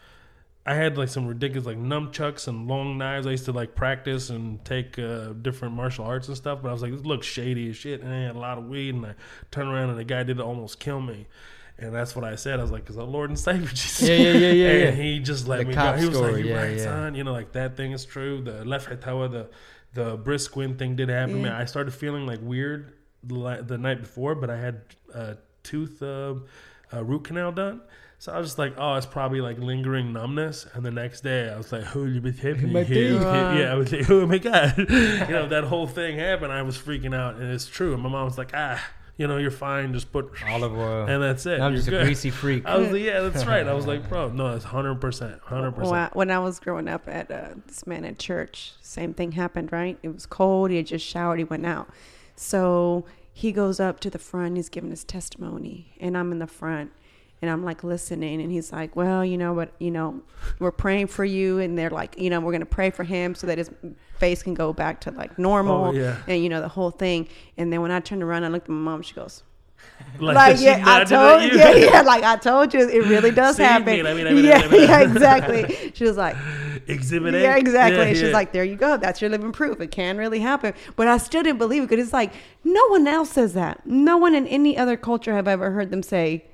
I 0.66 0.74
had 0.76 0.96
like 0.96 1.10
some 1.10 1.26
ridiculous 1.26 1.66
like 1.66 1.76
nunchucks 1.76 2.48
and 2.48 2.66
long 2.66 2.96
knives. 2.96 3.26
I 3.26 3.32
used 3.32 3.44
to 3.44 3.52
like 3.52 3.74
practice 3.74 4.30
and 4.30 4.64
take 4.64 4.98
uh, 4.98 5.34
different 5.34 5.74
martial 5.74 6.06
arts 6.06 6.28
and 6.28 6.34
stuff. 6.38 6.60
But 6.62 6.70
I 6.70 6.72
was 6.72 6.80
like, 6.80 6.90
this 6.92 7.04
looks 7.04 7.26
shady 7.26 7.68
as 7.68 7.76
shit. 7.76 8.00
And 8.00 8.10
I 8.10 8.22
had 8.22 8.34
a 8.34 8.38
lot 8.38 8.56
of 8.56 8.66
weed. 8.66 8.94
And 8.94 9.04
I 9.04 9.14
turned 9.50 9.68
around 9.68 9.90
and 9.90 9.98
the 9.98 10.04
guy 10.04 10.22
did 10.22 10.40
almost 10.40 10.80
kill 10.80 11.02
me. 11.02 11.26
And 11.78 11.92
that's 11.92 12.14
what 12.14 12.24
I 12.24 12.36
said. 12.36 12.60
I 12.60 12.62
was 12.62 12.70
like, 12.70 12.84
"Cause 12.84 12.96
our 12.98 13.04
Lord 13.04 13.30
and 13.30 13.38
Savior 13.38 13.68
Jesus." 13.70 14.08
Yeah, 14.08 14.16
yeah, 14.16 14.32
yeah, 14.32 14.52
yeah, 14.52 14.68
and 14.88 14.96
yeah. 14.98 15.02
he 15.02 15.18
just 15.18 15.48
let 15.48 15.58
The 15.58 15.64
me 15.66 15.74
go. 15.74 15.92
He 15.94 16.06
was 16.06 16.16
story, 16.16 16.32
like, 16.34 16.44
"You're 16.44 16.54
yeah, 16.56 16.62
right, 16.62 16.76
yeah. 16.76 16.84
son." 16.84 17.14
You 17.16 17.24
know, 17.24 17.32
like 17.32 17.52
that 17.52 17.76
thing 17.76 17.92
is 17.92 18.04
true. 18.04 18.42
The 18.42 18.64
left 18.64 18.88
hatawa, 18.88 19.30
the 19.30 19.48
the 19.92 20.16
brisk 20.16 20.54
wind 20.56 20.78
thing 20.78 20.96
did 20.96 21.08
happen. 21.08 21.42
Man, 21.42 21.52
I 21.52 21.64
started 21.64 21.92
feeling 21.92 22.26
like 22.26 22.40
weird 22.42 22.92
the, 23.22 23.62
the 23.66 23.78
night 23.78 24.00
before, 24.00 24.34
but 24.34 24.50
I 24.50 24.58
had 24.58 24.82
a 25.14 25.36
tooth 25.62 26.02
uh, 26.02 26.34
uh, 26.92 27.04
root 27.04 27.24
canal 27.24 27.52
done. 27.52 27.80
So 28.18 28.32
I 28.32 28.38
was 28.38 28.48
just 28.48 28.58
like, 28.58 28.74
oh, 28.78 28.94
it's 28.94 29.06
probably 29.06 29.40
like 29.40 29.58
lingering 29.58 30.12
numbness. 30.12 30.66
And 30.72 30.84
the 30.84 30.90
next 30.90 31.20
day, 31.22 31.48
I 31.50 31.56
was 31.56 31.70
like, 31.72 31.82
holy 31.84 32.18
bit 32.20 32.38
happening 32.38 32.72
My 32.72 32.82
here. 32.84 33.10
teeth. 33.12 33.22
Yeah, 33.22 33.72
I 33.72 33.74
was 33.74 33.92
like, 33.92 34.08
oh 34.10 34.26
my 34.26 34.38
god, 34.38 34.78
you 34.78 34.86
know 34.86 35.48
that 35.48 35.64
whole 35.64 35.86
thing 35.86 36.18
happened. 36.18 36.52
I 36.52 36.62
was 36.62 36.78
freaking 36.78 37.14
out, 37.14 37.34
and 37.36 37.52
it's 37.52 37.66
true. 37.66 37.92
And 37.94 38.02
my 38.02 38.08
mom 38.08 38.24
was 38.24 38.38
like, 38.38 38.52
ah, 38.54 38.82
you 39.16 39.26
know, 39.26 39.36
you're 39.36 39.50
fine. 39.50 39.92
Just 39.92 40.10
put 40.10 40.30
Olive 40.46 40.76
oil. 40.76 41.06
and 41.08 41.22
that's 41.22 41.46
it. 41.46 41.60
I'm 41.60 41.72
You're 41.72 41.82
just 41.82 41.88
a 41.88 42.02
greasy 42.02 42.30
freak. 42.30 42.66
I 42.66 42.78
was 42.78 42.90
like, 42.90 43.02
yeah, 43.02 43.20
that's 43.20 43.46
right. 43.46 43.66
I 43.66 43.72
was 43.72 43.86
like, 43.86 44.08
bro, 44.08 44.30
no, 44.30 44.54
it's 44.54 44.64
hundred 44.64 45.00
percent, 45.00 45.40
hundred 45.42 45.72
percent. 45.72 46.14
when 46.16 46.30
I 46.30 46.38
was 46.38 46.58
growing 46.58 46.88
up 46.88 47.08
at 47.08 47.30
uh, 47.30 47.50
this 47.66 47.86
man 47.86 48.04
at 48.04 48.18
church, 48.18 48.72
same 48.80 49.14
thing 49.14 49.32
happened, 49.32 49.72
right? 49.72 49.98
It 50.02 50.08
was 50.08 50.26
cold. 50.26 50.70
He 50.70 50.76
had 50.78 50.86
just 50.86 51.06
showered. 51.06 51.38
He 51.38 51.44
went 51.44 51.66
out. 51.66 51.88
So 52.36 53.04
he 53.32 53.52
goes 53.52 53.80
up 53.80 54.00
to 54.00 54.10
the 54.10 54.18
front. 54.18 54.56
He's 54.56 54.68
giving 54.68 54.90
his 54.90 55.04
testimony. 55.04 55.92
And 56.00 56.16
I'm 56.16 56.32
in 56.32 56.38
the 56.38 56.46
front. 56.46 56.92
And 57.44 57.50
I'm 57.50 57.62
like 57.62 57.84
listening. 57.84 58.40
And 58.40 58.50
he's 58.50 58.72
like, 58.72 58.96
well, 58.96 59.22
you 59.22 59.36
know 59.36 59.52
what? 59.52 59.74
You 59.78 59.90
know, 59.90 60.22
we're 60.60 60.70
praying 60.70 61.08
for 61.08 61.26
you. 61.26 61.58
And 61.58 61.76
they're 61.76 61.90
like, 61.90 62.18
you 62.18 62.30
know, 62.30 62.40
we're 62.40 62.52
going 62.52 62.60
to 62.60 62.66
pray 62.66 62.88
for 62.88 63.04
him 63.04 63.34
so 63.34 63.46
that 63.48 63.58
his 63.58 63.70
face 64.16 64.42
can 64.42 64.54
go 64.54 64.72
back 64.72 65.02
to 65.02 65.10
like 65.10 65.38
normal. 65.38 65.84
Oh, 65.84 65.90
yeah. 65.92 66.16
And, 66.26 66.42
you 66.42 66.48
know, 66.48 66.62
the 66.62 66.68
whole 66.68 66.90
thing. 66.90 67.28
And 67.58 67.70
then 67.70 67.82
when 67.82 67.90
I 67.90 68.00
turned 68.00 68.22
around, 68.22 68.44
I 68.44 68.48
looked 68.48 68.64
at 68.64 68.70
my 68.70 68.92
mom. 68.92 69.02
She 69.02 69.12
goes, 69.12 69.42
Like, 70.18 70.36
like 70.36 70.60
yeah, 70.62 70.82
I 70.86 71.04
told 71.04 71.42
you. 71.42 71.50
yeah, 71.58 71.74
yeah, 71.74 72.00
like 72.00 72.24
I 72.24 72.36
told 72.36 72.72
you, 72.72 72.88
it 72.88 73.04
really 73.08 73.30
does 73.42 73.56
See, 73.56 73.62
happen. 73.62 73.94
yeah, 73.94 74.62
yeah, 74.62 75.00
exactly. 75.02 75.92
She 75.92 76.04
was 76.04 76.16
like, 76.16 76.34
Exhibit 76.86 77.34
A. 77.34 77.42
yeah, 77.42 77.56
exactly. 77.56 78.06
Yeah, 78.06 78.12
she's 78.14 78.22
yeah. 78.22 78.28
like, 78.30 78.52
there 78.52 78.64
you 78.64 78.76
go. 78.76 78.96
That's 78.96 79.20
your 79.20 79.28
living 79.28 79.52
proof. 79.52 79.82
It 79.82 79.90
can 79.90 80.16
really 80.16 80.40
happen. 80.40 80.72
But 80.96 81.08
I 81.08 81.18
still 81.18 81.42
didn't 81.42 81.58
believe 81.58 81.82
it 81.82 81.90
because 81.90 82.02
it's 82.02 82.14
like 82.14 82.32
no 82.64 82.86
one 82.88 83.06
else 83.06 83.32
says 83.32 83.52
that. 83.52 83.86
No 83.86 84.16
one 84.16 84.34
in 84.34 84.46
any 84.46 84.78
other 84.78 84.96
culture 84.96 85.34
have 85.34 85.46
ever 85.46 85.70
heard 85.72 85.90
them 85.90 86.02
say, 86.02 86.46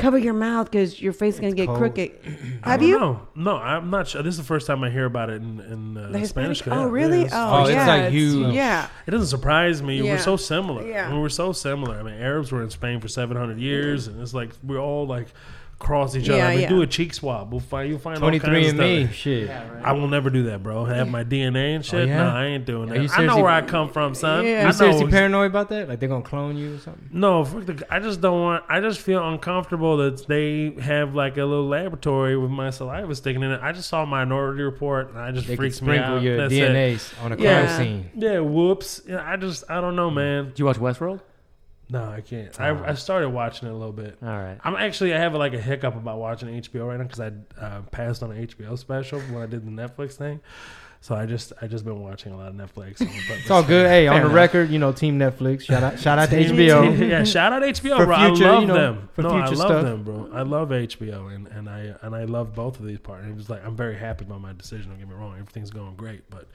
cover 0.00 0.18
your 0.18 0.34
mouth 0.34 0.70
because 0.70 1.00
your 1.00 1.12
face 1.12 1.34
is 1.34 1.40
gonna 1.40 1.52
get 1.54 1.66
cold. 1.66 1.78
crooked. 1.78 2.12
Have 2.64 2.82
you? 2.82 2.98
know. 2.98 3.28
No, 3.34 3.56
I'm 3.56 3.90
not 3.90 4.08
sure. 4.08 4.22
This 4.22 4.34
is 4.34 4.38
the 4.38 4.44
first 4.44 4.66
time 4.66 4.82
I 4.82 4.90
hear 4.90 5.04
about 5.04 5.30
it 5.30 5.42
in, 5.42 5.60
in 5.60 5.96
uh, 5.96 6.08
The 6.10 6.18
Hispanic- 6.18 6.56
Spanish. 6.56 6.78
Oh, 6.78 6.88
really? 6.88 7.20
yeah, 7.20 7.26
it's- 7.26 7.32
Oh, 7.34 7.50
oh, 7.58 7.62
it's 7.62 7.70
yeah. 7.72 7.86
like 7.86 8.10
huge. 8.10 8.54
Yeah. 8.54 8.88
It 9.06 9.10
doesn't 9.10 9.28
surprise 9.28 9.82
me. 9.82 9.98
Yeah. 10.02 10.12
We're 10.14 10.18
so 10.18 10.36
similar. 10.36 10.86
Yeah. 10.86 11.16
we're 11.18 11.28
so 11.28 11.52
similar. 11.52 11.96
I 11.98 12.02
mean, 12.02 12.14
Arabs 12.14 12.50
were 12.52 12.62
in 12.62 12.70
Spain 12.70 13.00
for 13.00 13.08
700 13.08 13.58
years, 13.58 14.06
and 14.08 14.20
it's 14.20 14.34
like 14.34 14.50
we're 14.62 14.78
all 14.80 15.06
like 15.06 15.28
cross 15.80 16.14
each 16.14 16.28
other. 16.28 16.38
Yeah, 16.38 16.46
I 16.46 16.50
mean, 16.52 16.60
yeah. 16.60 16.68
do 16.68 16.82
a 16.82 16.86
cheek 16.86 17.12
swab. 17.14 17.50
We'll 17.50 17.58
find 17.58 17.88
you'll 17.88 17.98
find 17.98 18.18
23 18.18 18.68
and 18.68 18.78
of 18.78 18.84
me. 18.86 19.04
stuff. 19.06 19.16
Shit. 19.16 19.50
I 19.82 19.92
will 19.92 20.06
never 20.06 20.30
do 20.30 20.44
that, 20.44 20.62
bro. 20.62 20.84
Have 20.84 21.08
my 21.08 21.24
DNA 21.24 21.74
and 21.74 21.84
shit. 21.84 22.02
Oh, 22.02 22.04
yeah? 22.04 22.18
No, 22.22 22.28
I 22.28 22.44
ain't 22.44 22.66
doing 22.66 22.88
that. 22.90 23.18
I 23.18 23.24
know 23.26 23.38
where 23.38 23.48
I 23.48 23.62
come 23.62 23.88
from, 23.88 24.14
son. 24.14 24.44
Yeah. 24.44 24.50
I 24.50 24.58
You 24.60 24.64
know 24.66 24.70
seriously 24.72 25.04
ex- 25.06 25.10
paranoid 25.10 25.46
about 25.50 25.70
that? 25.70 25.88
Like 25.88 25.98
they're 25.98 26.08
gonna 26.08 26.22
clone 26.22 26.56
you 26.56 26.74
or 26.74 26.78
something? 26.78 27.08
No, 27.12 27.44
fuck 27.44 27.64
the, 27.66 27.84
I 27.90 27.98
just 27.98 28.20
don't 28.20 28.40
want. 28.40 28.64
I 28.68 28.80
just 28.80 29.00
feel 29.00 29.26
uncomfortable 29.26 29.96
that 29.96 30.26
they 30.28 30.70
have 30.82 31.14
like 31.14 31.38
a 31.38 31.44
little 31.44 31.66
laboratory 31.66 32.36
with 32.36 32.50
my 32.50 32.70
saliva 32.70 33.14
sticking 33.14 33.42
in 33.42 33.50
it. 33.50 33.60
I 33.62 33.72
just 33.72 33.88
saw 33.88 34.04
Minority 34.04 34.62
Report, 34.62 35.08
and 35.10 35.18
I 35.18 35.32
just 35.32 35.48
They 35.48 35.56
freaks 35.56 35.80
me 35.80 35.86
sprinkle 35.86 36.16
out. 36.16 36.22
your 36.22 36.36
That's 36.36 36.52
it. 36.52 36.70
DNA's 36.70 37.14
on 37.22 37.32
a 37.32 37.36
crime 37.36 37.46
Yeah. 37.46 37.78
scene. 37.78 38.10
Yeah, 38.14 38.38
whoops. 38.40 39.00
Yeah, 39.08 39.24
I 39.26 39.36
just 39.36 39.64
I 39.70 39.80
don't 39.80 39.96
know, 39.96 40.10
man. 40.10 40.46
Do 40.54 40.60
you 40.60 40.66
watch 40.66 40.76
Westworld? 40.78 41.20
No, 41.90 42.08
I 42.08 42.20
can't. 42.20 42.58
I, 42.60 42.90
I 42.90 42.94
started 42.94 43.30
watching 43.30 43.68
it 43.68 43.72
a 43.72 43.74
little 43.74 43.92
bit. 43.92 44.16
All 44.22 44.28
right. 44.28 44.58
I'm 44.62 44.76
actually 44.76 45.12
I 45.14 45.18
have 45.18 45.34
like 45.34 45.54
a 45.54 45.60
hiccup 45.60 45.96
about 45.96 46.18
watching 46.18 46.48
HBO 46.48 46.86
right 46.88 46.98
now 46.98 47.04
because 47.04 47.20
I 47.20 47.32
uh, 47.60 47.82
passed 47.90 48.22
on 48.22 48.30
an 48.30 48.46
HBO 48.46 48.78
special 48.78 49.20
when 49.20 49.42
I 49.42 49.46
did 49.46 49.64
the 49.66 49.70
Netflix 49.70 50.14
thing. 50.14 50.40
So 51.02 51.14
I 51.14 51.24
just 51.24 51.54
I 51.62 51.66
just 51.66 51.84
been 51.84 52.02
watching 52.02 52.32
a 52.32 52.36
lot 52.36 52.48
of 52.48 52.54
Netflix. 52.54 52.96
It's 53.00 53.50
all 53.50 53.62
good. 53.62 53.86
Hey, 53.86 54.06
on 54.06 54.16
the 54.16 54.20
enough. 54.22 54.34
record, 54.34 54.70
you 54.70 54.78
know, 54.78 54.92
Team 54.92 55.18
Netflix. 55.18 55.62
Shout 55.62 55.82
out, 55.82 55.98
shout 55.98 56.18
out 56.18 56.28
to 56.28 56.36
HBO. 56.36 57.08
yeah, 57.08 57.24
shout 57.24 57.54
out 57.54 57.62
HBO, 57.62 57.96
For 57.96 58.04
bro. 58.04 58.16
future, 58.18 58.44
I 58.44 58.50
love 58.50 58.60
you 58.60 58.66
know, 58.68 58.74
them. 58.74 59.08
for 59.14 59.22
no, 59.22 59.30
I 59.30 59.46
love 59.46 59.56
stuff. 59.56 59.82
them, 59.82 60.04
bro. 60.04 60.30
I 60.34 60.42
love 60.42 60.68
HBO, 60.68 61.34
and, 61.34 61.48
and 61.48 61.70
I 61.70 61.94
and 62.02 62.14
I 62.14 62.24
love 62.24 62.54
both 62.54 62.78
of 62.78 62.84
these 62.84 62.98
partners. 62.98 63.40
It's 63.40 63.48
like 63.48 63.64
I'm 63.64 63.76
very 63.76 63.96
happy 63.96 64.26
about 64.26 64.42
my 64.42 64.52
decision. 64.52 64.90
Don't 64.90 64.98
get 64.98 65.08
me 65.08 65.14
wrong, 65.14 65.32
everything's 65.38 65.70
going 65.70 65.94
great, 65.96 66.28
but 66.28 66.48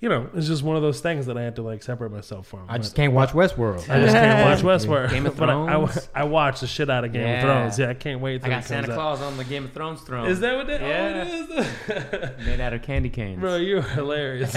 you 0.00 0.08
know, 0.08 0.28
it's 0.34 0.46
just 0.46 0.62
one 0.62 0.76
of 0.76 0.82
those 0.82 1.00
things 1.00 1.26
that 1.26 1.36
I 1.36 1.42
had 1.42 1.56
to 1.56 1.62
like 1.62 1.82
separate 1.82 2.10
myself 2.10 2.46
from. 2.46 2.60
I 2.68 2.78
just 2.78 2.92
But- 2.92 2.96
can't 3.02 3.12
watch 3.12 3.30
Westworld. 3.30 3.88
I 3.90 4.00
just 4.00 4.14
can't 4.14 4.48
watch 4.48 4.60
Westworld. 4.86 5.10
Game 5.10 5.26
of 5.26 5.36
but 5.38 5.50
I, 5.50 5.52
Thrones. 5.52 6.08
I, 6.14 6.20
I 6.20 6.24
watch 6.24 6.60
the 6.60 6.66
shit 6.66 6.88
out 6.88 7.04
of 7.04 7.12
Game 7.12 7.22
Yeah. 7.22 7.34
of 7.36 7.42
Thrones. 7.42 7.78
Yeah, 7.78 7.90
I 7.90 7.94
can't 7.94 8.20
wait. 8.20 8.36
I 8.36 8.38
till 8.38 8.48
got 8.48 8.50
it 8.50 8.52
comes 8.54 8.66
Santa 8.66 8.92
out. 8.92 8.96
Claus 8.96 9.20
on 9.22 9.36
the 9.36 9.44
Game 9.44 9.64
of 9.66 9.72
Thrones 9.72 10.00
throne. 10.00 10.26
Is 10.28 10.40
that 10.40 10.56
what 10.56 10.66
that? 10.68 10.80
Yeah. 10.80 11.24
Oh, 11.26 11.56
it 11.58 12.38
is? 12.40 12.46
made 12.46 12.60
out 12.60 12.72
of 12.72 12.82
candy 12.82 13.10
canes? 13.10 13.40
Bro, 13.40 13.56
you're 13.56 13.82
hilarious? 13.82 14.54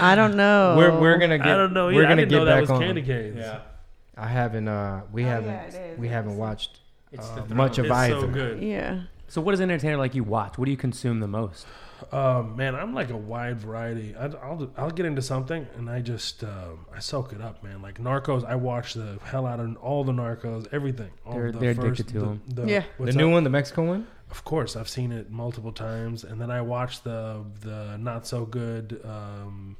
I 0.00 0.14
don't 0.16 0.36
know. 0.36 0.74
We're 0.76 0.98
we're 1.00 1.18
gonna 1.18 1.38
get. 1.38 1.46
I 1.46 1.56
don't 1.56 1.72
know. 1.72 1.86
We're 1.86 1.92
Yeah, 1.92 1.98
I 2.00 2.02
gonna 2.10 2.22
didn't 2.22 2.30
get 2.30 2.36
know 2.38 2.44
that 2.46 2.54
back 2.54 2.60
was 2.62 2.70
on. 2.70 2.80
candy 2.80 3.02
canes. 3.02 3.36
Yeah. 3.38 3.60
I 4.16 4.26
haven't. 4.26 4.66
Uh, 4.66 5.02
we 5.12 5.24
Oh, 5.24 5.28
haven't. 5.28 5.72
yeah. 5.72 5.94
We 5.96 6.08
haven't 6.08 6.36
watched 6.36 6.80
It's 7.12 7.28
uh, 7.28 7.44
the 7.46 7.54
much 7.54 7.78
of 7.78 7.84
It's 7.84 7.94
either. 7.94 8.20
so 8.20 8.26
good. 8.26 8.60
Yeah. 8.60 9.02
So, 9.28 9.40
what 9.40 9.52
does 9.52 9.60
an 9.60 9.70
entertainer 9.70 9.96
like 9.96 10.16
you 10.16 10.24
watch? 10.24 10.58
What 10.58 10.64
do 10.64 10.72
you 10.72 10.76
consume 10.76 11.20
the 11.20 11.28
most? 11.28 11.66
Um, 12.12 12.56
man, 12.56 12.74
I'm 12.74 12.94
like 12.94 13.10
a 13.10 13.16
wide 13.16 13.58
variety. 13.60 14.14
I, 14.16 14.26
I'll 14.26 14.70
I'll 14.76 14.90
get 14.90 15.04
into 15.06 15.20
something 15.22 15.66
and 15.76 15.90
I 15.90 16.00
just 16.00 16.42
um, 16.42 16.86
I 16.94 17.00
soak 17.00 17.32
it 17.32 17.40
up, 17.42 17.62
man. 17.62 17.82
Like 17.82 17.98
Narcos, 18.00 18.44
I 18.44 18.54
watch 18.54 18.94
the 18.94 19.18
hell 19.24 19.46
out 19.46 19.60
of 19.60 19.76
all 19.76 20.04
the 20.04 20.12
Narcos, 20.12 20.66
everything. 20.72 21.10
All 21.26 21.34
They're- 21.34 21.52
the 21.52 21.58
they're 21.58 21.74
first- 21.74 22.00
addicted 22.00 22.08
to 22.14 22.18
the- 22.20 22.26
'em. 22.26 22.42
the- 22.48 22.66
Yeah. 22.66 22.82
The 22.98 23.12
new 23.12 23.26
up? 23.28 23.32
one, 23.32 23.44
the 23.44 23.50
Mexican 23.50 23.88
one. 23.88 24.06
Of 24.30 24.44
course, 24.44 24.76
I've 24.76 24.88
seen 24.88 25.10
it 25.12 25.30
multiple 25.30 25.72
times, 25.72 26.22
and 26.24 26.40
then 26.40 26.50
I 26.50 26.60
watched 26.62 27.04
the 27.04 27.44
the 27.60 27.96
not 27.98 28.26
so 28.26 28.44
good 28.46 29.00
um, 29.04 29.76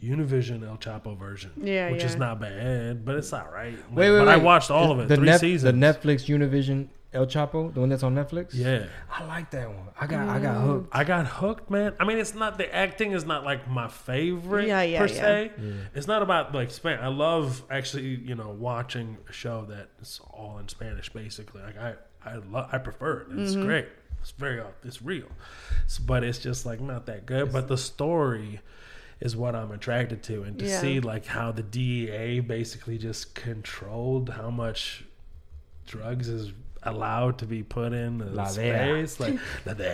Univision 0.00 0.66
El 0.66 0.78
Chapo 0.78 1.16
version, 1.16 1.50
Yeah, 1.56 1.90
which 1.90 2.02
is 2.02 2.16
not 2.16 2.40
bad, 2.40 3.04
but 3.04 3.16
it's 3.16 3.32
all 3.32 3.46
right. 3.52 3.74
Wait, 3.92 4.10
wait, 4.10 4.18
but 4.18 4.26
wait. 4.26 4.32
I 4.32 4.36
watched 4.36 4.70
all 4.70 4.90
of 4.90 5.00
it, 5.00 5.08
The 5.08 5.16
three 5.16 5.26
Nef- 5.26 5.40
seasons. 5.40 5.72
The 5.72 5.78
Netflix 5.78 6.26
Univision 6.26 6.88
El 7.14 7.26
Chapo, 7.26 7.72
the 7.74 7.80
one 7.80 7.90
that's 7.90 8.02
on 8.02 8.14
Netflix. 8.14 8.54
yeah. 8.54 8.86
I 9.10 9.24
like 9.24 9.50
that 9.50 9.68
one. 9.68 9.88
I 10.00 10.06
got. 10.06 10.28
I 10.28 10.38
got 10.40 10.56
Mm. 10.56 10.66
hooked. 10.66 10.88
I 10.96 11.04
got 11.04 11.26
hooked, 11.26 11.70
man. 11.70 11.92
I 12.00 12.04
mean, 12.04 12.16
it's 12.18 12.34
not 12.34 12.56
the 12.56 12.74
acting 12.74 13.12
is 13.12 13.26
not 13.26 13.44
like 13.44 13.68
my 13.68 13.88
favorite 13.88 14.66
Yeah, 14.66 14.80
yeah, 14.82 14.98
per 14.98 15.06
yeah. 15.06 15.20
se. 15.20 15.50
It's 15.94 16.06
not 16.06 16.22
about 16.22 16.54
like 16.54 16.70
Span. 16.70 17.00
I 17.00 17.08
love 17.08 17.62
actually, 17.70 18.14
you 18.16 18.34
know, 18.34 18.48
watching 18.48 19.18
a 19.28 19.32
show 19.32 19.66
that 19.68 19.90
is 20.00 20.20
all 20.30 20.58
in 20.58 20.68
Spanish, 20.68 21.10
basically. 21.10 21.60
Like 21.60 21.76
I, 21.78 21.94
I 22.24 22.36
love, 22.36 22.70
I 22.72 22.78
prefer 22.78 23.20
it. 23.30 23.38
It's 23.38 23.52
Mm-hmm. 23.54 23.66
great. 23.66 23.88
It's 24.22 24.30
very, 24.30 24.60
uh, 24.60 24.66
it's 24.84 25.02
real, 25.02 25.26
S- 25.84 25.98
but 25.98 26.22
it's 26.24 26.38
just 26.38 26.64
like 26.64 26.80
not 26.80 27.06
that 27.06 27.26
good. 27.26 27.52
But 27.52 27.68
the 27.68 27.76
story 27.76 28.60
is 29.20 29.36
what 29.36 29.54
I'm 29.54 29.70
attracted 29.72 30.22
to, 30.24 30.44
and 30.44 30.58
to 30.60 30.64
Yeah. 30.64 30.80
see 30.80 31.00
like 31.00 31.26
how 31.26 31.52
the 31.52 31.62
DEA 31.62 32.40
basically 32.40 32.96
just 32.98 33.34
controlled 33.34 34.30
how 34.30 34.48
much 34.48 35.04
drugs 35.86 36.28
is 36.28 36.52
allowed 36.84 37.38
to 37.38 37.46
be 37.46 37.62
put 37.62 37.92
in 37.92 38.18
the 38.18 38.26
La 38.26 38.46
space, 38.46 39.20
like 39.20 39.38
la 39.66 39.74
Dea. 39.74 39.84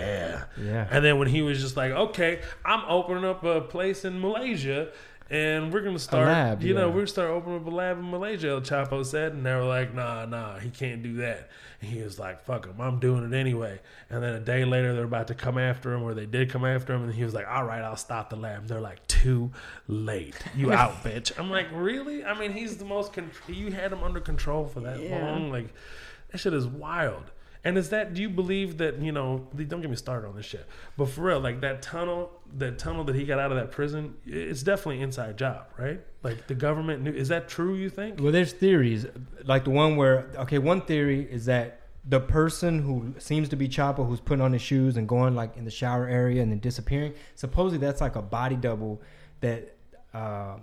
Yeah. 0.63 0.89
And 0.91 1.05
then 1.05 1.19
when 1.19 1.29
he 1.29 1.43
was 1.43 1.61
just 1.61 1.77
like, 1.77 1.93
okay, 1.93 2.41
I'm 2.65 2.83
opening 2.89 3.25
up 3.25 3.45
a 3.45 3.61
place 3.61 4.05
in 4.05 4.21
Malaysia. 4.21 4.89
And 5.31 5.75
we're 5.75 5.83
gonna 5.83 5.99
start, 5.99 6.27
lab, 6.27 6.63
you 6.63 6.73
know, 6.73 6.89
we're 6.89 7.01
gonna 7.01 7.07
start 7.09 7.29
opening 7.29 7.61
up 7.61 7.67
a 7.67 7.71
lab 7.71 7.99
in 7.99 8.11
Malaysia. 8.11 8.49
El 8.49 8.63
Chapo 8.63 9.05
said, 9.05 9.33
and 9.35 9.45
they 9.45 9.53
were 9.55 9.63
like, 9.65 9.93
"Nah, 9.93 10.25
nah, 10.25 10.59
he 10.59 10.71
can't 10.71 11.03
do 11.03 11.17
that." 11.17 11.51
And 11.83 11.91
he 11.91 12.01
was 12.01 12.19
like, 12.19 12.47
"Fuck 12.47 12.65
him, 12.65 12.81
I'm 12.81 12.99
doing 12.99 13.31
it 13.31 13.37
anyway." 13.37 13.79
And 14.09 14.23
then 14.23 14.33
a 14.37 14.41
day 14.41 14.65
later, 14.65 14.95
they're 14.95 15.05
about 15.05 15.27
to 15.29 15.35
come 15.35 15.59
after 15.59 15.93
him, 15.93 16.03
or 16.03 16.15
they 16.15 16.25
did 16.25 16.49
come 16.49 16.65
after 16.65 16.95
him, 16.95 17.05
and 17.05 17.13
he 17.13 17.25
was 17.25 17.35
like, 17.35 17.47
"All 17.47 17.65
right, 17.67 17.83
I'll 17.83 17.95
stop 17.99 18.31
the 18.31 18.37
lab." 18.37 18.69
They're 18.69 18.81
like, 18.81 19.07
"Too 19.07 19.51
late, 19.87 20.35
you 20.57 20.73
out, 20.81 21.05
bitch." 21.05 21.39
I'm 21.39 21.51
like, 21.51 21.67
"Really?" 21.75 22.25
I 22.25 22.33
mean, 22.39 22.53
he's 22.53 22.79
the 22.79 22.87
most. 22.87 23.13
Con- 23.13 23.31
you 23.49 23.71
had 23.71 23.93
him 23.93 24.03
under 24.03 24.21
control 24.21 24.65
for 24.67 24.81
that 24.81 24.99
Yeah. 24.99 25.21
long, 25.23 25.53
like 25.53 25.75
that 26.31 26.39
shit 26.39 26.55
is 26.55 26.67
wild. 26.67 27.33
And 27.65 27.77
is 27.77 27.91
that? 27.91 28.15
Do 28.15 28.23
you 28.23 28.31
believe 28.31 28.79
that 28.79 29.01
you 29.03 29.13
know? 29.13 29.47
Don't 29.55 29.81
get 29.81 29.91
me 29.91 29.97
started 29.97 30.29
on 30.29 30.37
this 30.37 30.47
shit. 30.47 30.67
But 30.97 31.09
for 31.09 31.23
real, 31.23 31.41
like 31.41 31.61
that 31.63 31.83
tunnel, 31.83 32.31
that 32.57 32.79
tunnel 32.79 33.05
that 33.05 33.17
he 33.17 33.25
got 33.25 33.39
out 33.39 33.51
of 33.51 33.59
that 33.59 33.73
prison, 33.73 34.15
it's 34.25 34.63
definitely 34.63 35.03
inside 35.03 35.37
job, 35.37 35.67
right? 35.77 36.01
Like 36.23 36.47
the 36.47 36.55
government 36.55 37.03
knew. 37.03 37.13
Is 37.13 37.29
that 37.29 37.49
true? 37.49 37.75
You 37.75 37.91
think? 37.91 38.21
Well, 38.21 38.33
there's 38.33 38.53
theories, 38.53 39.07
like 39.45 39.65
the 39.65 39.71
one 39.71 39.97
where 39.97 40.31
okay, 40.37 40.59
one 40.59 40.83
theory 40.83 41.27
is 41.31 41.47
that 41.47 41.81
the 42.05 42.21
person 42.21 42.79
who 42.79 43.15
seems 43.19 43.49
to 43.51 43.57
be 43.57 43.69
Chapo, 43.69 44.07
who's 44.07 44.21
putting 44.21 44.41
on 44.41 44.53
his 44.53 44.63
shoes 44.63 44.97
and 44.97 45.09
going 45.09 45.35
like 45.35 45.57
in 45.57 45.65
the 45.65 45.71
shower 45.71 46.07
area 46.09 46.41
and 46.41 46.53
then 46.53 46.61
disappearing, 46.61 47.13
supposedly 47.35 47.85
that's 47.85 48.01
like 48.01 48.17
a 48.17 48.23
body 48.23 48.57
double 48.57 49.03
that 49.41 49.75
uh, 50.15 50.57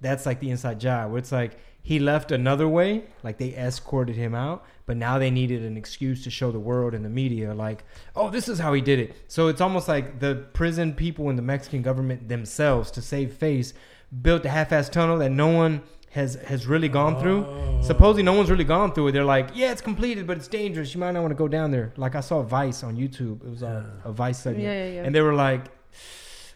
that's 0.00 0.24
like 0.24 0.40
the 0.40 0.50
inside 0.50 0.78
job 0.80 1.10
where 1.10 1.18
it's 1.18 1.32
like 1.32 1.58
he 1.88 1.98
left 1.98 2.30
another 2.32 2.68
way, 2.68 3.02
like 3.22 3.38
they 3.38 3.54
escorted 3.54 4.14
him 4.14 4.34
out, 4.34 4.62
but 4.84 4.94
now 4.94 5.18
they 5.18 5.30
needed 5.30 5.62
an 5.62 5.74
excuse 5.78 6.22
to 6.22 6.28
show 6.28 6.50
the 6.52 6.60
world 6.60 6.92
and 6.92 7.02
the 7.02 7.08
media, 7.08 7.54
like, 7.54 7.82
oh, 8.14 8.28
this 8.28 8.46
is 8.46 8.58
how 8.58 8.74
he 8.74 8.82
did 8.82 8.98
it. 8.98 9.16
So 9.26 9.48
it's 9.48 9.62
almost 9.62 9.88
like 9.88 10.20
the 10.20 10.34
prison 10.52 10.92
people 10.92 11.30
and 11.30 11.38
the 11.38 11.42
Mexican 11.42 11.80
government 11.80 12.28
themselves, 12.28 12.90
to 12.90 13.00
save 13.00 13.32
face, 13.32 13.72
built 14.20 14.44
a 14.44 14.50
half-ass 14.50 14.90
tunnel 14.90 15.16
that 15.20 15.30
no 15.30 15.48
one 15.48 15.80
has 16.10 16.34
has 16.44 16.66
really 16.66 16.90
gone 16.90 17.18
through. 17.18 17.46
Oh. 17.46 17.80
Supposedly, 17.80 18.22
no 18.22 18.34
one's 18.34 18.50
really 18.50 18.64
gone 18.64 18.92
through 18.92 19.08
it. 19.08 19.12
They're 19.12 19.24
like, 19.24 19.48
yeah, 19.54 19.72
it's 19.72 19.80
completed, 19.80 20.26
but 20.26 20.36
it's 20.36 20.48
dangerous. 20.48 20.92
You 20.92 21.00
might 21.00 21.12
not 21.12 21.22
want 21.22 21.30
to 21.30 21.42
go 21.44 21.48
down 21.48 21.70
there. 21.70 21.94
Like 21.96 22.14
I 22.14 22.20
saw 22.20 22.42
Vice 22.42 22.84
on 22.84 22.98
YouTube. 22.98 23.42
It 23.46 23.48
was 23.48 23.62
a, 23.62 23.90
a 24.04 24.12
Vice 24.12 24.40
segment, 24.40 24.64
Yeah, 24.64 24.84
yeah, 24.84 24.92
yeah. 24.96 25.04
and 25.04 25.14
they 25.14 25.22
were 25.22 25.32
like, 25.32 25.62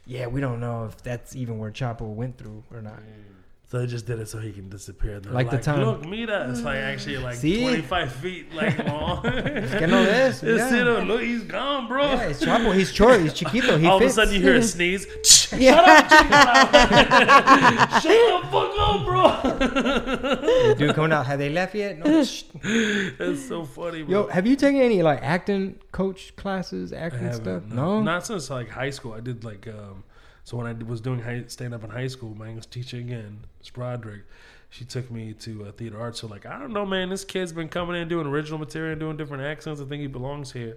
yeah, 0.04 0.26
we 0.26 0.42
don't 0.42 0.60
know 0.60 0.84
if 0.84 1.02
that's 1.02 1.34
even 1.34 1.58
where 1.58 1.70
Chapo 1.70 2.02
went 2.02 2.36
through 2.36 2.64
or 2.70 2.82
not. 2.82 3.00
So 3.72 3.78
they 3.78 3.86
just 3.86 4.04
did 4.04 4.20
it 4.20 4.28
so 4.28 4.36
he 4.38 4.52
can 4.52 4.68
disappear. 4.68 5.18
They're 5.18 5.32
Like 5.32 5.50
the 5.50 5.56
time- 5.56 5.82
Look, 5.82 6.06
mira, 6.06 6.46
it's 6.50 6.60
like 6.60 6.76
actually 6.76 7.16
like 7.16 7.36
See? 7.36 7.62
25 7.62 8.12
feet 8.12 8.52
like 8.54 8.76
long. 8.86 9.22
Que 9.22 9.86
no 9.86 10.04
ves, 10.04 10.42
It's 10.42 10.70
yeah. 10.70 10.98
it, 10.98 11.06
look, 11.06 11.22
he's 11.22 11.42
gone, 11.44 11.88
bro. 11.88 12.04
Yeah, 12.04 12.20
it's 12.28 12.44
Chapo. 12.44 12.74
He's 12.74 12.92
short. 12.92 13.22
He's 13.22 13.32
chiquito. 13.32 13.78
He 13.78 13.86
All 13.90 13.98
fits. 13.98 14.18
of 14.18 14.24
a 14.24 14.26
sudden, 14.26 14.34
you 14.34 14.40
hear 14.46 14.56
a 14.56 14.62
sneeze. 14.62 15.06
Shut 15.24 15.88
up. 15.88 16.10
Shut 18.02 18.02
the 18.02 18.48
fuck 18.50 18.72
up, 18.78 19.04
bro. 19.06 20.74
Dude 20.74 20.94
coming 20.94 21.12
out. 21.12 21.24
Have 21.24 21.38
they 21.38 21.48
left 21.48 21.74
yet? 21.74 21.98
No. 21.98 22.04
That's 23.18 23.48
so 23.48 23.64
funny, 23.64 24.02
bro. 24.02 24.24
Yo, 24.24 24.26
have 24.28 24.46
you 24.46 24.54
taken 24.54 24.82
any 24.82 25.02
like 25.02 25.20
acting 25.22 25.78
coach 25.92 26.36
classes, 26.36 26.92
acting 26.92 27.32
stuff? 27.32 27.62
no. 27.68 28.00
No. 28.00 28.02
not 28.02 28.26
since 28.26 28.50
like 28.50 28.68
high 28.68 28.90
school. 28.90 29.14
I 29.14 29.20
did 29.20 29.44
like 29.44 29.66
um, 29.66 30.04
so 30.44 30.56
when 30.56 30.66
I 30.66 30.72
was 30.84 31.00
doing 31.00 31.20
high, 31.20 31.44
stand 31.46 31.72
up 31.74 31.84
in 31.84 31.90
high 31.90 32.08
school. 32.08 32.34
My 32.34 32.48
English 32.48 32.66
teacher 32.66 32.96
again, 32.98 33.40
Miss 33.60 33.70
Broderick, 33.70 34.22
she 34.70 34.84
took 34.84 35.10
me 35.10 35.32
to 35.34 35.66
uh, 35.66 35.72
theater 35.72 36.00
arts. 36.00 36.20
So 36.20 36.26
like 36.26 36.46
I 36.46 36.58
don't 36.58 36.72
know, 36.72 36.84
man. 36.86 37.10
This 37.10 37.24
kid's 37.24 37.52
been 37.52 37.68
coming 37.68 38.00
in 38.00 38.08
doing 38.08 38.26
original 38.26 38.58
material, 38.58 38.92
and 38.92 39.00
doing 39.00 39.16
different 39.16 39.42
accents. 39.44 39.80
I 39.80 39.84
think 39.84 40.00
he 40.00 40.06
belongs 40.08 40.52
here, 40.52 40.76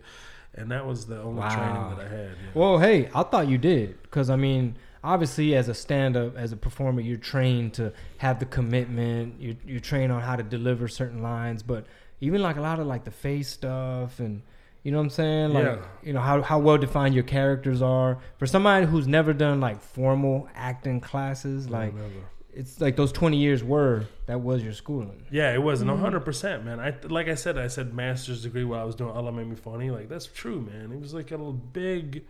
and 0.54 0.70
that 0.72 0.86
was 0.86 1.06
the 1.08 1.22
only 1.22 1.40
Wow. 1.42 1.50
training 1.56 1.98
that 1.98 2.06
I 2.06 2.10
had. 2.16 2.30
yeah. 2.30 2.52
Well, 2.54 2.78
hey, 2.80 3.10
I 3.16 3.24
thought 3.24 3.48
you 3.48 3.58
did 3.58 4.02
because 4.04 4.30
I 4.30 4.36
mean, 4.36 4.76
obviously, 5.04 5.56
as 5.56 5.68
a 5.70 5.74
stand-up, 5.74 6.36
as 6.38 6.52
a 6.52 6.58
performer, 6.58 7.02
you're 7.02 7.18
trained 7.18 7.74
to 7.76 7.92
have 8.18 8.40
the 8.40 8.46
commitment. 8.46 9.40
You 9.42 9.56
you 9.66 9.80
train 9.80 10.12
on 10.12 10.22
how 10.22 10.36
to 10.36 10.44
deliver 10.44 10.88
certain 10.88 11.22
lines, 11.24 11.64
but 11.64 11.86
even 12.22 12.42
like 12.42 12.58
a 12.58 12.62
lot 12.62 12.80
of 12.80 12.86
like 12.88 13.04
the 13.04 13.12
face 13.12 13.50
stuff 13.50 14.20
and. 14.20 14.42
You 14.86 14.92
know 14.92 14.98
what 15.00 15.06
I'm 15.06 15.10
saying? 15.10 15.54
Like, 15.54 15.66
Yeah. 15.66 15.78
you 16.04 16.14
know 16.14 16.20
how 16.22 16.42
how 16.44 16.60
well 16.60 16.78
defined 16.78 17.16
your 17.16 17.24
characters 17.24 17.82
are. 17.82 18.20
For 18.38 18.46
somebody 18.46 18.86
who's 18.86 19.08
never 19.08 19.34
done 19.34 19.60
like 19.60 19.82
formal 19.82 20.48
acting 20.54 21.02
classes, 21.02 21.68
like 21.70 21.96
Never. 21.96 22.08
it's 22.54 22.80
like 22.80 22.96
those 22.96 23.12
20 23.12 23.36
years 23.36 23.64
were 23.64 24.06
that 24.28 24.42
was 24.42 24.64
your 24.64 24.74
schooling. 24.74 25.26
Yeah, 25.32 25.52
it 25.56 25.64
was 25.64 25.82
no 25.82 25.98
hundred 25.98 26.20
percent, 26.20 26.64
man. 26.66 26.80
I 26.80 26.94
like 27.08 27.28
I 27.28 27.34
said, 27.34 27.58
I 27.58 27.66
said 27.68 27.96
master's 27.96 28.44
degree 28.44 28.64
while 28.64 28.80
I 28.80 28.84
was 28.84 28.94
doing 28.94 29.10
Allah 29.10 29.32
made 29.32 29.48
me 29.50 29.56
funny. 29.56 29.90
Like 29.90 30.08
that's 30.08 30.28
true, 30.28 30.62
man. 30.62 30.92
It 30.92 31.00
was 31.02 31.16
like 31.16 31.32
a 31.32 31.36
little 31.38 31.54
big. 31.54 32.24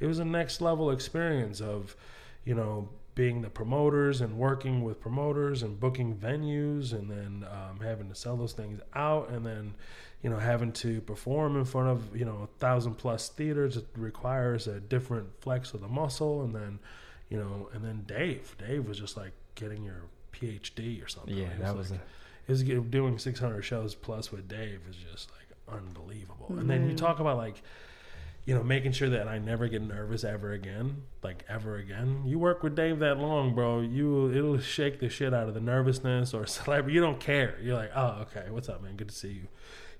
It 0.00 0.06
was 0.08 0.18
a 0.18 0.24
next 0.24 0.60
level 0.60 0.90
experience 0.90 1.60
of, 1.60 1.94
you 2.44 2.56
know, 2.56 2.88
being 3.14 3.42
the 3.42 3.50
promoters 3.50 4.20
and 4.22 4.36
working 4.36 4.82
with 4.82 4.98
promoters 5.00 5.62
and 5.62 5.78
booking 5.78 6.16
venues 6.16 6.92
and 6.92 7.08
then 7.08 7.46
um, 7.48 7.78
having 7.80 8.08
to 8.08 8.14
sell 8.16 8.36
those 8.36 8.54
things 8.54 8.80
out 8.94 9.28
and 9.30 9.46
then, 9.46 9.74
you 10.22 10.30
know, 10.30 10.38
having 10.38 10.72
to 10.72 11.00
perform 11.00 11.56
in 11.56 11.64
front 11.64 11.88
of 11.88 12.16
you 12.16 12.24
know 12.24 12.42
a 12.44 12.58
thousand 12.58 12.94
plus 12.94 13.28
theaters. 13.28 13.76
It 13.76 13.86
requires 13.96 14.66
a 14.66 14.80
different 14.80 15.28
flex 15.40 15.74
of 15.74 15.80
the 15.80 15.88
muscle 15.88 16.42
and 16.42 16.54
then, 16.54 16.78
you 17.28 17.38
know, 17.38 17.68
and 17.72 17.84
then 17.84 18.04
Dave. 18.06 18.56
Dave 18.58 18.86
was 18.86 18.98
just 18.98 19.16
like 19.16 19.32
getting 19.54 19.82
your 19.82 20.04
PhD 20.32 21.04
or 21.04 21.08
something. 21.08 21.36
Yeah, 21.36 21.46
It 21.46 21.60
that 21.60 21.76
was 21.76 21.90
like, 21.90 22.00
a- 22.48 22.52
is 22.52 22.62
doing 22.62 23.18
600 23.18 23.62
shows 23.62 23.94
plus 23.94 24.32
with 24.32 24.48
Dave 24.48 24.80
is 24.88 24.96
just 24.96 25.30
like 25.32 25.76
unbelievable. 25.76 26.46
And 26.50 26.68
then 26.68 26.82
you 26.82 26.88
mm-hmm. 26.88 26.96
talk 26.96 27.20
about 27.20 27.36
like, 27.36 27.62
you 28.44 28.54
know, 28.54 28.64
making 28.64 28.92
sure 28.92 29.08
that 29.10 29.28
I 29.28 29.38
never 29.38 29.68
get 29.68 29.82
nervous 29.82 30.24
ever 30.24 30.52
again, 30.52 31.02
like 31.22 31.44
ever 31.48 31.76
again. 31.76 32.22
You 32.26 32.38
work 32.38 32.62
with 32.62 32.74
Dave 32.74 32.98
that 32.98 33.18
long, 33.18 33.54
bro. 33.54 33.80
You 33.80 34.32
it'll 34.32 34.58
shake 34.58 34.98
the 34.98 35.08
shit 35.08 35.32
out 35.32 35.48
of 35.48 35.54
the 35.54 35.60
nervousness 35.60 36.34
or 36.34 36.46
celebrity. 36.46 36.94
You 36.94 37.00
don't 37.00 37.20
care. 37.20 37.58
You're 37.62 37.76
like, 37.76 37.92
oh, 37.94 38.22
okay, 38.22 38.50
what's 38.50 38.68
up, 38.68 38.82
man? 38.82 38.96
Good 38.96 39.08
to 39.08 39.14
see 39.14 39.28
you. 39.28 39.48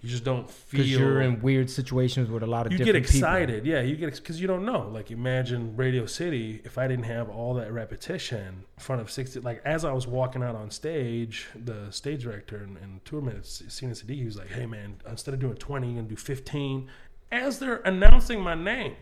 You 0.02 0.08
just 0.08 0.24
don't 0.24 0.50
feel 0.50 0.78
Because 0.78 0.90
you're 0.90 1.20
in 1.22 1.40
weird 1.40 1.70
situations 1.70 2.28
with 2.28 2.42
a 2.42 2.46
lot 2.46 2.66
of 2.66 2.72
you 2.72 2.78
get 2.78 2.86
different 2.86 3.06
people. 3.06 3.18
excited 3.18 3.64
yeah 3.64 3.80
you 3.82 3.94
get 3.94 4.12
because 4.16 4.40
you 4.40 4.48
don't 4.48 4.64
know. 4.64 4.88
Like 4.88 5.12
imagine 5.12 5.76
radio 5.76 6.06
city 6.06 6.60
if 6.64 6.76
i 6.76 6.88
didn't 6.88 7.04
have 7.04 7.28
all 7.30 7.54
that 7.54 7.72
repetition 7.72 8.64
in 8.76 8.82
front 8.82 9.00
of 9.00 9.10
60 9.10 9.40
like 9.40 9.62
as 9.64 9.84
i 9.84 9.92
was 9.92 10.06
walking 10.08 10.42
out 10.42 10.56
on 10.56 10.70
stage 10.72 11.46
the 11.54 11.90
stage 11.90 12.24
director 12.24 12.56
and, 12.56 12.76
and 12.78 13.04
tour 13.04 13.20
manager 13.20 13.42
Cena 13.44 13.92
Sadiq, 13.92 14.16
he 14.16 14.24
was 14.24 14.36
like 14.36 14.50
hey 14.50 14.66
man 14.66 14.96
instead 15.08 15.34
of 15.34 15.40
doing 15.40 15.54
20 15.54 15.86
you're 15.86 15.96
gonna 15.96 16.08
do 16.08 16.16
15 16.16 16.88
as 17.30 17.60
they're 17.60 17.76
announcing 17.84 18.40
my 18.40 18.54
name 18.56 18.96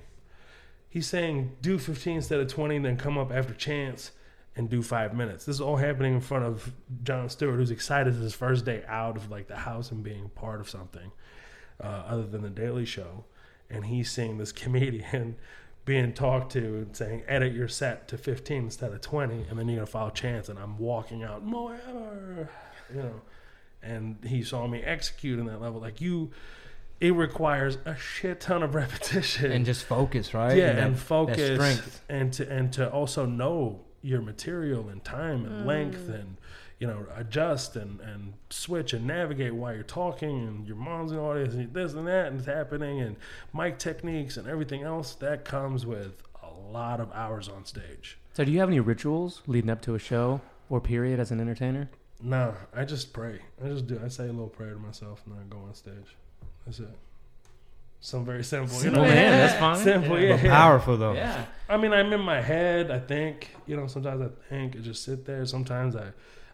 he's 0.91 1.07
saying 1.07 1.57
do 1.63 1.79
15 1.79 2.17
instead 2.17 2.41
of 2.41 2.49
20 2.49 2.79
then 2.81 2.97
come 2.99 3.17
up 3.17 3.33
after 3.33 3.55
chance 3.55 4.11
and 4.57 4.69
do 4.69 4.83
five 4.83 5.15
minutes. 5.15 5.45
This 5.45 5.57
is 5.57 5.61
all 5.61 5.77
happening 5.77 6.15
in 6.15 6.21
front 6.21 6.45
of 6.45 6.73
jon 7.05 7.29
stewart 7.29 7.57
who's 7.57 7.71
excited 7.71 8.15
his 8.15 8.35
first 8.35 8.65
day 8.65 8.83
out 8.89 9.17
of 9.17 9.31
like 9.31 9.47
the 9.49 9.57
house 9.57 9.91
and 9.91 10.03
being 10.03 10.29
part 10.35 10.61
of 10.61 10.69
something 10.69 11.13
uh, 11.83 11.87
other 12.07 12.27
than 12.27 12.43
the 12.43 12.51
Daily 12.51 12.85
Show, 12.85 13.25
and 13.71 13.87
he's 13.87 14.11
seeing 14.11 14.39
this 14.39 14.53
comedian 14.63 15.37
being 15.87 16.13
talked 16.13 16.53
to 16.53 16.59
and 16.61 16.95
saying 16.97 17.23
edit 17.27 17.53
your 17.55 17.67
set 17.69 18.07
to 18.09 18.19
15 18.19 18.65
instead 18.65 18.93
of 18.93 19.01
20 19.01 19.47
and 19.49 19.59
then 19.59 19.67
you're 19.67 19.77
gonna 19.79 19.87
file 19.87 20.11
chance. 20.11 20.49
And 20.49 20.59
i'm 20.59 20.79
walking 20.79 21.23
out 21.23 21.45
Moeller, 21.45 22.49
you 22.95 23.03
know. 23.03 23.21
And 23.83 24.19
he 24.25 24.43
saw 24.43 24.67
me 24.67 24.83
execute 24.83 25.39
in 25.39 25.47
that 25.47 25.61
level. 25.61 25.81
Like 25.81 26.01
you 26.03 26.31
it 27.01 27.15
requires 27.15 27.79
a 27.87 27.97
shit 27.97 28.41
ton 28.41 28.63
of 28.63 28.75
repetition. 28.83 29.51
And 29.53 29.65
just 29.65 29.85
focus, 29.85 30.35
right? 30.35 30.55
yeah, 30.57 30.75
that- 30.75 30.79
and 30.85 30.95
that 30.97 31.01
focus, 31.01 31.55
strength. 31.55 32.05
and 32.11 32.31
to 32.35 32.51
and 32.53 32.73
to 32.75 32.91
also 32.91 33.25
know 33.25 33.81
your 34.03 34.23
material 34.23 34.89
and 34.89 35.05
time 35.05 35.45
and 35.45 35.67
length, 35.67 36.09
mm. 36.09 36.15
and 36.15 36.37
you 36.79 36.87
know 36.87 37.07
adjust 37.17 37.77
and 37.77 38.01
and 38.01 38.35
switch 38.51 38.93
and 38.93 39.07
navigate 39.07 39.55
while 39.55 39.75
you're 39.75 39.83
talking, 39.83 40.47
and 40.47 40.67
your 40.67 40.77
mom's 40.77 41.11
in 41.11 41.19
the 41.19 41.23
audience, 41.23 41.55
and 41.55 41.73
this 41.75 41.93
and 41.93 42.07
that, 42.07 42.29
and 42.29 42.39
it's 42.39 42.47
happening, 42.47 43.01
and 43.01 43.17
mic 43.55 43.79
techniques 43.79 44.37
and 44.37 44.49
everything 44.49 44.83
else 44.83 45.15
that 45.15 45.45
comes 45.45 45.85
with 45.85 46.23
a 46.43 46.51
lot 46.73 47.01
of 47.01 47.11
hours 47.13 47.49
on 47.49 47.65
stage. 47.65 48.19
So, 48.33 48.45
do 48.45 48.53
you 48.53 48.61
have 48.61 48.69
any 48.69 48.81
rituals 48.81 49.43
leading 49.47 49.71
up 49.71 49.83
to 49.83 49.95
a 49.95 49.99
show 49.99 50.41
or 50.69 50.81
period 50.81 51.21
as 51.21 51.31
an 51.31 51.41
entertainer? 51.41 51.91
No, 52.23 52.55
I 52.75 52.85
just 52.85 53.13
pray. 53.13 53.41
I 53.65 53.69
just 53.69 53.87
do. 53.87 54.01
I 54.05 54.09
say 54.09 54.25
a 54.25 54.33
little 54.33 54.49
prayer 54.49 54.75
to 54.75 54.79
myself, 54.79 55.23
and 55.27 55.35
then 55.35 55.43
I 55.45 55.49
go 55.49 55.59
on 55.67 55.75
stage. 55.75 56.17
That's 56.65 56.81
it. 56.81 56.97
Some 58.03 58.25
very 58.25 58.43
simple, 58.45 58.83
you 58.83 58.91
know. 58.91 59.01
Oh 59.01 59.05
man, 59.05 59.31
that's 59.33 59.59
fine. 59.61 59.77
Simple, 59.77 60.19
yeah. 60.19 60.29
yeah. 60.37 60.43
But 60.43 60.49
powerful 60.51 60.97
though. 60.97 61.13
Yeah. 61.13 61.45
I 61.69 61.77
mean, 61.77 61.93
I'm 61.93 62.13
in 62.13 62.21
my 62.21 62.41
head. 62.41 62.91
I 62.91 62.99
think 62.99 63.51
you 63.67 63.77
know. 63.77 63.87
Sometimes 63.87 64.23
I 64.23 64.29
think 64.49 64.77
I 64.77 64.79
just 64.79 65.05
sit 65.05 65.27
there. 65.27 65.45
Sometimes 65.45 65.95
I, 65.95 66.07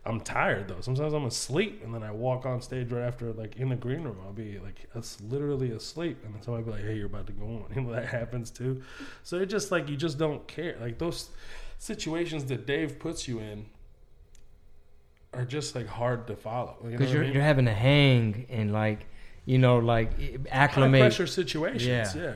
I'm 0.05 0.21
tired 0.21 0.67
though. 0.67 0.81
Sometimes 0.81 1.13
I'm 1.13 1.25
asleep, 1.25 1.83
and 1.85 1.95
then 1.95 2.03
I 2.03 2.11
walk 2.11 2.47
on 2.47 2.61
stage 2.61 2.91
right 2.91 3.05
after, 3.07 3.33
like 3.33 3.57
in 3.57 3.69
the 3.69 3.77
green 3.77 4.03
room. 4.03 4.17
I'll 4.25 4.33
be 4.33 4.59
like, 4.59 4.89
it's 4.97 5.21
literally 5.21 5.71
asleep, 5.71 6.19
and 6.25 6.35
then 6.35 6.43
somebody 6.43 6.65
be 6.65 6.71
like, 6.73 6.83
"Hey, 6.83 6.97
you're 6.97 7.07
about 7.07 7.27
to 7.29 7.33
go 7.33 7.45
on." 7.45 7.65
You 7.77 7.83
know 7.83 7.93
that 7.93 8.07
happens 8.07 8.51
too. 8.51 8.83
So 9.23 9.37
it 9.39 9.47
just 9.47 9.71
like 9.71 9.89
you 9.89 9.97
just 9.97 10.19
don't 10.19 10.45
care. 10.49 10.77
Like 10.81 10.99
those 10.99 11.31
situations 11.79 12.45
that 12.47 12.67
Dave 12.67 12.99
puts 12.99 13.29
you 13.29 13.39
in 13.39 13.67
are 15.33 15.45
just 15.45 15.75
like 15.77 15.87
hard 15.87 16.27
to 16.27 16.35
follow. 16.37 16.77
You 16.83 16.91
know 16.91 16.99
Because 16.99 17.09
what 17.09 17.11
I 17.11 17.15
you're 17.15 17.25
mean? 17.25 17.33
you're 17.35 17.43
having 17.43 17.65
to 17.67 17.73
hang 17.75 18.47
and 18.49 18.73
like 18.73 19.07
you 19.47 19.59
know 19.59 19.79
like 19.79 20.21
high 20.21 20.39
acclimate, 20.51 21.01
pressure 21.01 21.27
situations. 21.27 21.87
Yeah. 21.87 22.23
yeah. 22.23 22.33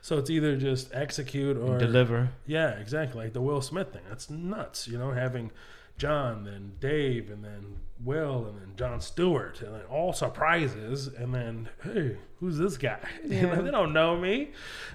So 0.00 0.18
it's 0.18 0.30
either 0.30 0.56
just 0.56 0.94
execute 0.94 1.56
or 1.56 1.78
deliver. 1.78 2.30
Yeah, 2.46 2.70
exactly. 2.78 3.24
Like 3.24 3.32
the 3.32 3.42
Will 3.42 3.60
Smith 3.60 3.92
thing. 3.92 4.02
That's 4.08 4.30
nuts. 4.30 4.86
You 4.86 4.98
know, 4.98 5.10
having 5.10 5.50
Jon, 5.98 6.44
then 6.44 6.74
Dave, 6.78 7.30
and 7.30 7.44
then 7.44 7.78
Will, 8.04 8.46
and 8.46 8.60
then 8.60 8.76
Jon 8.76 9.00
Stewart, 9.00 9.60
and 9.62 9.74
then 9.74 9.82
all 9.90 10.12
surprises, 10.12 11.08
and 11.08 11.34
then 11.34 11.68
hey, 11.82 12.18
who's 12.38 12.56
this 12.58 12.76
guy? 12.78 13.00
You 13.24 13.42
know, 13.42 13.62
they 13.62 13.70
don't 13.70 13.92
know 13.92 14.16
me. 14.16 14.50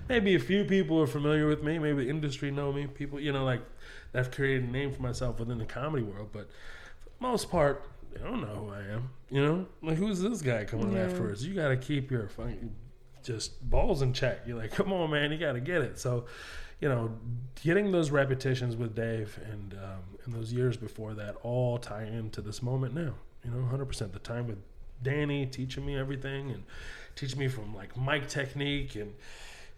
Maybe 0.07 0.35
a 0.35 0.39
few 0.39 0.63
people 0.63 1.01
are 1.01 1.07
familiar 1.07 1.47
with 1.47 1.61
me. 1.61 1.77
Maybe 1.77 2.05
the 2.05 2.09
industry 2.09 2.49
know 2.49 2.71
me. 2.71 2.87
People, 2.87 3.19
you 3.19 3.33
know, 3.33 3.43
like 3.43 3.61
I've 4.13 4.31
created 4.31 4.69
a 4.69 4.71
name 4.71 4.93
for 4.93 5.01
myself 5.01 5.39
within 5.39 5.57
the 5.57 5.65
comedy 5.65 6.03
world, 6.03 6.29
but 6.31 6.49
for 7.03 7.09
the 7.09 7.27
most 7.27 7.51
part, 7.51 7.85
they 8.13 8.19
don't 8.21 8.41
know 8.41 8.47
who 8.47 8.69
I 8.69 8.81
am. 8.93 9.09
You 9.29 9.45
know, 9.45 9.65
like 9.81 9.97
who's 9.97 10.21
this 10.21 10.41
guy 10.41 10.65
coming 10.65 10.93
Yeah. 10.93 11.03
afterwards? 11.03 11.45
You 11.45 11.53
got 11.53 11.69
to 11.69 11.77
keep 11.77 12.11
your 12.11 12.27
fucking 12.27 12.75
just 13.23 13.67
balls 13.69 14.01
in 14.01 14.13
check. 14.13 14.41
You're 14.45 14.57
like, 14.57 14.71
come 14.71 14.91
on, 14.91 15.11
man, 15.11 15.31
you 15.31 15.37
got 15.37 15.53
to 15.53 15.59
get 15.59 15.81
it. 15.81 15.99
So, 15.99 16.25
you 16.79 16.89
know, 16.89 17.11
getting 17.63 17.91
those 17.91 18.09
repetitions 18.11 18.75
with 18.75 18.95
Dave 18.95 19.39
and 19.51 19.73
um, 19.75 19.99
and 20.25 20.33
those 20.33 20.51
years 20.51 20.77
before 20.77 21.13
that 21.15 21.35
all 21.43 21.77
tie 21.77 22.03
into 22.03 22.41
this 22.41 22.61
moment 22.61 22.93
now. 22.93 23.13
You 23.45 23.51
know, 23.51 23.63
hundred 23.65 23.85
percent. 23.85 24.13
The 24.13 24.19
time 24.19 24.47
with 24.47 24.57
Danny 25.03 25.45
teaching 25.45 25.85
me 25.85 25.97
everything 25.97 26.51
and 26.51 26.63
teaching 27.15 27.39
me 27.39 27.47
from 27.47 27.73
like 27.75 27.95
mic 27.97 28.27
technique 28.27 28.95
and 28.95 29.13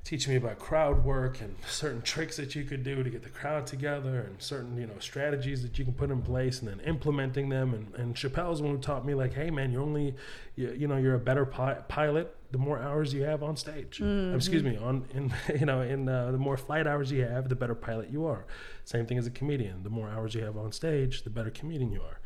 teaching 0.03 0.33
me 0.33 0.37
about 0.37 0.59
crowd 0.59 1.05
work 1.05 1.39
and 1.39 1.55
certain 1.65 2.01
tricks 2.01 2.35
that 2.35 2.55
you 2.55 2.65
could 2.65 2.83
do 2.83 3.03
to 3.03 3.09
get 3.09 3.23
the 3.23 3.29
crowd 3.29 3.65
together 3.65 4.19
and 4.19 4.41
certain 4.41 4.75
you 4.77 4.85
know 4.85 4.99
strategies 4.99 5.61
that 5.61 5.79
you 5.79 5.85
can 5.85 5.93
put 5.93 6.11
in 6.11 6.21
place 6.21 6.59
and 6.59 6.67
then 6.67 6.79
implementing 6.81 7.47
them. 7.47 7.73
And, 7.73 7.95
and 7.95 8.15
chappelle's 8.15 8.61
one 8.61 8.71
who 8.71 8.77
taught 8.77 9.05
me 9.05 9.13
like 9.13 9.33
hey 9.33 9.49
man 9.49 9.71
you're 9.71 9.81
only 9.81 10.15
you, 10.55 10.75
you 10.77 10.87
know 10.87 10.97
you're 10.97 11.15
a 11.15 11.19
better 11.19 11.45
pi- 11.45 11.79
pilot 11.87 12.35
the 12.51 12.57
more 12.57 12.79
hours 12.79 13.13
you 13.13 13.23
have 13.23 13.41
on 13.41 13.55
stage. 13.55 14.01
Excuse 14.35 14.61
me 14.61 14.77
on 14.77 15.05
in 15.13 15.33
you 15.59 15.65
know 15.65 15.81
in 15.81 16.09
uh, 16.09 16.31
the 16.31 16.37
more 16.37 16.57
flight 16.57 16.85
hours 16.85 17.09
you 17.11 17.23
have 17.25 17.47
the 17.47 17.55
better 17.55 17.75
pilot 17.75 18.09
you 18.11 18.25
are. 18.25 18.45
Same 18.83 19.05
thing 19.05 19.17
as 19.17 19.25
a 19.25 19.31
comedian. 19.31 19.83
The 19.83 19.89
more 19.89 20.09
hours 20.09 20.35
you 20.35 20.43
have 20.43 20.57
on 20.57 20.73
stage 20.73 21.23
the 21.23 21.29
better 21.29 21.49
comedian 21.49 21.93
you 21.93 22.01
are. 22.01 22.19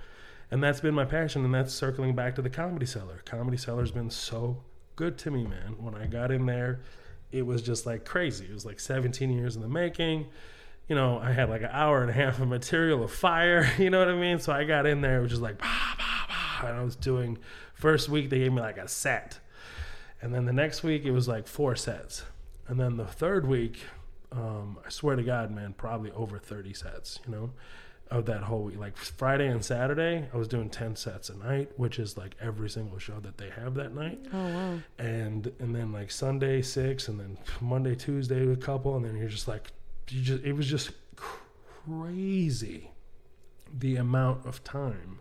And 0.49 0.63
that's 0.63 0.80
been 0.80 0.95
my 0.95 1.05
passion 1.05 1.45
and 1.45 1.53
that's 1.53 1.73
circling 1.73 2.15
back 2.15 2.34
to 2.36 2.41
the 2.41 2.49
comedy 2.49 2.88
cellar. 2.88 3.21
Comedy 3.25 3.57
cellar's 3.57 3.91
been 3.91 4.09
so 4.09 4.63
good 4.95 5.19
to 5.19 5.30
me 5.30 5.45
man. 5.45 5.75
When 5.78 5.93
i 5.93 6.07
got 6.07 6.32
in 6.32 6.47
there 6.47 6.80
it 7.32 7.45
was 7.45 7.61
just 7.61 7.86
like 7.86 8.05
crazy. 8.05 8.45
It 8.45 8.53
was 8.53 8.65
like 8.65 8.80
17 8.80 9.32
years 9.32 9.55
in 9.55 9.61
the 9.61 9.67
making. 9.67 10.28
You 10.88 10.95
know 10.95 11.19
i 11.19 11.34
had 11.34 11.49
like 11.49 11.63
an 11.63 11.69
hour 11.73 11.99
and 12.01 12.09
a 12.09 12.13
half 12.13 12.39
of 12.39 12.47
material 12.47 13.03
of 13.03 13.11
fire 13.11 13.69
you 13.78 13.89
know 13.89 13.99
what 13.99 14.07
i 14.07 14.15
mean? 14.15 14.39
So 14.39 14.53
i 14.53 14.63
got 14.63 14.86
in 14.86 15.01
there 15.01 15.19
it 15.19 15.21
was 15.21 15.32
just 15.32 15.41
like 15.41 15.57
bah, 15.57 15.95
bah, 15.97 16.25
bah, 16.30 16.67
and 16.67 16.78
i 16.78 16.82
was 16.82 16.95
doing 16.95 17.38
first 17.73 18.07
week 18.07 18.30
they 18.30 18.39
gave 18.39 18.53
me 18.53 18.61
like 18.61 18.78
a 18.78 18.88
set. 18.88 19.39
And 20.21 20.34
then 20.34 20.45
the 20.45 20.53
next 20.53 20.84
week 20.84 21.03
it 21.03 21.11
was 21.11 21.28
like 21.28 21.45
four 21.45 21.75
sets. 21.75 22.23
And 22.67 22.80
then 22.80 22.95
the 22.97 23.05
third 23.05 23.45
week 23.45 23.82
um, 24.32 24.78
i 24.86 24.89
swear 24.89 25.15
to 25.17 25.23
god 25.23 25.51
man 25.51 25.73
probably 25.73 26.11
over 26.11 26.38
30 26.39 26.73
sets 26.73 27.19
you 27.25 27.34
know 27.34 27.51
of 28.12 28.26
that 28.26 28.43
whole 28.43 28.64
week. 28.64 28.78
Like 28.80 28.95
friday 28.97 29.47
and 29.47 29.64
saturday 29.64 30.28
i 30.34 30.38
was 30.38 30.47
doing 30.47 30.70
10 30.70 30.95
sets 30.95 31.30
a 31.30 31.36
night 31.38 31.72
which 31.78 31.99
is 31.99 32.18
like 32.18 32.36
every 32.41 32.70
single 32.70 32.99
show 32.99 33.20
that 33.20 33.38
they 33.38 33.49
have 33.49 33.74
that 33.76 33.93
night. 33.93 34.20
Oh 34.34 34.38
wow. 34.53 34.80
and 34.97 35.51
and 35.60 35.76
then 35.76 35.91
like 35.91 36.12
sunday 36.12 36.62
six 36.62 37.08
and 37.08 37.20
then 37.20 37.38
monday 37.62 37.95
tuesday 37.95 38.49
a 38.51 38.55
couple 38.55 38.95
and 38.95 39.05
then 39.05 39.16
you're 39.18 39.30
just 39.30 39.47
like 39.47 39.72
you 40.10 40.22
just 40.22 40.43
it 40.43 40.53
was 40.53 40.68
just 40.68 40.91
crazy 41.86 42.91
the 43.78 43.95
amount 43.97 44.45
of 44.45 44.64
time 44.64 45.20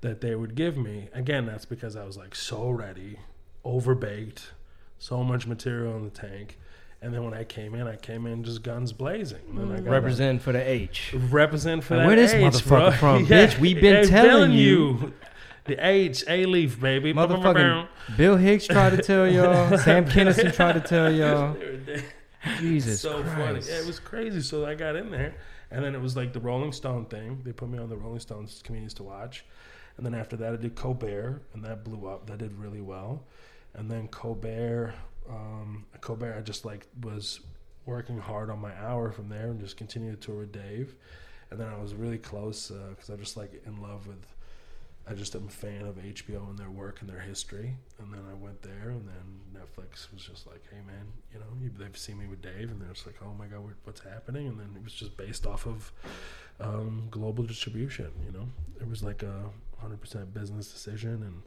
that 0.00 0.20
they 0.20 0.34
would 0.34 0.54
give 0.54 0.76
me. 0.76 1.08
Again 1.12 1.46
that's 1.46 1.64
because 1.64 1.96
i 1.96 2.04
was 2.04 2.16
like 2.16 2.34
so 2.34 2.68
ready 2.70 3.18
overbaked 3.64 4.50
so 4.98 5.22
much 5.24 5.46
material 5.46 5.96
in 5.96 6.04
the 6.04 6.10
tank 6.10 6.58
and 7.02 7.12
then 7.14 7.24
when 7.24 7.34
i 7.34 7.44
came 7.44 7.74
in 7.74 7.86
i 7.86 7.96
came 7.96 8.26
in 8.26 8.42
just 8.44 8.62
guns 8.62 8.92
blazing 8.92 9.38
and 9.50 9.58
then 9.58 9.72
I 9.72 9.76
got 9.76 9.84
that- 9.84 9.90
Represent 9.90 10.42
for 10.42 10.52
the 10.52 10.68
H. 10.68 11.14
represent 11.30 11.84
for 11.84 11.94
And 11.94 12.02
that 12.02 12.06
where 12.06 12.16
this 12.16 12.32
H, 12.34 12.42
motherfucker 12.54 12.68
bro. 12.68 12.90
from, 12.92 13.26
bitch? 13.26 13.58
We 13.58 13.74
been 13.74 13.96
I'm 13.96 14.08
telling 14.08 14.52
you. 14.52 15.12
the 15.64 15.74
H 15.84 16.24
Alief 16.26 16.80
baby 16.80 17.12
Motherfucking 17.12 17.88
Bill 18.16 18.36
Hicks 18.36 18.66
tried 18.66 18.90
to 18.90 19.02
tell 19.02 19.26
y'all. 19.28 19.76
Sam 19.86 20.04
Kinison 20.06 20.54
tried 20.54 20.72
to 20.74 20.80
tell 20.80 21.12
y'all. 21.12 21.56
Jesus 22.60 23.00
so 23.00 23.24
funny. 23.24 23.60
Yeah, 23.68 23.80
it 23.80 23.86
was 23.86 23.98
crazy. 23.98 24.40
So 24.40 24.64
I 24.64 24.74
got 24.76 24.94
in 24.94 25.10
there, 25.10 25.34
and 25.72 25.84
then 25.84 25.94
it 25.96 26.00
was 26.00 26.14
like 26.16 26.32
the 26.32 26.38
Rolling 26.38 26.70
Stone 26.70 27.06
thing. 27.06 27.40
They 27.44 27.50
put 27.52 27.68
me 27.68 27.78
on 27.78 27.88
the 27.88 27.96
Rolling 27.96 28.20
Stones 28.20 28.60
comedians 28.64 28.94
to 28.94 29.02
watch, 29.02 29.44
and 29.96 30.06
then 30.06 30.14
after 30.14 30.36
that 30.36 30.52
I 30.52 30.56
did 30.56 30.76
Colbert, 30.76 31.42
and 31.54 31.64
that 31.64 31.82
blew 31.82 32.06
up. 32.06 32.28
That 32.28 32.38
did 32.38 32.52
really 32.56 32.80
well, 32.80 33.24
and 33.74 33.90
then 33.90 34.06
Colbert, 34.06 34.94
um, 35.30 35.84
Colbert, 36.00 36.36
I 36.36 36.40
just 36.42 36.64
like 36.64 36.86
was 37.02 37.40
working 37.84 38.18
hard 38.18 38.50
on 38.50 38.60
my 38.60 38.74
hour 38.78 39.12
from 39.12 39.28
there, 39.28 39.46
and 39.46 39.60
just 39.60 39.76
continued 39.76 40.20
to 40.20 40.26
tour 40.26 40.38
with 40.40 40.52
Dave, 40.52 40.94
and 41.50 41.60
then 41.60 41.68
I 41.68 41.78
was 41.78 41.94
really 41.94 42.18
close 42.18 42.70
because 42.70 43.08
I'm 43.08 43.18
just 43.18 43.36
like 43.36 43.62
in 43.66 43.80
love 43.80 44.06
with. 44.06 44.24
I 45.08 45.14
just 45.14 45.36
am 45.36 45.46
a 45.46 45.50
fan 45.50 45.82
of 45.82 45.94
HBO 45.94 46.50
and 46.50 46.58
their 46.58 46.68
work 46.68 47.00
and 47.00 47.08
their 47.08 47.20
history. 47.20 47.76
And 48.00 48.12
then 48.12 48.22
I 48.28 48.34
went 48.34 48.60
there, 48.60 48.90
and 48.90 49.06
then 49.06 49.40
Netflix 49.54 50.12
was 50.12 50.24
just 50.24 50.48
like, 50.48 50.64
"Hey, 50.68 50.80
man, 50.84 51.06
you 51.32 51.38
know, 51.38 51.46
they've 51.78 51.96
seen 51.96 52.18
me 52.18 52.26
with 52.26 52.42
Dave, 52.42 52.72
and 52.72 52.80
they're 52.80 52.92
just 52.92 53.06
like, 53.06 53.14
oh 53.22 53.32
my 53.38 53.46
god, 53.46 53.62
what's 53.84 54.00
happening?" 54.00 54.48
And 54.48 54.58
then 54.58 54.70
it 54.74 54.82
was 54.82 54.94
just 54.94 55.16
based 55.16 55.46
off 55.46 55.64
of 55.64 55.92
um, 56.58 57.06
global 57.10 57.44
distribution. 57.44 58.10
You 58.24 58.32
know, 58.32 58.48
it 58.80 58.88
was 58.88 59.04
like 59.04 59.22
a 59.22 59.44
hundred 59.78 60.00
percent 60.00 60.34
business 60.34 60.72
decision, 60.72 61.22
and 61.22 61.42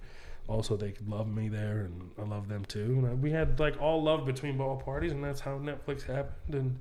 also 0.49 0.75
they 0.75 0.93
love 1.07 1.27
me 1.33 1.47
there, 1.47 1.81
and 1.81 2.11
I 2.17 2.23
love 2.23 2.47
them 2.49 2.65
too. 2.65 3.05
And 3.07 3.21
we 3.21 3.31
had 3.31 3.59
like 3.59 3.79
all 3.81 4.01
love 4.03 4.25
between 4.25 4.57
both 4.57 4.83
parties, 4.83 5.11
and 5.11 5.23
that's 5.23 5.39
how 5.41 5.57
Netflix 5.59 6.03
happened. 6.05 6.53
And 6.55 6.79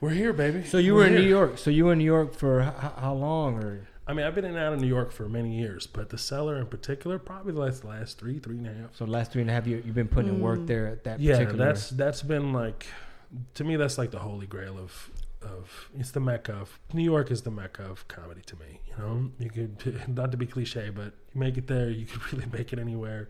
we're 0.00 0.10
here, 0.10 0.32
baby. 0.32 0.64
So 0.64 0.78
you 0.78 0.94
We're 0.94 1.00
were 1.00 1.06
in 1.06 1.12
here. 1.12 1.22
New 1.22 1.28
York. 1.28 1.58
So 1.58 1.70
you 1.70 1.84
were 1.84 1.92
in 1.92 1.98
New 1.98 2.04
York 2.04 2.34
for 2.34 2.62
h- 2.62 2.92
how 2.98 3.14
long? 3.14 3.62
Or 3.62 3.86
I 4.06 4.12
mean, 4.14 4.24
I've 4.26 4.34
been 4.34 4.44
in 4.44 4.52
and 4.52 4.60
out 4.60 4.72
of 4.72 4.80
New 4.80 4.86
York 4.86 5.12
for 5.12 5.28
many 5.28 5.58
years, 5.58 5.86
but 5.86 6.10
the 6.10 6.18
cellar 6.18 6.56
in 6.56 6.66
particular, 6.66 7.18
probably 7.18 7.52
the 7.52 7.60
last, 7.60 7.84
last 7.84 8.18
three, 8.18 8.38
three 8.38 8.56
and 8.58 8.66
a 8.66 8.72
half. 8.72 8.96
so 8.96 9.04
the 9.04 9.10
last 9.10 9.32
three 9.32 9.42
and 9.42 9.50
a 9.50 9.54
half 9.54 9.66
years 9.66 9.84
you've 9.84 9.94
been 9.94 10.08
putting 10.08 10.30
in 10.34 10.40
work 10.40 10.60
mm. 10.60 10.66
there 10.66 10.86
at 10.86 11.04
that 11.04 11.20
Yeah, 11.20 11.34
particular. 11.38 11.64
that's 11.66 11.90
that's 11.90 12.22
been 12.22 12.52
like, 12.52 12.86
to 13.54 13.64
me, 13.64 13.76
that's 13.76 13.98
like 13.98 14.10
the 14.12 14.18
holy 14.20 14.46
grail 14.46 14.78
of 14.78 15.10
of 15.46 15.90
it's 15.98 16.10
the 16.10 16.20
mecca 16.20 16.52
of 16.52 16.78
New 16.92 17.02
York 17.02 17.30
is 17.30 17.42
the 17.42 17.50
mecca 17.50 17.82
of 17.82 18.06
comedy 18.08 18.42
to 18.46 18.56
me. 18.56 18.80
You 18.86 18.96
know, 18.98 19.30
you 19.38 19.50
could 19.50 20.08
not 20.14 20.30
to 20.32 20.36
be 20.36 20.46
cliche, 20.46 20.90
but 20.90 21.14
you 21.32 21.40
make 21.40 21.56
it 21.56 21.66
there, 21.66 21.90
you 21.90 22.06
could 22.06 22.32
really 22.32 22.46
make 22.52 22.72
it 22.72 22.78
anywhere. 22.78 23.28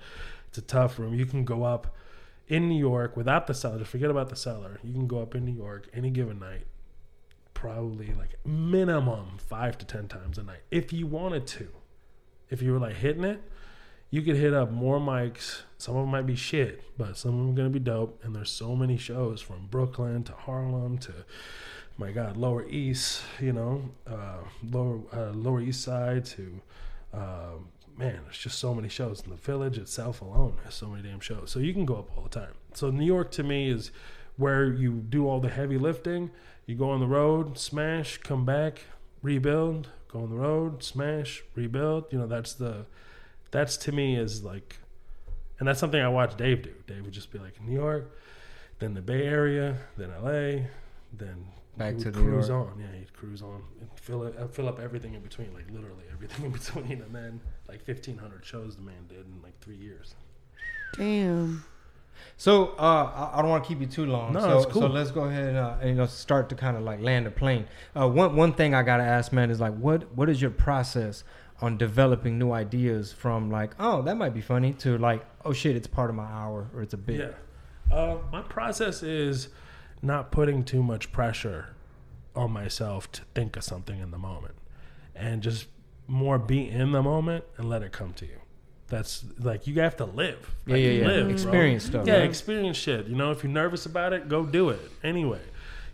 It's 0.49 0.59
a 0.59 0.63
tough 0.63 0.99
room. 0.99 1.15
You 1.15 1.27
can 1.27 1.45
go 1.45 1.65
up 1.65 1.95
in 2.49 2.69
New 2.69 2.79
York 2.79 3.17
without 3.17 3.47
the 3.47 3.55
cellar. 3.55 3.85
Forget 3.85 4.11
about 4.11 4.29
the 4.29 4.37
cellar. 4.37 4.79
You 4.83 4.93
can 4.93 5.07
go 5.07 5.21
up 5.21 5.35
in 5.35 5.45
New 5.45 5.53
York 5.53 5.89
any 5.93 6.11
given 6.11 6.39
night, 6.39 6.67
probably 7.55 8.13
like 8.15 8.37
minimum 8.45 9.39
five 9.39 9.79
to 9.79 9.87
ten 9.87 10.09
times 10.09 10.39
a 10.39 10.43
night 10.43 10.63
if 10.71 10.93
you 10.93 11.07
wanted 11.07 11.47
to. 11.49 11.69
If 12.49 12.63
you 12.63 12.73
were 12.73 12.79
like 12.79 12.97
hitting 12.97 13.25
it, 13.25 13.43
you 14.11 14.23
could 14.23 14.37
hit 14.37 14.55
up 14.55 14.71
more 14.71 15.01
mics. 15.01 15.63
Some 15.79 15.97
of 15.97 16.03
them 16.03 16.11
might 16.11 16.27
be 16.27 16.37
shit, 16.37 16.83
but 16.97 17.17
some 17.17 17.33
of 17.33 17.39
them 17.39 17.51
are 17.51 17.57
gonna 17.57 17.71
be 17.71 17.81
dope. 17.81 18.23
And 18.25 18.35
there's 18.35 18.51
so 18.51 18.77
many 18.77 18.97
shows 18.97 19.41
from 19.41 19.67
Brooklyn 19.67 20.23
to 20.25 20.33
Harlem 20.33 20.99
to 20.99 21.13
my 21.99 22.13
God, 22.13 22.37
Lower 22.37 22.67
East. 22.69 23.23
You 23.41 23.53
know, 23.53 23.83
uh, 24.07 24.39
lower 24.71 25.01
uh, 25.13 25.33
Lower 25.33 25.61
East 25.61 25.83
Side 25.83 26.25
to 26.27 26.61
uh, 27.15 27.53
man, 27.97 28.21
there's 28.25 28.39
just 28.39 28.59
so 28.59 28.75
many 28.75 28.89
shows 28.89 29.23
in 29.23 29.31
the 29.31 29.37
village 29.37 29.79
itself 29.79 30.21
alone. 30.21 30.57
There's 30.63 30.75
so 30.75 30.89
many 30.89 31.09
damn 31.09 31.21
shows, 31.21 31.51
so 31.51 31.59
you 31.59 31.73
can 31.73 31.87
go 31.87 31.97
up 31.97 32.17
all 32.17 32.25
the 32.25 32.29
time. 32.29 32.53
So 32.75 32.91
New 32.91 33.07
York 33.07 33.31
to 33.33 33.43
me 33.43 33.71
is 33.71 33.91
where 34.37 34.73
you 34.73 34.93
do 35.09 35.29
all 35.29 35.41
the 35.41 35.49
heavy 35.49 35.79
lifting. 35.79 36.31
You 36.67 36.75
go 36.75 36.91
on 36.91 37.01
the 37.01 37.07
road, 37.07 37.59
smash, 37.59 38.19
come 38.19 38.45
back, 38.45 38.83
rebuild, 39.23 39.89
go 40.09 40.21
on 40.21 40.31
the 40.31 40.37
road, 40.37 40.83
smash, 40.83 41.43
rebuild. 41.55 42.07
You 42.11 42.19
know, 42.19 42.27
that's 42.27 42.55
the 42.55 42.87
that's 43.51 43.77
to 43.79 43.93
me 43.93 44.17
is 44.17 44.45
like, 44.45 44.77
and 45.59 45.67
that's 45.67 45.81
something 45.81 46.01
I 46.01 46.09
watch 46.09 46.37
Dave 46.37 46.63
do. 46.63 46.75
Dave 46.87 47.05
would 47.05 47.15
just 47.15 47.33
be 47.33 47.39
like 47.39 47.61
New 47.63 47.73
York, 47.73 48.15
then 48.79 48.95
the 48.95 49.01
Bay 49.01 49.27
Area, 49.27 49.79
then 49.97 50.11
L.A., 50.11 50.69
then 51.13 51.47
Back 51.77 51.95
he 51.95 52.01
to 52.01 52.07
would 52.07 52.17
New 52.17 52.23
cruise 52.23 52.49
York. 52.49 52.71
on. 52.73 52.81
Yeah, 52.81 52.99
he'd 52.99 53.13
cruise 53.13 53.43
on 53.43 53.63
and 53.81 53.89
fill 53.97 54.25
it, 54.25 54.37
uh, 54.39 54.49
fill 54.49 54.69
up 54.69 54.81
everything 54.81 55.15
in 55.15 55.21
between, 55.21 55.53
like 55.53 55.71
literally 55.71 56.05
everything 56.13 56.45
in 56.47 56.53
between, 56.53 57.03
and 57.03 57.15
then 57.15 57.41
like 57.69 57.83
fifteen 57.85 58.19
hundred 58.19 58.45
shows 58.45 58.77
the 58.77 58.83
man 58.83 59.07
did 59.09 59.27
in 59.27 59.43
like 59.43 59.59
three 59.61 59.77
years. 59.77 60.15
Damn. 60.97 61.65
So 62.39 62.69
uh, 62.79 63.31
I, 63.35 63.39
I 63.39 63.43
don't 63.43 63.51
want 63.51 63.65
to 63.65 63.69
keep 63.69 63.81
you 63.81 63.87
too 63.87 64.07
long. 64.07 64.33
No, 64.33 64.41
so, 64.41 64.57
it's 64.59 64.67
cool. 64.67 64.83
so 64.83 64.89
let's 64.89 65.11
go 65.11 65.25
ahead 65.25 65.49
and, 65.49 65.59
uh, 65.59 65.77
and, 65.81 65.91
you 65.91 65.95
know 65.97 66.07
start 66.07 66.49
to 66.49 66.55
kind 66.55 66.77
of 66.77 66.83
like 66.83 67.01
land 67.01 67.27
the 67.27 67.31
plane. 67.31 67.67
Uh, 67.95 68.09
one 68.09 68.37
one 68.37 68.53
thing 68.53 68.75
I 68.75 68.83
gotta 68.83 69.03
ask, 69.03 69.33
man, 69.33 69.51
is 69.51 69.61
like 69.61 69.75
what 69.77 70.15
what 70.15 70.29
is 70.29 70.41
your 70.41 70.51
process 70.51 71.25
on 71.61 71.77
developing 71.79 72.39
new 72.39 72.53
ideas 72.53 73.13
from 73.13 73.51
like 73.51 73.75
oh 73.79 74.03
that 74.03 74.17
might 74.17 74.35
be 74.35 74.43
funny 74.43 74.75
to 74.75 74.99
like 74.99 75.25
oh 75.47 75.55
shit 75.55 75.75
it's 75.75 75.87
part 75.87 76.11
of 76.11 76.17
my 76.17 76.27
hour 76.27 76.69
or 76.75 76.83
it's 76.83 76.95
a 76.95 76.99
bit. 76.99 77.35
Yeah. 77.91 77.95
Uh, 77.95 78.19
my 78.33 78.43
process 78.43 79.03
is 79.03 79.49
not 80.03 80.31
putting 80.31 80.65
too 80.65 80.83
much 80.83 81.13
pressure 81.13 81.75
on 82.35 82.51
myself 82.53 83.11
to 83.13 83.23
think 83.35 83.57
of 83.57 83.65
something 83.65 83.99
in 83.99 84.11
the 84.11 84.19
moment 84.19 84.55
and 85.15 85.43
just 85.43 85.67
more 86.07 86.39
be 86.39 86.69
in 86.69 86.93
the 86.93 87.03
moment 87.03 87.45
and 87.57 87.69
let 87.69 87.83
it 87.83 87.93
come 87.93 88.13
to 88.15 88.27
you. 88.27 88.39
That's 88.89 89.25
like 89.39 89.67
you 89.67 89.81
have 89.81 89.97
to 89.97 90.05
live. 90.05 90.55
Yeah, 90.67 90.73
Like, 90.75 90.83
yeah, 90.83 90.89
you 90.91 91.01
yeah. 91.01 91.07
live, 91.09 91.25
bro. 91.25 91.33
Experience 91.33 91.85
stuff, 91.85 92.07
Yeah, 92.07 92.15
right? 92.19 92.23
experience 92.29 92.77
shit. 92.77 93.07
You 93.09 93.17
know, 93.17 93.33
if 93.33 93.43
you're 93.43 93.53
nervous 93.53 93.85
about 93.87 94.13
it, 94.13 94.29
go 94.29 94.45
do 94.47 94.69
it 94.69 94.81
anyway. 95.03 95.41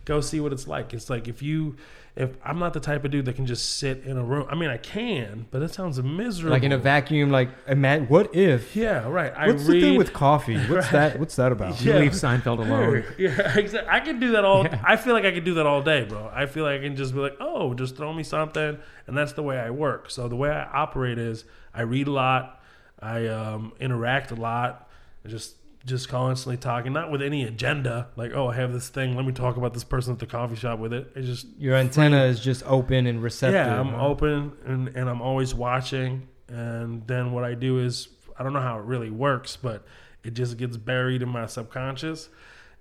Go 0.05 0.19
see 0.21 0.39
what 0.39 0.51
it's 0.51 0.67
like. 0.67 0.93
It's 0.93 1.09
like 1.09 1.27
if 1.29 1.41
you, 1.41 1.77
if 2.15 2.35
I'm 2.43 2.59
not 2.59 2.73
the 2.73 2.79
type 2.81 3.05
of 3.05 3.11
dude 3.11 3.25
that 3.25 3.35
can 3.37 3.45
just 3.45 3.77
sit 3.77 4.03
in 4.03 4.17
a 4.17 4.23
room. 4.23 4.45
I 4.49 4.55
mean, 4.55 4.69
I 4.69 4.77
can, 4.77 5.45
but 5.49 5.59
that 5.59 5.73
sounds 5.73 6.01
miserable. 6.03 6.51
Like 6.53 6.63
in 6.63 6.73
a 6.73 6.77
vacuum, 6.77 7.31
like 7.31 7.49
imagine 7.67 8.07
what 8.07 8.35
if? 8.35 8.75
Yeah, 8.75 9.07
right. 9.07 9.33
I 9.35 9.47
What's 9.47 9.63
read, 9.63 9.81
the 9.81 9.87
thing 9.87 9.97
with 9.97 10.11
coffee? 10.13 10.57
What's 10.67 10.89
that? 10.89 11.19
What's 11.19 11.35
that 11.37 11.51
about? 11.53 11.81
You 11.81 11.93
Yeah. 11.93 11.99
leave 11.99 12.11
Seinfeld 12.11 12.59
alone. 12.59 13.03
Yeah, 13.17 13.57
exactly. 13.57 13.89
I 13.89 13.99
can 14.01 14.19
do 14.19 14.33
that 14.33 14.43
all. 14.43 14.67
I 14.83 14.97
feel 14.97 15.13
like 15.13 15.23
I 15.25 15.31
can 15.31 15.43
do 15.45 15.53
that 15.55 15.65
all 15.65 15.81
day, 15.81 16.03
bro. 16.03 16.29
I 16.33 16.45
feel 16.45 16.65
like 16.65 16.81
I 16.81 16.83
can 16.83 16.95
just 16.97 17.13
be 17.13 17.19
like, 17.19 17.37
oh, 17.39 17.73
just 17.73 17.95
throw 17.95 18.11
me 18.13 18.23
something, 18.23 18.77
and 19.07 19.17
that's 19.17 19.33
the 19.33 19.43
way 19.43 19.57
I 19.57 19.69
work. 19.69 20.09
So 20.11 20.27
the 20.27 20.35
way 20.35 20.49
I 20.49 20.65
operate 20.65 21.17
is 21.17 21.45
I 21.73 21.81
read 21.83 22.07
a 22.07 22.11
lot, 22.11 22.61
I 22.99 23.27
um, 23.27 23.71
interact 23.79 24.31
a 24.31 24.35
lot, 24.35 24.89
I 25.25 25.29
just 25.29 25.55
just 25.85 26.07
constantly 26.07 26.57
talking, 26.57 26.93
not 26.93 27.11
with 27.11 27.21
any 27.21 27.43
agenda. 27.43 28.07
Like, 28.15 28.31
oh, 28.33 28.47
I 28.49 28.55
have 28.55 28.71
this 28.71 28.89
thing. 28.89 29.15
Let 29.15 29.25
me 29.25 29.33
talk 29.33 29.57
about 29.57 29.73
this 29.73 29.83
person 29.83 30.13
at 30.13 30.19
the 30.19 30.25
coffee 30.25 30.55
shop 30.55 30.79
with 30.79 30.93
it. 30.93 31.11
It's 31.15 31.27
just 31.27 31.47
Your 31.57 31.75
antenna 31.75 32.23
is 32.23 32.39
just 32.39 32.63
open 32.65 33.05
and 33.05 33.21
receptive. 33.21 33.55
yeah, 33.55 33.79
I'm 33.79 33.89
huh? 33.89 34.07
open 34.07 34.53
and, 34.65 34.87
and 34.89 35.09
I'm 35.09 35.21
always 35.21 35.53
watching. 35.53 36.27
And 36.47 37.05
then 37.07 37.31
what 37.33 37.43
I 37.43 37.53
do 37.53 37.79
is, 37.79 38.07
I 38.37 38.43
don't 38.43 38.53
know 38.53 38.61
how 38.61 38.79
it 38.79 38.85
really 38.85 39.09
works, 39.09 39.57
but 39.57 39.85
it 40.23 40.33
just 40.33 40.57
gets 40.57 40.77
buried 40.77 41.21
in 41.21 41.29
my 41.29 41.47
subconscious. 41.47 42.29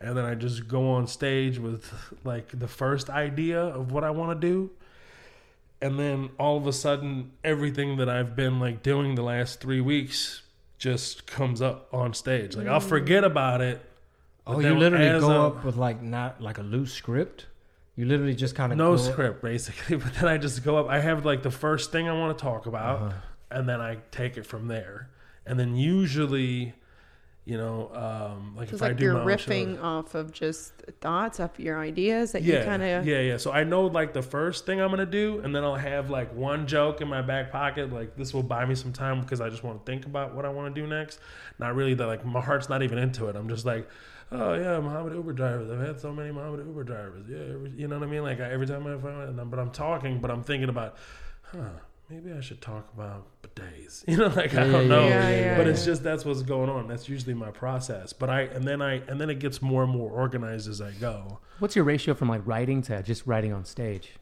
And 0.00 0.16
then 0.16 0.24
I 0.24 0.34
just 0.34 0.68
go 0.68 0.90
on 0.90 1.07
stage 1.07 1.59
with 1.59 1.92
like 2.24 2.57
the 2.57 2.68
first 2.68 3.11
idea 3.11 3.61
of 3.61 3.92
what 3.92 4.05
I 4.05 4.11
want 4.11 4.40
to 4.40 4.46
do. 4.46 4.70
And 5.80 5.98
then 5.98 6.30
all 6.38 6.57
of 6.57 6.66
a 6.68 6.72
sudden, 6.72 7.32
everything 7.42 7.96
that 7.96 8.09
I've 8.09 8.36
been 8.36 8.61
like 8.61 8.84
doing 8.84 9.16
the 9.16 9.22
last 9.22 9.61
three 9.61 9.80
weeks 9.80 10.41
just 10.83 11.26
comes 11.28 11.62
up 11.62 11.87
on 11.93 12.12
stage. 12.12 12.57
Like 12.57 12.66
I'll 12.66 12.80
forget 12.80 13.22
about 13.22 13.61
it. 13.61 13.80
Oh, 14.45 14.59
you 14.59 14.74
literally 14.76 15.20
go 15.20 15.30
I'm- 15.30 15.41
up 15.43 15.64
with 15.64 15.76
like 15.76 16.03
not 16.03 16.41
like 16.43 16.59
a 16.59 16.62
loose 16.62 16.93
script. 16.93 17.47
You 17.95 18.07
literally 18.07 18.35
just 18.35 18.57
kind 18.57 18.72
of 18.72 18.78
no 18.78 18.97
go 18.97 19.03
up- 19.05 19.12
script 19.12 19.43
basically 19.43 19.97
but 20.03 20.12
then 20.14 20.26
i 20.26 20.39
just 20.39 20.64
go 20.64 20.78
up 20.78 20.89
i 20.89 20.99
have 20.99 21.26
like 21.26 21.43
the 21.43 21.51
first 21.51 21.93
thing 21.93 22.09
i 22.09 22.12
want 22.12 22.37
to 22.37 22.43
talk 22.43 22.64
about 22.64 22.97
Uh-huh. 23.03 23.12
and 23.51 23.68
then 23.68 23.83
i 23.83 23.99
take 24.11 24.39
it 24.39 24.47
from 24.47 24.66
there 24.66 25.11
and 25.47 25.61
then 25.61 25.76
usually 25.76 26.72
you 27.45 27.57
know 27.59 27.90
um 27.93 28.55
like 28.57 28.72
if 28.72 28.80
i 28.80 28.86
like 28.88 28.97
do 28.99 29.05
you're 29.05 29.14
riffing 29.16 29.74
shows- 29.74 29.82
off 29.82 30.14
of 30.14 30.32
just 30.32 30.74
thoughts, 31.01 31.40
off 31.40 31.59
your 31.59 31.78
ideas 31.80 32.32
that 32.32 32.43
yeah, 32.43 32.61
you 32.61 32.64
kind 32.64 32.82
of. 32.82 33.05
yeah, 33.07 33.20
yeah. 33.20 33.36
So 33.36 33.51
I 33.51 33.64
know 33.64 33.86
like 33.86 34.12
the 34.12 34.22
first 34.22 34.64
thing 34.64 34.80
I'm 34.80 34.90
gonna 34.90 35.05
do, 35.07 35.40
and 35.40 35.53
then 35.55 35.64
I'll 35.64 35.74
have 35.74 36.09
like 36.11 36.32
one 36.34 36.66
joke 36.68 37.01
in 37.01 37.09
my 37.09 37.20
back 37.22 37.51
pocket. 37.51 37.93
Like 37.93 38.14
this 38.16 38.32
will 38.32 38.45
buy 38.45 38.64
me 38.64 38.76
some 38.76 38.93
time 38.93 39.20
because 39.22 39.40
I 39.40 39.49
just 39.49 39.64
want 39.64 39.84
to 39.84 39.90
think 39.90 40.07
about 40.07 40.34
what 40.36 40.45
I 40.45 40.51
want 40.51 40.72
to 40.72 40.80
do 40.80 40.86
next. 40.86 41.18
Not 41.59 41.74
really 41.74 41.95
that 41.95 42.07
like 42.07 42.24
my 42.24 42.40
heart's 42.40 42.68
not 42.68 42.82
even 42.84 42.99
into 42.99 43.26
it. 43.26 43.34
I'm 43.34 43.49
just 43.49 43.64
like, 43.64 43.88
oh 44.30 44.55
yeah, 44.55 44.78
Muhammad 44.78 45.14
Uber 45.14 45.32
drivers. 45.32 45.68
I've 45.68 45.80
had 45.84 45.99
so 46.01 46.12
many 46.12 46.30
Muhammad 46.30 46.64
Uber 46.64 46.84
drivers. 46.84 47.26
Yeah, 47.28 47.55
every, 47.55 47.70
you 47.76 47.88
know 47.88 47.99
what 47.99 48.07
I 48.07 48.11
mean. 48.11 48.22
Like 48.22 48.40
I, 48.40 48.51
every 48.53 48.66
time 48.68 48.86
I 48.86 48.97
find, 48.99 49.28
and 49.30 49.38
I'm- 49.40 49.51
but 49.51 49.59
I'm 49.59 49.70
talking, 49.72 50.20
but 50.20 50.30
I'm 50.30 50.45
thinking 50.45 50.68
about, 50.68 50.97
huh. 51.43 51.59
Maybe 52.09 52.32
I 52.32 52.40
should 52.40 52.61
talk 52.61 52.92
about 52.94 53.26
bidets. 53.42 54.05
You 54.09 54.16
know, 54.18 54.26
like 54.26 54.55
I 54.55 54.64
don't 54.64 54.82
yeah, 54.82 54.88
know, 54.88 55.09
yeah, 55.09 55.30
yeah, 55.30 55.57
but 55.57 55.66
yeah. 55.66 55.72
it's 55.72 55.84
just 55.84 56.03
that's 56.03 56.24
what's 56.24 56.42
going 56.42 56.68
on. 56.68 56.88
That's 56.88 57.09
usually 57.09 57.34
my 57.34 57.50
process. 57.50 58.12
But 58.12 58.30
I 58.30 58.42
and 58.42 58.64
then 58.64 58.82
I 58.82 58.94
and 59.09 59.20
then 59.20 59.30
it 59.30 59.38
gets 59.38 59.62
more 59.62 59.82
and 59.82 59.92
more 59.92 60.11
organized 60.11 60.68
as 60.68 60.80
I 60.80 60.90
go. 60.92 61.38
What's 61.59 61.76
your 61.76 61.84
ratio 61.84 62.14
from 62.14 62.28
like 62.28 62.42
writing 62.44 62.82
to 62.82 63.03
just 63.03 63.26
writing 63.26 63.53
on 63.53 63.64
stage? 63.64 64.12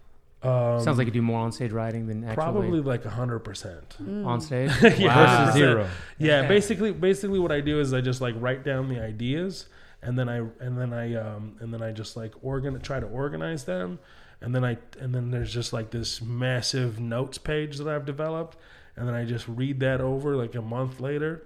Um, 0.43 0.81
Sounds 0.81 0.97
like 0.97 1.07
you 1.07 1.13
do 1.13 1.21
more 1.21 1.41
on 1.41 1.53
stage 1.53 1.71
writing 1.71 2.07
than 2.07 2.25
actually 2.25 2.37
Probably 2.37 2.81
like 2.81 3.05
hundred 3.05 3.41
percent. 3.41 3.97
on 4.01 4.41
stage. 4.41 4.71
Yeah. 4.99 5.47
versus 5.49 5.55
zero. 5.55 5.89
Yeah, 6.19 6.47
basically, 6.47 6.93
basically 6.93 7.39
what 7.39 7.53
I 7.53 7.61
do 7.61 7.81
is 7.81 7.93
I 7.93 8.01
just 8.01 8.21
like 8.21 8.35
write 8.39 8.65
down 8.65 8.89
the 8.89 9.03
ideas, 9.03 9.67
and 10.03 10.19
then 10.19 10.29
I 10.29 10.39
and 10.39 10.79
then 10.79 10.93
I 10.95 11.15
um 11.15 11.57
and 11.61 11.75
then 11.75 11.83
I 11.83 11.93
just 11.93 12.17
like 12.17 12.33
organ 12.43 12.81
try 12.81 13.01
to 13.01 13.07
organize 13.07 13.65
them, 13.65 13.99
and 14.41 14.55
then 14.55 14.65
I 14.65 14.79
and 14.99 15.15
then 15.15 15.31
there's 15.31 15.53
just 15.53 15.73
like 15.73 15.91
this 15.91 16.21
massive 16.21 16.99
notes 16.99 17.39
page 17.39 17.79
that 17.79 17.89
I've 17.89 18.07
developed, 18.07 18.57
and 18.97 19.07
then 19.07 19.15
I 19.15 19.25
just 19.25 19.47
read 19.49 19.81
that 19.81 20.01
over 20.01 20.37
like 20.37 20.55
a 20.55 20.63
month 20.63 21.01
later, 21.01 21.43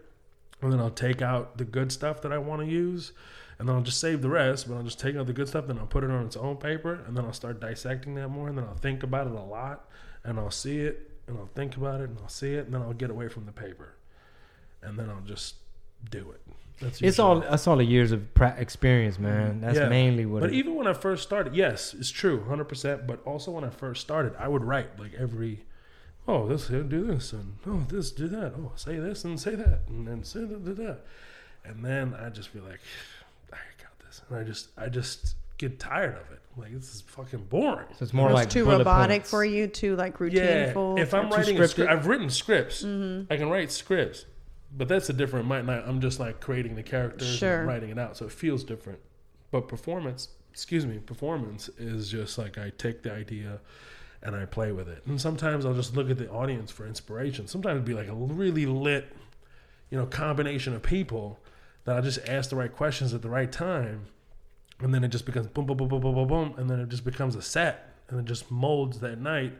and 0.60 0.72
then 0.72 0.80
I'll 0.80 0.90
take 0.90 1.22
out 1.22 1.58
the 1.58 1.64
good 1.64 1.92
stuff 1.92 2.22
that 2.22 2.32
I 2.32 2.38
want 2.38 2.62
to 2.62 2.68
use. 2.68 3.12
And 3.56 3.68
then 3.68 3.76
I'll 3.76 3.82
just 3.82 4.00
save 4.00 4.20
the 4.20 4.28
rest, 4.28 4.68
but 4.68 4.74
I'll 4.74 4.82
just 4.82 4.98
take 4.98 5.14
out 5.14 5.28
the 5.28 5.32
good 5.32 5.46
stuff, 5.46 5.68
then 5.68 5.78
I'll 5.78 5.86
put 5.86 6.02
it 6.02 6.10
on 6.10 6.26
its 6.26 6.36
own 6.36 6.56
paper, 6.56 6.94
and 7.06 7.16
then 7.16 7.24
I'll 7.24 7.32
start 7.32 7.60
dissecting 7.60 8.16
that 8.16 8.28
more, 8.28 8.48
and 8.48 8.58
then 8.58 8.64
I'll 8.64 8.74
think 8.74 9.04
about 9.04 9.28
it 9.28 9.32
a 9.32 9.40
lot, 9.40 9.88
and 10.24 10.40
I'll 10.40 10.50
see 10.50 10.80
it, 10.80 11.12
and 11.28 11.38
I'll 11.38 11.50
think 11.54 11.76
about 11.76 12.00
it, 12.00 12.10
and 12.10 12.18
I'll 12.20 12.28
see 12.28 12.54
it, 12.54 12.64
and 12.64 12.74
then 12.74 12.82
I'll 12.82 12.92
get 12.92 13.10
away 13.10 13.28
from 13.28 13.46
the 13.46 13.52
paper, 13.52 13.94
and 14.82 14.98
then 14.98 15.08
I'll 15.08 15.20
just 15.20 15.54
do 16.10 16.30
it. 16.32 16.40
That's 16.80 17.00
It's 17.00 17.18
all 17.18 17.40
that's 17.40 17.66
all 17.68 17.76
the 17.76 17.84
years 17.84 18.10
of 18.12 18.34
pra- 18.34 18.56
experience, 18.58 19.18
man. 19.18 19.60
That's 19.60 19.78
Yeah. 19.78 19.88
mainly 19.88 20.26
what. 20.26 20.40
But 20.40 20.50
it, 20.50 20.56
even 20.56 20.74
when 20.74 20.86
I 20.86 20.92
first 20.92 21.22
started, 21.22 21.54
yes, 21.54 21.94
it's 21.94 22.10
true, 22.10 22.44
hundred 22.44 22.64
percent. 22.64 23.06
But 23.06 23.24
also 23.24 23.52
when 23.52 23.64
I 23.64 23.70
first 23.70 24.00
started, 24.00 24.34
I 24.38 24.48
would 24.48 24.64
write 24.64 24.98
like 24.98 25.14
every, 25.14 25.64
oh 26.26 26.48
this 26.48 26.66
do 26.66 26.84
this 27.06 27.32
and 27.32 27.54
oh 27.66 27.84
this 27.88 28.10
do 28.10 28.26
that 28.28 28.54
oh 28.58 28.72
say 28.76 28.96
this 28.98 29.24
and 29.24 29.38
say 29.38 29.54
that 29.54 29.80
and 29.88 30.06
then 30.08 30.24
say 30.24 30.40
that, 30.40 30.64
that, 30.64 30.76
that. 30.78 31.00
and 31.64 31.84
then 31.84 32.14
I 32.14 32.28
just 32.30 32.52
be 32.52 32.58
like, 32.60 32.80
I 33.52 33.56
got 33.80 33.96
this, 34.04 34.20
and 34.28 34.38
I 34.38 34.42
just 34.42 34.68
I 34.76 34.88
just 34.88 35.36
get 35.58 35.78
tired 35.78 36.16
of 36.16 36.32
it. 36.32 36.40
Like 36.56 36.72
this 36.74 36.92
is 36.94 37.00
fucking 37.02 37.44
boring. 37.44 37.86
so 37.96 38.02
it's 38.02 38.12
more 38.12 38.28
It's 38.30 38.34
like 38.34 38.50
too 38.50 38.64
robotic 38.64 39.22
points. 39.22 39.30
for 39.30 39.44
you, 39.44 39.68
too 39.68 39.94
like 39.96 40.14
Yeah, 40.18 40.72
routineful. 40.72 40.98
if 41.00 41.14
I'm 41.14 41.30
writing 41.30 41.58
a 41.60 41.68
script, 41.68 41.88
I've 41.90 42.06
written 42.08 42.30
scripts. 42.30 42.82
Mm-hmm. 42.82 43.32
I 43.32 43.36
can 43.36 43.48
write 43.48 43.70
scripts, 43.70 44.24
but 44.76 44.88
that's 44.88 45.08
a 45.08 45.12
different. 45.12 45.46
Might 45.46 45.64
not. 45.64 45.86
I'm 45.86 46.00
just 46.00 46.18
like 46.20 46.40
creating 46.40 46.74
the 46.74 46.82
characters 46.82 47.28
Sure. 47.36 47.60
and 47.60 47.68
writing 47.68 47.90
it 47.90 47.98
out, 47.98 48.16
so 48.16 48.26
it 48.26 48.32
feels 48.32 48.64
different. 48.64 48.98
But 49.50 49.68
performance, 49.68 50.28
excuse 50.52 50.84
me, 50.86 50.98
performance 50.98 51.68
is 51.78 52.10
just 52.10 52.38
like 52.38 52.58
I 52.58 52.72
take 52.76 53.02
the 53.02 53.12
idea 53.12 53.60
and 54.22 54.34
I 54.34 54.46
play 54.46 54.72
with 54.72 54.88
it. 54.88 55.02
And 55.06 55.20
sometimes 55.20 55.64
I'll 55.66 55.74
just 55.74 55.94
look 55.96 56.10
at 56.10 56.16
the 56.18 56.30
audience 56.30 56.70
for 56.70 56.86
inspiration. 56.86 57.46
Sometimes 57.46 57.74
it'd 57.76 57.84
be 57.84 57.94
like 57.94 58.08
a 58.08 58.14
really 58.14 58.64
lit, 58.66 59.14
you 59.90 59.98
know, 59.98 60.06
combination 60.06 60.74
of 60.74 60.82
people 60.82 61.38
that 61.84 61.96
I 61.96 62.00
just 62.00 62.26
ask 62.26 62.48
the 62.50 62.56
right 62.56 62.74
questions 62.74 63.12
at 63.12 63.20
the 63.20 63.28
right 63.28 63.52
time, 63.52 64.06
and 64.80 64.94
then 64.94 65.04
it 65.04 65.08
just 65.08 65.26
becomes 65.26 65.46
boom, 65.48 65.66
boom, 65.66 65.76
boom, 65.76 65.88
boom, 65.88 66.00
boom, 66.00 66.14
boom, 66.14 66.28
boom, 66.28 66.54
and 66.56 66.70
then 66.70 66.80
it 66.80 66.88
just 66.88 67.04
becomes 67.04 67.36
a 67.36 67.42
set, 67.42 67.94
and 68.08 68.18
it 68.18 68.24
just 68.24 68.50
molds 68.50 69.00
that 69.00 69.20
night. 69.20 69.52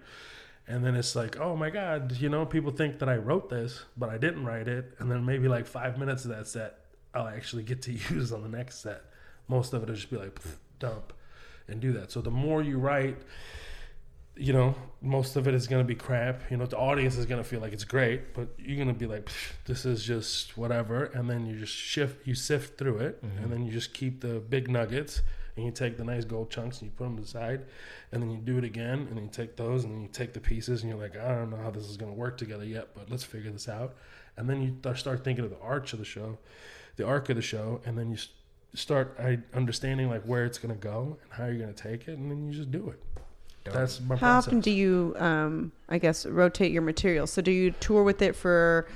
And 0.67 0.85
then 0.85 0.95
it's 0.95 1.15
like, 1.15 1.39
oh 1.39 1.57
my 1.57 1.69
God, 1.69 2.17
you 2.19 2.29
know, 2.29 2.47
people 2.47 2.73
think 2.73 2.99
that 3.01 3.09
I 3.09 3.17
wrote 3.17 3.51
this, 3.51 3.85
but 3.97 4.09
I 4.09 4.17
didn't 4.17 4.45
write 4.45 4.67
it. 4.67 4.95
And 4.99 5.11
then 5.11 5.25
maybe 5.25 5.47
like 5.47 5.67
five 5.67 5.99
minutes 5.99 6.25
of 6.25 6.31
that 6.31 6.47
set, 6.47 6.79
I'll 7.15 7.29
actually 7.29 7.65
get 7.65 7.83
to 7.83 7.93
use 8.11 8.33
on 8.33 8.43
the 8.43 8.49
next 8.49 8.81
set. 8.81 9.03
Most 9.47 9.75
of 9.75 9.83
it 9.83 9.89
will 9.89 9.95
just 9.95 10.11
be 10.11 10.17
like, 10.17 10.41
dump 10.79 11.13
and 11.69 11.81
do 11.81 11.93
that. 11.93 12.11
So 12.11 12.21
the 12.21 12.31
more 12.31 12.63
you 12.63 12.79
write, 12.79 13.19
you 14.37 14.53
know, 14.53 14.75
most 15.01 15.37
of 15.37 15.47
it 15.47 15.55
is 15.55 15.67
gonna 15.67 15.85
be 15.85 15.95
crap. 15.95 16.51
You 16.51 16.57
know, 16.57 16.67
the 16.67 16.77
audience 16.77 17.17
is 17.17 17.27
gonna 17.27 17.45
feel 17.45 17.61
like 17.61 17.73
it's 17.73 17.85
great, 17.85 18.35
but 18.35 18.49
you're 18.59 18.79
gonna 18.79 18.93
be 18.93 19.07
like, 19.07 19.29
this 19.67 19.85
is 19.85 20.03
just 20.03 20.57
whatever, 20.57 21.05
and 21.05 21.31
then 21.31 21.47
you 21.47 21.57
just 21.59 21.73
shift, 21.73 22.27
you 22.27 22.35
sift 22.35 22.79
through 22.79 22.99
it, 22.99 23.19
and 23.23 23.33
mm-hmm. 23.33 23.51
then 23.51 23.67
you 23.67 23.73
just 23.73 23.95
keep 23.95 24.21
the 24.21 24.41
big 24.41 24.69
nuggets, 24.69 25.23
and 25.57 25.65
you 25.65 25.73
take 25.73 25.97
the 25.97 26.05
nice 26.05 26.25
gold 26.25 26.51
chunks 26.51 26.81
and 26.81 26.91
you 26.91 26.97
put 26.97 27.05
them 27.05 27.19
aside, 27.19 27.65
and 28.13 28.23
then 28.23 28.31
you 28.31 28.39
do 28.39 28.59
it 28.59 28.65
again, 28.65 29.07
and 29.09 29.17
then 29.17 29.25
you 29.25 29.31
take 29.31 29.57
those, 29.57 29.85
and 29.85 29.95
then 29.95 30.03
you 30.03 30.09
take 30.09 30.33
the 30.33 30.41
pieces, 30.41 30.83
and 30.83 30.91
you're 30.91 31.01
like, 31.01 31.17
I 31.17 31.35
don't 31.35 31.51
know 31.51 31.57
how 31.57 31.71
this 31.71 31.89
is 31.89 31.97
gonna 31.97 32.13
work 32.13 32.37
together 32.37 32.65
yet, 32.65 32.89
but 32.95 33.11
let's 33.11 33.25
figure 33.25 33.51
this 33.51 33.69
out, 33.69 33.95
and 34.37 34.49
then 34.49 34.63
you 34.63 34.95
start 34.95 35.25
thinking 35.25 35.45
of 35.45 35.51
the 35.51 35.61
arch 35.61 35.93
of 35.93 35.99
the 35.99 36.05
show, 36.05 36.39
the 36.97 37.07
arc 37.07 37.29
of 37.31 37.37
the 37.37 37.43
show, 37.43 37.81
and 37.85 37.97
then 37.97 38.11
you 38.11 38.17
start 38.75 39.19
understanding 39.55 40.09
like 40.09 40.23
where 40.25 40.45
it's 40.45 40.59
gonna 40.59 40.75
go 40.75 41.17
and 41.23 41.33
how 41.33 41.47
you're 41.47 41.59
gonna 41.59 41.73
take 41.73 42.09
it, 42.09 42.19
and 42.19 42.31
then 42.31 42.47
you 42.47 42.53
just 42.53 42.71
do 42.71 42.89
it. 42.89 43.01
That's 43.73 43.99
my 44.01 44.09
process. 44.09 44.21
How 44.21 44.27
process. 44.35 44.47
often 44.49 44.61
do 44.61 44.71
you, 44.71 45.15
um, 45.19 45.73
I 45.89 45.99
guess, 45.99 46.27
rotate 46.27 46.71
your 46.71 46.83
material? 46.83 47.27
So 47.27 47.41
do 47.41 47.51
you 47.51 47.71
tour 47.71 48.03
with 48.03 48.21
it 48.21 48.37
for 48.37 48.87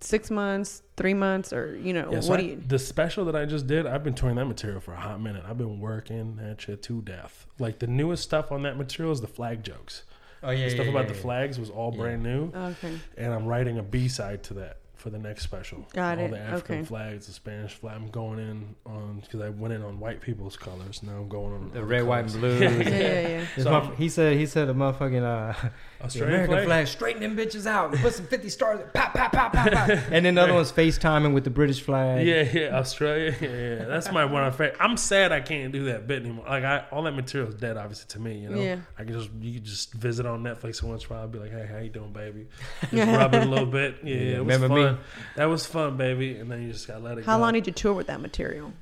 six 0.00 0.30
months, 0.30 0.82
three 0.96 1.14
months, 1.14 1.52
or 1.52 1.76
you 1.76 1.92
know, 1.92 2.10
Yeah, 2.12 2.20
so 2.20 2.30
what 2.30 2.40
I- 2.40 2.42
do 2.42 2.48
you? 2.50 2.62
the 2.66 2.78
special 2.78 3.24
that 3.26 3.36
I 3.36 3.44
just 3.44 3.66
did, 3.66 3.86
I've 3.86 4.02
been 4.04 4.14
touring 4.14 4.36
that 4.36 4.46
material 4.46 4.80
for 4.80 4.92
a 4.92 5.00
hot 5.00 5.20
minute. 5.20 5.44
I've 5.46 5.58
been 5.58 5.78
working 5.80 6.36
that 6.36 6.60
shit 6.60 6.82
to 6.84 7.02
death. 7.02 7.46
Like 7.58 7.78
the 7.78 7.86
newest 7.86 8.22
stuff 8.22 8.50
on 8.52 8.62
that 8.62 8.76
material 8.76 9.12
is 9.12 9.20
the 9.20 9.26
flag 9.28 9.62
jokes. 9.62 10.04
Oh 10.42 10.50
yeah, 10.50 10.64
the 10.64 10.70
stuff 10.70 10.86
yeah, 10.86 10.92
about 10.92 11.00
yeah, 11.04 11.08
the 11.08 11.14
yeah. 11.16 11.20
flags 11.22 11.58
was 11.58 11.68
all 11.70 11.92
Yeah. 11.92 12.00
brand 12.00 12.22
new, 12.22 12.50
Okay, 12.54 12.98
and 13.18 13.32
I'm 13.34 13.44
writing 13.46 13.78
a 13.78 13.82
B 13.82 14.08
side 14.08 14.42
to 14.44 14.54
that 14.54 14.78
for 15.00 15.10
the 15.10 15.18
next 15.18 15.42
special. 15.44 15.86
Got 15.92 16.18
all 16.18 16.26
it. 16.26 16.30
the 16.32 16.38
African 16.38 16.76
Okay. 16.76 16.84
flags, 16.84 17.26
the 17.26 17.32
Spanish 17.32 17.72
flag. 17.74 17.96
I'm 17.96 18.10
going 18.10 18.38
in 18.38 18.74
on 18.86 19.20
because 19.20 19.40
I 19.40 19.48
went 19.48 19.74
in 19.74 19.82
on 19.82 19.98
white 19.98 20.20
people's 20.20 20.56
colors. 20.56 21.02
Now 21.02 21.12
I'm 21.12 21.28
going 21.28 21.52
on 21.54 21.70
The 21.72 21.78
other 21.78 21.86
red, 21.86 22.04
white, 22.06 22.24
and 22.24 22.32
blue. 22.32 22.58
yeah, 22.60 22.68
yeah, 22.70 23.28
yeah. 23.28 23.44
So 23.56 23.64
motherf- 23.70 23.96
he 23.96 24.08
said 24.08 24.36
he 24.36 24.46
said 24.46 24.68
a 24.68 24.74
motherfucking 24.74 25.22
uh, 25.22 25.68
Australian 26.04 26.34
American 26.44 26.54
flag. 26.56 26.66
flag. 26.66 26.86
straighten 26.88 27.22
them 27.22 27.36
bitches 27.36 27.66
out 27.66 27.92
and 27.92 28.00
put 28.00 28.14
some 28.14 28.26
fifty 28.26 28.48
stars. 28.48 28.80
Pop, 28.94 29.14
pop, 29.14 29.32
pop, 29.32 29.52
pop, 29.52 29.70
pop. 29.72 29.88
and 30.10 30.24
then 30.26 30.34
the 30.34 30.42
other 30.42 30.54
one's 30.54 30.70
FaceTiming 30.72 31.32
with 31.34 31.44
the 31.44 31.50
British 31.50 31.80
flag. 31.82 32.26
Yeah, 32.26 32.42
yeah, 32.42 32.76
Australia. 32.78 33.34
Yeah, 33.40 33.48
yeah. 33.48 33.84
That's 33.86 34.12
my 34.12 34.24
one 34.24 34.50
favorite. 34.52 34.76
I'm 34.80 34.96
sad 34.96 35.32
I 35.32 35.40
can't 35.40 35.72
do 35.72 35.84
that 35.86 36.06
bit 36.06 36.22
anymore. 36.22 36.44
Like 36.48 36.64
I, 36.64 36.84
all 36.92 37.02
that 37.04 37.12
material 37.12 37.48
is 37.50 37.54
dead, 37.56 37.76
obviously 37.76 38.06
to 38.08 38.18
me. 38.20 38.38
You 38.38 38.48
know, 38.50 38.60
Yeah. 38.60 38.76
I 38.98 39.04
can 39.04 39.12
just 39.14 39.30
you 39.40 39.54
can 39.54 39.64
just 39.64 39.92
visit 39.94 40.26
on 40.26 40.42
Netflix 40.42 40.82
once 40.82 41.04
in 41.06 41.12
a 41.12 41.18
while. 41.18 41.28
Be 41.28 41.38
like, 41.38 41.52
hey, 41.52 41.66
how 41.70 41.78
you 41.78 41.90
doing, 41.90 42.12
baby? 42.12 42.46
Just 42.90 42.92
rub 43.18 43.34
it 43.34 43.42
a 43.42 43.46
little 43.48 43.66
bit. 43.66 43.96
Yeah, 44.02 44.14
Yeah, 44.14 44.20
it 44.36 44.44
was 44.44 44.54
remember 44.54 44.68
fun. 44.68 44.89
me? 44.89 44.89
That 45.36 45.46
was 45.46 45.66
fun, 45.66 45.96
baby. 45.96 46.36
And 46.36 46.50
then 46.50 46.62
you 46.62 46.72
just 46.72 46.86
gotta 46.86 47.00
let 47.00 47.18
it 47.18 47.22
go. 47.22 47.26
How 47.26 47.36
go. 47.36 47.42
long 47.42 47.52
did 47.54 47.66
you 47.66 47.72
tour 47.72 47.94
with 47.94 48.08
that 48.08 48.20
material 48.20 48.72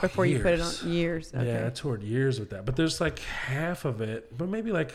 before 0.00 0.26
you 0.26 0.40
put 0.40 0.54
it 0.54 0.60
on? 0.60 0.90
Years. 0.90 1.32
Okay. 1.34 1.46
Yeah, 1.46 1.66
I 1.66 1.70
toured 1.70 2.02
years 2.02 2.40
with 2.40 2.50
that, 2.50 2.64
but 2.64 2.76
there's 2.76 3.00
like 3.00 3.18
half 3.20 3.84
of 3.84 4.00
it, 4.00 4.36
but 4.36 4.48
maybe 4.48 4.72
like 4.72 4.92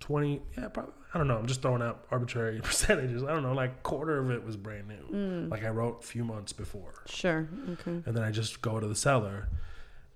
twenty. 0.00 0.42
Yeah, 0.56 0.68
probably. 0.68 0.92
I 1.14 1.18
don't 1.18 1.28
know. 1.28 1.38
I'm 1.38 1.46
just 1.46 1.62
throwing 1.62 1.80
out 1.80 2.04
arbitrary 2.10 2.60
percentages. 2.62 3.22
I 3.22 3.28
don't 3.28 3.42
know. 3.42 3.54
Like 3.54 3.82
quarter 3.82 4.18
of 4.18 4.30
it 4.30 4.44
was 4.44 4.56
brand 4.56 4.88
new. 4.88 5.16
Mm. 5.16 5.50
Like 5.50 5.64
I 5.64 5.70
wrote 5.70 6.00
a 6.02 6.06
few 6.06 6.24
months 6.24 6.52
before. 6.52 6.92
Sure. 7.06 7.48
Okay. 7.70 8.02
and 8.04 8.14
then 8.14 8.22
I 8.22 8.30
just 8.30 8.60
go 8.60 8.78
to 8.78 8.86
the 8.86 8.94
cellar 8.94 9.48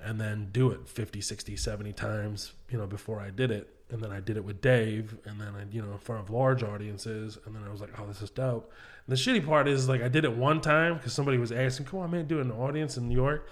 and 0.02 0.20
then 0.20 0.48
do 0.52 0.70
it 0.70 0.88
50, 0.88 1.20
60, 1.20 1.56
70 1.56 1.92
times, 1.92 2.52
you 2.70 2.78
know, 2.78 2.86
before 2.86 3.20
I 3.20 3.30
did 3.30 3.50
it. 3.50 3.68
And 3.90 4.00
then 4.00 4.12
I 4.12 4.20
did 4.20 4.36
it 4.36 4.44
with 4.44 4.60
Dave 4.60 5.16
and 5.24 5.40
then 5.40 5.48
I, 5.48 5.64
you 5.74 5.82
know, 5.82 5.92
in 5.92 5.98
front 5.98 6.22
of 6.22 6.30
large 6.30 6.62
audiences. 6.62 7.38
And 7.44 7.54
then 7.54 7.62
I 7.66 7.70
was 7.70 7.80
like, 7.80 7.98
oh, 7.98 8.06
this 8.06 8.22
is 8.22 8.30
dope. 8.30 8.70
The 9.10 9.16
shitty 9.16 9.44
part 9.44 9.66
is 9.66 9.88
like 9.88 10.02
I 10.02 10.08
did 10.08 10.24
it 10.24 10.36
one 10.36 10.60
time 10.60 10.94
because 10.94 11.12
somebody 11.12 11.36
was 11.36 11.50
asking, 11.50 11.86
come 11.86 11.98
on, 11.98 12.12
man, 12.12 12.28
do 12.28 12.38
it 12.38 12.42
in 12.42 12.52
an 12.52 12.56
audience 12.56 12.96
in 12.96 13.08
New 13.08 13.16
York. 13.16 13.50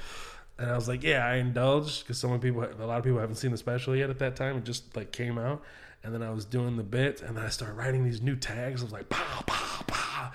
And 0.57 0.71
I 0.71 0.77
was 0.77 0.87
like, 0.87 1.03
yeah, 1.03 1.27
I 1.27 1.35
indulged 1.35 2.05
because 2.05 2.17
some 2.17 2.39
people, 2.39 2.63
a 2.63 2.87
lot 2.87 2.99
of 2.99 3.03
people 3.03 3.19
haven't 3.19 3.35
seen 3.35 3.51
the 3.51 3.57
special 3.57 3.97
yet 3.97 4.09
at 4.09 4.21
that 4.21 4.37
time. 4.37 4.57
It 4.57 4.65
just 4.65 4.95
like 4.95 5.11
came 5.11 5.37
out. 5.37 5.61
And 6.05 6.15
then 6.15 6.23
I 6.23 6.31
was 6.31 6.45
doing 6.45 6.77
the 6.77 6.85
bit 6.85 7.23
and 7.23 7.37
then 7.37 7.45
I 7.45 7.49
started 7.49 7.75
writing 7.75 8.05
these 8.05 8.23
new 8.23 8.37
tags. 8.37 8.83
I 8.83 8.85
was 8.85 8.93
like, 8.93 9.09
pow, 9.09 9.43
pow, 9.47 9.83
pow. 9.89 10.31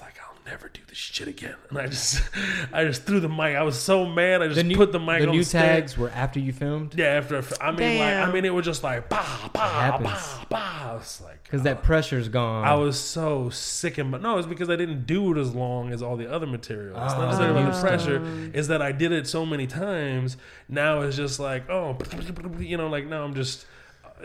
And 0.00 0.06
I 0.06 0.08
was 0.08 0.16
like, 0.16 0.16
I'll 0.22 0.50
never 0.50 0.68
do 0.68 0.80
this 0.88 0.96
shit 0.98 1.28
again. 1.28 1.54
And 1.68 1.78
I 1.78 1.86
just, 1.86 2.22
I 2.72 2.84
just 2.84 3.04
threw 3.04 3.20
the 3.20 3.28
mic. 3.28 3.54
I 3.56 3.62
was 3.62 3.78
so 3.78 4.06
mad. 4.06 4.40
I 4.42 4.46
just 4.46 4.56
The 4.56 4.64
new, 4.64 4.76
put 4.76 4.92
the 4.92 4.98
mic 4.98 5.20
the 5.20 5.26
on 5.28 5.32
new 5.32 5.40
the 5.40 5.44
stand. 5.44 5.82
tags 5.82 5.98
were 5.98 6.10
after 6.10 6.40
you 6.40 6.52
filmed 6.52 6.94
Yeah, 6.96 7.06
after 7.06 7.42
I 7.60 7.70
mean, 7.72 7.98
like 7.98 8.14
I 8.14 8.32
mean, 8.32 8.44
it 8.44 8.54
was 8.54 8.64
just 8.64 8.82
like 8.82 9.08
bah 9.08 9.50
bah 9.52 9.68
happens. 9.80 10.08
bah 10.08 10.44
bah. 10.48 10.96
It's 11.00 11.20
like 11.20 11.42
because 11.44 11.62
that 11.62 11.78
oh. 11.78 11.82
pressure's 11.82 12.28
gone. 12.28 12.64
I 12.64 12.74
was 12.74 12.98
so 12.98 13.50
sick 13.50 13.98
and 13.98 14.10
but 14.10 14.22
no, 14.22 14.38
it's 14.38 14.46
because 14.48 14.70
I 14.70 14.76
didn't 14.76 15.06
do 15.06 15.32
it 15.32 15.38
as 15.40 15.54
long 15.54 15.92
as 15.92 16.02
all 16.02 16.16
the 16.16 16.30
other 16.32 16.46
material. 16.46 16.96
It's 17.02 17.14
not 17.14 17.20
Oh. 17.22 17.26
necessarily 17.26 17.60
about 17.62 17.72
the 17.72 17.78
Oh. 17.78 17.82
pressure. 17.82 18.50
Is 18.54 18.68
that 18.68 18.80
I 18.82 18.92
did 18.92 19.12
it 19.12 19.26
so 19.26 19.44
many 19.46 19.66
times. 19.66 20.36
Now 20.68 21.02
it's 21.02 21.16
just 21.16 21.38
like 21.40 21.68
oh, 21.70 21.96
you 22.58 22.76
know, 22.76 22.88
like 22.88 23.06
now 23.06 23.22
I'm 23.24 23.34
just. 23.34 23.66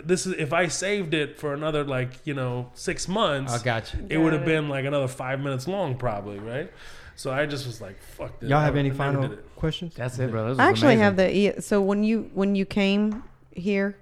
This 0.03 0.25
is 0.25 0.33
if 0.33 0.53
I 0.53 0.67
saved 0.67 1.13
it 1.13 1.39
for 1.39 1.53
another 1.53 1.83
like 1.83 2.11
you 2.25 2.33
know 2.33 2.69
six 2.73 3.07
months. 3.07 3.53
I 3.53 3.63
got 3.63 3.93
you. 3.93 4.05
It 4.09 4.17
would 4.17 4.33
have 4.33 4.45
been 4.45 4.69
like 4.69 4.85
another 4.85 5.07
five 5.07 5.39
minutes 5.39 5.67
long, 5.67 5.97
probably, 5.97 6.39
right? 6.39 6.71
So 7.17 7.31
I 7.31 7.45
just 7.45 7.65
was 7.65 7.79
like, 7.79 7.97
"Fuck 8.01 8.39
this." 8.39 8.49
Y'all 8.49 8.59
have 8.59 8.75
I- 8.75 8.79
any 8.79 8.91
I 8.91 8.93
final 8.93 9.29
questions? 9.55 9.95
That's 9.95 10.19
it, 10.19 10.31
bro. 10.31 10.55
I 10.59 10.67
actually 10.69 10.95
amazing. 10.95 10.99
have 10.99 11.15
the. 11.15 11.35
E- 11.37 11.61
so 11.61 11.81
when 11.81 12.03
you 12.03 12.29
when 12.33 12.55
you 12.55 12.65
came 12.65 13.23
here, 13.51 13.97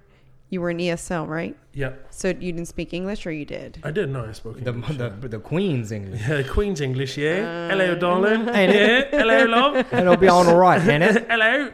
you 0.54 0.60
were 0.62 0.70
in 0.70 0.78
ESL, 0.78 1.28
right? 1.28 1.54
Yep, 1.74 2.06
So 2.10 2.28
you 2.28 2.52
didn't 2.52 2.66
speak 2.68 2.94
English, 2.94 3.26
or 3.26 3.32
you 3.32 3.44
did? 3.44 3.78
I 3.82 3.90
did 3.90 4.08
know 4.08 4.24
I 4.24 4.32
spoke 4.32 4.60
The, 4.62 4.72
English. 4.72 4.96
yeah. 4.96 5.10
the, 5.20 5.28
the 5.28 5.38
Queen's 5.40 5.90
English. 5.92 6.20
Yeah, 6.28 6.42
Queen's 6.44 6.80
English, 6.80 7.18
yeah. 7.18 7.68
Hello, 7.68 7.92
Uh, 7.92 7.94
darling. 7.96 8.48
Ain't 8.58 8.72
yeah, 8.72 9.04
hello, 9.10 9.44
love. 9.44 9.72
It'll 9.92 10.16
be 10.16 10.28
on 10.28 10.46
the 10.46 10.54
right, 10.54 10.80
ain't 10.88 11.02
it? 11.02 11.26
hello. 11.32 11.70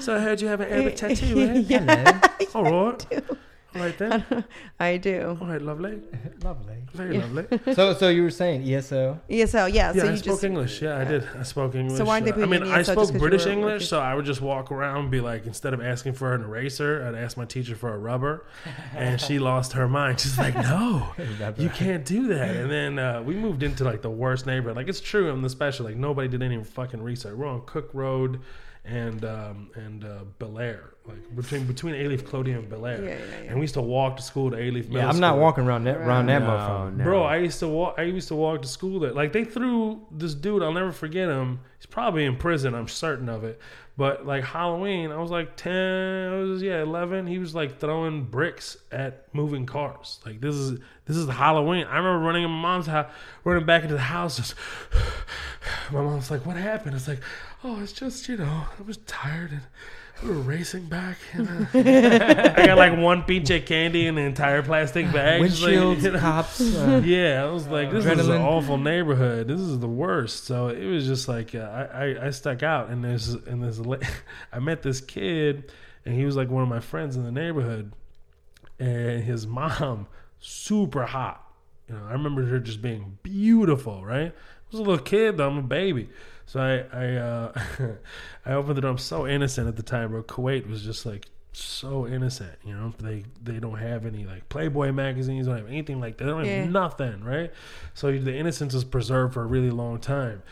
so 0.00 0.16
I 0.16 0.20
heard 0.20 0.40
you 0.40 0.48
have 0.48 0.60
an 0.62 0.68
Arabic 0.72 0.96
tattoo, 0.96 1.38
eh? 1.40 1.58
yeah, 1.68 2.20
All 2.54 2.64
right. 2.64 3.06
All 3.74 3.80
right 3.82 3.98
then. 3.98 4.44
I 4.78 4.96
do. 4.98 5.36
All 5.40 5.46
right, 5.48 5.60
lovely. 5.60 6.00
Lovely. 6.44 6.76
Very 6.92 7.18
lovely. 7.18 7.46
So, 7.74 7.94
so 7.94 8.08
you 8.10 8.22
were 8.22 8.30
saying 8.30 8.62
ESO? 8.70 9.18
ESL? 9.30 9.46
ESL, 9.48 9.72
yeah. 9.72 9.92
Yeah, 9.94 10.02
so 10.02 10.08
I 10.08 10.10
you 10.12 10.16
spoke 10.18 10.32
just 10.34 10.44
English. 10.44 10.82
Yeah, 10.82 10.98
I 10.98 11.04
did. 11.04 11.26
I 11.38 11.42
spoke 11.42 11.74
English. 11.74 11.96
So 11.98 12.04
why'd 12.04 12.24
they 12.24 12.30
Uh, 12.30 12.34
put 12.34 12.40
I 12.42 12.44
you 12.44 12.50
mean, 12.50 12.62
in 12.64 12.68
I 12.68 12.74
ESL 12.74 12.76
just 12.80 12.90
spoke 12.92 13.08
'cause 13.08 13.18
British 13.18 13.46
English, 13.46 13.72
working? 13.72 13.86
so 13.86 13.98
I 14.00 14.14
would 14.14 14.26
just 14.26 14.40
walk 14.42 14.70
around 14.70 14.98
and 14.98 15.10
be 15.10 15.20
like, 15.20 15.46
instead 15.46 15.72
of 15.74 15.80
asking 15.80 16.12
for 16.12 16.34
an 16.34 16.42
eraser, 16.42 17.04
I'd 17.06 17.14
ask 17.14 17.36
my 17.36 17.46
teacher 17.46 17.74
for 17.74 17.94
a 17.94 17.98
rubber, 17.98 18.44
and 18.94 19.18
she 19.20 19.38
lost 19.50 19.72
her 19.72 19.88
mind. 19.88 20.20
She's 20.20 20.38
like, 20.38 20.54
"No, 20.54 21.08
you 21.56 21.70
can't 21.70 22.04
do 22.04 22.28
that." 22.28 22.54
And 22.54 22.70
then 22.70 22.98
uh, 22.98 23.22
we 23.22 23.34
moved 23.34 23.62
into 23.62 23.82
like 23.84 24.02
the 24.02 24.10
worst 24.10 24.44
neighborhood. 24.46 24.76
Like 24.76 24.88
it's 24.88 25.00
true 25.00 25.30
in 25.30 25.40
the 25.42 25.50
special. 25.50 25.86
Like 25.86 25.96
nobody 25.96 26.28
did 26.28 26.42
any 26.42 26.62
fucking 26.62 27.02
research. 27.02 27.34
We're 27.34 27.46
on 27.46 27.62
Cook 27.66 27.88
Road 27.94 28.40
and 28.84 29.24
um, 29.24 29.70
and 29.74 30.04
uh, 30.04 30.18
Bellaire, 30.38 30.90
like 31.06 31.34
between 31.34 31.64
between 31.66 31.94
Alief, 31.94 32.22
Clodine, 32.22 32.58
and 32.58 32.68
Bellaire. 32.68 33.02
Yeah, 33.02 33.08
yeah, 33.10 33.16
yeah. 33.44 33.48
And 33.50 33.54
we 33.54 33.62
used 33.62 33.74
to 33.74 33.80
walk 33.80 34.16
to 34.16 34.22
school 34.22 34.50
to 34.50 34.56
Alief. 34.56 34.86
Yeah, 34.90 35.08
I'm 35.08 35.20
not 35.20 35.38
walking 35.38 35.64
around 35.64 35.84
that 35.84 35.96
around 35.96 36.26
that 36.26 36.40
No, 36.40 36.48
motherfucker. 36.48 36.96
no. 36.96 37.04
Bro, 37.04 37.22
I 37.22 37.36
used 37.38 37.58
to 37.60 37.68
walk. 37.68 37.94
I 37.98 38.02
used 38.02 38.28
to 38.28 38.34
walk 38.34 38.62
to 38.62 38.68
school. 38.68 39.00
That 39.00 39.14
like 39.14 39.32
they 39.32 39.44
threw 39.44 40.02
this 40.10 40.34
dude. 40.34 40.62
I'll 40.62 40.72
never 40.72 40.92
forget 40.92 41.28
him. 41.28 41.60
He's 41.78 41.86
probably 41.86 42.24
in 42.26 42.36
prison. 42.36 42.74
I'm 42.74 42.88
certain 42.88 43.28
of 43.28 43.42
it. 43.44 43.58
But 43.96 44.26
like 44.26 44.42
Halloween, 44.44 45.12
I 45.12 45.18
was 45.18 45.30
like 45.30 45.56
ten. 45.56 46.32
I 46.32 46.36
was 46.40 46.62
yeah 46.62 46.82
eleven. 46.82 47.26
He 47.26 47.38
was 47.38 47.54
like 47.54 47.78
throwing 47.78 48.24
bricks 48.24 48.76
at 48.90 49.28
moving 49.32 49.66
cars. 49.66 50.20
Like 50.26 50.40
this 50.40 50.56
is 50.56 50.80
this 51.06 51.16
is 51.16 51.28
Halloween. 51.28 51.86
I 51.86 51.96
remember 51.98 52.18
running 52.18 52.42
in 52.42 52.50
my 52.50 52.60
mom's 52.60 52.86
house, 52.86 53.10
running 53.44 53.64
back 53.64 53.82
into 53.82 53.94
the 53.94 54.00
house. 54.00 54.36
Just 54.36 54.56
my 55.92 56.00
mom's 56.02 56.30
like, 56.30 56.44
"What 56.44 56.56
happened?" 56.56 56.96
It's 56.96 57.06
like, 57.06 57.20
"Oh, 57.64 57.80
it's 57.80 57.92
just 57.92 58.28
you 58.28 58.36
know, 58.36 58.66
I 58.78 58.82
was 58.82 58.98
tired 58.98 59.50
and." 59.52 59.62
We 60.22 60.28
were 60.28 60.34
racing 60.36 60.84
back. 60.86 61.18
And, 61.32 61.48
uh, 61.74 62.54
I 62.56 62.66
got 62.66 62.78
like 62.78 62.96
one 62.96 63.24
pinche 63.24 63.66
candy 63.66 64.06
in 64.06 64.14
the 64.14 64.22
entire 64.22 64.62
plastic 64.62 65.10
bag. 65.12 65.42
Just 65.42 65.60
like, 65.60 65.72
Windshields, 65.74 66.02
you 66.02 66.12
know. 66.12 66.18
cops. 66.20 66.60
Uh, 66.76 67.02
Yeah, 67.04 67.42
I 67.42 67.50
was 67.50 67.66
like, 67.66 67.90
this 67.90 68.06
is 68.06 68.28
an 68.28 68.40
awful 68.40 68.78
neighborhood. 68.78 69.48
This 69.48 69.60
is 69.60 69.80
the 69.80 69.88
worst. 69.88 70.44
So 70.44 70.68
it 70.68 70.86
was 70.86 71.06
just 71.06 71.26
like 71.26 71.54
uh, 71.54 71.58
I, 71.58 71.82
I, 71.82 72.26
I 72.26 72.30
stuck 72.30 72.62
out, 72.62 72.90
and 72.90 73.04
there's 73.04 73.30
and 73.34 73.62
there's 73.62 73.80
I 74.52 74.60
met 74.60 74.82
this 74.82 75.00
kid, 75.00 75.72
and 76.06 76.14
he 76.14 76.24
was 76.24 76.36
like 76.36 76.48
one 76.48 76.62
of 76.62 76.68
my 76.68 76.80
friends 76.80 77.16
in 77.16 77.24
the 77.24 77.32
neighborhood, 77.32 77.92
and 78.78 79.22
his 79.24 79.46
mom 79.48 80.06
super 80.38 81.06
hot. 81.06 81.44
You 81.88 81.96
know, 81.96 82.02
I 82.08 82.12
remember 82.12 82.46
her 82.46 82.60
just 82.60 82.80
being 82.80 83.18
beautiful. 83.24 84.04
Right, 84.04 84.28
I 84.28 84.70
was 84.70 84.80
a 84.80 84.82
little 84.82 85.04
kid 85.04 85.38
though. 85.38 85.48
I'm 85.48 85.58
a 85.58 85.62
baby. 85.62 86.08
So 86.54 86.60
I 86.60 86.96
I 86.96 87.14
uh, 87.16 87.52
I 88.46 88.52
opened 88.52 88.76
the 88.76 88.80
door. 88.82 88.92
I'm 88.92 88.98
so 88.98 89.26
innocent 89.26 89.66
at 89.66 89.74
the 89.74 89.82
time, 89.82 90.10
bro. 90.10 90.22
Kuwait 90.22 90.68
was 90.68 90.84
just 90.84 91.04
like 91.04 91.26
so 91.52 92.06
innocent. 92.06 92.52
You 92.64 92.76
know, 92.76 92.94
they 93.00 93.24
they 93.42 93.58
don't 93.58 93.78
have 93.78 94.06
any 94.06 94.24
like 94.24 94.48
Playboy 94.48 94.92
magazines. 94.92 95.46
Don't 95.48 95.56
have 95.56 95.66
anything 95.66 95.98
like 96.00 96.16
that. 96.18 96.24
They 96.26 96.30
don't 96.30 96.44
Yeah. 96.44 96.62
have 96.62 96.70
nothing, 96.70 97.24
right? 97.24 97.52
So 97.94 98.12
the 98.16 98.36
innocence 98.36 98.72
is 98.72 98.84
preserved 98.84 99.34
for 99.34 99.42
a 99.42 99.46
really 99.46 99.70
long 99.72 99.98
time. 99.98 100.44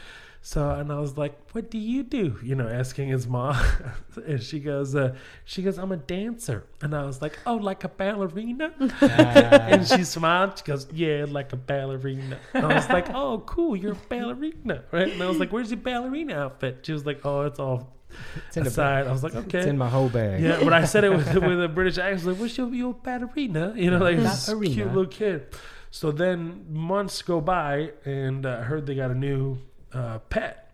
So 0.45 0.71
and 0.71 0.91
I 0.91 0.99
was 0.99 1.17
like, 1.17 1.39
"What 1.53 1.71
do 1.71 1.79
you 1.79 2.03
do?" 2.03 2.37
You 2.43 2.57
know, 2.57 2.67
asking 2.69 3.09
his 3.09 3.29
mom, 3.29 3.57
and 4.27 4.43
she 4.43 4.59
goes, 4.59 4.93
uh, 4.97 5.15
"She 5.45 5.63
goes, 5.63 5.79
I'm 5.79 5.93
a 5.93 5.97
dancer." 5.97 6.65
And 6.81 6.97
I 6.97 7.05
was 7.05 7.23
like, 7.23 7.39
"Oh, 7.47 7.55
like 7.55 7.85
a 7.85 7.89
ballerina?" 7.89 8.73
and 9.01 9.87
she 9.87 10.03
smiled. 10.03 10.59
She 10.59 10.65
goes, 10.65 10.89
"Yeah, 10.93 11.27
like 11.29 11.53
a 11.53 11.57
ballerina." 11.57 12.39
And 12.55 12.67
I 12.67 12.75
was 12.75 12.89
like, 12.89 13.09
"Oh, 13.15 13.45
cool, 13.47 13.77
you're 13.77 13.93
a 13.93 14.09
ballerina, 14.09 14.83
right?" 14.91 15.13
And 15.13 15.23
I 15.23 15.29
was 15.29 15.39
like, 15.39 15.53
"Where's 15.53 15.71
your 15.71 15.79
ballerina 15.79 16.35
outfit?" 16.35 16.81
She 16.83 16.93
was 16.93 17.07
like, 17.07 17.25
"Oh, 17.25 17.43
it's 17.43 17.61
all." 17.61 17.95
it's 18.49 18.57
in 18.57 18.65
the 18.65 18.69
aside. 18.69 19.07
I 19.07 19.13
was 19.13 19.23
like, 19.23 19.35
okay, 19.35 19.59
It's 19.59 19.67
in 19.69 19.79
my 19.79 19.89
whole 19.89 20.11
bag. 20.11 20.43
Yeah, 20.43 20.59
but 20.63 20.75
I 20.75 20.85
said 20.85 21.05
it 21.05 21.11
with, 21.11 21.35
with 21.35 21.63
a 21.63 21.69
British 21.69 21.97
accent. 21.97 22.33
Like, 22.33 22.41
what's 22.41 22.59
your 22.59 22.69
your 22.75 22.95
ballerina? 22.95 23.75
You 23.77 23.93
know, 23.93 23.99
like 23.99 24.17
this 24.17 24.47
cute 24.49 24.89
little 24.89 25.07
kid. 25.07 25.47
So 25.91 26.11
then 26.11 26.67
months 26.69 27.23
go 27.23 27.41
by, 27.41 27.93
and 28.05 28.45
uh, 28.45 28.59
I 28.61 28.63
heard 28.65 28.87
they 28.87 28.95
got 28.95 29.11
a 29.11 29.15
new 29.15 29.59
uh, 29.95 30.19
pet, 30.31 30.71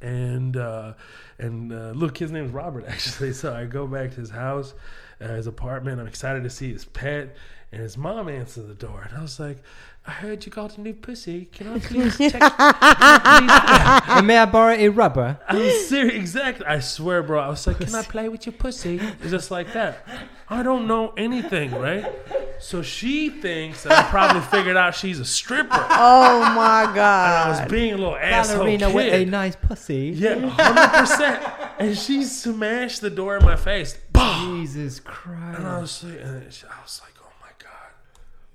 and 0.00 0.56
uh, 0.56 0.94
and 1.38 1.72
uh, 1.72 1.90
little 1.90 2.10
kid's 2.10 2.32
name 2.32 2.44
is 2.44 2.52
Robert 2.52 2.84
actually. 2.88 3.32
So 3.32 3.54
I 3.54 3.64
go 3.64 3.86
back 3.86 4.10
to 4.10 4.16
his 4.16 4.30
house, 4.30 4.74
uh, 5.20 5.28
his 5.28 5.46
apartment. 5.46 6.00
I'm 6.00 6.06
excited 6.06 6.42
to 6.44 6.50
see 6.50 6.72
his 6.72 6.84
pet, 6.84 7.36
and 7.72 7.82
his 7.82 7.96
mom 7.96 8.28
answers 8.28 8.66
the 8.66 8.74
door, 8.74 9.06
and 9.08 9.16
I 9.18 9.22
was 9.22 9.38
like. 9.40 9.62
I 10.08 10.10
heard 10.12 10.46
you 10.46 10.50
got 10.50 10.78
a 10.78 10.80
new 10.80 10.94
pussy. 10.94 11.44
Can 11.52 11.68
I 11.68 11.78
please 11.80 12.16
check? 12.16 12.32
Can 12.40 12.40
I 12.50 14.00
please 14.00 14.08
and 14.16 14.26
may 14.26 14.38
I 14.38 14.46
borrow 14.46 14.72
a 14.74 14.88
rubber? 14.88 15.38
I 15.46 15.54
was 15.54 15.86
serious. 15.86 16.14
Exactly. 16.14 16.64
I 16.64 16.78
swear, 16.80 17.22
bro. 17.22 17.38
I 17.38 17.48
was 17.50 17.66
like, 17.66 17.78
"Can 17.78 17.94
I 17.94 18.02
play 18.02 18.30
with 18.30 18.46
your 18.46 18.54
pussy?" 18.54 18.96
It's 19.20 19.30
just 19.30 19.50
like 19.50 19.74
that. 19.74 20.06
I 20.48 20.62
don't 20.62 20.86
know 20.86 21.12
anything, 21.18 21.72
right? 21.72 22.10
So 22.58 22.80
she 22.80 23.28
thinks 23.28 23.82
that 23.82 23.92
I 23.92 24.08
probably 24.08 24.40
figured 24.40 24.78
out 24.78 24.94
she's 24.94 25.20
a 25.20 25.26
stripper. 25.26 25.68
Oh 25.90 26.40
my 26.54 26.84
god. 26.84 26.96
And 26.96 26.98
I 26.98 27.44
god. 27.44 27.62
was 27.64 27.70
being 27.70 27.92
a 27.92 27.98
little 27.98 28.16
asshole 28.16 28.60
Ballerina 28.60 28.90
with 28.90 29.12
a 29.12 29.26
nice 29.26 29.56
pussy. 29.56 30.12
Yeah, 30.16 30.38
hundred 30.48 30.88
percent. 31.00 31.46
And 31.78 31.96
she 31.98 32.24
smashed 32.24 33.02
the 33.02 33.10
door 33.10 33.36
in 33.36 33.44
my 33.44 33.56
face. 33.56 33.98
Bah! 34.12 34.42
Jesus 34.46 35.00
And 35.00 35.06
I 35.06 35.60
Christ. 35.60 36.02
was 36.02 36.04
like, 36.04 36.20
and 36.22 36.52
she- 36.52 36.66
I 36.66 36.82
was 36.82 37.00
like, 37.04 37.12
"Oh 37.22 37.30
my 37.42 37.50
god, 37.58 37.90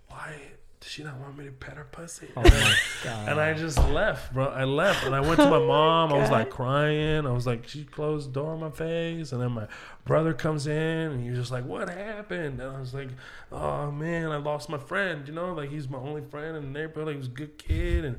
why 0.08 0.32
does 0.32 0.53
she 0.94 1.04
don't 1.04 1.20
want 1.20 1.38
me 1.38 1.46
to 1.46 1.52
pet 1.52 1.76
her 1.76 1.88
pussy?" 1.92 2.30
Oh 2.38 2.42
my 2.44 2.76
God. 3.04 3.30
And 3.30 3.40
I 3.40 3.54
just 3.54 3.78
left, 3.90 4.34
bro. 4.34 4.48
I 4.48 4.64
left 4.64 5.06
and 5.06 5.16
I 5.16 5.20
went 5.22 5.38
to 5.38 5.50
my 5.50 5.60
mom. 5.68 6.14
I 6.14 6.18
was 6.18 6.30
like 6.32 6.50
crying. 6.50 7.26
I 7.26 7.32
was 7.32 7.48
like, 7.48 7.68
she 7.68 7.84
closed 7.84 8.30
the 8.30 8.34
door 8.34 8.54
in 8.54 8.60
my 8.60 8.70
face. 8.70 9.32
And 9.32 9.42
then 9.42 9.52
my 9.52 9.68
brother 10.06 10.34
comes 10.34 10.68
in 10.68 10.74
and 10.74 11.24
he's 11.24 11.38
just 11.38 11.52
like, 11.52 11.66
what 11.66 11.90
happened? 11.90 12.60
And 12.60 12.76
I 12.76 12.80
was 12.80 12.94
like, 12.94 13.10
oh 13.52 13.92
man, 13.92 14.32
I 14.32 14.38
lost 14.38 14.70
my 14.70 14.78
friend. 14.78 15.28
You 15.28 15.34
know, 15.34 15.54
like 15.54 15.70
he's 15.70 15.90
my 15.90 15.98
only 15.98 16.22
friend 16.22 16.58
in 16.58 16.72
the 16.72 16.80
neighborhood. 16.80 17.14
He 17.14 17.18
was 17.18 17.28
a 17.28 17.32
good 17.32 17.58
kid. 17.58 18.06
And 18.06 18.18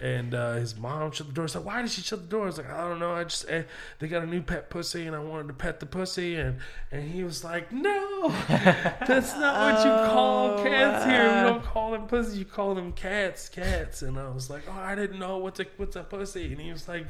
and 0.00 0.34
uh, 0.34 0.54
his 0.54 0.76
mom 0.76 1.12
shut 1.12 1.26
the 1.26 1.32
door. 1.32 1.42
I 1.42 1.46
was 1.46 1.54
like, 1.54 1.64
why 1.64 1.82
did 1.82 1.90
she 1.90 2.02
shut 2.02 2.22
the 2.22 2.28
door? 2.28 2.44
I 2.44 2.46
was 2.46 2.58
like, 2.58 2.70
I 2.70 2.88
don't 2.88 2.98
know. 2.98 3.12
I 3.12 3.24
just, 3.24 3.46
eh, 3.48 3.62
they 3.98 4.08
got 4.08 4.22
a 4.22 4.26
new 4.26 4.42
pet 4.42 4.70
pussy 4.70 5.06
and 5.06 5.14
I 5.14 5.18
wanted 5.18 5.48
to 5.48 5.54
pet 5.54 5.80
the 5.80 5.86
pussy. 5.86 6.36
And, 6.36 6.58
and 6.90 7.10
he 7.10 7.24
was 7.24 7.44
like, 7.44 7.72
no, 7.72 8.28
that's 8.48 9.34
not 9.34 9.74
what 9.74 9.84
you 9.84 10.12
call 10.12 10.62
cats 10.62 11.04
here. 11.04 11.24
We 11.24 11.50
don't 11.50 11.64
call 11.64 11.92
them 11.92 12.06
pussies. 12.14 12.38
You 12.38 12.44
call 12.44 12.74
them 12.74 12.92
cats, 12.92 13.48
cats. 13.48 14.02
And 14.02 14.18
I 14.18 14.28
was 14.30 14.50
like, 14.50 14.62
oh, 14.68 14.72
I 14.72 14.94
didn't 14.94 15.18
know 15.18 15.38
what's 15.38 15.60
a 15.60 15.66
what's 15.76 15.96
a 15.96 16.02
pussy. 16.02 16.52
And 16.52 16.60
he 16.60 16.72
was 16.72 16.88
like, 16.88 17.06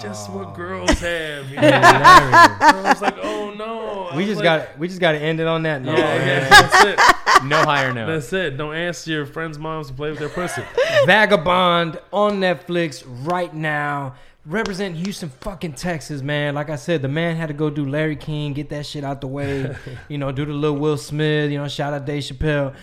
just 0.00 0.30
what 0.30 0.54
girls 0.54 0.90
have. 1.00 1.48
You 1.50 1.56
know? 1.56 1.70
I 1.72 2.82
was 2.84 3.02
like, 3.02 3.18
oh 3.22 3.52
no. 3.54 4.08
I 4.10 4.16
we 4.16 4.24
just 4.24 4.36
like, 4.36 4.44
got 4.44 4.78
we 4.78 4.88
just 4.88 5.00
got 5.00 5.12
to 5.12 5.18
end 5.18 5.40
it 5.40 5.46
on 5.46 5.62
that 5.64 5.82
note. 5.82 5.98
Yeah, 5.98 6.26
yeah, 6.26 6.48
that's 6.48 6.84
it. 6.84 6.98
No 7.44 7.56
higher 7.64 7.92
note. 7.92 8.06
That's 8.06 8.32
it. 8.32 8.56
Don't 8.56 8.76
ask 8.76 9.04
your 9.08 9.26
friends' 9.26 9.58
moms 9.58 9.88
to 9.88 9.94
play 9.94 10.10
with 10.10 10.20
their 10.20 10.28
pussy. 10.28 10.62
Vagabond 11.06 11.98
on 12.12 12.38
Netflix 12.38 13.02
right 13.26 13.52
now. 13.52 14.14
Represent 14.46 14.94
Houston, 14.94 15.28
fucking 15.28 15.72
Texas, 15.72 16.22
man. 16.22 16.54
Like 16.54 16.70
I 16.70 16.76
said, 16.76 17.02
the 17.02 17.08
man 17.08 17.34
had 17.34 17.48
to 17.48 17.54
go 17.54 17.68
do 17.68 17.84
Larry 17.84 18.14
King, 18.14 18.52
get 18.52 18.68
that 18.68 18.86
shit 18.86 19.02
out 19.02 19.20
the 19.20 19.26
way. 19.26 19.74
you 20.08 20.18
know, 20.18 20.30
do 20.30 20.44
the 20.44 20.52
little 20.52 20.76
Will 20.76 20.96
Smith. 20.96 21.50
You 21.50 21.58
know, 21.58 21.66
shout 21.66 21.92
out 21.92 22.06
Dave 22.06 22.22
Chappelle. 22.22 22.76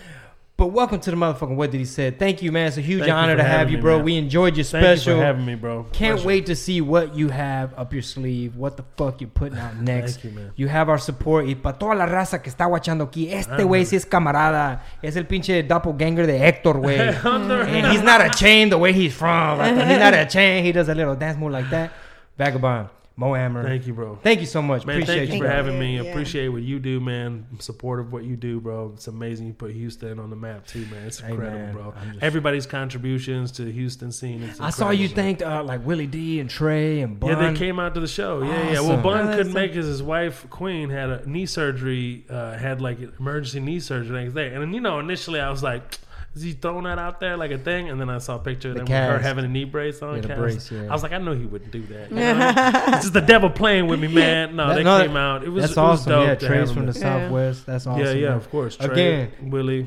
But 0.60 0.72
welcome 0.72 1.00
to 1.00 1.10
the 1.10 1.16
motherfucking 1.16 1.56
What 1.56 1.70
Did 1.70 1.78
He 1.78 1.86
Say? 1.86 2.10
Thank 2.10 2.42
you, 2.42 2.52
man. 2.52 2.66
It's 2.66 2.76
a 2.76 2.82
huge 2.82 3.00
Thank 3.00 3.14
honor 3.14 3.34
to 3.34 3.42
have 3.42 3.70
you, 3.70 3.78
bro. 3.78 3.98
We 3.98 4.18
enjoyed 4.18 4.58
your 4.58 4.64
Thank 4.64 4.84
special. 4.84 5.14
you 5.14 5.20
for 5.20 5.24
having 5.24 5.46
me, 5.46 5.54
bro. 5.54 5.84
Can't 5.84 6.16
Pleasure. 6.16 6.26
wait 6.28 6.44
to 6.44 6.54
see 6.54 6.82
what 6.82 7.14
you 7.16 7.30
have 7.30 7.72
up 7.78 7.94
your 7.94 8.02
sleeve. 8.02 8.56
What 8.56 8.76
the 8.76 8.84
fuck 8.94 9.22
you're 9.22 9.30
putting 9.30 9.56
out 9.56 9.76
next. 9.80 10.16
Thank 10.16 10.24
you, 10.24 10.30
man. 10.38 10.52
You 10.56 10.68
have 10.68 10.90
our 10.90 10.98
support. 10.98 11.46
Y 11.46 11.54
para 11.54 11.78
toda 11.78 11.94
la 11.94 12.04
raza 12.04 12.42
que 12.42 12.50
está 12.50 12.66
watchando 12.66 13.04
aquí, 13.04 13.32
este 13.32 13.64
güey 13.64 13.86
sí 13.86 13.96
es 13.96 14.04
camarada. 14.04 14.82
Es 15.00 15.16
el 15.16 15.24
pinche 15.24 15.62
doppelganger 15.62 16.26
de 16.26 16.46
Héctor, 16.46 16.78
güey. 16.78 16.98
And 17.24 17.86
he's 17.90 18.02
not 18.02 18.20
a 18.20 18.28
chain 18.28 18.68
the 18.68 18.76
way 18.76 18.92
he's 18.92 19.14
from. 19.14 19.56
Like, 19.56 19.74
he's 19.76 19.98
not 19.98 20.12
a 20.26 20.26
chain. 20.26 20.62
He 20.62 20.72
does 20.72 20.90
a 20.90 20.94
little 20.94 21.16
dance 21.16 21.38
move 21.38 21.52
like 21.52 21.70
that. 21.70 21.90
Vagabond. 22.36 22.90
Mo 23.20 23.36
Amer. 23.36 23.62
Thank 23.62 23.86
you, 23.86 23.92
bro. 23.92 24.18
Thank 24.22 24.40
you 24.40 24.46
so 24.46 24.62
much. 24.62 24.86
Man, 24.86 24.96
Appreciate 24.96 25.16
thank 25.18 25.28
you 25.28 25.34
you. 25.34 25.40
for 25.42 25.46
bro. 25.46 25.54
having 25.54 25.78
me. 25.78 25.96
Yeah. 25.96 26.04
Appreciate 26.04 26.48
what 26.48 26.62
you 26.62 26.78
do, 26.78 27.00
man. 27.00 27.46
I'm 27.52 27.60
supportive 27.60 28.06
of 28.06 28.12
what 28.14 28.24
you 28.24 28.34
do, 28.34 28.60
bro. 28.60 28.92
It's 28.94 29.08
amazing 29.08 29.46
you 29.46 29.52
put 29.52 29.72
Houston 29.72 30.18
on 30.18 30.30
the 30.30 30.36
map 30.36 30.66
too, 30.66 30.86
man. 30.86 31.06
It's 31.06 31.20
Hey, 31.20 31.32
incredible, 31.32 31.58
man, 31.58 31.72
bro. 31.74 31.94
Just- 32.12 32.22
Everybody's 32.22 32.64
contributions 32.64 33.52
to 33.52 33.64
the 33.64 33.72
Houston 33.72 34.10
scene. 34.10 34.42
I 34.58 34.70
saw 34.70 34.88
you 34.88 35.04
incredible, 35.04 35.14
thanked 35.14 35.42
uh, 35.42 35.62
like 35.64 35.84
Willie 35.86 36.06
D 36.06 36.40
and 36.40 36.48
Trae 36.48 37.04
and 37.04 37.20
Bun. 37.20 37.28
Yeah, 37.30 37.52
they 37.52 37.58
came 37.58 37.78
out 37.78 37.92
to 37.92 38.00
the 38.00 38.08
show. 38.08 38.42
Yeah, 38.42 38.48
yeah. 38.72 38.80
Well, 38.80 38.92
Awesome. 38.92 39.02
Bun 39.02 39.28
Oh, 39.28 39.36
couldn't 39.36 39.52
make 39.52 39.72
it. 39.72 39.76
His 39.84 40.02
wife 40.02 40.46
Queen 40.48 40.88
had 40.88 41.10
a 41.10 41.28
knee 41.28 41.44
surgery. 41.44 42.24
Uh, 42.30 42.56
had 42.56 42.80
like 42.80 42.98
emergency 43.18 43.60
knee 43.60 43.80
surgery 43.80 44.16
the 44.16 44.22
next 44.22 44.34
day. 44.34 44.54
And 44.54 44.74
you 44.74 44.80
know, 44.80 44.98
initially 44.98 45.40
I 45.40 45.50
was 45.50 45.62
like, 45.62 45.98
"Is 46.34 46.42
he 46.42 46.52
throwing 46.52 46.84
that 46.84 46.98
out 46.98 47.18
there 47.20 47.36
like 47.36 47.50
a 47.50 47.58
thing?" 47.58 47.88
And 47.90 48.00
then 48.00 48.08
I 48.10 48.18
saw 48.18 48.36
a 48.36 48.38
picture 48.38 48.68
of 48.70 48.74
The 48.74 48.84
them 48.84 48.86
with 48.88 49.10
her 49.12 49.18
having 49.18 49.44
a 49.44 49.48
knee 49.48 49.64
brace 49.64 50.00
on. 50.02 50.16
Yeah, 50.16 50.22
cast. 50.28 50.38
brace, 50.38 50.70
yeah. 50.72 50.82
I 50.88 50.92
was 50.92 51.02
like, 51.02 51.12
I 51.12 51.18
know 51.18 51.32
he 51.34 51.44
wouldn't 51.46 51.70
do 51.72 51.82
that. 51.86 52.10
You 52.10 52.16
know? 52.16 52.96
this 52.96 53.04
is 53.04 53.12
the 53.12 53.20
devil 53.20 53.50
playing 53.50 53.86
with 53.86 54.00
me, 54.00 54.08
man. 54.08 54.56
No, 54.56 54.68
That- 54.68 54.74
they 54.76 54.84
no, 54.84 55.00
came 55.06 55.16
out. 55.16 55.42
It 55.44 55.48
was 55.48 55.62
That's 55.64 55.72
it 55.76 55.80
was 55.80 56.00
awesome. 56.00 56.12
dope 56.12 56.26
Yeah, 56.26 56.34
to 56.36 56.46
Trae's 56.46 56.70
from 56.72 56.86
the. 56.86 56.92
Yeah. 56.92 57.00
Southwest. 57.00 57.66
That's 57.66 57.86
awesome. 57.86 58.04
Yeah, 58.04 58.12
yeah, 58.12 58.28
man. 58.28 58.36
of 58.38 58.50
course. 58.50 58.76
Trey, 58.76 58.86
Again. 58.88 59.32
Willie. 59.50 59.86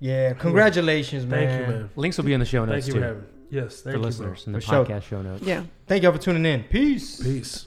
Yeah, 0.00 0.32
congratulations, 0.34 1.24
man. 1.26 1.48
Thank 1.48 1.60
you, 1.68 1.74
man. 1.74 1.90
Links 1.96 2.16
will 2.18 2.24
be 2.24 2.32
in 2.34 2.40
the 2.40 2.46
show 2.46 2.64
notes 2.64 2.84
Thank 2.84 2.86
you 2.88 2.92
too 2.94 2.98
for 3.00 3.06
having 3.06 3.22
me. 3.22 3.28
Yes, 3.50 3.80
thank 3.82 3.94
for 3.94 3.98
you, 4.00 4.04
listeners 4.04 4.44
bro. 4.44 4.48
in 4.50 4.52
the 4.54 4.60
For 4.60 4.66
sure. 4.66 4.84
podcast 4.84 5.02
show 5.04 5.22
notes. 5.22 5.42
Yeah. 5.44 5.62
Thank 5.86 6.02
y'all 6.02 6.12
for 6.12 6.18
tuning 6.18 6.44
in. 6.44 6.64
Peace. 6.64 7.22
Peace. 7.22 7.66